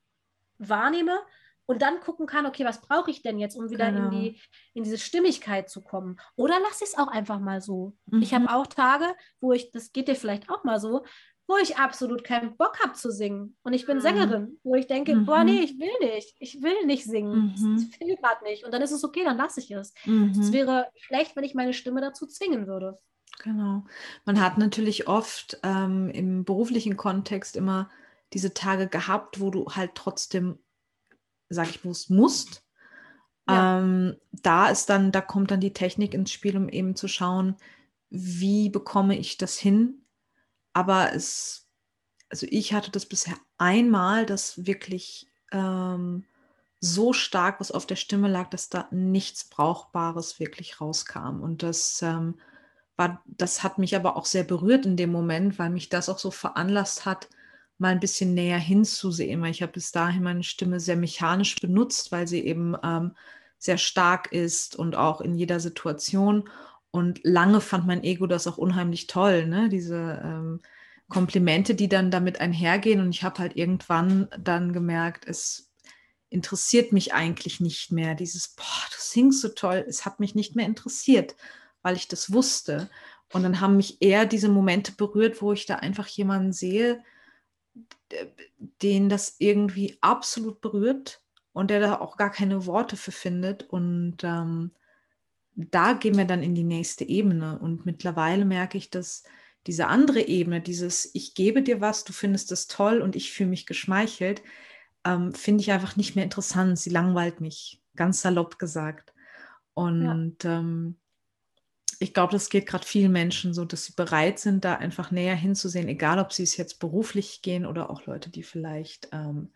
wahrnehme 0.59 1.19
und 1.67 1.83
dann 1.83 2.01
gucken 2.01 2.27
kann, 2.27 2.47
okay, 2.47 2.65
was 2.65 2.81
brauche 2.81 3.11
ich 3.11 3.23
denn 3.23 3.39
jetzt, 3.39 3.57
um 3.57 3.71
wieder 3.71 3.91
genau. 3.91 4.05
in, 4.07 4.11
die, 4.11 4.41
in 4.75 4.85
diese 4.85 4.99
Stimmigkeit 4.99 5.69
zu 5.69 5.83
kommen? 5.83 6.17
Oder 6.37 6.59
lasse 6.61 6.85
ich 6.85 6.91
es 6.91 6.99
auch 6.99 7.09
einfach 7.09 7.41
mal 7.41 7.61
so. 7.61 7.97
Mhm. 8.07 8.23
Ich 8.23 8.33
habe 8.35 8.49
auch 8.49 8.67
Tage, 8.67 9.07
wo 9.41 9.53
ich, 9.53 9.73
das 9.73 9.93
geht 9.93 10.09
dir 10.09 10.17
vielleicht 10.17 10.49
auch 10.49 10.65
mal 10.65 10.81
so, 10.81 11.05
wo 11.49 11.57
ich 11.59 11.77
absolut 11.77 12.25
keinen 12.25 12.57
Bock 12.57 12.81
habe 12.83 12.95
zu 12.95 13.11
singen. 13.11 13.57
Und 13.63 13.73
ich 13.73 13.87
bin 13.87 13.99
mhm. 13.99 14.03
Sängerin, 14.03 14.59
wo 14.65 14.75
ich 14.75 14.87
denke, 14.87 15.15
mhm. 15.15 15.27
boah, 15.27 15.45
nee, 15.45 15.61
ich 15.61 15.79
will 15.79 16.09
nicht. 16.15 16.35
Ich 16.39 16.63
will 16.63 16.87
nicht 16.87 17.05
singen. 17.05 17.55
Mhm. 17.57 17.77
Das 17.77 18.01
will 18.01 18.17
gerade 18.17 18.45
nicht. 18.45 18.65
Und 18.65 18.75
dann 18.75 18.83
ist 18.83 18.91
es 18.91 19.05
okay, 19.05 19.23
dann 19.25 19.37
lasse 19.37 19.61
ich 19.61 19.71
es. 19.71 19.93
Mhm. 20.05 20.33
Es 20.39 20.53
wäre 20.53 20.89
schlecht, 20.97 21.37
wenn 21.37 21.45
ich 21.45 21.55
meine 21.55 21.73
Stimme 21.73 22.01
dazu 22.01 22.27
zwingen 22.27 22.67
würde. 22.67 22.97
Genau. 23.43 23.85
Man 24.25 24.41
hat 24.41 24.59
natürlich 24.59 25.09
oft 25.09 25.59
ähm, 25.63 26.11
im 26.11 26.45
beruflichen 26.45 26.97
Kontext 26.97 27.57
immer 27.57 27.91
diese 28.33 28.55
Tage 28.55 28.89
gehabt, 28.89 29.41
wo 29.41 29.51
du 29.51 29.67
halt 29.67 29.95
trotzdem 29.95 30.59
sag 31.49 31.71
ich 31.71 31.83
bewusst, 31.83 32.11
musst. 32.11 32.65
Ja. 33.49 33.79
Ähm, 33.79 34.17
da 34.33 34.69
ist 34.69 34.91
dann, 34.91 35.13
da 35.13 35.21
kommt 35.21 35.51
dann 35.51 35.61
die 35.61 35.73
Technik 35.73 36.15
ins 36.15 36.33
Spiel, 36.33 36.57
um 36.57 36.69
eben 36.69 36.97
zu 36.97 37.09
schauen, 37.09 37.57
wie 38.11 38.71
bekomme 38.71 39.17
ich 39.17 39.37
das 39.37 39.57
hin? 39.57 40.03
Aber 40.73 41.13
es, 41.15 41.69
also 42.29 42.47
ich 42.51 42.73
hatte 42.75 42.91
das 42.91 43.07
bisher 43.07 43.37
einmal, 43.59 44.27
dass 44.27 44.67
wirklich 44.67 45.29
ähm, 45.53 46.25
so 46.81 47.13
stark 47.13 47.61
was 47.61 47.73
auf 47.73 47.87
der 47.87 47.97
Stimme 47.97 48.29
lag, 48.29 48.51
dass 48.51 48.69
da 48.69 48.89
nichts 48.91 49.45
Brauchbares 49.45 50.39
wirklich 50.39 50.81
rauskam. 50.81 51.41
Und 51.41 51.63
das 51.63 52.03
ähm, 52.03 52.39
war, 52.97 53.23
das 53.27 53.63
hat 53.63 53.79
mich 53.79 53.97
aber 53.97 54.17
auch 54.17 54.27
sehr 54.27 54.45
berührt 54.45 54.87
in 54.87 54.97
dem 54.97 55.11
Moment, 55.11 55.59
weil 55.59 55.71
mich 55.71 55.89
das 55.89 56.09
auch 56.09 56.19
so 56.19 56.31
veranlasst 56.31 57.07
hat, 57.07 57.29
mal 57.79 57.93
ein 57.93 58.01
bisschen 58.01 58.35
näher 58.35 58.59
hinzusehen, 58.59 59.41
weil 59.43 59.51
ich 59.51 59.63
habe 59.63 59.73
bis 59.73 59.93
dahin 59.93 60.23
meine 60.23 60.43
Stimme 60.43 60.81
sehr 60.81 60.97
mechanisch 60.97 61.57
benutzt, 61.57 62.13
weil 62.13 62.27
sie 62.27 62.45
eben 62.45 62.75
ähm, 62.83 63.13
sehr 63.59 63.79
stark 63.79 64.33
ist 64.33 64.77
und 64.77 64.97
auch 64.97 65.21
in 65.21 65.35
jeder 65.35 65.61
Situation. 65.61 66.49
Und 66.91 67.21
lange 67.25 67.61
fand 67.61 67.87
mein 67.87 68.05
Ego 68.05 68.27
das 68.27 68.47
auch 68.47 68.59
unheimlich 68.59 69.07
toll, 69.07 69.47
ne? 69.47 69.69
diese 69.69 70.23
ähm, 70.25 70.61
Komplimente, 71.09 71.75
die 71.75 71.89
dann 71.89 72.11
damit 72.11 72.41
einhergehen. 72.41 73.01
Und 73.01 73.11
ich 73.11 73.23
habe 73.23 73.39
halt 73.39 73.57
irgendwann 73.57 74.29
dann 74.39 74.73
gemerkt, 74.73 75.27
es 75.29 75.71
interessiert 76.31 76.93
mich 76.93 77.13
eigentlich 77.13 77.61
nicht 77.61 77.93
mehr. 77.93 78.15
Dieses, 78.15 78.49
boah, 78.49 78.65
du 78.91 78.97
singst 78.99 79.41
so 79.43 79.49
toll, 79.49 79.85
es 79.87 80.05
hat 80.05 80.21
mich 80.21 80.35
nicht 80.35 80.57
mehr 80.57 80.67
interessiert, 80.67 81.37
weil 81.83 81.97
ich 81.97 82.09
das 82.09 82.33
wusste. 82.33 82.89
Und 83.33 83.43
dann 83.43 83.61
haben 83.61 83.77
mich 83.77 84.01
eher 84.01 84.25
diese 84.25 84.49
Momente 84.49 84.93
berührt, 84.93 85.43
wo 85.43 85.53
ich 85.53 85.67
da 85.67 85.77
einfach 85.77 86.07
jemanden 86.07 86.53
sehe, 86.53 87.03
den 88.83 89.09
das 89.09 89.37
irgendwie 89.39 89.99
absolut 90.01 90.61
berührt 90.61 91.23
und 91.53 91.71
der 91.71 91.81
da 91.81 92.01
auch 92.01 92.17
gar 92.17 92.31
keine 92.31 92.67
Worte 92.67 92.97
für 92.97 93.13
findet. 93.13 93.65
Und 93.65 94.19
ähm, 94.23 94.73
da 95.55 95.95
gehen 95.95 96.17
wir 96.17 96.25
dann 96.25 96.43
in 96.43 96.55
die 96.55 96.65
nächste 96.65 97.05
Ebene. 97.05 97.59
Und 97.59 97.87
mittlerweile 97.87 98.45
merke 98.45 98.79
ich, 98.79 98.91
dass 98.91 99.25
diese 99.67 99.89
andere 99.89 100.21
Ebene, 100.21 100.61
dieses 100.61 101.11
Ich 101.15 101.35
gebe 101.35 101.63
dir 101.63 101.81
was, 101.81 102.05
du 102.05 102.13
findest 102.13 102.53
es 102.53 102.67
toll 102.67 103.01
und 103.01 103.17
ich 103.17 103.33
fühle 103.33 103.51
mich 103.51 103.67
geschmeichelt, 103.67 104.43
ähm, 105.05 105.33
finde 105.33 105.63
ich 105.63 105.73
einfach 105.73 105.97
nicht 105.97 106.15
mehr 106.15 106.25
interessant. 106.25 106.79
Sie 106.79 106.91
langweilt 106.91 107.41
mich, 107.41 107.83
ganz 107.97 108.21
salopp 108.21 108.59
gesagt. 108.59 109.13
Und 109.75 110.45
ja. 110.45 110.59
ähm, 110.59 110.97
ich 111.99 112.15
glaube, 112.15 112.33
das 112.33 112.51
geht 112.51 112.67
gerade 112.67 112.87
vielen 112.87 113.13
Menschen 113.13 113.55
so, 113.55 113.65
dass 113.65 113.85
sie 113.85 113.95
bereit 113.95 114.39
sind, 114.39 114.65
da 114.65 114.75
einfach 114.75 115.11
näher 115.11 115.35
hinzusehen, 115.35 115.89
egal 115.89 116.19
ob 116.19 116.33
sie 116.33 116.43
es 116.43 116.57
jetzt 116.57 116.79
beruflich 116.79 117.43
gehen 117.43 117.67
oder 117.67 117.91
auch 117.91 118.07
Leute, 118.07 118.31
die 118.31 118.43
vielleicht 118.43 119.09
ähm, 119.13 119.53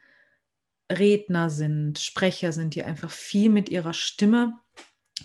Redner 0.90 1.50
sind, 1.50 1.98
Sprecher 1.98 2.52
sind, 2.52 2.74
die 2.74 2.82
einfach 2.82 3.10
viel 3.10 3.50
mit 3.50 3.68
ihrer 3.68 3.92
Stimme 3.92 4.58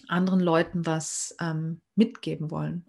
anderen 0.07 0.39
Leuten 0.39 0.85
was 0.85 1.35
ähm, 1.39 1.81
mitgeben 1.95 2.51
wollen. 2.51 2.85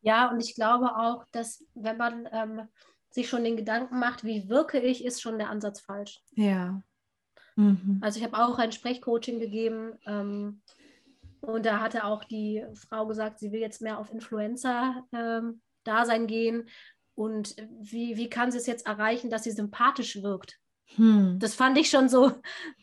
Ja, 0.00 0.30
und 0.30 0.40
ich 0.40 0.54
glaube 0.54 0.96
auch, 0.96 1.24
dass 1.32 1.64
wenn 1.74 1.96
man 1.96 2.28
ähm, 2.32 2.68
sich 3.10 3.28
schon 3.28 3.44
den 3.44 3.56
Gedanken 3.56 3.98
macht, 3.98 4.24
wie 4.24 4.48
wirke 4.48 4.78
ich, 4.78 5.04
ist 5.04 5.20
schon 5.20 5.38
der 5.38 5.50
Ansatz 5.50 5.80
falsch. 5.80 6.20
Ja. 6.32 6.82
Mhm. 7.56 7.98
Also 8.02 8.18
ich 8.18 8.24
habe 8.24 8.38
auch 8.38 8.58
ein 8.58 8.72
Sprechcoaching 8.72 9.40
gegeben 9.40 9.98
ähm, 10.06 10.62
und 11.46 11.64
da 11.64 11.80
hatte 11.80 12.04
auch 12.04 12.24
die 12.24 12.64
Frau 12.74 13.06
gesagt, 13.06 13.38
sie 13.38 13.52
will 13.52 13.60
jetzt 13.60 13.80
mehr 13.80 13.98
auf 13.98 14.12
Influencer-Dasein 14.12 16.20
ähm, 16.22 16.26
gehen. 16.26 16.68
Und 17.14 17.54
wie, 17.80 18.16
wie 18.16 18.28
kann 18.28 18.50
sie 18.50 18.58
es 18.58 18.66
jetzt 18.66 18.84
erreichen, 18.86 19.30
dass 19.30 19.44
sie 19.44 19.52
sympathisch 19.52 20.20
wirkt? 20.22 20.58
Hm. 20.96 21.38
Das 21.38 21.54
fand 21.54 21.78
ich 21.78 21.88
schon 21.88 22.08
so, 22.08 22.32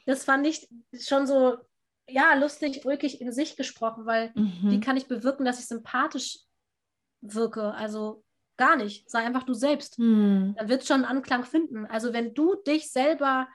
das 0.05 0.23
fand 0.23 0.47
ich 0.47 0.69
schon 0.97 1.27
so 1.27 1.57
ja, 2.07 2.35
lustig, 2.35 2.85
ulkig 2.85 3.19
in 3.21 3.33
sich 3.33 3.57
gesprochen, 3.57 4.05
weil 4.05 4.31
mhm. 4.35 4.71
wie 4.71 4.79
kann 4.79 4.97
ich 4.97 5.07
bewirken, 5.07 5.45
dass 5.45 5.59
ich 5.59 5.67
sympathisch 5.67 6.39
wirke? 7.21 7.73
Also 7.73 8.23
gar 8.57 8.75
nicht. 8.75 9.09
Sei 9.09 9.19
einfach 9.19 9.43
du 9.43 9.53
selbst. 9.53 9.99
Mhm. 9.99 10.55
Dann 10.57 10.69
wird 10.69 10.81
es 10.81 10.87
schon 10.87 11.03
einen 11.03 11.17
Anklang 11.17 11.43
finden. 11.43 11.85
Also 11.85 12.13
wenn 12.13 12.33
du 12.33 12.55
dich 12.55 12.91
selber 12.91 13.47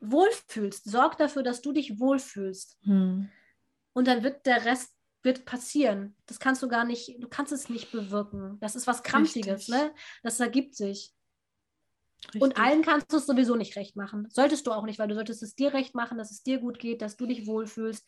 wohlfühlst, 0.00 0.90
sorg 0.90 1.16
dafür, 1.18 1.42
dass 1.42 1.62
du 1.62 1.72
dich 1.72 2.00
wohlfühlst. 2.00 2.78
Mhm. 2.82 3.30
Und 3.92 4.06
dann 4.08 4.22
wird 4.22 4.46
der 4.46 4.64
Rest 4.64 4.94
wird 5.22 5.44
passieren. 5.44 6.16
Das 6.26 6.38
kannst 6.38 6.62
du 6.62 6.68
gar 6.68 6.84
nicht, 6.84 7.16
du 7.18 7.28
kannst 7.28 7.52
es 7.52 7.68
nicht 7.68 7.92
bewirken. 7.92 8.58
Das 8.60 8.74
ist 8.74 8.86
was 8.86 9.02
Krampfiges, 9.02 9.68
ne? 9.68 9.92
Das 10.22 10.40
ergibt 10.40 10.74
sich. 10.74 11.12
Richtig. 12.26 12.42
Und 12.42 12.58
allen 12.58 12.82
kannst 12.82 13.12
du 13.12 13.16
es 13.16 13.26
sowieso 13.26 13.56
nicht 13.56 13.76
recht 13.76 13.96
machen. 13.96 14.28
Solltest 14.30 14.66
du 14.66 14.72
auch 14.72 14.84
nicht, 14.84 14.98
weil 14.98 15.08
du 15.08 15.14
solltest 15.14 15.42
es 15.42 15.54
dir 15.54 15.72
recht 15.72 15.94
machen, 15.94 16.18
dass 16.18 16.30
es 16.30 16.42
dir 16.42 16.58
gut 16.58 16.78
geht, 16.78 17.02
dass 17.02 17.16
du 17.16 17.26
dich 17.26 17.46
wohlfühlst. 17.46 18.06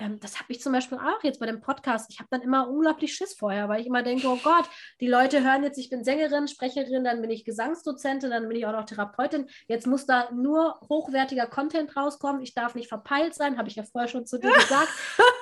Ähm, 0.00 0.18
das 0.18 0.40
habe 0.40 0.52
ich 0.52 0.60
zum 0.60 0.72
Beispiel 0.72 0.98
auch 0.98 1.22
jetzt 1.22 1.38
bei 1.38 1.46
dem 1.46 1.60
Podcast. 1.60 2.10
Ich 2.10 2.18
habe 2.18 2.28
dann 2.30 2.40
immer 2.40 2.68
unglaublich 2.68 3.14
Schiss 3.14 3.34
vorher, 3.34 3.68
weil 3.68 3.80
ich 3.80 3.86
immer 3.86 4.02
denke, 4.02 4.26
oh 4.26 4.38
Gott, 4.42 4.64
die 5.00 5.06
Leute 5.06 5.44
hören 5.44 5.62
jetzt, 5.62 5.78
ich 5.78 5.90
bin 5.90 6.02
Sängerin, 6.02 6.48
Sprecherin, 6.48 7.04
dann 7.04 7.20
bin 7.20 7.30
ich 7.30 7.44
Gesangsdozentin, 7.44 8.30
dann 8.30 8.48
bin 8.48 8.56
ich 8.56 8.66
auch 8.66 8.72
noch 8.72 8.86
Therapeutin. 8.86 9.48
Jetzt 9.68 9.86
muss 9.86 10.06
da 10.06 10.30
nur 10.32 10.80
hochwertiger 10.88 11.46
Content 11.46 11.94
rauskommen. 11.96 12.42
Ich 12.42 12.54
darf 12.54 12.74
nicht 12.74 12.88
verpeilt 12.88 13.34
sein, 13.34 13.58
habe 13.58 13.68
ich 13.68 13.76
ja 13.76 13.84
vorher 13.84 14.08
schon 14.08 14.26
zu 14.26 14.38
dir 14.38 14.52
gesagt. 14.54 14.88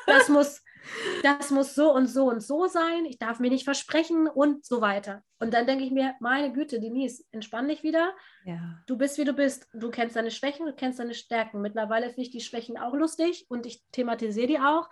Das 0.07 0.29
muss 0.29 0.63
das 1.22 1.51
muss 1.51 1.74
so 1.74 1.93
und 1.93 2.07
so 2.07 2.28
und 2.28 2.43
so 2.43 2.66
sein, 2.66 3.05
ich 3.07 3.18
darf 3.18 3.41
mir 3.41 3.51
nicht 3.51 3.64
versprechen 3.64 4.28
und 4.28 4.64
so 4.64 4.80
weiter. 4.80 5.22
Und 5.39 5.55
dann 5.55 5.66
denke 5.66 5.84
ich 5.84 5.91
mir, 5.91 6.14
meine 6.20 6.53
Güte, 6.53 6.80
Denise, 6.80 7.24
entspann 7.30 7.68
dich 7.68 7.82
wieder. 7.82 8.14
Ja. 8.45 8.82
Du 8.86 8.97
bist, 8.97 9.18
wie 9.18 9.24
du 9.24 9.32
bist. 9.32 9.68
Du 9.72 9.91
kennst 9.91 10.16
deine 10.16 10.30
Schwächen, 10.30 10.66
du 10.66 10.72
kennst 10.72 10.99
deine 10.99 11.14
Stärken. 11.14 11.61
Mittlerweile 11.61 12.07
finde 12.07 12.22
ich 12.22 12.30
die 12.30 12.41
Schwächen 12.41 12.78
auch 12.78 12.95
lustig 12.95 13.47
und 13.49 13.66
ich 13.66 13.84
thematisiere 13.93 14.47
die 14.47 14.59
auch, 14.59 14.89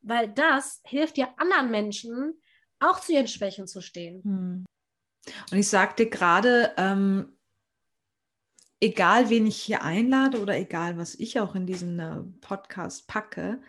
weil 0.00 0.28
das 0.28 0.80
hilft 0.84 1.16
dir 1.16 1.28
anderen 1.36 1.70
Menschen 1.70 2.40
auch 2.78 3.00
zu 3.00 3.12
ihren 3.12 3.28
Schwächen 3.28 3.66
zu 3.66 3.80
stehen. 3.80 4.22
Hm. 4.22 4.64
Und 5.50 5.58
ich 5.58 5.68
sagte 5.68 6.08
gerade, 6.08 6.72
ähm, 6.76 7.36
egal 8.80 9.28
wen 9.28 9.46
ich 9.46 9.60
hier 9.60 9.82
einlade 9.82 10.40
oder 10.40 10.56
egal 10.56 10.96
was 10.96 11.14
ich 11.14 11.38
auch 11.38 11.54
in 11.54 11.66
diesen 11.66 11.98
äh, 11.98 12.22
Podcast 12.40 13.06
packe, 13.06 13.60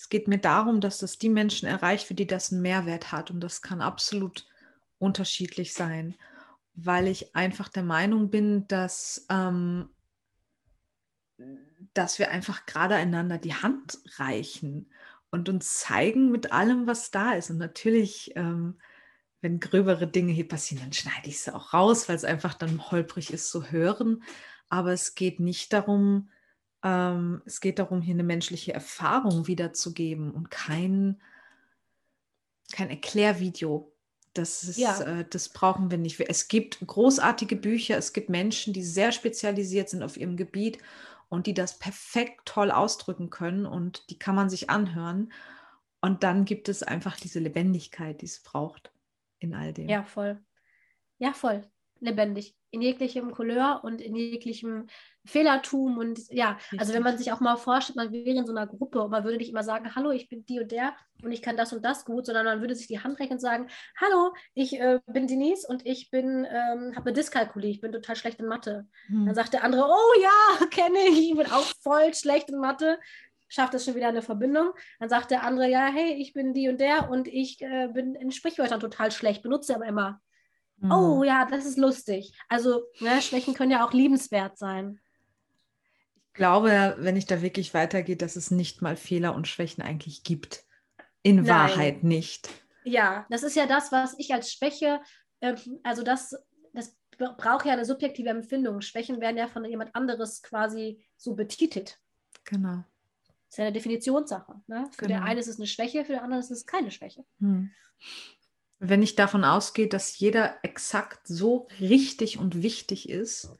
es 0.00 0.08
geht 0.08 0.28
mir 0.28 0.38
darum, 0.38 0.80
dass 0.80 0.96
das 0.96 1.18
die 1.18 1.28
Menschen 1.28 1.68
erreicht, 1.68 2.06
für 2.06 2.14
die 2.14 2.26
das 2.26 2.50
einen 2.50 2.62
Mehrwert 2.62 3.12
hat. 3.12 3.30
Und 3.30 3.40
das 3.40 3.60
kann 3.60 3.82
absolut 3.82 4.46
unterschiedlich 4.98 5.74
sein, 5.74 6.14
weil 6.72 7.06
ich 7.06 7.36
einfach 7.36 7.68
der 7.68 7.82
Meinung 7.82 8.30
bin, 8.30 8.66
dass, 8.66 9.26
ähm, 9.28 9.90
dass 11.92 12.18
wir 12.18 12.30
einfach 12.30 12.64
gerade 12.64 12.94
einander 12.94 13.36
die 13.36 13.52
Hand 13.52 13.98
reichen 14.16 14.90
und 15.30 15.50
uns 15.50 15.80
zeigen 15.80 16.30
mit 16.30 16.50
allem, 16.50 16.86
was 16.86 17.10
da 17.10 17.32
ist. 17.32 17.50
Und 17.50 17.58
natürlich, 17.58 18.32
ähm, 18.36 18.80
wenn 19.42 19.60
gröbere 19.60 20.06
Dinge 20.06 20.32
hier 20.32 20.48
passieren, 20.48 20.82
dann 20.82 20.94
schneide 20.94 21.28
ich 21.28 21.40
sie 21.40 21.54
auch 21.54 21.74
raus, 21.74 22.08
weil 22.08 22.16
es 22.16 22.24
einfach 22.24 22.54
dann 22.54 22.90
holprig 22.90 23.34
ist 23.34 23.50
zu 23.50 23.70
hören. 23.70 24.22
Aber 24.70 24.94
es 24.94 25.14
geht 25.14 25.40
nicht 25.40 25.74
darum, 25.74 26.30
ähm, 26.82 27.42
es 27.44 27.60
geht 27.60 27.78
darum, 27.78 28.00
hier 28.00 28.14
eine 28.14 28.22
menschliche 28.22 28.72
Erfahrung 28.72 29.46
wiederzugeben 29.46 30.30
und 30.30 30.50
kein, 30.50 31.20
kein 32.72 32.90
Erklärvideo. 32.90 33.92
Das, 34.32 34.62
ist, 34.62 34.78
ja. 34.78 35.00
äh, 35.00 35.24
das 35.28 35.48
brauchen 35.48 35.90
wir 35.90 35.98
nicht. 35.98 36.20
Es 36.20 36.48
gibt 36.48 36.78
großartige 36.86 37.56
Bücher, 37.56 37.98
es 37.98 38.12
gibt 38.12 38.28
Menschen, 38.30 38.72
die 38.72 38.84
sehr 38.84 39.12
spezialisiert 39.12 39.88
sind 39.88 40.02
auf 40.02 40.16
ihrem 40.16 40.36
Gebiet 40.36 40.78
und 41.28 41.46
die 41.46 41.54
das 41.54 41.78
perfekt 41.78 42.42
toll 42.44 42.70
ausdrücken 42.70 43.30
können 43.30 43.66
und 43.66 44.08
die 44.10 44.18
kann 44.18 44.34
man 44.34 44.48
sich 44.48 44.70
anhören. 44.70 45.32
Und 46.00 46.22
dann 46.22 46.44
gibt 46.44 46.68
es 46.68 46.82
einfach 46.82 47.16
diese 47.16 47.40
Lebendigkeit, 47.40 48.22
die 48.22 48.26
es 48.26 48.40
braucht 48.40 48.92
in 49.38 49.54
all 49.54 49.72
dem. 49.72 49.88
Ja, 49.88 50.04
voll. 50.04 50.40
Ja, 51.18 51.32
voll. 51.32 51.62
Lebendig 52.00 52.54
in 52.70 52.82
jeglichem 52.82 53.32
Couleur 53.32 53.80
und 53.82 54.00
in 54.00 54.14
jeglichem 54.14 54.86
Fehlertum 55.24 55.98
und 55.98 56.20
ja, 56.30 56.56
also 56.78 56.94
wenn 56.94 57.02
man 57.02 57.18
sich 57.18 57.32
auch 57.32 57.40
mal 57.40 57.56
vorstellt, 57.56 57.96
man 57.96 58.12
wäre 58.12 58.38
in 58.38 58.46
so 58.46 58.52
einer 58.52 58.66
Gruppe 58.66 59.02
und 59.02 59.10
man 59.10 59.24
würde 59.24 59.36
nicht 59.36 59.50
immer 59.50 59.62
sagen, 59.62 59.94
hallo, 59.94 60.10
ich 60.10 60.28
bin 60.28 60.46
die 60.46 60.60
und 60.60 60.70
der 60.72 60.94
und 61.22 61.32
ich 61.32 61.42
kann 61.42 61.56
das 61.56 61.72
und 61.72 61.84
das 61.84 62.04
gut, 62.04 62.26
sondern 62.26 62.44
man 62.46 62.60
würde 62.60 62.74
sich 62.74 62.86
die 62.86 63.00
Hand 63.00 63.20
reichen 63.20 63.34
und 63.34 63.40
sagen, 63.40 63.68
hallo, 64.00 64.32
ich 64.54 64.78
äh, 64.80 65.00
bin 65.06 65.26
Denise 65.26 65.66
und 65.68 65.84
ich 65.84 66.10
bin, 66.10 66.46
ähm, 66.48 66.94
habe 66.96 67.10
eine 67.10 67.12
Dyskalkulie, 67.12 67.70
ich 67.70 67.80
bin 67.80 67.92
total 67.92 68.16
schlecht 68.16 68.40
in 68.40 68.46
Mathe. 68.46 68.86
Hm. 69.08 69.26
Dann 69.26 69.34
sagt 69.34 69.52
der 69.52 69.64
andere, 69.64 69.82
oh 69.82 70.20
ja, 70.22 70.66
kenne 70.70 70.98
ich, 71.08 71.30
ich 71.30 71.36
bin 71.36 71.46
auch 71.46 71.66
voll 71.82 72.14
schlecht 72.14 72.48
in 72.50 72.58
Mathe 72.58 72.98
schafft 73.52 73.74
es 73.74 73.84
schon 73.84 73.96
wieder 73.96 74.06
eine 74.06 74.22
Verbindung. 74.22 74.70
Dann 75.00 75.08
sagt 75.08 75.32
der 75.32 75.42
andere, 75.42 75.68
ja, 75.68 75.86
hey, 75.86 76.14
ich 76.14 76.32
bin 76.32 76.54
die 76.54 76.68
und 76.68 76.80
der 76.80 77.10
und 77.10 77.26
ich 77.26 77.60
äh, 77.60 77.88
bin 77.88 78.14
in 78.14 78.30
Sprichwörtern 78.30 78.78
total 78.78 79.10
schlecht, 79.10 79.42
benutze 79.42 79.74
aber 79.74 79.86
immer 79.86 80.20
Mhm. 80.80 80.92
Oh 80.92 81.24
ja, 81.24 81.44
das 81.44 81.66
ist 81.66 81.78
lustig. 81.78 82.32
Also 82.48 82.84
ne, 83.00 83.20
Schwächen 83.20 83.54
können 83.54 83.70
ja 83.70 83.86
auch 83.86 83.92
liebenswert 83.92 84.58
sein. 84.58 84.98
Ich 86.26 86.34
glaube, 86.34 86.96
wenn 86.98 87.16
ich 87.16 87.26
da 87.26 87.42
wirklich 87.42 87.74
weitergehe, 87.74 88.16
dass 88.16 88.36
es 88.36 88.50
nicht 88.50 88.82
mal 88.82 88.96
Fehler 88.96 89.34
und 89.34 89.46
Schwächen 89.48 89.82
eigentlich 89.82 90.22
gibt. 90.22 90.64
In 91.22 91.36
Nein. 91.36 91.48
Wahrheit 91.48 92.02
nicht. 92.02 92.48
Ja, 92.84 93.26
das 93.28 93.42
ist 93.42 93.56
ja 93.56 93.66
das, 93.66 93.92
was 93.92 94.14
ich 94.18 94.32
als 94.32 94.52
Schwäche, 94.52 95.00
äh, 95.40 95.54
also 95.82 96.02
das, 96.02 96.34
das 96.72 96.96
braucht 97.18 97.66
ja 97.66 97.74
eine 97.74 97.84
subjektive 97.84 98.30
Empfindung. 98.30 98.80
Schwächen 98.80 99.20
werden 99.20 99.36
ja 99.36 99.48
von 99.48 99.64
jemand 99.66 99.94
anderes 99.94 100.42
quasi 100.42 101.04
so 101.18 101.34
betitelt. 101.34 101.98
Genau. 102.44 102.84
ist 103.50 103.58
ja 103.58 103.64
eine 103.64 103.72
Definitionssache. 103.72 104.54
Ne? 104.66 104.88
Für 104.92 105.06
genau. 105.06 105.20
den 105.20 105.28
einen 105.28 105.40
ist 105.40 105.48
es 105.48 105.58
eine 105.58 105.66
Schwäche, 105.66 106.06
für 106.06 106.12
den 106.12 106.22
anderen 106.22 106.42
ist 106.42 106.50
es 106.50 106.64
keine 106.64 106.90
Schwäche. 106.90 107.24
Hm. 107.40 107.70
Wenn 108.80 109.02
ich 109.02 109.14
davon 109.14 109.44
ausgehe, 109.44 109.88
dass 109.88 110.18
jeder 110.18 110.56
exakt 110.62 111.26
so 111.26 111.68
richtig 111.80 112.38
und 112.38 112.62
wichtig 112.62 113.08
ist, 113.08 113.50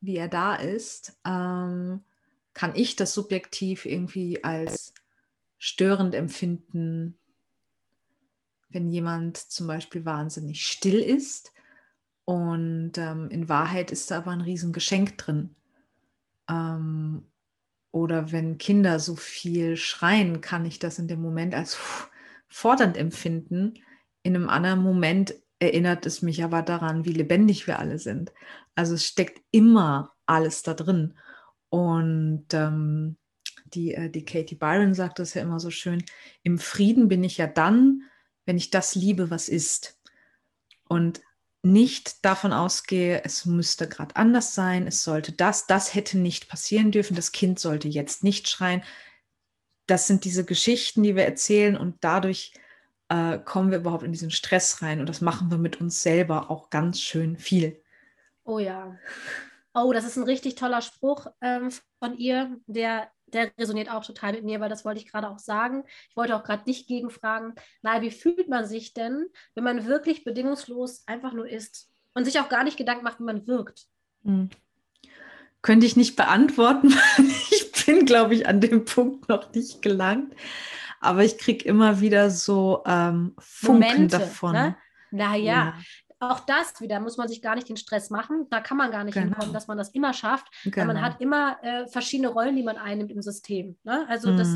wie 0.00 0.16
er 0.16 0.28
da 0.28 0.54
ist, 0.54 1.18
ähm, 1.26 2.04
kann 2.52 2.74
ich 2.74 2.94
das 2.94 3.14
subjektiv 3.14 3.86
irgendwie 3.86 4.44
als 4.44 4.92
störend 5.56 6.14
empfinden, 6.14 7.18
wenn 8.68 8.90
jemand 8.90 9.38
zum 9.38 9.66
Beispiel 9.66 10.04
wahnsinnig 10.04 10.66
still 10.66 11.00
ist 11.00 11.52
und 12.24 12.92
ähm, 12.98 13.30
in 13.30 13.48
Wahrheit 13.48 13.90
ist 13.90 14.10
da 14.10 14.18
aber 14.18 14.32
ein 14.32 14.40
Riesengeschenk 14.40 15.18
drin. 15.18 15.54
Ähm, 16.48 17.26
oder 17.90 18.32
wenn 18.32 18.58
Kinder 18.58 19.00
so 19.00 19.16
viel 19.16 19.76
schreien, 19.76 20.40
kann 20.40 20.64
ich 20.64 20.78
das 20.78 20.98
in 20.98 21.08
dem 21.08 21.20
Moment 21.20 21.54
als 21.54 21.78
fordernd 22.48 22.96
empfinden. 22.96 23.74
In 24.22 24.36
einem 24.36 24.48
anderen 24.48 24.82
Moment 24.82 25.34
erinnert 25.58 26.06
es 26.06 26.22
mich 26.22 26.42
aber 26.42 26.62
daran, 26.62 27.04
wie 27.04 27.12
lebendig 27.12 27.66
wir 27.66 27.78
alle 27.78 27.98
sind. 27.98 28.32
Also 28.74 28.94
es 28.94 29.06
steckt 29.06 29.40
immer 29.50 30.12
alles 30.26 30.62
da 30.62 30.74
drin. 30.74 31.16
Und 31.68 32.46
ähm, 32.52 33.16
die, 33.64 33.94
äh, 33.94 34.10
die 34.10 34.24
Katie 34.24 34.56
Byron 34.56 34.94
sagt 34.94 35.18
das 35.18 35.34
ja 35.34 35.42
immer 35.42 35.60
so 35.60 35.70
schön, 35.70 36.04
im 36.42 36.58
Frieden 36.58 37.08
bin 37.08 37.24
ich 37.24 37.38
ja 37.38 37.46
dann, 37.46 38.02
wenn 38.44 38.56
ich 38.56 38.70
das 38.70 38.94
liebe, 38.94 39.30
was 39.30 39.48
ist. 39.48 39.98
Und 40.88 41.20
nicht 41.62 42.24
davon 42.24 42.52
ausgehe, 42.52 43.22
es 43.24 43.46
müsste 43.46 43.88
gerade 43.88 44.16
anders 44.16 44.54
sein, 44.54 44.86
es 44.88 45.04
sollte 45.04 45.32
das, 45.32 45.66
das 45.66 45.94
hätte 45.94 46.18
nicht 46.18 46.48
passieren 46.48 46.90
dürfen, 46.90 47.14
das 47.14 47.30
Kind 47.30 47.60
sollte 47.60 47.88
jetzt 47.88 48.24
nicht 48.24 48.48
schreien. 48.48 48.82
Das 49.86 50.08
sind 50.08 50.24
diese 50.24 50.44
Geschichten, 50.44 51.04
die 51.04 51.14
wir 51.14 51.24
erzählen 51.24 51.76
und 51.76 51.96
dadurch 52.00 52.52
äh, 53.12 53.38
kommen 53.38 53.70
wir 53.70 53.78
überhaupt 53.78 54.04
in 54.04 54.12
diesen 54.12 54.30
Stress 54.30 54.80
rein 54.80 55.00
und 55.00 55.08
das 55.08 55.20
machen 55.20 55.50
wir 55.50 55.58
mit 55.58 55.80
uns 55.80 56.02
selber 56.02 56.50
auch 56.50 56.70
ganz 56.70 57.00
schön 57.00 57.36
viel. 57.36 57.80
Oh 58.44 58.58
ja. 58.58 58.96
Oh, 59.74 59.92
das 59.92 60.04
ist 60.04 60.16
ein 60.16 60.24
richtig 60.24 60.54
toller 60.54 60.80
Spruch 60.80 61.26
ähm, 61.40 61.70
von 61.98 62.16
ihr, 62.16 62.56
der 62.66 63.08
der 63.32 63.50
resoniert 63.58 63.90
auch 63.90 64.04
total 64.04 64.32
mit 64.32 64.44
mir, 64.44 64.60
weil 64.60 64.68
das 64.68 64.84
wollte 64.84 65.00
ich 65.00 65.10
gerade 65.10 65.28
auch 65.28 65.38
sagen. 65.38 65.84
Ich 66.10 66.16
wollte 66.16 66.36
auch 66.36 66.44
gerade 66.44 66.64
dich 66.64 66.86
gegenfragen, 66.86 67.54
naja, 67.80 68.02
wie 68.02 68.10
fühlt 68.10 68.48
man 68.48 68.66
sich 68.66 68.92
denn, 68.92 69.26
wenn 69.54 69.64
man 69.64 69.86
wirklich 69.86 70.24
bedingungslos 70.24 71.04
einfach 71.06 71.32
nur 71.32 71.48
ist 71.48 71.88
und 72.14 72.24
sich 72.24 72.40
auch 72.40 72.48
gar 72.48 72.64
nicht 72.64 72.76
Gedanken 72.76 73.04
macht, 73.04 73.20
wie 73.20 73.24
man 73.24 73.46
wirkt? 73.46 73.86
Hm. 74.24 74.50
Könnte 75.62 75.86
ich 75.86 75.96
nicht 75.96 76.16
beantworten, 76.16 76.90
weil 77.16 77.26
ich 77.50 77.72
bin, 77.86 78.04
glaube 78.04 78.34
ich, 78.34 78.46
an 78.46 78.60
dem 78.60 78.84
Punkt 78.84 79.28
noch 79.28 79.52
nicht 79.54 79.80
gelangt. 79.80 80.34
Aber 81.02 81.24
ich 81.24 81.36
kriege 81.36 81.64
immer 81.64 82.00
wieder 82.00 82.30
so 82.30 82.82
ähm, 82.86 83.34
Funken 83.38 83.88
Momente, 83.90 84.18
davon. 84.18 84.52
Ne? 84.52 84.76
Naja, 85.10 85.36
ja 85.36 85.74
auch 86.22 86.40
das 86.40 86.80
wieder 86.80 87.00
muss 87.00 87.16
man 87.16 87.28
sich 87.28 87.42
gar 87.42 87.56
nicht 87.56 87.68
den 87.68 87.76
Stress 87.76 88.10
machen. 88.10 88.46
Da 88.48 88.60
kann 88.60 88.76
man 88.76 88.90
gar 88.90 89.04
nicht 89.04 89.14
genau. 89.14 89.26
hinkommen, 89.26 89.52
dass 89.52 89.66
man 89.66 89.76
das 89.76 89.90
immer 89.90 90.14
schafft. 90.14 90.46
Genau. 90.64 90.86
man 90.86 91.02
hat 91.02 91.20
immer 91.20 91.58
äh, 91.62 91.86
verschiedene 91.88 92.28
Rollen, 92.28 92.56
die 92.56 92.62
man 92.62 92.76
einnimmt 92.76 93.10
im 93.10 93.22
System. 93.22 93.76
Ne? 93.82 94.06
Also 94.08 94.30
mm. 94.30 94.36
das 94.36 94.48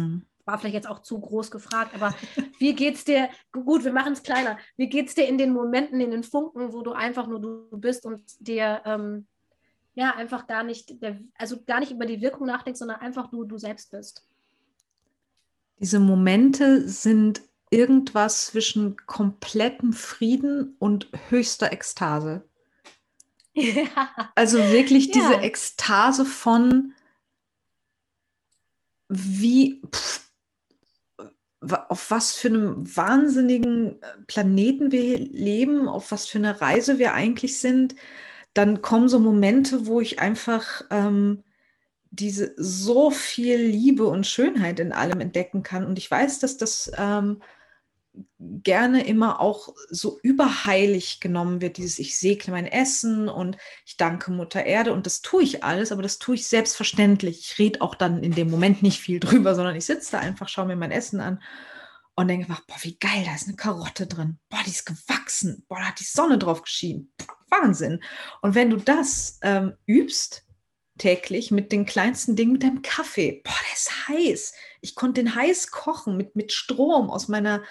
war 0.45 0.59
vielleicht 0.59 0.75
jetzt 0.75 0.89
auch 0.89 1.01
zu 1.01 1.21
groß 1.21 1.51
gefragt, 1.51 1.93
aber 1.95 2.15
wie 2.59 2.75
geht's 2.75 3.05
dir? 3.05 3.29
Gut, 3.51 3.85
wir 3.85 3.93
machen 3.93 4.13
es 4.13 4.23
kleiner. 4.23 4.59
Wie 4.77 4.89
geht's 4.89 5.15
dir 5.15 5.27
in 5.27 5.39
den 5.39 5.53
Momenten, 5.53 6.01
in 6.01 6.13
den 6.13 6.23
Funken, 6.23 6.73
wo 6.73 6.83
du 6.83 6.93
einfach 6.93 7.27
nur 7.27 7.41
du 7.41 7.67
bist 7.73 8.07
und 8.07 8.23
dir 8.39 8.83
ähm, 8.85 9.27
ja 9.95 10.15
einfach 10.15 10.47
gar 10.47 10.63
nicht, 10.63 11.03
der, 11.03 11.19
also 11.37 11.65
gar 11.65 11.81
nicht 11.81 11.91
über 11.91 12.07
die 12.07 12.21
Wirkung 12.21 12.47
nachdenkst, 12.47 12.79
sondern 12.79 13.01
einfach 13.01 13.29
du 13.29 13.43
du 13.43 13.59
selbst 13.59 13.91
bist? 13.91 14.25
Diese 15.79 16.01
Momente 16.01 16.89
sind 16.89 17.43
irgendwas 17.71 18.47
zwischen 18.47 18.97
komplettem 19.07 19.93
Frieden 19.93 20.77
und 20.79 21.09
höchster 21.29 21.73
Ekstase. 21.73 22.49
Ja. 23.55 23.85
Also 24.35 24.59
wirklich 24.59 25.11
diese 25.11 25.33
ja. 25.33 25.41
Ekstase 25.41 26.25
von 26.27 26.93
wie 29.09 29.81
pff, 29.91 30.27
auf 31.89 32.11
was 32.11 32.35
für 32.35 32.49
einem 32.49 32.97
wahnsinnigen 32.97 33.99
Planeten 34.27 34.93
wir 34.93 35.19
leben, 35.19 35.89
auf 35.89 36.13
was 36.13 36.27
für 36.27 36.39
eine 36.39 36.61
Reise 36.61 36.99
wir 36.99 37.15
eigentlich 37.15 37.59
sind, 37.59 37.95
dann 38.55 38.83
kommen 38.83 39.09
so 39.09 39.19
Momente, 39.19 39.87
wo 39.87 40.01
ich 40.01 40.19
einfach 40.19 40.83
ähm, 40.91 41.43
diese 42.17 42.55
so 42.57 43.11
viel 43.11 43.59
Liebe 43.59 44.07
und 44.07 44.27
Schönheit 44.27 44.81
in 44.81 44.93
allem 44.93 45.21
entdecken 45.21 45.63
kann. 45.63 45.87
Und 45.87 45.99
ich 45.99 46.11
weiß, 46.11 46.39
dass 46.39 46.57
das 46.57 46.91
ähm, 46.97 47.43
gerne 48.39 49.07
immer 49.07 49.41
auch 49.41 49.75
so 49.91 50.19
überheilig 50.23 51.21
genommen 51.21 51.61
wird, 51.61 51.77
dieses 51.77 51.99
ich 51.99 52.19
segne 52.19 52.53
mein 52.53 52.67
Essen 52.67 53.29
und 53.29 53.57
ich 53.85 53.97
danke 53.97 54.33
Mutter 54.33 54.65
Erde 54.65 54.93
und 54.93 55.07
das 55.07 55.21
tue 55.21 55.43
ich 55.43 55.65
alles, 55.65 55.93
aber 55.93 56.03
das 56.03 56.19
tue 56.19 56.37
ich 56.37 56.47
selbstverständlich. 56.47 57.41
Ich 57.41 57.59
rede 57.59 57.83
auch 57.83 57.95
dann 57.95 58.23
in 58.23 58.33
dem 58.33 58.51
Moment 58.51 58.83
nicht 58.83 59.01
viel 59.01 59.21
drüber, 59.21 59.55
sondern 59.55 59.77
ich 59.77 59.85
sitze 59.85 60.13
da 60.13 60.19
einfach, 60.19 60.49
schaue 60.49 60.67
mir 60.67 60.77
mein 60.77 60.93
Essen 60.93 61.21
an 61.21 61.43
und 62.15 62.29
denke, 62.29 62.47
boah, 62.49 62.77
wie 62.81 62.99
geil, 62.99 63.25
da 63.27 63.35
ist 63.35 63.47
eine 63.47 63.57
Karotte 63.57 64.07
drin. 64.07 64.39
Boah, 64.49 64.61
die 64.65 64.71
ist 64.71 64.87
gewachsen. 64.87 65.65
Boah, 65.69 65.79
da 65.79 65.85
hat 65.89 66.01
die 66.01 66.05
Sonne 66.05 66.39
drauf 66.39 66.63
geschienen. 66.63 67.13
Wahnsinn. 67.51 68.03
Und 68.41 68.55
wenn 68.55 68.71
du 68.71 68.79
das 68.79 69.39
ähm, 69.43 69.75
übst, 69.87 70.46
täglich 70.99 71.51
mit 71.51 71.73
den 71.73 71.87
kleinsten 71.87 72.37
Dingen, 72.37 72.53
mit 72.53 72.63
deinem 72.63 72.83
Kaffee. 72.83 73.43
Boah, 73.45 73.55
der 73.67 73.75
ist 73.75 74.09
heiß. 74.09 74.53
Ich 74.81 74.95
konnte 74.95 75.23
den 75.23 75.35
heiß 75.35 75.71
kochen 75.71 76.17
mit, 76.17 76.37
mit 76.37 76.53
Strom 76.53 77.11
aus 77.11 77.29
meiner, 77.29 77.63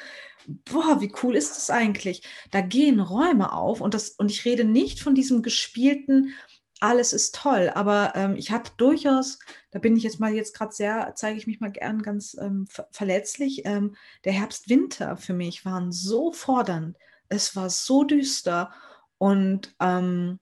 boah, 0.48 1.02
wie 1.02 1.12
cool 1.24 1.36
ist 1.36 1.56
das 1.56 1.70
eigentlich? 1.70 2.24
Da 2.52 2.62
gehen 2.62 3.00
Räume 3.00 3.54
auf 3.54 3.82
und, 3.82 3.94
das, 3.94 4.10
und 4.12 4.32
ich 4.32 4.46
rede 4.46 4.64
nicht 4.64 5.00
von 5.00 5.16
diesem 5.16 5.42
gespielten, 5.42 6.34
alles 6.82 7.14
ist 7.14 7.36
toll, 7.36 7.72
aber 7.74 8.14
ähm, 8.16 8.36
ich 8.36 8.52
habe 8.52 8.70
durchaus, 8.78 9.40
da 9.72 9.80
bin 9.80 9.96
ich 9.96 10.04
jetzt 10.04 10.20
mal 10.20 10.34
jetzt 10.34 10.56
gerade 10.56 10.74
sehr, 10.74 11.14
zeige 11.16 11.38
ich 11.38 11.48
mich 11.48 11.62
mal 11.62 11.72
gern 11.72 12.02
ganz 12.02 12.36
ähm, 12.40 12.68
ver 12.68 12.88
verletzlich, 12.92 13.66
ähm, 13.66 13.96
der 14.26 14.34
Herbst-Winter 14.34 15.16
für 15.16 15.34
mich 15.34 15.64
waren 15.64 15.92
so 15.92 16.34
fordernd, 16.34 16.98
es 17.30 17.56
war 17.56 17.70
so 17.70 18.04
düster 18.04 18.74
und 19.18 19.74
ähm, 19.80 20.40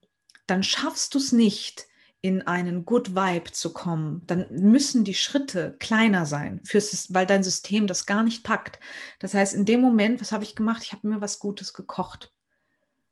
dann 0.47 0.63
schaffst 0.63 1.13
du 1.13 1.19
es 1.19 1.31
nicht, 1.31 1.85
in 2.23 2.41
einen 2.41 2.85
Good 2.85 3.15
Vibe 3.15 3.51
zu 3.51 3.73
kommen, 3.73 4.21
dann 4.27 4.47
müssen 4.49 5.03
die 5.03 5.13
Schritte 5.13 5.75
kleiner 5.79 6.25
sein, 6.25 6.61
fürs, 6.63 7.13
weil 7.13 7.25
dein 7.25 7.43
System 7.43 7.85
das 7.85 8.05
gar 8.05 8.23
nicht 8.23 8.45
packt. 8.45 8.79
Das 9.19 9.33
heißt, 9.33 9.53
in 9.53 9.65
dem 9.65 9.81
Moment, 9.81 10.21
was 10.21 10.31
habe 10.31 10.45
ich 10.45 10.55
gemacht? 10.55 10.83
Ich 10.85 10.93
habe 10.93 11.05
mir 11.05 11.19
was 11.19 11.39
Gutes 11.39 11.73
gekocht. 11.73 12.31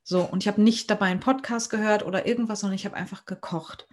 So, 0.02 0.22
und 0.22 0.42
ich 0.42 0.48
habe 0.48 0.62
nicht 0.62 0.90
dabei 0.90 1.06
einen 1.06 1.20
Podcast 1.20 1.68
gehört 1.68 2.06
oder 2.06 2.26
irgendwas, 2.26 2.60
sondern 2.60 2.74
ich 2.74 2.86
habe 2.86 2.96
einfach 2.96 3.26
gekocht. 3.26 3.86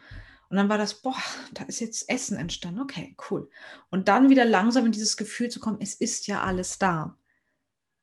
Und 0.48 0.56
dann 0.56 0.70
war 0.70 0.78
das, 0.78 1.02
boah, 1.02 1.22
da 1.54 1.64
ist 1.66 1.82
jetzt 1.82 2.10
Essen 2.10 2.38
entstanden. 2.38 2.80
Okay, 2.80 3.18
cool. 3.30 3.50
Und 3.90 4.08
dann 4.08 4.30
wieder 4.30 4.46
langsam 4.46 4.86
in 4.86 4.94
dieses 4.94 5.18
Gefühl 5.18 5.50
zu 5.50 5.60
kommen, 5.60 5.80
es 5.82 5.96
ist 5.96 6.28
ja 6.28 6.44
alles 6.44 6.80
da. 6.80 7.19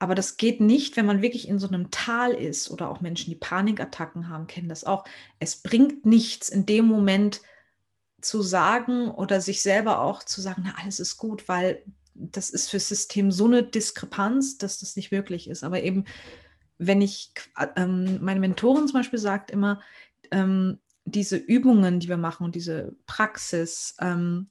Aber 0.06 0.14
das 0.14 0.36
geht 0.36 0.60
nicht, 0.60 0.96
wenn 0.96 1.04
man 1.04 1.20
wirklich 1.20 1.48
in 1.48 1.58
so 1.58 1.66
einem 1.66 1.90
Tal 1.90 2.30
ist 2.30 2.70
oder 2.70 2.88
auch 2.88 3.00
Menschen, 3.00 3.28
die 3.28 3.34
Panikattacken 3.34 4.28
haben, 4.28 4.46
kennen 4.46 4.68
das 4.68 4.84
auch. 4.84 5.04
Es 5.40 5.56
bringt 5.56 6.06
nichts 6.06 6.48
in 6.48 6.64
dem 6.64 6.86
Moment 6.86 7.40
zu 8.20 8.40
sagen 8.40 9.10
oder 9.10 9.40
sich 9.40 9.62
selber 9.62 10.00
auch 10.00 10.22
zu 10.22 10.40
sagen, 10.40 10.62
na, 10.64 10.76
alles 10.80 11.00
ist 11.00 11.16
gut, 11.16 11.48
weil 11.48 11.82
das 12.14 12.50
ist 12.50 12.70
fürs 12.70 12.86
System 12.88 13.32
so 13.32 13.46
eine 13.46 13.64
Diskrepanz, 13.64 14.58
dass 14.58 14.78
das 14.78 14.94
nicht 14.94 15.10
wirklich 15.10 15.50
ist. 15.50 15.64
Aber 15.64 15.82
eben, 15.82 16.04
wenn 16.78 17.02
ich, 17.02 17.32
ähm, 17.74 18.22
meine 18.22 18.38
Mentorin 18.38 18.86
zum 18.86 19.00
Beispiel 19.00 19.18
sagt 19.18 19.50
immer, 19.50 19.80
ähm, 20.30 20.78
diese 21.04 21.36
Übungen, 21.36 21.98
die 21.98 22.08
wir 22.08 22.16
machen 22.16 22.44
und 22.44 22.54
diese 22.54 22.94
Praxis, 23.06 23.96
ähm, 24.00 24.50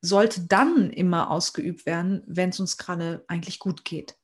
sollte 0.00 0.42
dann 0.42 0.90
immer 0.90 1.28
ausgeübt 1.28 1.86
werden, 1.86 2.22
wenn 2.28 2.50
es 2.50 2.60
uns 2.60 2.76
gerade 2.76 3.24
eigentlich 3.26 3.58
gut 3.58 3.84
geht. 3.84 4.16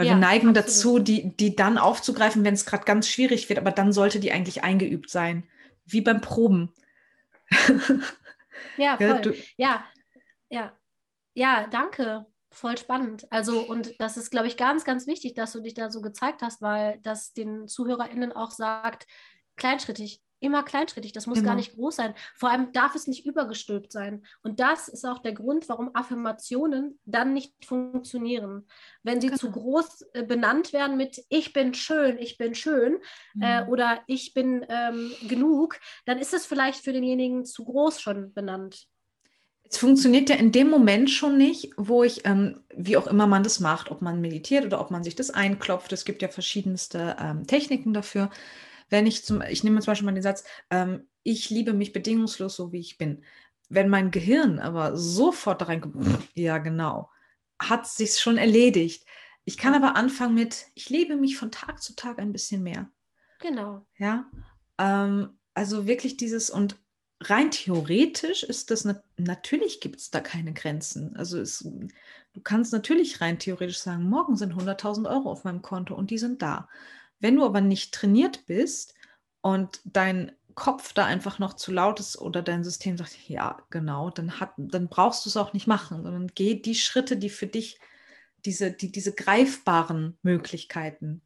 Weil 0.00 0.06
ja, 0.06 0.12
wir 0.14 0.18
neigen 0.18 0.56
absolut. 0.56 0.66
dazu, 0.66 0.98
die, 0.98 1.36
die 1.36 1.54
dann 1.54 1.76
aufzugreifen, 1.76 2.42
wenn 2.42 2.54
es 2.54 2.64
gerade 2.64 2.84
ganz 2.86 3.06
schwierig 3.06 3.50
wird, 3.50 3.58
aber 3.58 3.70
dann 3.70 3.92
sollte 3.92 4.18
die 4.18 4.32
eigentlich 4.32 4.64
eingeübt 4.64 5.10
sein. 5.10 5.46
Wie 5.84 6.00
beim 6.00 6.22
Proben. 6.22 6.72
ja, 8.78 8.96
voll. 8.96 9.36
Ja, 9.58 9.84
ja, 10.48 10.72
ja, 11.34 11.66
danke. 11.66 12.24
Voll 12.50 12.78
spannend. 12.78 13.30
Also, 13.30 13.60
und 13.60 14.00
das 14.00 14.16
ist, 14.16 14.30
glaube 14.30 14.46
ich, 14.46 14.56
ganz, 14.56 14.86
ganz 14.86 15.06
wichtig, 15.06 15.34
dass 15.34 15.52
du 15.52 15.60
dich 15.60 15.74
da 15.74 15.90
so 15.90 16.00
gezeigt 16.00 16.40
hast, 16.40 16.62
weil 16.62 16.98
das 17.02 17.34
den 17.34 17.68
ZuhörerInnen 17.68 18.32
auch 18.32 18.52
sagt, 18.52 19.06
kleinschrittig 19.56 20.22
immer 20.40 20.62
kleinschrittig. 20.62 21.12
Das 21.12 21.26
muss 21.26 21.38
immer. 21.38 21.48
gar 21.48 21.54
nicht 21.54 21.74
groß 21.74 21.96
sein. 21.96 22.14
Vor 22.34 22.50
allem 22.50 22.72
darf 22.72 22.94
es 22.94 23.06
nicht 23.06 23.24
übergestülpt 23.24 23.92
sein. 23.92 24.22
Und 24.42 24.60
das 24.60 24.88
ist 24.88 25.06
auch 25.06 25.18
der 25.18 25.32
Grund, 25.32 25.68
warum 25.68 25.94
Affirmationen 25.94 26.98
dann 27.04 27.32
nicht 27.34 27.52
funktionieren. 27.64 28.66
Wenn 29.02 29.20
sie 29.20 29.28
genau. 29.28 29.38
zu 29.38 29.50
groß 29.50 30.02
äh, 30.14 30.22
benannt 30.24 30.72
werden 30.72 30.96
mit 30.96 31.24
Ich 31.28 31.52
bin 31.52 31.74
schön, 31.74 32.18
ich 32.18 32.38
bin 32.38 32.54
schön 32.54 32.96
äh, 33.40 33.62
mhm. 33.62 33.68
äh, 33.68 33.70
oder 33.70 34.00
Ich 34.06 34.34
bin 34.34 34.66
ähm, 34.68 35.12
genug, 35.28 35.78
dann 36.06 36.18
ist 36.18 36.34
es 36.34 36.46
vielleicht 36.46 36.82
für 36.82 36.92
denjenigen 36.92 37.44
zu 37.44 37.64
groß 37.64 38.00
schon 38.00 38.32
benannt. 38.32 38.88
Es 39.70 39.78
funktioniert 39.78 40.28
ja 40.28 40.34
in 40.34 40.50
dem 40.50 40.68
Moment 40.68 41.10
schon 41.10 41.38
nicht, 41.38 41.70
wo 41.76 42.02
ich, 42.02 42.26
ähm, 42.26 42.60
wie 42.74 42.96
auch 42.96 43.06
immer 43.06 43.28
man 43.28 43.44
das 43.44 43.60
macht, 43.60 43.92
ob 43.92 44.02
man 44.02 44.20
meditiert 44.20 44.64
oder 44.64 44.80
ob 44.80 44.90
man 44.90 45.04
sich 45.04 45.14
das 45.14 45.30
einklopft. 45.30 45.92
Es 45.92 46.04
gibt 46.04 46.22
ja 46.22 46.28
verschiedenste 46.28 47.16
ähm, 47.20 47.46
Techniken 47.46 47.94
dafür. 47.94 48.30
Wenn 48.90 49.06
ich 49.06 49.24
zum, 49.24 49.40
ich 49.42 49.64
nehme 49.64 49.80
zum 49.80 49.92
Beispiel 49.92 50.06
mal 50.06 50.12
den 50.12 50.22
Satz, 50.22 50.44
ähm, 50.70 51.08
ich 51.22 51.50
liebe 51.50 51.72
mich 51.72 51.92
bedingungslos 51.92 52.56
so, 52.56 52.72
wie 52.72 52.80
ich 52.80 52.98
bin. 52.98 53.24
Wenn 53.68 53.88
mein 53.88 54.10
Gehirn 54.10 54.58
aber 54.58 54.96
sofort 54.96 55.60
da 55.60 55.66
reinkommt, 55.66 56.28
ja 56.34 56.58
genau, 56.58 57.10
hat 57.60 57.86
sich 57.86 58.18
schon 58.18 58.36
erledigt. 58.36 59.06
Ich 59.44 59.56
kann 59.56 59.74
aber 59.74 59.96
anfangen 59.96 60.34
mit, 60.34 60.66
ich 60.74 60.90
liebe 60.90 61.16
mich 61.16 61.36
von 61.36 61.50
Tag 61.50 61.82
zu 61.82 61.94
Tag 61.94 62.18
ein 62.18 62.32
bisschen 62.32 62.62
mehr. 62.62 62.90
Genau. 63.40 63.86
Ja. 63.96 64.30
Ähm, 64.78 65.38
also 65.54 65.86
wirklich 65.86 66.16
dieses 66.16 66.50
und 66.50 66.76
rein 67.22 67.50
theoretisch 67.50 68.42
ist 68.42 68.70
das 68.70 68.88
natürlich 69.16 69.80
gibt 69.80 70.00
es 70.00 70.10
da 70.10 70.20
keine 70.20 70.52
Grenzen. 70.52 71.16
Also 71.16 71.38
es, 71.38 71.58
du 71.58 72.40
kannst 72.42 72.72
natürlich 72.72 73.20
rein 73.20 73.38
theoretisch 73.38 73.78
sagen, 73.78 74.04
morgen 74.04 74.36
sind 74.36 74.54
100.000 74.54 75.08
Euro 75.08 75.30
auf 75.30 75.44
meinem 75.44 75.62
Konto 75.62 75.94
und 75.94 76.10
die 76.10 76.18
sind 76.18 76.42
da. 76.42 76.68
Wenn 77.20 77.36
du 77.36 77.44
aber 77.44 77.60
nicht 77.60 77.94
trainiert 77.94 78.46
bist 78.46 78.94
und 79.40 79.80
dein 79.84 80.32
Kopf 80.54 80.92
da 80.92 81.06
einfach 81.06 81.38
noch 81.38 81.54
zu 81.54 81.72
laut 81.72 82.00
ist 82.00 82.18
oder 82.18 82.42
dein 82.42 82.64
System 82.64 82.96
sagt, 82.96 83.16
ja, 83.28 83.62
genau, 83.70 84.10
dann, 84.10 84.40
hat, 84.40 84.52
dann 84.56 84.88
brauchst 84.88 85.24
du 85.24 85.30
es 85.30 85.36
auch 85.36 85.52
nicht 85.52 85.66
machen, 85.66 86.02
sondern 86.02 86.28
geh 86.34 86.54
die 86.54 86.74
Schritte, 86.74 87.16
die 87.16 87.30
für 87.30 87.46
dich 87.46 87.78
diese, 88.44 88.72
die, 88.72 88.90
diese 88.90 89.14
greifbaren 89.14 90.18
Möglichkeiten 90.22 91.22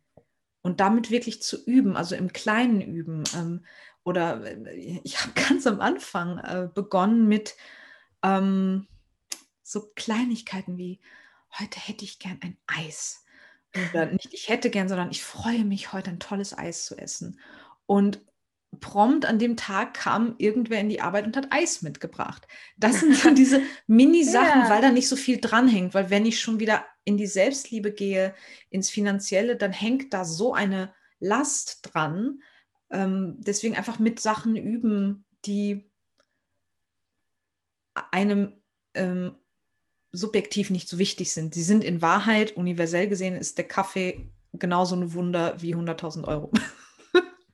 und 0.63 0.81
damit 0.81 1.11
wirklich 1.11 1.43
zu 1.43 1.65
üben, 1.65 1.97
also 1.97 2.15
im 2.15 2.33
Kleinen 2.33 2.81
üben. 2.81 3.25
Ähm, 3.35 3.65
oder 4.03 4.45
äh, 4.45 5.01
ich 5.05 5.21
habe 5.21 5.33
ganz 5.49 5.67
am 5.67 5.81
Anfang 5.81 6.39
äh, 6.39 6.69
begonnen 6.73 7.27
mit 7.29 7.57
ähm, 8.23 8.87
so 9.63 9.91
Kleinigkeiten 9.95 10.77
wie, 10.77 11.01
heute 11.59 11.79
hätte 11.79 12.05
ich 12.05 12.19
gern 12.19 12.39
ein 12.43 12.57
Eis. 12.67 13.24
Oder 13.91 14.07
nicht 14.07 14.33
ich 14.33 14.49
hätte 14.49 14.71
gern, 14.71 14.89
sondern 14.89 15.11
ich 15.11 15.23
freue 15.23 15.65
mich, 15.65 15.93
heute 15.93 16.11
ein 16.11 16.21
tolles 16.21 16.57
Eis 16.57 16.85
zu 16.85 16.97
essen. 16.97 17.39
Und 17.87 18.21
prompt 18.81 19.25
an 19.25 19.39
dem 19.39 19.57
Tag 19.57 19.95
kam 19.95 20.35
irgendwer 20.39 20.81
in 20.81 20.89
die 20.89 21.01
Arbeit 21.01 21.27
und 21.27 21.37
hat 21.37 21.49
Eis 21.51 21.83
mitgebracht. 21.83 22.47
Das 22.77 23.01
sind 23.01 23.17
so 23.17 23.31
diese 23.35 23.63
Mini-Sachen, 23.87 24.63
ja. 24.63 24.71
weil 24.71 24.83
da 24.83 24.91
nicht 24.91 25.09
so 25.09 25.17
viel 25.17 25.41
dranhängt. 25.41 25.95
Weil 25.95 26.11
wenn 26.11 26.27
ich 26.27 26.41
schon 26.41 26.61
wieder 26.61 26.85
in 27.05 27.17
die 27.17 27.27
Selbstliebe 27.27 27.93
gehe, 27.93 28.35
ins 28.71 28.91
Finanzielle, 28.91 29.57
dann 29.57 29.73
hängt 29.73 30.13
da 30.13 30.25
so 30.25 30.55
eine 30.55 30.93
Last 31.21 31.81
dran, 31.83 32.41
ähm, 32.91 33.37
deswegen 33.39 33.77
einfach 33.77 33.99
mit 33.99 34.21
Sachen 34.21 34.57
üben, 34.57 35.25
die 35.47 35.91
einem 38.11 38.61
ähm, 38.95 39.37
subjektiv 40.15 40.71
nicht 40.71 40.89
so 40.89 40.99
wichtig 40.99 41.33
sind. 41.33 41.55
Sie 41.55 41.63
sind 41.63 41.85
in 41.85 42.01
Wahrheit, 42.03 42.57
universell 42.57 43.09
gesehen, 43.09 43.37
ist 43.37 43.59
der 43.59 43.67
Kaffee 43.67 44.29
genauso 44.53 44.97
ein 44.97 45.13
Wunder 45.13 45.61
wie 45.61 45.75
100.000 45.75 46.27
Euro. 46.27 46.51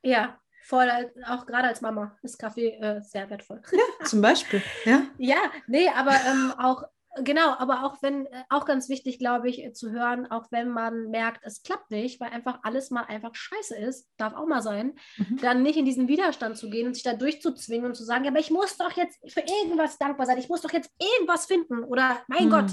Ja, 0.02 0.38
voll, 0.64 0.88
auch 1.26 1.44
gerade 1.44 1.68
als 1.68 1.82
Mama 1.82 2.16
ist 2.22 2.38
Kaffee 2.38 2.70
äh, 2.80 3.02
sehr 3.02 3.28
wertvoll. 3.28 3.60
Ja, 3.70 4.06
zum 4.06 4.22
Beispiel. 4.22 4.62
Ja, 4.86 5.02
ja 5.18 5.36
nee, 5.66 5.88
aber 5.90 6.12
ähm, 6.12 6.54
auch 6.58 6.84
Genau, 7.16 7.54
aber 7.58 7.84
auch 7.84 8.00
wenn, 8.02 8.26
äh, 8.26 8.44
auch 8.50 8.64
ganz 8.64 8.88
wichtig, 8.88 9.18
glaube 9.18 9.48
ich, 9.48 9.64
äh, 9.64 9.72
zu 9.72 9.90
hören, 9.90 10.30
auch 10.30 10.46
wenn 10.52 10.70
man 10.70 11.10
merkt, 11.10 11.44
es 11.44 11.62
klappt 11.62 11.90
nicht, 11.90 12.20
weil 12.20 12.30
einfach 12.30 12.60
alles 12.62 12.90
mal 12.90 13.02
einfach 13.02 13.34
scheiße 13.34 13.76
ist, 13.76 14.08
darf 14.16 14.34
auch 14.34 14.46
mal 14.46 14.62
sein, 14.62 14.94
mhm. 15.16 15.38
dann 15.38 15.62
nicht 15.62 15.76
in 15.76 15.84
diesen 15.84 16.06
Widerstand 16.06 16.56
zu 16.56 16.70
gehen 16.70 16.86
und 16.86 16.94
sich 16.94 17.02
da 17.02 17.14
durchzuzwingen 17.14 17.86
und 17.86 17.96
zu 17.96 18.04
sagen, 18.04 18.24
ja, 18.24 18.30
aber 18.30 18.38
ich 18.38 18.52
muss 18.52 18.76
doch 18.76 18.92
jetzt 18.92 19.18
für 19.28 19.40
irgendwas 19.40 19.98
dankbar 19.98 20.26
sein, 20.26 20.38
ich 20.38 20.48
muss 20.48 20.60
doch 20.60 20.72
jetzt 20.72 20.92
irgendwas 21.00 21.46
finden 21.46 21.82
oder 21.82 22.22
mein 22.28 22.44
mhm. 22.44 22.50
Gott, 22.50 22.70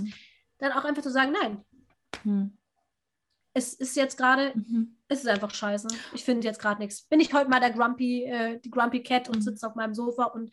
dann 0.59 0.71
auch 0.71 0.85
einfach 0.85 1.01
zu 1.01 1.11
sagen, 1.11 1.33
nein. 1.41 1.65
Mhm. 2.23 2.57
Es 3.53 3.73
ist 3.73 3.95
jetzt 3.95 4.17
gerade, 4.17 4.51
mhm. 4.53 4.97
es 5.07 5.21
ist 5.21 5.27
einfach 5.27 5.51
scheiße. 5.51 5.87
Ich 6.13 6.23
finde 6.23 6.45
jetzt 6.45 6.59
gerade 6.59 6.79
nichts. 6.79 7.01
Bin 7.05 7.19
ich 7.19 7.33
heute 7.33 7.49
mal 7.49 7.59
der 7.59 7.71
Grumpy, 7.71 8.25
äh, 8.25 8.59
die 8.59 8.69
Grumpy 8.69 9.01
Cat 9.01 9.29
und 9.29 9.37
mhm. 9.37 9.41
sitze 9.41 9.65
auf 9.65 9.73
meinem 9.73 9.95
Sofa 9.95 10.25
und 10.25 10.51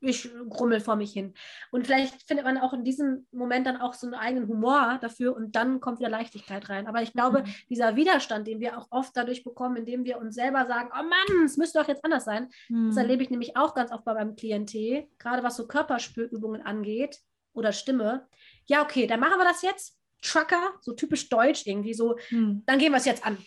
ich 0.00 0.30
grummel 0.48 0.80
vor 0.80 0.96
mich 0.96 1.12
hin. 1.12 1.34
Und 1.70 1.86
vielleicht 1.86 2.22
findet 2.26 2.44
man 2.44 2.58
auch 2.58 2.72
in 2.72 2.84
diesem 2.84 3.26
Moment 3.32 3.66
dann 3.66 3.78
auch 3.78 3.94
so 3.94 4.06
einen 4.06 4.14
eigenen 4.14 4.48
Humor 4.48 4.98
dafür 5.00 5.34
und 5.34 5.56
dann 5.56 5.80
kommt 5.80 5.98
wieder 5.98 6.08
Leichtigkeit 6.08 6.68
rein. 6.68 6.86
Aber 6.86 7.02
ich 7.02 7.12
glaube, 7.12 7.42
mhm. 7.42 7.54
dieser 7.68 7.96
Widerstand, 7.96 8.46
den 8.46 8.60
wir 8.60 8.78
auch 8.78 8.86
oft 8.90 9.16
dadurch 9.16 9.44
bekommen, 9.44 9.76
indem 9.76 10.04
wir 10.04 10.18
uns 10.18 10.34
selber 10.34 10.66
sagen, 10.66 10.90
oh 10.92 11.02
Mann, 11.02 11.44
es 11.44 11.56
müsste 11.56 11.80
doch 11.80 11.88
jetzt 11.88 12.04
anders 12.04 12.24
sein, 12.24 12.48
mhm. 12.68 12.88
das 12.88 12.96
erlebe 12.96 13.22
ich 13.22 13.30
nämlich 13.30 13.56
auch 13.56 13.74
ganz 13.74 13.90
oft 13.90 14.04
bei 14.04 14.14
meinem 14.14 14.36
Klientel, 14.36 15.08
gerade 15.18 15.42
was 15.42 15.56
so 15.56 15.66
Körperspürübungen 15.66 16.62
angeht 16.62 17.18
oder 17.52 17.72
Stimme. 17.72 18.28
Ja, 18.66 18.82
okay, 18.82 19.06
dann 19.06 19.20
machen 19.20 19.38
wir 19.38 19.44
das 19.44 19.62
jetzt. 19.62 19.96
Trucker, 20.20 20.72
so 20.80 20.94
typisch 20.94 21.28
deutsch 21.28 21.64
irgendwie, 21.64 21.94
so, 21.94 22.16
mhm. 22.30 22.64
dann 22.66 22.80
gehen 22.80 22.90
wir 22.90 22.98
es 22.98 23.04
jetzt 23.04 23.24
an. 23.24 23.38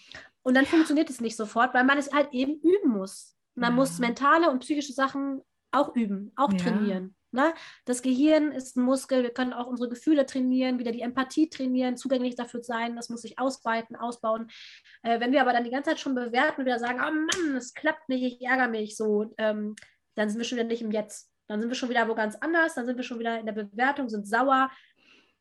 Und 0.42 0.56
dann 0.56 0.66
funktioniert 0.66 1.10
es 1.10 1.20
nicht 1.20 1.36
sofort, 1.36 1.74
weil 1.74 1.84
man 1.84 1.98
es 1.98 2.12
halt 2.14 2.30
eben 2.32 2.54
üben 2.62 2.92
muss. 2.92 3.36
Man 3.56 3.72
ja. 3.72 3.76
muss 3.76 4.00
mentale 4.00 4.50
und 4.50 4.60
psychische 4.60 4.94
Sachen 4.94 5.42
auch 5.72 5.96
üben, 5.96 6.32
auch 6.36 6.52
ja. 6.52 6.58
trainieren. 6.58 7.16
Ne? 7.34 7.54
Das 7.86 8.02
Gehirn 8.02 8.52
ist 8.52 8.76
ein 8.76 8.84
Muskel, 8.84 9.24
wir 9.24 9.34
können 9.34 9.54
auch 9.54 9.68
unsere 9.68 9.90
Gefühle 9.90 10.26
trainieren, 10.26 10.80
wieder 10.80 10.92
die 10.92 11.02
Empathie 11.02 11.50
trainieren, 11.50 11.96
zugänglich 11.96 12.36
dafür 12.36 12.62
sein, 12.62 12.98
das 12.98 13.10
muss 13.10 13.22
sich 13.22 13.40
ausweiten, 13.40 13.96
ausbauen. 13.96 14.50
Äh, 15.02 15.22
wenn 15.22 15.32
wir 15.32 15.42
aber 15.42 15.54
dann 15.54 15.64
die 15.64 15.70
ganze 15.70 15.92
Zeit 15.92 16.00
schon 16.00 16.14
bewerten 16.14 16.62
und 16.62 16.66
wieder 16.66 16.80
sagen, 16.80 17.00
oh 17.00 17.12
Mann, 17.12 17.56
es 17.56 17.74
klappt 17.74 18.10
nicht, 18.10 18.24
ich 18.24 18.46
ärgere 18.46 18.68
mich 18.68 18.98
so, 18.98 19.34
ähm, 19.38 19.76
dann 20.16 20.30
sind 20.30 20.40
wir 20.40 20.46
schon 20.46 20.58
wieder 20.58 20.68
nicht 20.68 20.82
im 20.82 20.92
Jetzt. 20.92 21.32
Dann 21.48 21.62
sind 21.62 21.70
wir 21.70 21.76
schon 21.76 21.90
wieder 21.90 22.08
wo 22.10 22.16
ganz 22.16 22.36
anders, 22.36 22.76
dann 22.76 22.86
sind 22.86 22.98
wir 22.98 23.04
schon 23.04 23.20
wieder 23.20 23.40
in 23.40 23.46
der 23.46 23.54
Bewertung, 23.54 24.10
sind 24.10 24.28
sauer, 24.28 24.70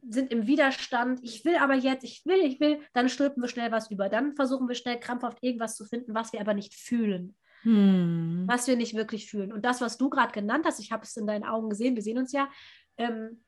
sind 0.08 0.32
im 0.32 0.46
Widerstand, 0.46 1.20
ich 1.24 1.44
will 1.44 1.56
aber 1.56 1.74
jetzt, 1.74 2.04
ich 2.04 2.24
will, 2.24 2.38
ich 2.38 2.60
will, 2.60 2.80
dann 2.94 3.08
stülpen 3.08 3.42
wir 3.42 3.48
schnell 3.48 3.72
was 3.72 3.90
über. 3.90 4.08
Dann 4.08 4.34
versuchen 4.34 4.68
wir 4.68 4.76
schnell 4.76 4.98
krampfhaft 4.98 5.38
irgendwas 5.42 5.76
zu 5.76 5.84
finden, 5.84 6.14
was 6.14 6.32
wir 6.32 6.40
aber 6.40 6.54
nicht 6.54 6.74
fühlen 6.74 7.36
hm. 7.62 8.44
was 8.46 8.66
wir 8.66 8.76
nicht 8.76 8.94
wirklich 8.94 9.30
fühlen. 9.30 9.52
Und 9.52 9.64
das, 9.64 9.80
was 9.80 9.98
du 9.98 10.10
gerade 10.10 10.32
genannt 10.32 10.64
hast, 10.66 10.80
ich 10.80 10.92
habe 10.92 11.04
es 11.04 11.16
in 11.16 11.26
deinen 11.26 11.44
Augen 11.44 11.70
gesehen, 11.70 11.94
wir 11.94 12.02
sehen 12.02 12.18
uns 12.18 12.32
ja, 12.32 12.48
ähm, 12.96 13.42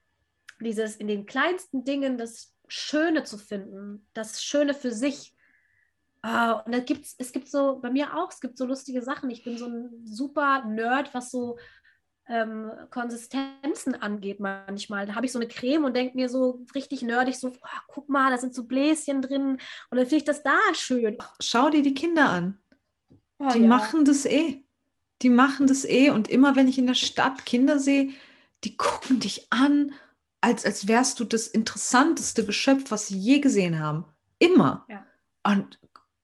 dieses 0.60 0.96
in 0.96 1.08
den 1.08 1.26
kleinsten 1.26 1.84
Dingen 1.84 2.18
das 2.18 2.54
Schöne 2.68 3.24
zu 3.24 3.38
finden, 3.38 4.06
das 4.14 4.42
Schöne 4.42 4.74
für 4.74 4.92
sich. 4.92 5.34
Uh, 6.24 6.62
und 6.64 6.72
da 6.72 6.78
gibt's, 6.78 7.16
es 7.18 7.32
gibt 7.32 7.48
so, 7.48 7.80
bei 7.80 7.90
mir 7.90 8.16
auch, 8.16 8.30
es 8.30 8.40
gibt 8.40 8.56
so 8.56 8.64
lustige 8.64 9.02
Sachen. 9.02 9.28
Ich 9.30 9.42
bin 9.42 9.58
so 9.58 9.66
ein 9.66 9.90
super 10.04 10.64
Nerd, 10.64 11.12
was 11.14 11.32
so 11.32 11.58
ähm, 12.28 12.70
Konsistenzen 12.90 13.94
angeht 14.00 14.38
manchmal. 14.38 15.06
Da 15.06 15.16
habe 15.16 15.26
ich 15.26 15.32
so 15.32 15.38
eine 15.38 15.48
Creme 15.48 15.84
und 15.84 15.96
denke 15.96 16.16
mir 16.16 16.28
so 16.28 16.64
richtig 16.74 17.02
nerdig, 17.02 17.38
so, 17.38 17.48
oh, 17.48 17.78
guck 17.88 18.08
mal, 18.08 18.30
da 18.30 18.38
sind 18.38 18.54
so 18.54 18.64
Bläschen 18.64 19.20
drin 19.20 19.58
und 19.90 19.98
dann 19.98 20.06
finde 20.06 20.16
ich 20.16 20.24
das 20.24 20.42
da 20.42 20.58
schön. 20.74 21.18
Schau 21.40 21.70
dir 21.70 21.82
die 21.82 21.94
Kinder 21.94 22.30
an. 22.30 22.61
Oh, 23.42 23.52
die 23.52 23.60
ja. 23.60 23.66
machen 23.66 24.04
das 24.04 24.24
eh. 24.24 24.62
Die 25.22 25.30
machen 25.30 25.66
das 25.66 25.84
eh. 25.84 26.10
Und 26.10 26.28
immer 26.28 26.54
wenn 26.54 26.68
ich 26.68 26.78
in 26.78 26.86
der 26.86 26.94
Stadt 26.94 27.44
Kinder 27.44 27.78
sehe, 27.78 28.10
die 28.64 28.76
gucken 28.76 29.18
dich 29.18 29.48
an, 29.50 29.92
als, 30.40 30.64
als 30.64 30.86
wärst 30.88 31.18
du 31.20 31.24
das 31.24 31.48
interessanteste 31.48 32.44
Geschöpf, 32.44 32.90
was 32.90 33.08
sie 33.08 33.18
je 33.18 33.40
gesehen 33.40 33.80
haben. 33.80 34.04
Immer. 34.38 34.86
Ja. 34.88 35.04
Und, 35.44 35.80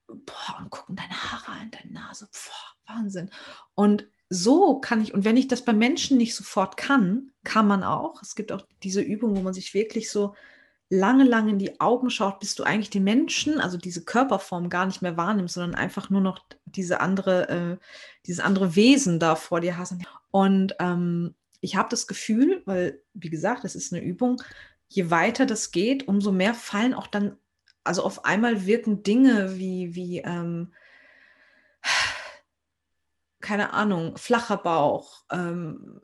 boah, 0.07 0.59
und 0.61 0.71
gucken 0.71 0.97
deine 0.97 1.11
Haare 1.11 1.53
an, 1.53 1.71
deine 1.71 1.93
Nase. 1.93 2.29
Boah, 2.33 2.95
Wahnsinn. 2.95 3.31
Und 3.75 4.09
so 4.29 4.79
kann 4.81 5.01
ich, 5.01 5.15
und 5.15 5.25
wenn 5.25 5.37
ich 5.37 5.49
das 5.49 5.65
bei 5.65 5.73
Menschen 5.73 6.19
nicht 6.19 6.35
sofort 6.35 6.77
kann, 6.77 7.33
kann 7.45 7.67
man 7.67 7.83
auch. 7.83 8.23
Es 8.23 8.35
gibt 8.35 8.53
auch 8.53 8.63
diese 8.83 9.01
Übung, 9.01 9.37
wo 9.37 9.41
man 9.41 9.55
sich 9.55 9.75
wirklich 9.75 10.11
so 10.11 10.35
lange, 10.91 11.25
lange 11.25 11.51
in 11.51 11.59
die 11.59 11.81
Augen 11.81 12.11
schaut, 12.11 12.41
bis 12.41 12.55
du 12.55 12.63
eigentlich 12.63 12.91
den 12.91 13.05
Menschen, 13.05 13.61
also 13.61 13.77
diese 13.77 14.05
Körperform 14.05 14.71
gar 14.71 14.87
nicht 14.87 15.03
mehr 15.03 15.17
wahrnimmst, 15.17 15.55
sondern 15.55 15.75
einfach 15.75 16.11
nur 16.11 16.21
noch 16.21 16.45
diese 16.65 17.01
andere, 17.01 17.49
äh, 17.49 17.77
dieses 18.27 18.41
andere 18.41 18.75
Wesen 18.75 19.19
da 19.19 19.37
vor 19.37 19.61
dir 19.61 19.77
hast. 19.77 19.95
Und 20.31 20.75
ähm, 20.79 21.35
ich 21.61 21.77
habe 21.77 21.89
das 21.91 22.07
Gefühl, 22.07 22.63
weil, 22.65 23.03
wie 23.15 23.31
gesagt, 23.31 23.65
es 23.65 23.75
ist 23.75 23.93
eine 23.93 24.03
Übung, 24.03 24.41
je 24.89 25.11
weiter 25.11 25.45
das 25.45 25.71
geht, 25.71 26.09
umso 26.09 26.33
mehr 26.33 26.55
fallen 26.55 26.95
auch 26.95 27.07
dann, 27.07 27.37
also 27.85 28.03
auf 28.03 28.25
einmal 28.25 28.67
wirken 28.67 29.03
Dinge 29.03 29.59
wie, 29.59 29.95
wie 29.95 30.19
ähm, 30.21 30.73
keine 33.41 33.73
Ahnung, 33.73 34.17
flacher 34.17 34.57
Bauch, 34.57 35.25
ähm, 35.31 36.01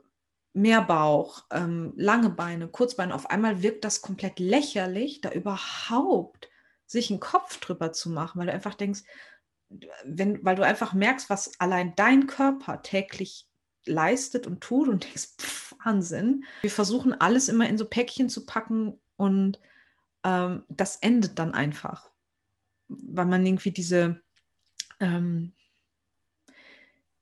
Bauch, 0.82 1.44
ähm, 1.50 1.92
lange 1.96 2.30
Beine, 2.30 2.68
Kurzbeine, 2.68 3.14
auf 3.14 3.28
einmal 3.28 3.62
wirkt 3.62 3.84
das 3.84 4.00
komplett 4.00 4.38
lächerlich, 4.38 5.20
da 5.20 5.30
überhaupt 5.32 6.48
sich 6.86 7.10
einen 7.10 7.20
Kopf 7.20 7.58
drüber 7.58 7.92
zu 7.92 8.08
machen, 8.08 8.38
weil 8.38 8.46
du 8.46 8.52
einfach 8.52 8.74
denkst, 8.74 9.02
wenn, 10.04 10.44
weil 10.44 10.56
du 10.56 10.64
einfach 10.64 10.94
merkst, 10.94 11.28
was 11.28 11.58
allein 11.58 11.94
dein 11.96 12.26
Körper 12.26 12.82
täglich 12.82 13.48
leistet 13.84 14.46
und 14.46 14.60
tut 14.60 14.88
und 14.88 15.04
denkst, 15.04 15.28
pff, 15.40 15.74
Wahnsinn. 15.84 16.44
Wir 16.62 16.70
versuchen 16.70 17.12
alles 17.20 17.48
immer 17.48 17.68
in 17.68 17.76
so 17.76 17.86
Päckchen 17.86 18.28
zu 18.28 18.46
packen 18.46 19.00
und 19.16 19.58
ähm, 20.22 20.62
das 20.68 20.96
endet 20.96 21.38
dann 21.38 21.52
einfach, 21.52 22.10
weil 22.88 23.26
man 23.26 23.44
irgendwie 23.44 23.72
diese, 23.72 24.22
ähm, 25.00 25.52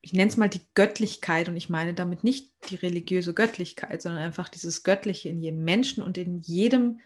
ich 0.02 0.12
nenne 0.12 0.28
es 0.28 0.36
mal 0.36 0.48
die 0.48 0.66
Göttlichkeit 0.74 1.48
und 1.48 1.56
ich 1.56 1.70
meine 1.70 1.94
damit 1.94 2.24
nicht 2.24 2.52
die 2.68 2.74
religiöse 2.74 3.34
Göttlichkeit, 3.34 4.02
sondern 4.02 4.22
einfach 4.22 4.48
dieses 4.48 4.82
Göttliche 4.82 5.28
in 5.28 5.40
jedem 5.40 5.62
Menschen 5.64 6.02
und 6.02 6.18
in 6.18 6.40
jedem 6.40 7.00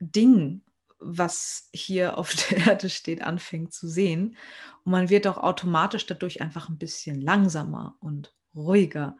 Ding, 0.00 0.62
was 0.98 1.68
hier 1.72 2.18
auf 2.18 2.34
der 2.50 2.66
Erde 2.66 2.90
steht, 2.90 3.22
anfängt 3.22 3.72
zu 3.72 3.88
sehen. 3.88 4.36
Und 4.84 4.92
man 4.92 5.10
wird 5.10 5.28
auch 5.28 5.38
automatisch 5.38 6.04
dadurch 6.06 6.40
einfach 6.40 6.68
ein 6.68 6.76
bisschen 6.78 7.20
langsamer 7.20 7.96
und 8.00 8.34
ruhiger. 8.54 9.16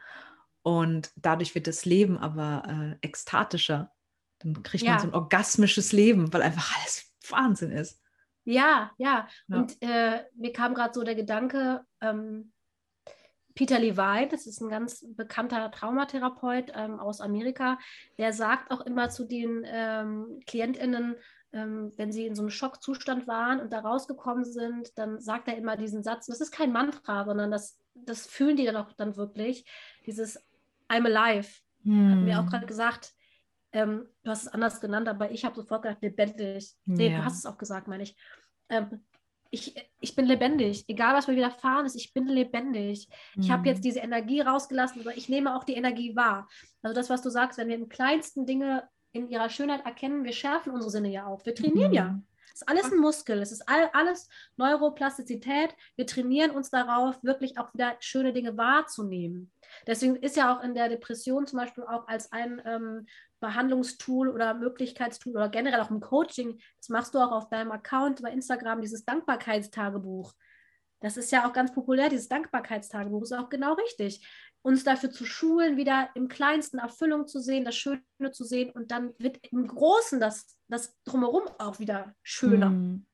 Und 0.62 1.12
dadurch 1.16 1.54
wird 1.54 1.68
das 1.68 1.84
Leben 1.84 2.18
aber 2.18 2.98
äh, 3.00 3.06
ekstatischer. 3.06 3.92
Dann 4.40 4.60
kriegt 4.64 4.82
ja. 4.82 4.92
man 4.92 5.00
so 5.00 5.06
ein 5.06 5.14
orgasmisches 5.14 5.92
Leben, 5.92 6.32
weil 6.32 6.42
einfach 6.42 6.76
alles 6.78 7.12
Wahnsinn 7.28 7.70
ist. 7.70 8.00
Ja, 8.44 8.90
ja. 8.98 9.28
ja. 9.46 9.56
Und 9.56 9.76
äh, 9.80 10.24
mir 10.34 10.52
kam 10.52 10.74
gerade 10.74 10.94
so 10.94 11.04
der 11.04 11.14
Gedanke, 11.14 11.84
ähm, 12.00 12.51
Peter 13.54 13.78
Levine, 13.78 14.28
das 14.30 14.46
ist 14.46 14.60
ein 14.60 14.68
ganz 14.68 15.04
bekannter 15.16 15.70
Traumatherapeut 15.70 16.72
ähm, 16.74 16.98
aus 16.98 17.20
Amerika, 17.20 17.78
der 18.18 18.32
sagt 18.32 18.70
auch 18.70 18.80
immer 18.82 19.10
zu 19.10 19.24
den 19.24 19.64
ähm, 19.66 20.40
KlientInnen, 20.46 21.16
ähm, 21.52 21.92
wenn 21.96 22.12
sie 22.12 22.26
in 22.26 22.34
so 22.34 22.42
einem 22.42 22.50
Schockzustand 22.50 23.26
waren 23.26 23.60
und 23.60 23.72
da 23.72 23.80
rausgekommen 23.80 24.44
sind, 24.44 24.96
dann 24.96 25.20
sagt 25.20 25.48
er 25.48 25.56
immer 25.56 25.76
diesen 25.76 26.02
Satz, 26.02 26.26
das 26.26 26.40
ist 26.40 26.52
kein 26.52 26.72
Mantra, 26.72 27.24
sondern 27.24 27.50
das, 27.50 27.78
das 27.94 28.26
fühlen 28.26 28.56
die 28.56 28.64
dann 28.64 28.76
auch 28.76 28.92
dann 28.94 29.16
wirklich, 29.16 29.66
dieses 30.06 30.38
I'm 30.88 31.06
alive. 31.06 31.48
Hm. 31.84 32.10
Hat 32.10 32.18
mir 32.18 32.40
auch 32.40 32.46
gerade 32.46 32.66
gesagt, 32.66 33.12
ähm, 33.72 34.06
du 34.22 34.30
hast 34.30 34.42
es 34.42 34.48
anders 34.48 34.80
genannt, 34.80 35.08
aber 35.08 35.30
ich 35.30 35.44
habe 35.44 35.56
sofort 35.56 35.82
gedacht, 35.82 36.02
lebendig. 36.02 36.74
Nee, 36.84 37.10
ja. 37.10 37.18
du 37.18 37.24
hast 37.24 37.38
es 37.38 37.46
auch 37.46 37.58
gesagt, 37.58 37.88
meine 37.88 38.02
ich. 38.02 38.16
Ähm, 38.68 39.04
ich, 39.52 39.74
ich 40.00 40.16
bin 40.16 40.24
lebendig. 40.24 40.88
Egal, 40.88 41.14
was 41.14 41.28
mir 41.28 41.36
widerfahren 41.36 41.84
ist, 41.84 41.94
ich 41.94 42.14
bin 42.14 42.26
lebendig. 42.26 43.06
Mhm. 43.36 43.42
Ich 43.42 43.50
habe 43.50 43.68
jetzt 43.68 43.84
diese 43.84 44.00
Energie 44.00 44.40
rausgelassen, 44.40 45.02
aber 45.02 45.14
ich 45.16 45.28
nehme 45.28 45.54
auch 45.54 45.64
die 45.64 45.74
Energie 45.74 46.16
wahr. 46.16 46.48
Also 46.80 46.94
das, 46.94 47.10
was 47.10 47.20
du 47.20 47.28
sagst, 47.28 47.58
wenn 47.58 47.68
wir 47.68 47.76
im 47.76 47.90
kleinsten 47.90 48.46
Dinge 48.46 48.88
in 49.12 49.28
ihrer 49.28 49.50
Schönheit 49.50 49.84
erkennen, 49.84 50.24
wir 50.24 50.32
schärfen 50.32 50.72
unsere 50.72 50.90
Sinne 50.90 51.10
ja 51.10 51.26
auch. 51.26 51.44
Wir 51.44 51.54
trainieren 51.54 51.90
mhm. 51.90 51.96
ja. 51.96 52.18
Es 52.54 52.62
ist 52.62 52.68
alles 52.68 52.92
ein 52.92 52.98
Muskel. 52.98 53.40
Es 53.40 53.52
ist 53.52 53.68
all, 53.68 53.90
alles 53.92 54.28
Neuroplastizität. 54.56 55.74
Wir 55.96 56.06
trainieren 56.06 56.50
uns 56.50 56.70
darauf, 56.70 57.22
wirklich 57.22 57.58
auch 57.58 57.72
wieder 57.74 57.96
schöne 58.00 58.32
Dinge 58.32 58.56
wahrzunehmen. 58.56 59.52
Deswegen 59.86 60.16
ist 60.16 60.36
ja 60.36 60.54
auch 60.54 60.62
in 60.62 60.74
der 60.74 60.88
Depression 60.88 61.46
zum 61.46 61.58
Beispiel 61.58 61.84
auch 61.84 62.06
als 62.08 62.30
ein 62.32 62.60
ähm, 62.64 63.06
Behandlungstool 63.40 64.28
oder 64.28 64.54
Möglichkeitstool 64.54 65.34
oder 65.34 65.48
generell 65.48 65.80
auch 65.80 65.90
im 65.90 66.00
Coaching, 66.00 66.60
das 66.78 66.88
machst 66.88 67.14
du 67.14 67.18
auch 67.18 67.32
auf 67.32 67.48
deinem 67.48 67.72
Account 67.72 68.22
bei 68.22 68.30
Instagram, 68.30 68.80
dieses 68.80 69.04
Dankbarkeitstagebuch. 69.04 70.32
Das 71.00 71.16
ist 71.16 71.32
ja 71.32 71.46
auch 71.46 71.52
ganz 71.52 71.74
populär, 71.74 72.08
dieses 72.08 72.28
Dankbarkeitstagebuch 72.28 73.22
ist 73.22 73.32
auch 73.32 73.48
genau 73.48 73.74
richtig. 73.74 74.24
Uns 74.62 74.84
dafür 74.84 75.10
zu 75.10 75.24
schulen, 75.24 75.76
wieder 75.76 76.10
im 76.14 76.28
kleinsten 76.28 76.78
Erfüllung 76.78 77.26
zu 77.26 77.40
sehen, 77.40 77.64
das 77.64 77.76
Schöne 77.76 78.02
zu 78.32 78.44
sehen 78.44 78.70
und 78.70 78.90
dann 78.90 79.12
wird 79.18 79.38
im 79.50 79.66
Großen 79.66 80.20
das, 80.20 80.56
das 80.68 80.96
drumherum 81.04 81.42
auch 81.58 81.80
wieder 81.80 82.14
schöner. 82.22 82.70
Mm. 82.70 83.06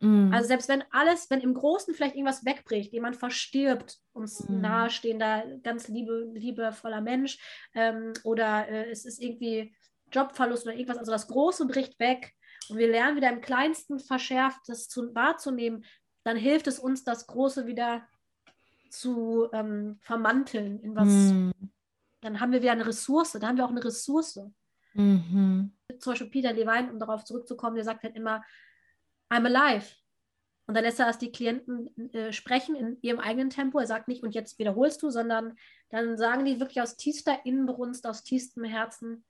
Mm. 0.00 0.32
Also 0.32 0.48
selbst 0.48 0.68
wenn 0.68 0.84
alles, 0.90 1.30
wenn 1.30 1.40
im 1.40 1.54
Großen 1.54 1.94
vielleicht 1.94 2.14
irgendwas 2.14 2.44
wegbricht, 2.44 2.92
jemand 2.92 3.16
verstirbt, 3.16 3.98
uns 4.12 4.48
mm. 4.48 4.60
nahestehender, 4.60 5.44
ganz 5.62 5.88
liebe, 5.88 6.30
liebevoller 6.34 7.00
Mensch, 7.00 7.38
ähm, 7.74 8.12
oder 8.24 8.68
äh, 8.68 8.90
es 8.90 9.04
ist 9.04 9.20
irgendwie 9.20 9.74
Jobverlust 10.12 10.66
oder 10.66 10.74
irgendwas, 10.74 10.98
also 10.98 11.12
das 11.12 11.28
Große 11.28 11.66
bricht 11.66 11.98
weg 12.00 12.32
und 12.68 12.78
wir 12.78 12.88
lernen 12.88 13.16
wieder 13.16 13.30
im 13.30 13.40
Kleinsten 13.40 13.98
verschärft 13.98 14.60
das 14.68 14.88
zu, 14.88 15.14
wahrzunehmen, 15.14 15.84
dann 16.24 16.36
hilft 16.36 16.66
es 16.66 16.78
uns, 16.78 17.04
das 17.04 17.26
Große 17.26 17.66
wieder 17.66 18.06
zu 18.90 19.48
ähm, 19.52 19.98
vermanteln 20.00 20.80
in 20.80 20.94
was. 20.94 21.08
Mm. 21.08 21.50
Dann 22.20 22.40
haben 22.40 22.52
wir 22.52 22.62
wieder 22.62 22.72
eine 22.72 22.86
Ressource, 22.86 23.32
dann 23.32 23.46
haben 23.46 23.56
wir 23.56 23.64
auch 23.64 23.70
eine 23.70 23.84
Ressource. 23.84 24.40
-hmm. 24.98 25.70
Zum 25.98 26.12
Beispiel 26.12 26.30
Peter 26.30 26.52
Levine, 26.52 26.92
um 26.92 26.98
darauf 26.98 27.24
zurückzukommen, 27.24 27.76
der 27.76 27.84
sagt 27.84 28.02
halt 28.02 28.16
immer, 28.16 28.44
I'm 29.30 29.46
alive. 29.46 29.86
Und 30.66 30.74
dann 30.74 30.84
lässt 30.84 31.00
er 31.00 31.06
erst 31.06 31.22
die 31.22 31.32
Klienten 31.32 32.12
äh, 32.12 32.32
sprechen 32.32 32.74
in 32.74 32.98
ihrem 33.00 33.20
eigenen 33.20 33.48
Tempo. 33.48 33.78
Er 33.78 33.86
sagt 33.86 34.06
nicht, 34.06 34.22
und 34.22 34.34
jetzt 34.34 34.58
wiederholst 34.58 35.02
du, 35.02 35.10
sondern 35.10 35.56
dann 35.88 36.18
sagen 36.18 36.44
die 36.44 36.60
wirklich 36.60 36.82
aus 36.82 36.96
tiefster 36.96 37.38
Innenbrunst, 37.46 38.06
aus 38.06 38.22
tiefstem 38.22 38.64
Herzen, 38.64 39.24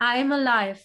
I'm 0.00 0.32
alive. 0.32 0.82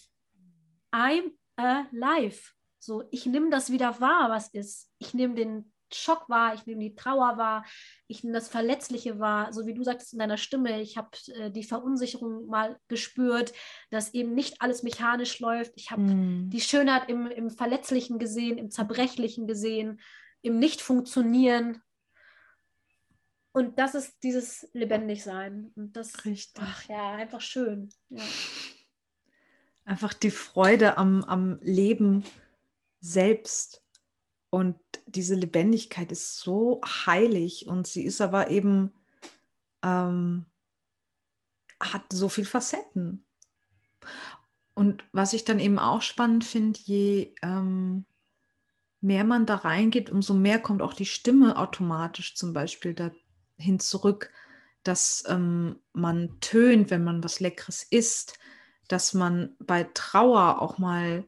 I'm 0.92 1.32
alive. 1.56 2.40
So, 2.78 3.02
ich 3.10 3.26
nehme 3.26 3.50
das 3.50 3.72
wieder 3.72 4.00
wahr, 4.00 4.30
was 4.30 4.48
ist. 4.48 4.92
Ich 4.98 5.12
nehme 5.12 5.34
den 5.34 5.72
Schock 5.94 6.28
wahr, 6.28 6.54
ich 6.54 6.66
nehme 6.66 6.80
die 6.80 6.94
Trauer 6.94 7.36
wahr, 7.38 7.64
ich 8.06 8.22
nehme 8.22 8.34
das 8.34 8.48
Verletzliche 8.48 9.18
wahr, 9.18 9.52
so 9.52 9.66
wie 9.66 9.74
du 9.74 9.82
sagtest 9.82 10.12
in 10.12 10.18
deiner 10.18 10.36
Stimme, 10.36 10.80
ich 10.80 10.96
habe 10.96 11.10
äh, 11.34 11.50
die 11.50 11.64
Verunsicherung 11.64 12.46
mal 12.46 12.78
gespürt, 12.88 13.52
dass 13.90 14.14
eben 14.14 14.34
nicht 14.34 14.60
alles 14.60 14.82
mechanisch 14.82 15.40
läuft. 15.40 15.72
Ich 15.76 15.90
habe 15.90 16.02
mm. 16.02 16.50
die 16.50 16.60
Schönheit 16.60 17.08
im, 17.08 17.26
im 17.26 17.50
Verletzlichen 17.50 18.18
gesehen, 18.18 18.58
im 18.58 18.70
Zerbrechlichen 18.70 19.46
gesehen, 19.46 20.00
im 20.42 20.58
Nicht-Funktionieren. 20.58 21.82
Und 23.52 23.78
das 23.78 23.94
ist 23.94 24.22
dieses 24.22 24.68
Lebendigsein. 24.72 25.72
Und 25.74 25.96
das, 25.96 26.24
Richtig. 26.24 26.62
Ach 26.64 26.88
ja, 26.88 27.12
einfach 27.12 27.40
schön. 27.40 27.88
Ja. 28.10 28.22
Einfach 29.84 30.12
die 30.12 30.30
Freude 30.30 30.98
am, 30.98 31.24
am 31.24 31.58
Leben 31.62 32.24
selbst 33.00 33.82
und 34.50 34.78
diese 35.06 35.34
Lebendigkeit 35.34 36.10
ist 36.12 36.38
so 36.38 36.80
heilig 36.84 37.66
und 37.66 37.86
sie 37.86 38.04
ist 38.04 38.20
aber 38.20 38.50
eben, 38.50 38.92
ähm, 39.82 40.46
hat 41.80 42.04
so 42.12 42.28
viel 42.28 42.44
Facetten. 42.44 43.24
Und 44.74 45.04
was 45.12 45.32
ich 45.32 45.44
dann 45.44 45.58
eben 45.58 45.78
auch 45.78 46.02
spannend 46.02 46.44
finde, 46.44 46.78
je 46.82 47.34
ähm, 47.42 48.04
mehr 49.00 49.24
man 49.24 49.46
da 49.46 49.56
reingeht, 49.56 50.10
umso 50.10 50.34
mehr 50.34 50.60
kommt 50.60 50.82
auch 50.82 50.94
die 50.94 51.06
Stimme 51.06 51.56
automatisch 51.56 52.34
zum 52.34 52.52
Beispiel 52.52 52.94
dahin 52.94 53.80
zurück, 53.80 54.30
dass 54.82 55.24
ähm, 55.28 55.80
man 55.92 56.40
tönt, 56.40 56.90
wenn 56.90 57.04
man 57.04 57.22
was 57.22 57.40
Leckeres 57.40 57.82
isst, 57.82 58.38
dass 58.88 59.14
man 59.14 59.54
bei 59.58 59.84
Trauer 59.94 60.62
auch 60.62 60.78
mal 60.78 61.24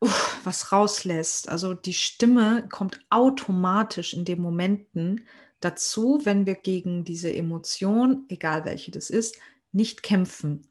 uff, 0.00 0.40
was 0.44 0.72
rauslässt. 0.72 1.48
Also 1.48 1.74
die 1.74 1.94
Stimme 1.94 2.68
kommt 2.70 3.00
automatisch 3.10 4.14
in 4.14 4.24
den 4.24 4.40
Momenten 4.40 5.26
dazu, 5.60 6.20
wenn 6.24 6.46
wir 6.46 6.54
gegen 6.54 7.04
diese 7.04 7.32
Emotion, 7.32 8.24
egal 8.28 8.64
welche 8.64 8.90
das 8.90 9.10
ist, 9.10 9.38
nicht 9.72 10.02
kämpfen. 10.02 10.70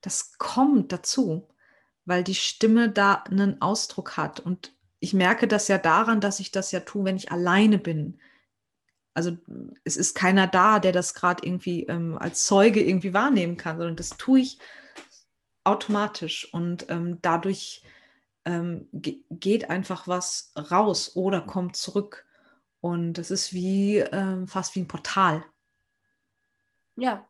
Das 0.00 0.38
kommt 0.38 0.92
dazu, 0.92 1.48
weil 2.04 2.22
die 2.22 2.34
Stimme 2.34 2.90
da 2.90 3.14
einen 3.14 3.60
Ausdruck 3.60 4.16
hat. 4.16 4.40
Und 4.40 4.74
ich 5.00 5.12
merke 5.12 5.48
das 5.48 5.68
ja 5.68 5.78
daran, 5.78 6.20
dass 6.20 6.40
ich 6.40 6.52
das 6.52 6.72
ja 6.72 6.80
tue, 6.80 7.04
wenn 7.04 7.16
ich 7.16 7.32
alleine 7.32 7.78
bin. 7.78 8.20
Also 9.14 9.36
es 9.84 9.96
ist 9.96 10.14
keiner 10.14 10.46
da, 10.46 10.78
der 10.78 10.92
das 10.92 11.14
gerade 11.14 11.44
irgendwie 11.46 11.84
ähm, 11.84 12.18
als 12.18 12.44
Zeuge 12.44 12.82
irgendwie 12.82 13.14
wahrnehmen 13.14 13.56
kann, 13.56 13.78
sondern 13.78 13.96
das 13.96 14.10
tue 14.10 14.40
ich 14.40 14.58
automatisch. 15.64 16.52
Und 16.52 16.86
ähm, 16.90 17.18
dadurch 17.22 17.82
ähm, 18.46 18.88
geht 18.92 19.68
einfach 19.68 20.08
was 20.08 20.52
raus 20.70 21.14
oder 21.16 21.42
kommt 21.42 21.76
zurück. 21.76 22.24
Und 22.80 23.14
das 23.14 23.30
ist 23.30 23.52
wie 23.52 23.98
ähm, 23.98 24.46
fast 24.46 24.74
wie 24.74 24.80
ein 24.80 24.88
Portal. 24.88 25.44
Ja, 26.94 27.28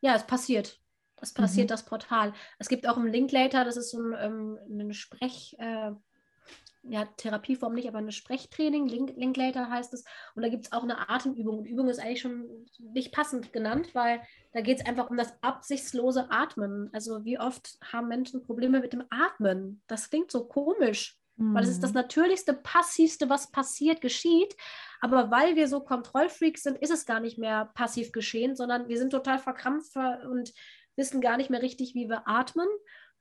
ja, 0.00 0.14
es 0.14 0.26
passiert. 0.26 0.80
Es 1.20 1.32
passiert 1.32 1.66
mhm. 1.66 1.70
das 1.70 1.84
Portal. 1.84 2.34
Es 2.58 2.68
gibt 2.68 2.88
auch 2.88 2.96
im 2.96 3.06
Linklater, 3.06 3.64
das 3.64 3.76
ist 3.76 3.90
so 3.90 3.98
ein, 3.98 4.14
ähm, 4.18 4.58
ein 4.68 4.92
Sprech, 4.92 5.56
äh, 5.58 5.92
ja, 6.88 7.04
Therapieform 7.16 7.74
nicht, 7.74 7.88
aber 7.88 7.98
ein 7.98 8.12
Sprechtraining, 8.12 8.86
Link, 8.86 9.14
Linklater 9.16 9.70
heißt 9.70 9.92
es. 9.94 10.04
Und 10.34 10.42
da 10.42 10.48
gibt 10.48 10.66
es 10.66 10.72
auch 10.72 10.82
eine 10.82 11.08
Atemübung. 11.08 11.58
Und 11.58 11.66
Übung 11.66 11.88
ist 11.88 11.98
eigentlich 11.98 12.20
schon 12.20 12.66
nicht 12.78 13.12
passend 13.12 13.52
genannt, 13.52 13.94
weil 13.94 14.20
da 14.52 14.60
geht 14.60 14.80
es 14.80 14.86
einfach 14.86 15.10
um 15.10 15.16
das 15.16 15.32
absichtslose 15.42 16.30
Atmen. 16.30 16.90
Also 16.92 17.24
wie 17.24 17.38
oft 17.38 17.78
haben 17.92 18.08
Menschen 18.08 18.42
Probleme 18.42 18.80
mit 18.80 18.92
dem 18.92 19.04
Atmen? 19.10 19.82
Das 19.86 20.10
klingt 20.10 20.30
so 20.30 20.46
komisch, 20.46 21.18
mhm. 21.36 21.54
weil 21.54 21.64
es 21.64 21.70
ist 21.70 21.82
das 21.82 21.90
mhm. 21.90 22.00
Natürlichste, 22.00 22.54
Passivste, 22.54 23.28
was 23.28 23.50
passiert, 23.50 24.00
geschieht. 24.00 24.56
Aber 25.00 25.30
weil 25.30 25.56
wir 25.56 25.68
so 25.68 25.80
Kontrollfreaks 25.80 26.62
sind, 26.62 26.78
ist 26.78 26.92
es 26.92 27.06
gar 27.06 27.20
nicht 27.20 27.38
mehr 27.38 27.70
passiv 27.74 28.12
geschehen, 28.12 28.56
sondern 28.56 28.88
wir 28.88 28.98
sind 28.98 29.10
total 29.10 29.38
verkrampft 29.38 29.96
und 29.96 30.52
wissen 30.96 31.20
gar 31.20 31.36
nicht 31.36 31.50
mehr 31.50 31.62
richtig, 31.62 31.94
wie 31.94 32.08
wir 32.08 32.26
atmen. 32.26 32.68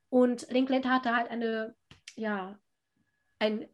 Und 0.09 0.47
Linklater 0.49 0.91
hatte 0.91 1.15
halt 1.15 1.29
eine, 1.29 1.75
ja, 2.15 2.57
ein 3.39 3.67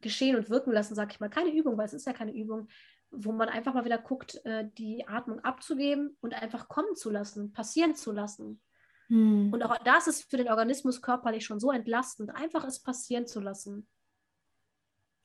Geschehen 0.00 0.36
und 0.36 0.50
Wirken 0.50 0.72
lassen, 0.72 0.94
sage 0.94 1.12
ich 1.12 1.20
mal, 1.20 1.30
keine 1.30 1.54
Übung, 1.54 1.76
weil 1.76 1.86
es 1.86 1.92
ist 1.92 2.06
ja 2.06 2.12
keine 2.12 2.34
Übung, 2.34 2.68
wo 3.10 3.32
man 3.32 3.48
einfach 3.48 3.74
mal 3.74 3.84
wieder 3.84 3.98
guckt, 3.98 4.44
äh, 4.44 4.68
die 4.76 5.06
Atmung 5.06 5.40
abzugeben 5.40 6.16
und 6.20 6.34
einfach 6.34 6.68
kommen 6.68 6.96
zu 6.96 7.10
lassen, 7.10 7.52
passieren 7.52 7.94
zu 7.94 8.12
lassen. 8.12 8.60
Hm. 9.08 9.52
Und 9.52 9.62
auch 9.62 9.76
das 9.78 10.08
ist 10.08 10.28
für 10.28 10.36
den 10.36 10.48
Organismus 10.48 11.02
körperlich 11.02 11.44
schon 11.44 11.60
so 11.60 11.70
entlastend, 11.70 12.34
einfach 12.34 12.64
es 12.64 12.82
passieren 12.82 13.26
zu 13.26 13.40
lassen. 13.40 13.86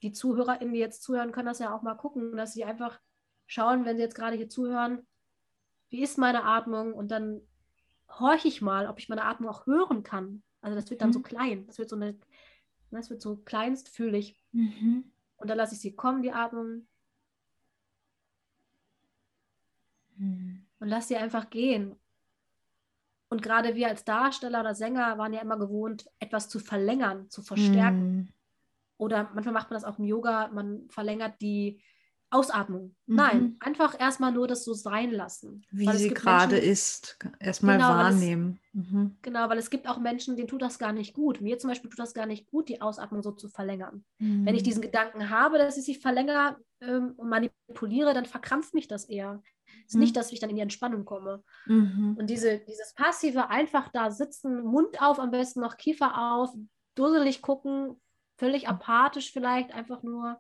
Die 0.04 0.12
ZuhörerInnen, 0.12 0.74
die 0.74 0.80
jetzt 0.80 1.04
zuhören, 1.04 1.32
können 1.32 1.48
das 1.48 1.60
ja 1.60 1.76
auch 1.76 1.82
mal 1.82 1.96
gucken, 1.96 2.36
dass 2.36 2.54
sie 2.54 2.64
einfach 2.64 3.00
schauen, 3.46 3.86
wenn 3.86 3.98
Sie 3.98 4.04
jetzt 4.04 4.16
gerade 4.16 4.38
hier 4.38 4.50
zuhören, 4.50 5.06
wie 5.90 6.02
ist 6.02 6.18
meine 6.18 6.44
Atmung? 6.44 6.94
Und 6.94 7.12
dann 7.12 7.42
horche 8.08 8.48
ich 8.48 8.62
mal, 8.62 8.88
ob 8.88 8.98
ich 8.98 9.10
meine 9.10 9.26
Atmung 9.26 9.50
auch 9.50 9.66
hören 9.66 10.04
kann. 10.04 10.42
Also 10.62 10.76
das 10.76 10.90
wird 10.90 11.02
dann 11.02 11.10
mhm. 11.10 11.14
so 11.14 11.22
klein. 11.22 11.68
Das 11.68 11.78
wird 11.78 11.90
so 11.90 11.96
eine, 11.96 12.18
das 12.98 13.10
wird 13.10 13.22
so 13.22 13.38
kleinstfühlig. 13.38 14.38
Mhm. 14.52 15.12
Und 15.38 15.50
dann 15.50 15.58
lasse 15.58 15.76
ich 15.76 15.82
sie 15.82 15.96
kommen, 15.96 16.22
die 16.22 16.32
Atmung. 16.32 16.88
Mhm. 20.18 20.66
Und 20.80 20.88
lasse 20.88 21.10
sie 21.10 21.18
einfach 21.18 21.50
gehen. 21.50 21.96
Und 23.30 23.42
gerade 23.42 23.76
wir 23.76 23.88
als 23.88 24.04
Darsteller 24.04 24.60
oder 24.60 24.76
Sänger 24.76 25.18
waren 25.18 25.34
ja 25.34 25.42
immer 25.42 25.58
gewohnt, 25.58 26.10
etwas 26.20 26.50
zu 26.50 26.60
verlängern, 26.60 27.30
zu 27.30 27.42
verstärken. 27.42 28.12
Mhm. 28.12 28.34
Oder 28.98 29.32
manchmal 29.34 29.54
macht 29.54 29.70
man 29.70 29.80
das 29.80 29.86
auch 29.86 29.98
im 29.98 30.06
Yoga, 30.06 30.50
man 30.50 30.90
verlängert 30.90 31.42
die, 31.42 31.82
Ausatmung. 32.32 32.96
Mhm. 33.06 33.16
Nein, 33.16 33.58
einfach 33.60 34.00
erstmal 34.00 34.32
nur 34.32 34.48
das 34.48 34.64
so 34.64 34.74
sein 34.74 35.12
lassen. 35.12 35.66
Wie 35.70 35.92
sie 35.92 36.10
gerade 36.10 36.58
ist. 36.58 37.20
Erstmal 37.40 37.78
genau, 37.78 37.90
wahrnehmen. 37.90 38.60
Weil 38.74 38.84
es, 38.84 38.92
mhm. 38.92 39.18
Genau, 39.22 39.50
weil 39.50 39.58
es 39.58 39.70
gibt 39.70 39.88
auch 39.88 40.00
Menschen, 40.00 40.38
denen 40.38 40.48
tut 40.48 40.62
das 40.62 40.80
gar 40.80 40.94
nicht 40.94 41.14
gut. 41.14 41.42
Mir 41.42 41.60
zum 41.60 41.70
Beispiel 41.70 41.90
tut 41.90 42.00
das 42.00 42.14
gar 42.14 42.26
nicht 42.26 42.50
gut, 42.50 42.70
die 42.70 42.82
Ausatmung 42.82 43.22
so 43.22 43.32
zu 43.32 43.50
verlängern. 43.50 44.06
Mhm. 44.20 44.46
Wenn 44.46 44.56
ich 44.56 44.62
mhm. 44.62 44.66
diesen 44.66 44.82
Gedanken 44.82 45.30
habe, 45.30 45.58
dass 45.58 45.78
ich 45.78 45.84
sich 45.84 46.00
verlängere 46.00 46.56
ähm, 46.80 47.14
und 47.18 47.28
manipuliere, 47.28 48.14
dann 48.14 48.26
verkrampft 48.26 48.74
mich 48.74 48.88
das 48.88 49.06
eher. 49.06 49.44
Es 49.86 49.96
ist 49.96 50.00
nicht, 50.00 50.16
mhm. 50.16 50.20
dass 50.20 50.32
ich 50.32 50.40
dann 50.40 50.50
in 50.50 50.56
die 50.56 50.62
Entspannung 50.62 51.04
komme. 51.04 51.44
Mhm. 51.66 52.16
Und 52.18 52.30
diese, 52.30 52.60
dieses 52.60 52.94
passive, 52.94 53.50
einfach 53.50 53.90
da 53.90 54.10
sitzen, 54.10 54.64
Mund 54.64 55.02
auf, 55.02 55.20
am 55.20 55.32
besten 55.32 55.60
noch 55.60 55.76
Kiefer 55.76 56.34
auf, 56.34 56.50
dusselig 56.96 57.42
gucken, 57.42 58.00
völlig 58.38 58.70
apathisch 58.70 59.34
vielleicht, 59.34 59.74
einfach 59.74 60.02
nur 60.02 60.40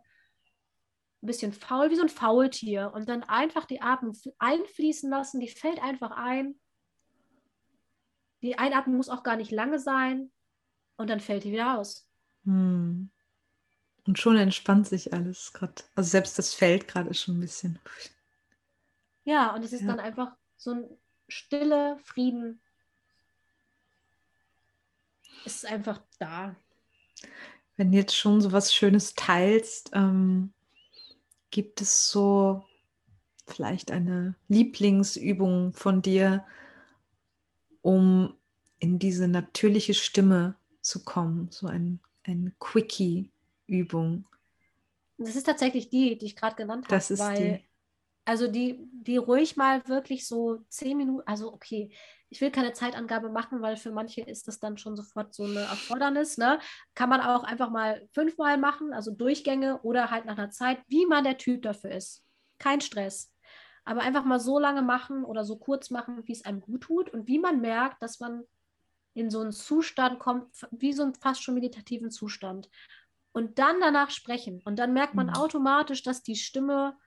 ein 1.22 1.28
bisschen 1.28 1.54
faul, 1.54 1.92
wie 1.92 1.96
so 1.96 2.02
ein 2.02 2.10
Faultier. 2.10 2.92
Und 2.94 3.08
dann 3.08 3.24
einfach 3.24 3.66
die 3.66 3.82
Atmung 3.82 4.18
einfließen 4.40 5.10
lassen, 5.10 5.40
die 5.40 5.50
fällt 5.50 5.82
einfach 5.82 6.12
ein. 6.12 6.60
Die 8.42 8.58
Einatmung 8.58 8.98
muss 8.98 9.10
auch 9.10 9.24
gar 9.24 9.36
nicht 9.36 9.52
lange 9.52 9.80
sein. 9.80 10.32
Und 10.98 11.10
dann 11.10 11.20
fällt 11.20 11.44
die 11.44 11.52
wieder 11.52 11.78
aus. 11.78 12.10
Hm. 12.46 13.12
Und 14.06 14.20
schon 14.20 14.38
entspannt 14.38 14.88
sich 14.88 15.14
alles 15.14 15.54
gerade. 15.54 15.84
Also 15.96 16.10
selbst 16.10 16.40
das 16.40 16.54
Feld 16.54 16.88
gerade 16.88 17.10
ist 17.10 17.22
schon 17.22 17.38
ein 17.38 17.42
bisschen. 17.42 17.80
Ja, 19.24 19.54
und 19.54 19.64
es 19.64 19.74
ist 19.74 19.82
ja. 19.82 19.88
dann 19.88 20.00
einfach 20.00 20.36
so 20.58 20.72
ein 20.72 20.98
stille 21.28 21.98
Frieden. 22.04 22.62
Es 25.46 25.58
ist 25.58 25.66
einfach 25.66 26.02
da. 26.20 26.56
Wenn 27.78 27.92
du 27.92 27.98
jetzt 27.98 28.16
schon 28.16 28.42
so 28.42 28.52
was 28.52 28.74
Schönes 28.74 29.14
teilst, 29.14 29.92
ähm, 29.94 30.54
Gibt 31.52 31.82
es 31.82 32.10
so 32.10 32.64
vielleicht 33.46 33.92
eine 33.92 34.36
Lieblingsübung 34.48 35.74
von 35.74 36.02
dir, 36.02 36.46
um 37.82 38.34
in 38.80 39.00
diese 39.00 39.28
natürliche 39.28 39.94
Stimme 39.94 40.56
zu 40.82 41.04
kommen? 41.04 41.50
So 41.52 41.68
ein, 41.68 42.00
ein 42.24 42.56
Quickie-Übung. 42.60 44.26
Das 45.18 45.36
ist 45.36 45.44
tatsächlich 45.44 45.90
die, 45.90 46.18
die 46.18 46.26
ich 46.26 46.36
gerade 46.36 46.56
genannt 46.56 46.86
habe. 46.86 46.96
Das 46.96 47.12
ist 47.12 47.20
weil, 47.20 47.60
die. 47.60 47.66
Also 48.24 48.48
die, 48.48 48.88
die 48.92 49.18
ruhig 49.18 49.58
mal 49.58 49.88
wirklich 49.88 50.28
so 50.28 50.64
zehn 50.70 50.96
Minuten, 50.98 51.28
also 51.28 51.52
okay, 51.52 51.92
ich 52.32 52.40
will 52.40 52.50
keine 52.50 52.72
Zeitangabe 52.72 53.30
machen, 53.30 53.62
weil 53.62 53.76
für 53.76 53.92
manche 53.92 54.22
ist 54.22 54.48
das 54.48 54.58
dann 54.58 54.78
schon 54.78 54.96
sofort 54.96 55.34
so 55.34 55.44
eine 55.44 55.60
Erfordernis. 55.60 56.38
Ne? 56.38 56.60
Kann 56.96 57.10
man 57.10 57.20
auch 57.20 57.44
einfach 57.44 57.70
mal 57.70 58.08
fünfmal 58.14 58.58
machen, 58.58 58.94
also 58.94 59.12
Durchgänge 59.12 59.82
oder 59.82 60.10
halt 60.10 60.26
nach 60.26 60.38
einer 60.38 60.50
Zeit, 60.50 60.80
wie 60.88 61.06
man 61.06 61.26
der 61.26 61.38
Typ 61.38 61.62
dafür 61.62 61.92
ist. 61.92 62.24
Kein 62.58 62.80
Stress. 62.80 63.34
Aber 63.84 64.02
einfach 64.02 64.24
mal 64.24 64.40
so 64.40 64.60
lange 64.60 64.82
machen 64.82 65.26
oder 65.26 65.44
so 65.44 65.58
kurz 65.58 65.90
machen, 65.90 66.26
wie 66.26 66.32
es 66.32 66.46
einem 66.46 66.62
gut 66.62 66.84
tut 66.84 67.10
und 67.10 67.28
wie 67.28 67.38
man 67.38 67.60
merkt, 67.60 68.02
dass 68.02 68.22
man 68.22 68.44
in 69.14 69.30
so 69.30 69.42
einen 69.42 69.52
Zustand 69.52 70.20
kommt, 70.20 70.48
wie 70.72 70.94
so 70.94 71.04
einen 71.04 71.16
fast 71.16 71.44
schon 71.44 71.56
meditativen 71.56 72.12
Zustand. 72.12 72.70
Und 73.34 73.60
dann 73.60 73.82
danach 73.82 74.10
sprechen. 74.10 74.62
Und 74.64 74.80
dann 74.80 74.94
merkt 74.94 75.16
man 75.16 75.28
mhm. 75.28 75.34
automatisch, 75.34 76.02
dass 76.04 76.24
die 76.24 76.36
Stimme 76.38 76.98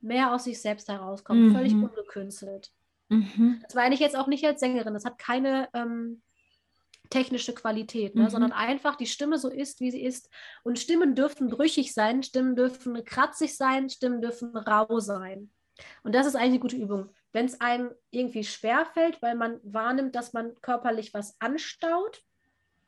mehr 0.00 0.32
aus 0.32 0.44
sich 0.44 0.62
selbst 0.62 0.88
herauskommt, 0.88 1.40
mhm. 1.40 1.54
völlig 1.54 1.74
ungekünstelt. 1.74 2.72
Mhm. 3.12 3.60
Das 3.62 3.74
meine 3.74 3.94
ich 3.94 4.00
jetzt 4.00 4.16
auch 4.16 4.26
nicht 4.26 4.44
als 4.44 4.60
Sängerin. 4.60 4.94
Das 4.94 5.04
hat 5.04 5.18
keine 5.18 5.68
ähm, 5.74 6.22
technische 7.10 7.54
Qualität, 7.54 8.14
ne? 8.14 8.24
Mhm. 8.24 8.30
sondern 8.30 8.52
einfach 8.52 8.96
die 8.96 9.06
Stimme 9.06 9.38
so 9.38 9.48
ist, 9.48 9.80
wie 9.80 9.90
sie 9.90 10.02
ist. 10.02 10.30
Und 10.62 10.78
Stimmen 10.78 11.14
dürfen 11.14 11.48
brüchig 11.48 11.92
sein, 11.92 12.22
Stimmen 12.22 12.56
dürfen 12.56 13.04
kratzig 13.04 13.56
sein, 13.56 13.90
Stimmen 13.90 14.22
dürfen 14.22 14.56
rau 14.56 14.98
sein. 14.98 15.50
Und 16.02 16.14
das 16.14 16.26
ist 16.26 16.36
eigentlich 16.36 16.52
eine 16.52 16.60
gute 16.60 16.76
Übung. 16.76 17.10
Wenn 17.32 17.46
es 17.46 17.60
einem 17.60 17.90
irgendwie 18.10 18.44
schwer 18.44 18.86
fällt, 18.86 19.20
weil 19.22 19.34
man 19.34 19.60
wahrnimmt, 19.62 20.14
dass 20.14 20.32
man 20.32 20.54
körperlich 20.60 21.12
was 21.14 21.36
anstaut 21.40 22.22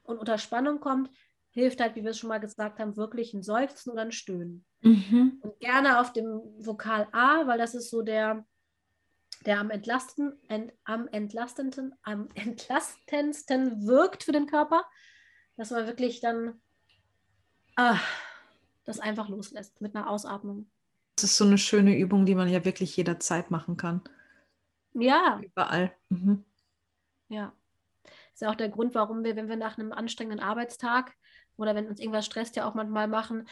und 0.05 0.19
unter 0.19 0.39
Spannung 0.39 0.81
kommt, 0.81 1.11
hilft 1.51 1.81
halt, 1.81 1.95
wie 1.95 2.03
wir 2.03 2.11
es 2.11 2.19
schon 2.19 2.29
mal 2.29 2.41
gesagt 2.41 2.79
haben, 2.79 2.97
wirklich 2.97 3.33
ein 3.33 3.43
Seufzen 3.43 3.93
oder 3.93 4.03
ein 4.03 4.13
Stöhnen. 4.13 4.65
Mhm. 4.81 5.39
Und 5.41 5.61
gerne 5.61 6.01
auf 6.01 6.13
dem 6.13 6.41
Vokal 6.59 7.09
A, 7.13 7.47
weil 7.47 7.59
das 7.59 7.75
ist 7.75 7.91
so 7.91 8.03
der, 8.03 8.45
der 9.47 9.61
am, 9.61 9.71
entlasten, 9.71 10.33
ent, 10.49 10.73
am, 10.85 11.09
entlastenden, 11.09 11.95
am 12.03 12.29
entlastendsten 12.35 13.87
wirkt 13.87 14.25
für 14.25 14.33
den 14.33 14.47
Körper, 14.47 14.85
dass 15.57 15.71
man 15.71 15.87
wirklich 15.87 16.21
dann 16.21 16.61
ah, 17.77 17.99
das 18.85 19.01
einfach 19.01 19.29
loslässt 19.29 19.81
mit 19.81 19.95
einer 19.95 20.09
Ausatmung. 20.09 20.67
Das 21.17 21.25
ist 21.25 21.37
so 21.37 21.45
eine 21.45 21.59
schöne 21.59 21.97
Übung, 21.97 22.27
die 22.27 22.35
man 22.35 22.49
ja 22.49 22.65
wirklich 22.65 22.97
jederzeit 22.97 23.51
machen 23.51 23.77
kann. 23.77 24.03
Ja. 24.95 25.41
Überall. 25.43 25.93
Mhm. 26.09 26.45
Ja. 27.29 27.53
Das 28.03 28.35
ist 28.35 28.41
ja 28.43 28.51
auch 28.51 28.57
der 28.57 28.69
Grund, 28.69 28.95
warum 28.95 29.25
wir, 29.25 29.37
wenn 29.37 29.49
wir 29.49 29.57
nach 29.57 29.79
einem 29.79 29.93
anstrengenden 29.93 30.41
Arbeitstag 30.41 31.15
oder 31.57 31.75
wenn 31.75 31.87
uns 31.87 32.01
irgendwas 32.01 32.27
stresst, 32.27 32.57
ja 32.57 32.69
auch 32.69 32.75
manchmal 32.75 33.07
machen, 33.07 33.47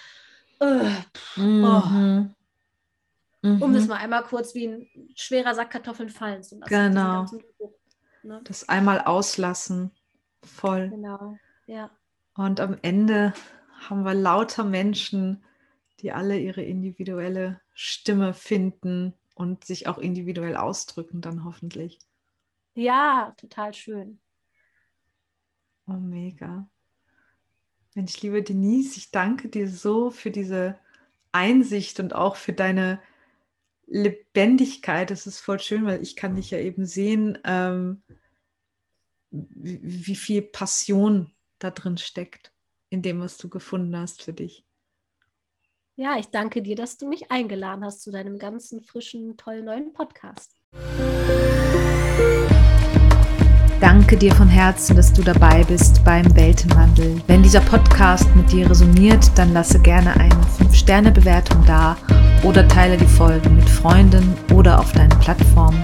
uh, 0.60 0.90
mhm. 1.36 1.64
oh, 1.64 2.41
Mhm. 3.42 3.60
Um 3.60 3.74
das 3.74 3.88
mal 3.88 3.96
einmal 3.96 4.22
kurz 4.22 4.54
wie 4.54 4.68
ein 4.68 4.88
schwerer 5.16 5.54
Sack 5.54 5.70
Kartoffeln 5.70 6.10
fallen 6.10 6.42
zu 6.44 6.58
lassen. 6.58 6.70
Genau. 6.70 7.26
ne? 8.22 8.40
Das 8.44 8.68
einmal 8.68 9.00
auslassen. 9.00 9.90
Voll. 10.44 10.90
Genau, 10.90 11.36
ja. 11.66 11.90
Und 12.34 12.60
am 12.60 12.78
Ende 12.82 13.34
haben 13.88 14.04
wir 14.04 14.14
lauter 14.14 14.64
Menschen, 14.64 15.44
die 16.00 16.12
alle 16.12 16.38
ihre 16.38 16.62
individuelle 16.62 17.60
Stimme 17.74 18.32
finden 18.32 19.14
und 19.34 19.64
sich 19.64 19.88
auch 19.88 19.98
individuell 19.98 20.56
ausdrücken, 20.56 21.20
dann 21.20 21.44
hoffentlich. 21.44 21.98
Ja, 22.74 23.34
total 23.36 23.74
schön. 23.74 24.20
Oh, 25.86 25.92
mega. 25.92 26.68
Mensch, 27.94 28.20
liebe 28.22 28.42
Denise, 28.42 28.96
ich 28.96 29.10
danke 29.10 29.48
dir 29.48 29.68
so 29.68 30.10
für 30.10 30.30
diese 30.30 30.78
Einsicht 31.32 32.00
und 32.00 32.14
auch 32.14 32.36
für 32.36 32.52
deine 32.52 33.00
Lebendigkeit, 33.92 35.10
das 35.10 35.26
ist 35.26 35.38
voll 35.38 35.60
schön, 35.60 35.84
weil 35.84 36.02
ich 36.02 36.16
kann 36.16 36.34
dich 36.34 36.50
ja 36.50 36.58
eben 36.58 36.86
sehen, 36.86 37.38
ähm, 37.44 38.02
wie, 39.30 39.80
wie 39.82 40.16
viel 40.16 40.40
Passion 40.40 41.30
da 41.58 41.70
drin 41.70 41.98
steckt, 41.98 42.52
in 42.88 43.02
dem, 43.02 43.20
was 43.20 43.36
du 43.36 43.50
gefunden 43.50 43.94
hast 43.96 44.22
für 44.22 44.32
dich. 44.32 44.64
Ja, 45.94 46.18
ich 46.18 46.28
danke 46.28 46.62
dir, 46.62 46.74
dass 46.74 46.96
du 46.96 47.06
mich 47.06 47.30
eingeladen 47.30 47.84
hast 47.84 48.00
zu 48.00 48.10
deinem 48.10 48.38
ganzen 48.38 48.80
frischen, 48.80 49.36
tollen 49.36 49.66
neuen 49.66 49.92
Podcast. 49.92 50.56
Danke 53.82 54.16
dir 54.16 54.32
von 54.32 54.46
Herzen, 54.46 54.94
dass 54.94 55.12
du 55.12 55.22
dabei 55.22 55.64
bist 55.64 56.04
beim 56.04 56.36
Weltenwandel. 56.36 57.20
Wenn 57.26 57.42
dieser 57.42 57.58
Podcast 57.58 58.28
mit 58.36 58.52
dir 58.52 58.70
resoniert, 58.70 59.28
dann 59.34 59.52
lasse 59.52 59.80
gerne 59.80 60.14
eine 60.14 60.36
5-Sterne-Bewertung 60.56 61.64
da 61.66 61.96
oder 62.44 62.68
teile 62.68 62.96
die 62.96 63.04
Folge 63.04 63.50
mit 63.50 63.68
Freunden 63.68 64.34
oder 64.54 64.78
auf 64.78 64.92
deinen 64.92 65.18
Plattformen. 65.18 65.82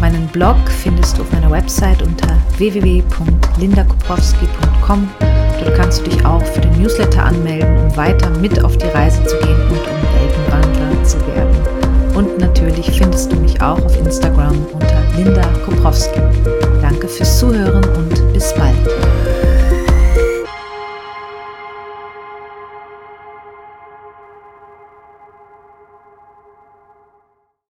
Meinen 0.00 0.28
Blog 0.28 0.54
findest 0.68 1.18
du 1.18 1.22
auf 1.22 1.32
meiner 1.32 1.50
Website 1.50 2.02
unter 2.02 2.28
www.lindakoprowski.com. 2.56 5.10
Dort 5.58 5.74
kannst 5.74 6.06
du 6.06 6.10
dich 6.10 6.24
auch 6.24 6.44
für 6.44 6.60
den 6.60 6.80
Newsletter 6.80 7.24
anmelden, 7.24 7.78
um 7.78 7.96
weiter 7.96 8.30
mit 8.38 8.62
auf 8.62 8.78
die 8.78 8.86
Reise 8.86 9.24
zu 9.24 9.36
gehen 9.38 9.60
und 9.70 9.80
um 9.80 10.02
Weltenwandler 10.20 11.02
zu 11.02 11.18
werden. 11.26 11.56
Und 12.14 12.38
natürlich 12.38 12.92
findest 12.92 13.32
du 13.32 13.36
mich 13.40 13.60
auch 13.60 13.84
auf 13.84 13.98
Instagram 13.98 14.54
unter 14.72 15.02
Linda 15.16 15.42
Koprowski. 15.64 16.20
Danke 17.04 17.18
fürs 17.18 17.38
Zuhören 17.38 17.84
und 17.84 18.32
bis 18.32 18.54
bald. 18.54 19.23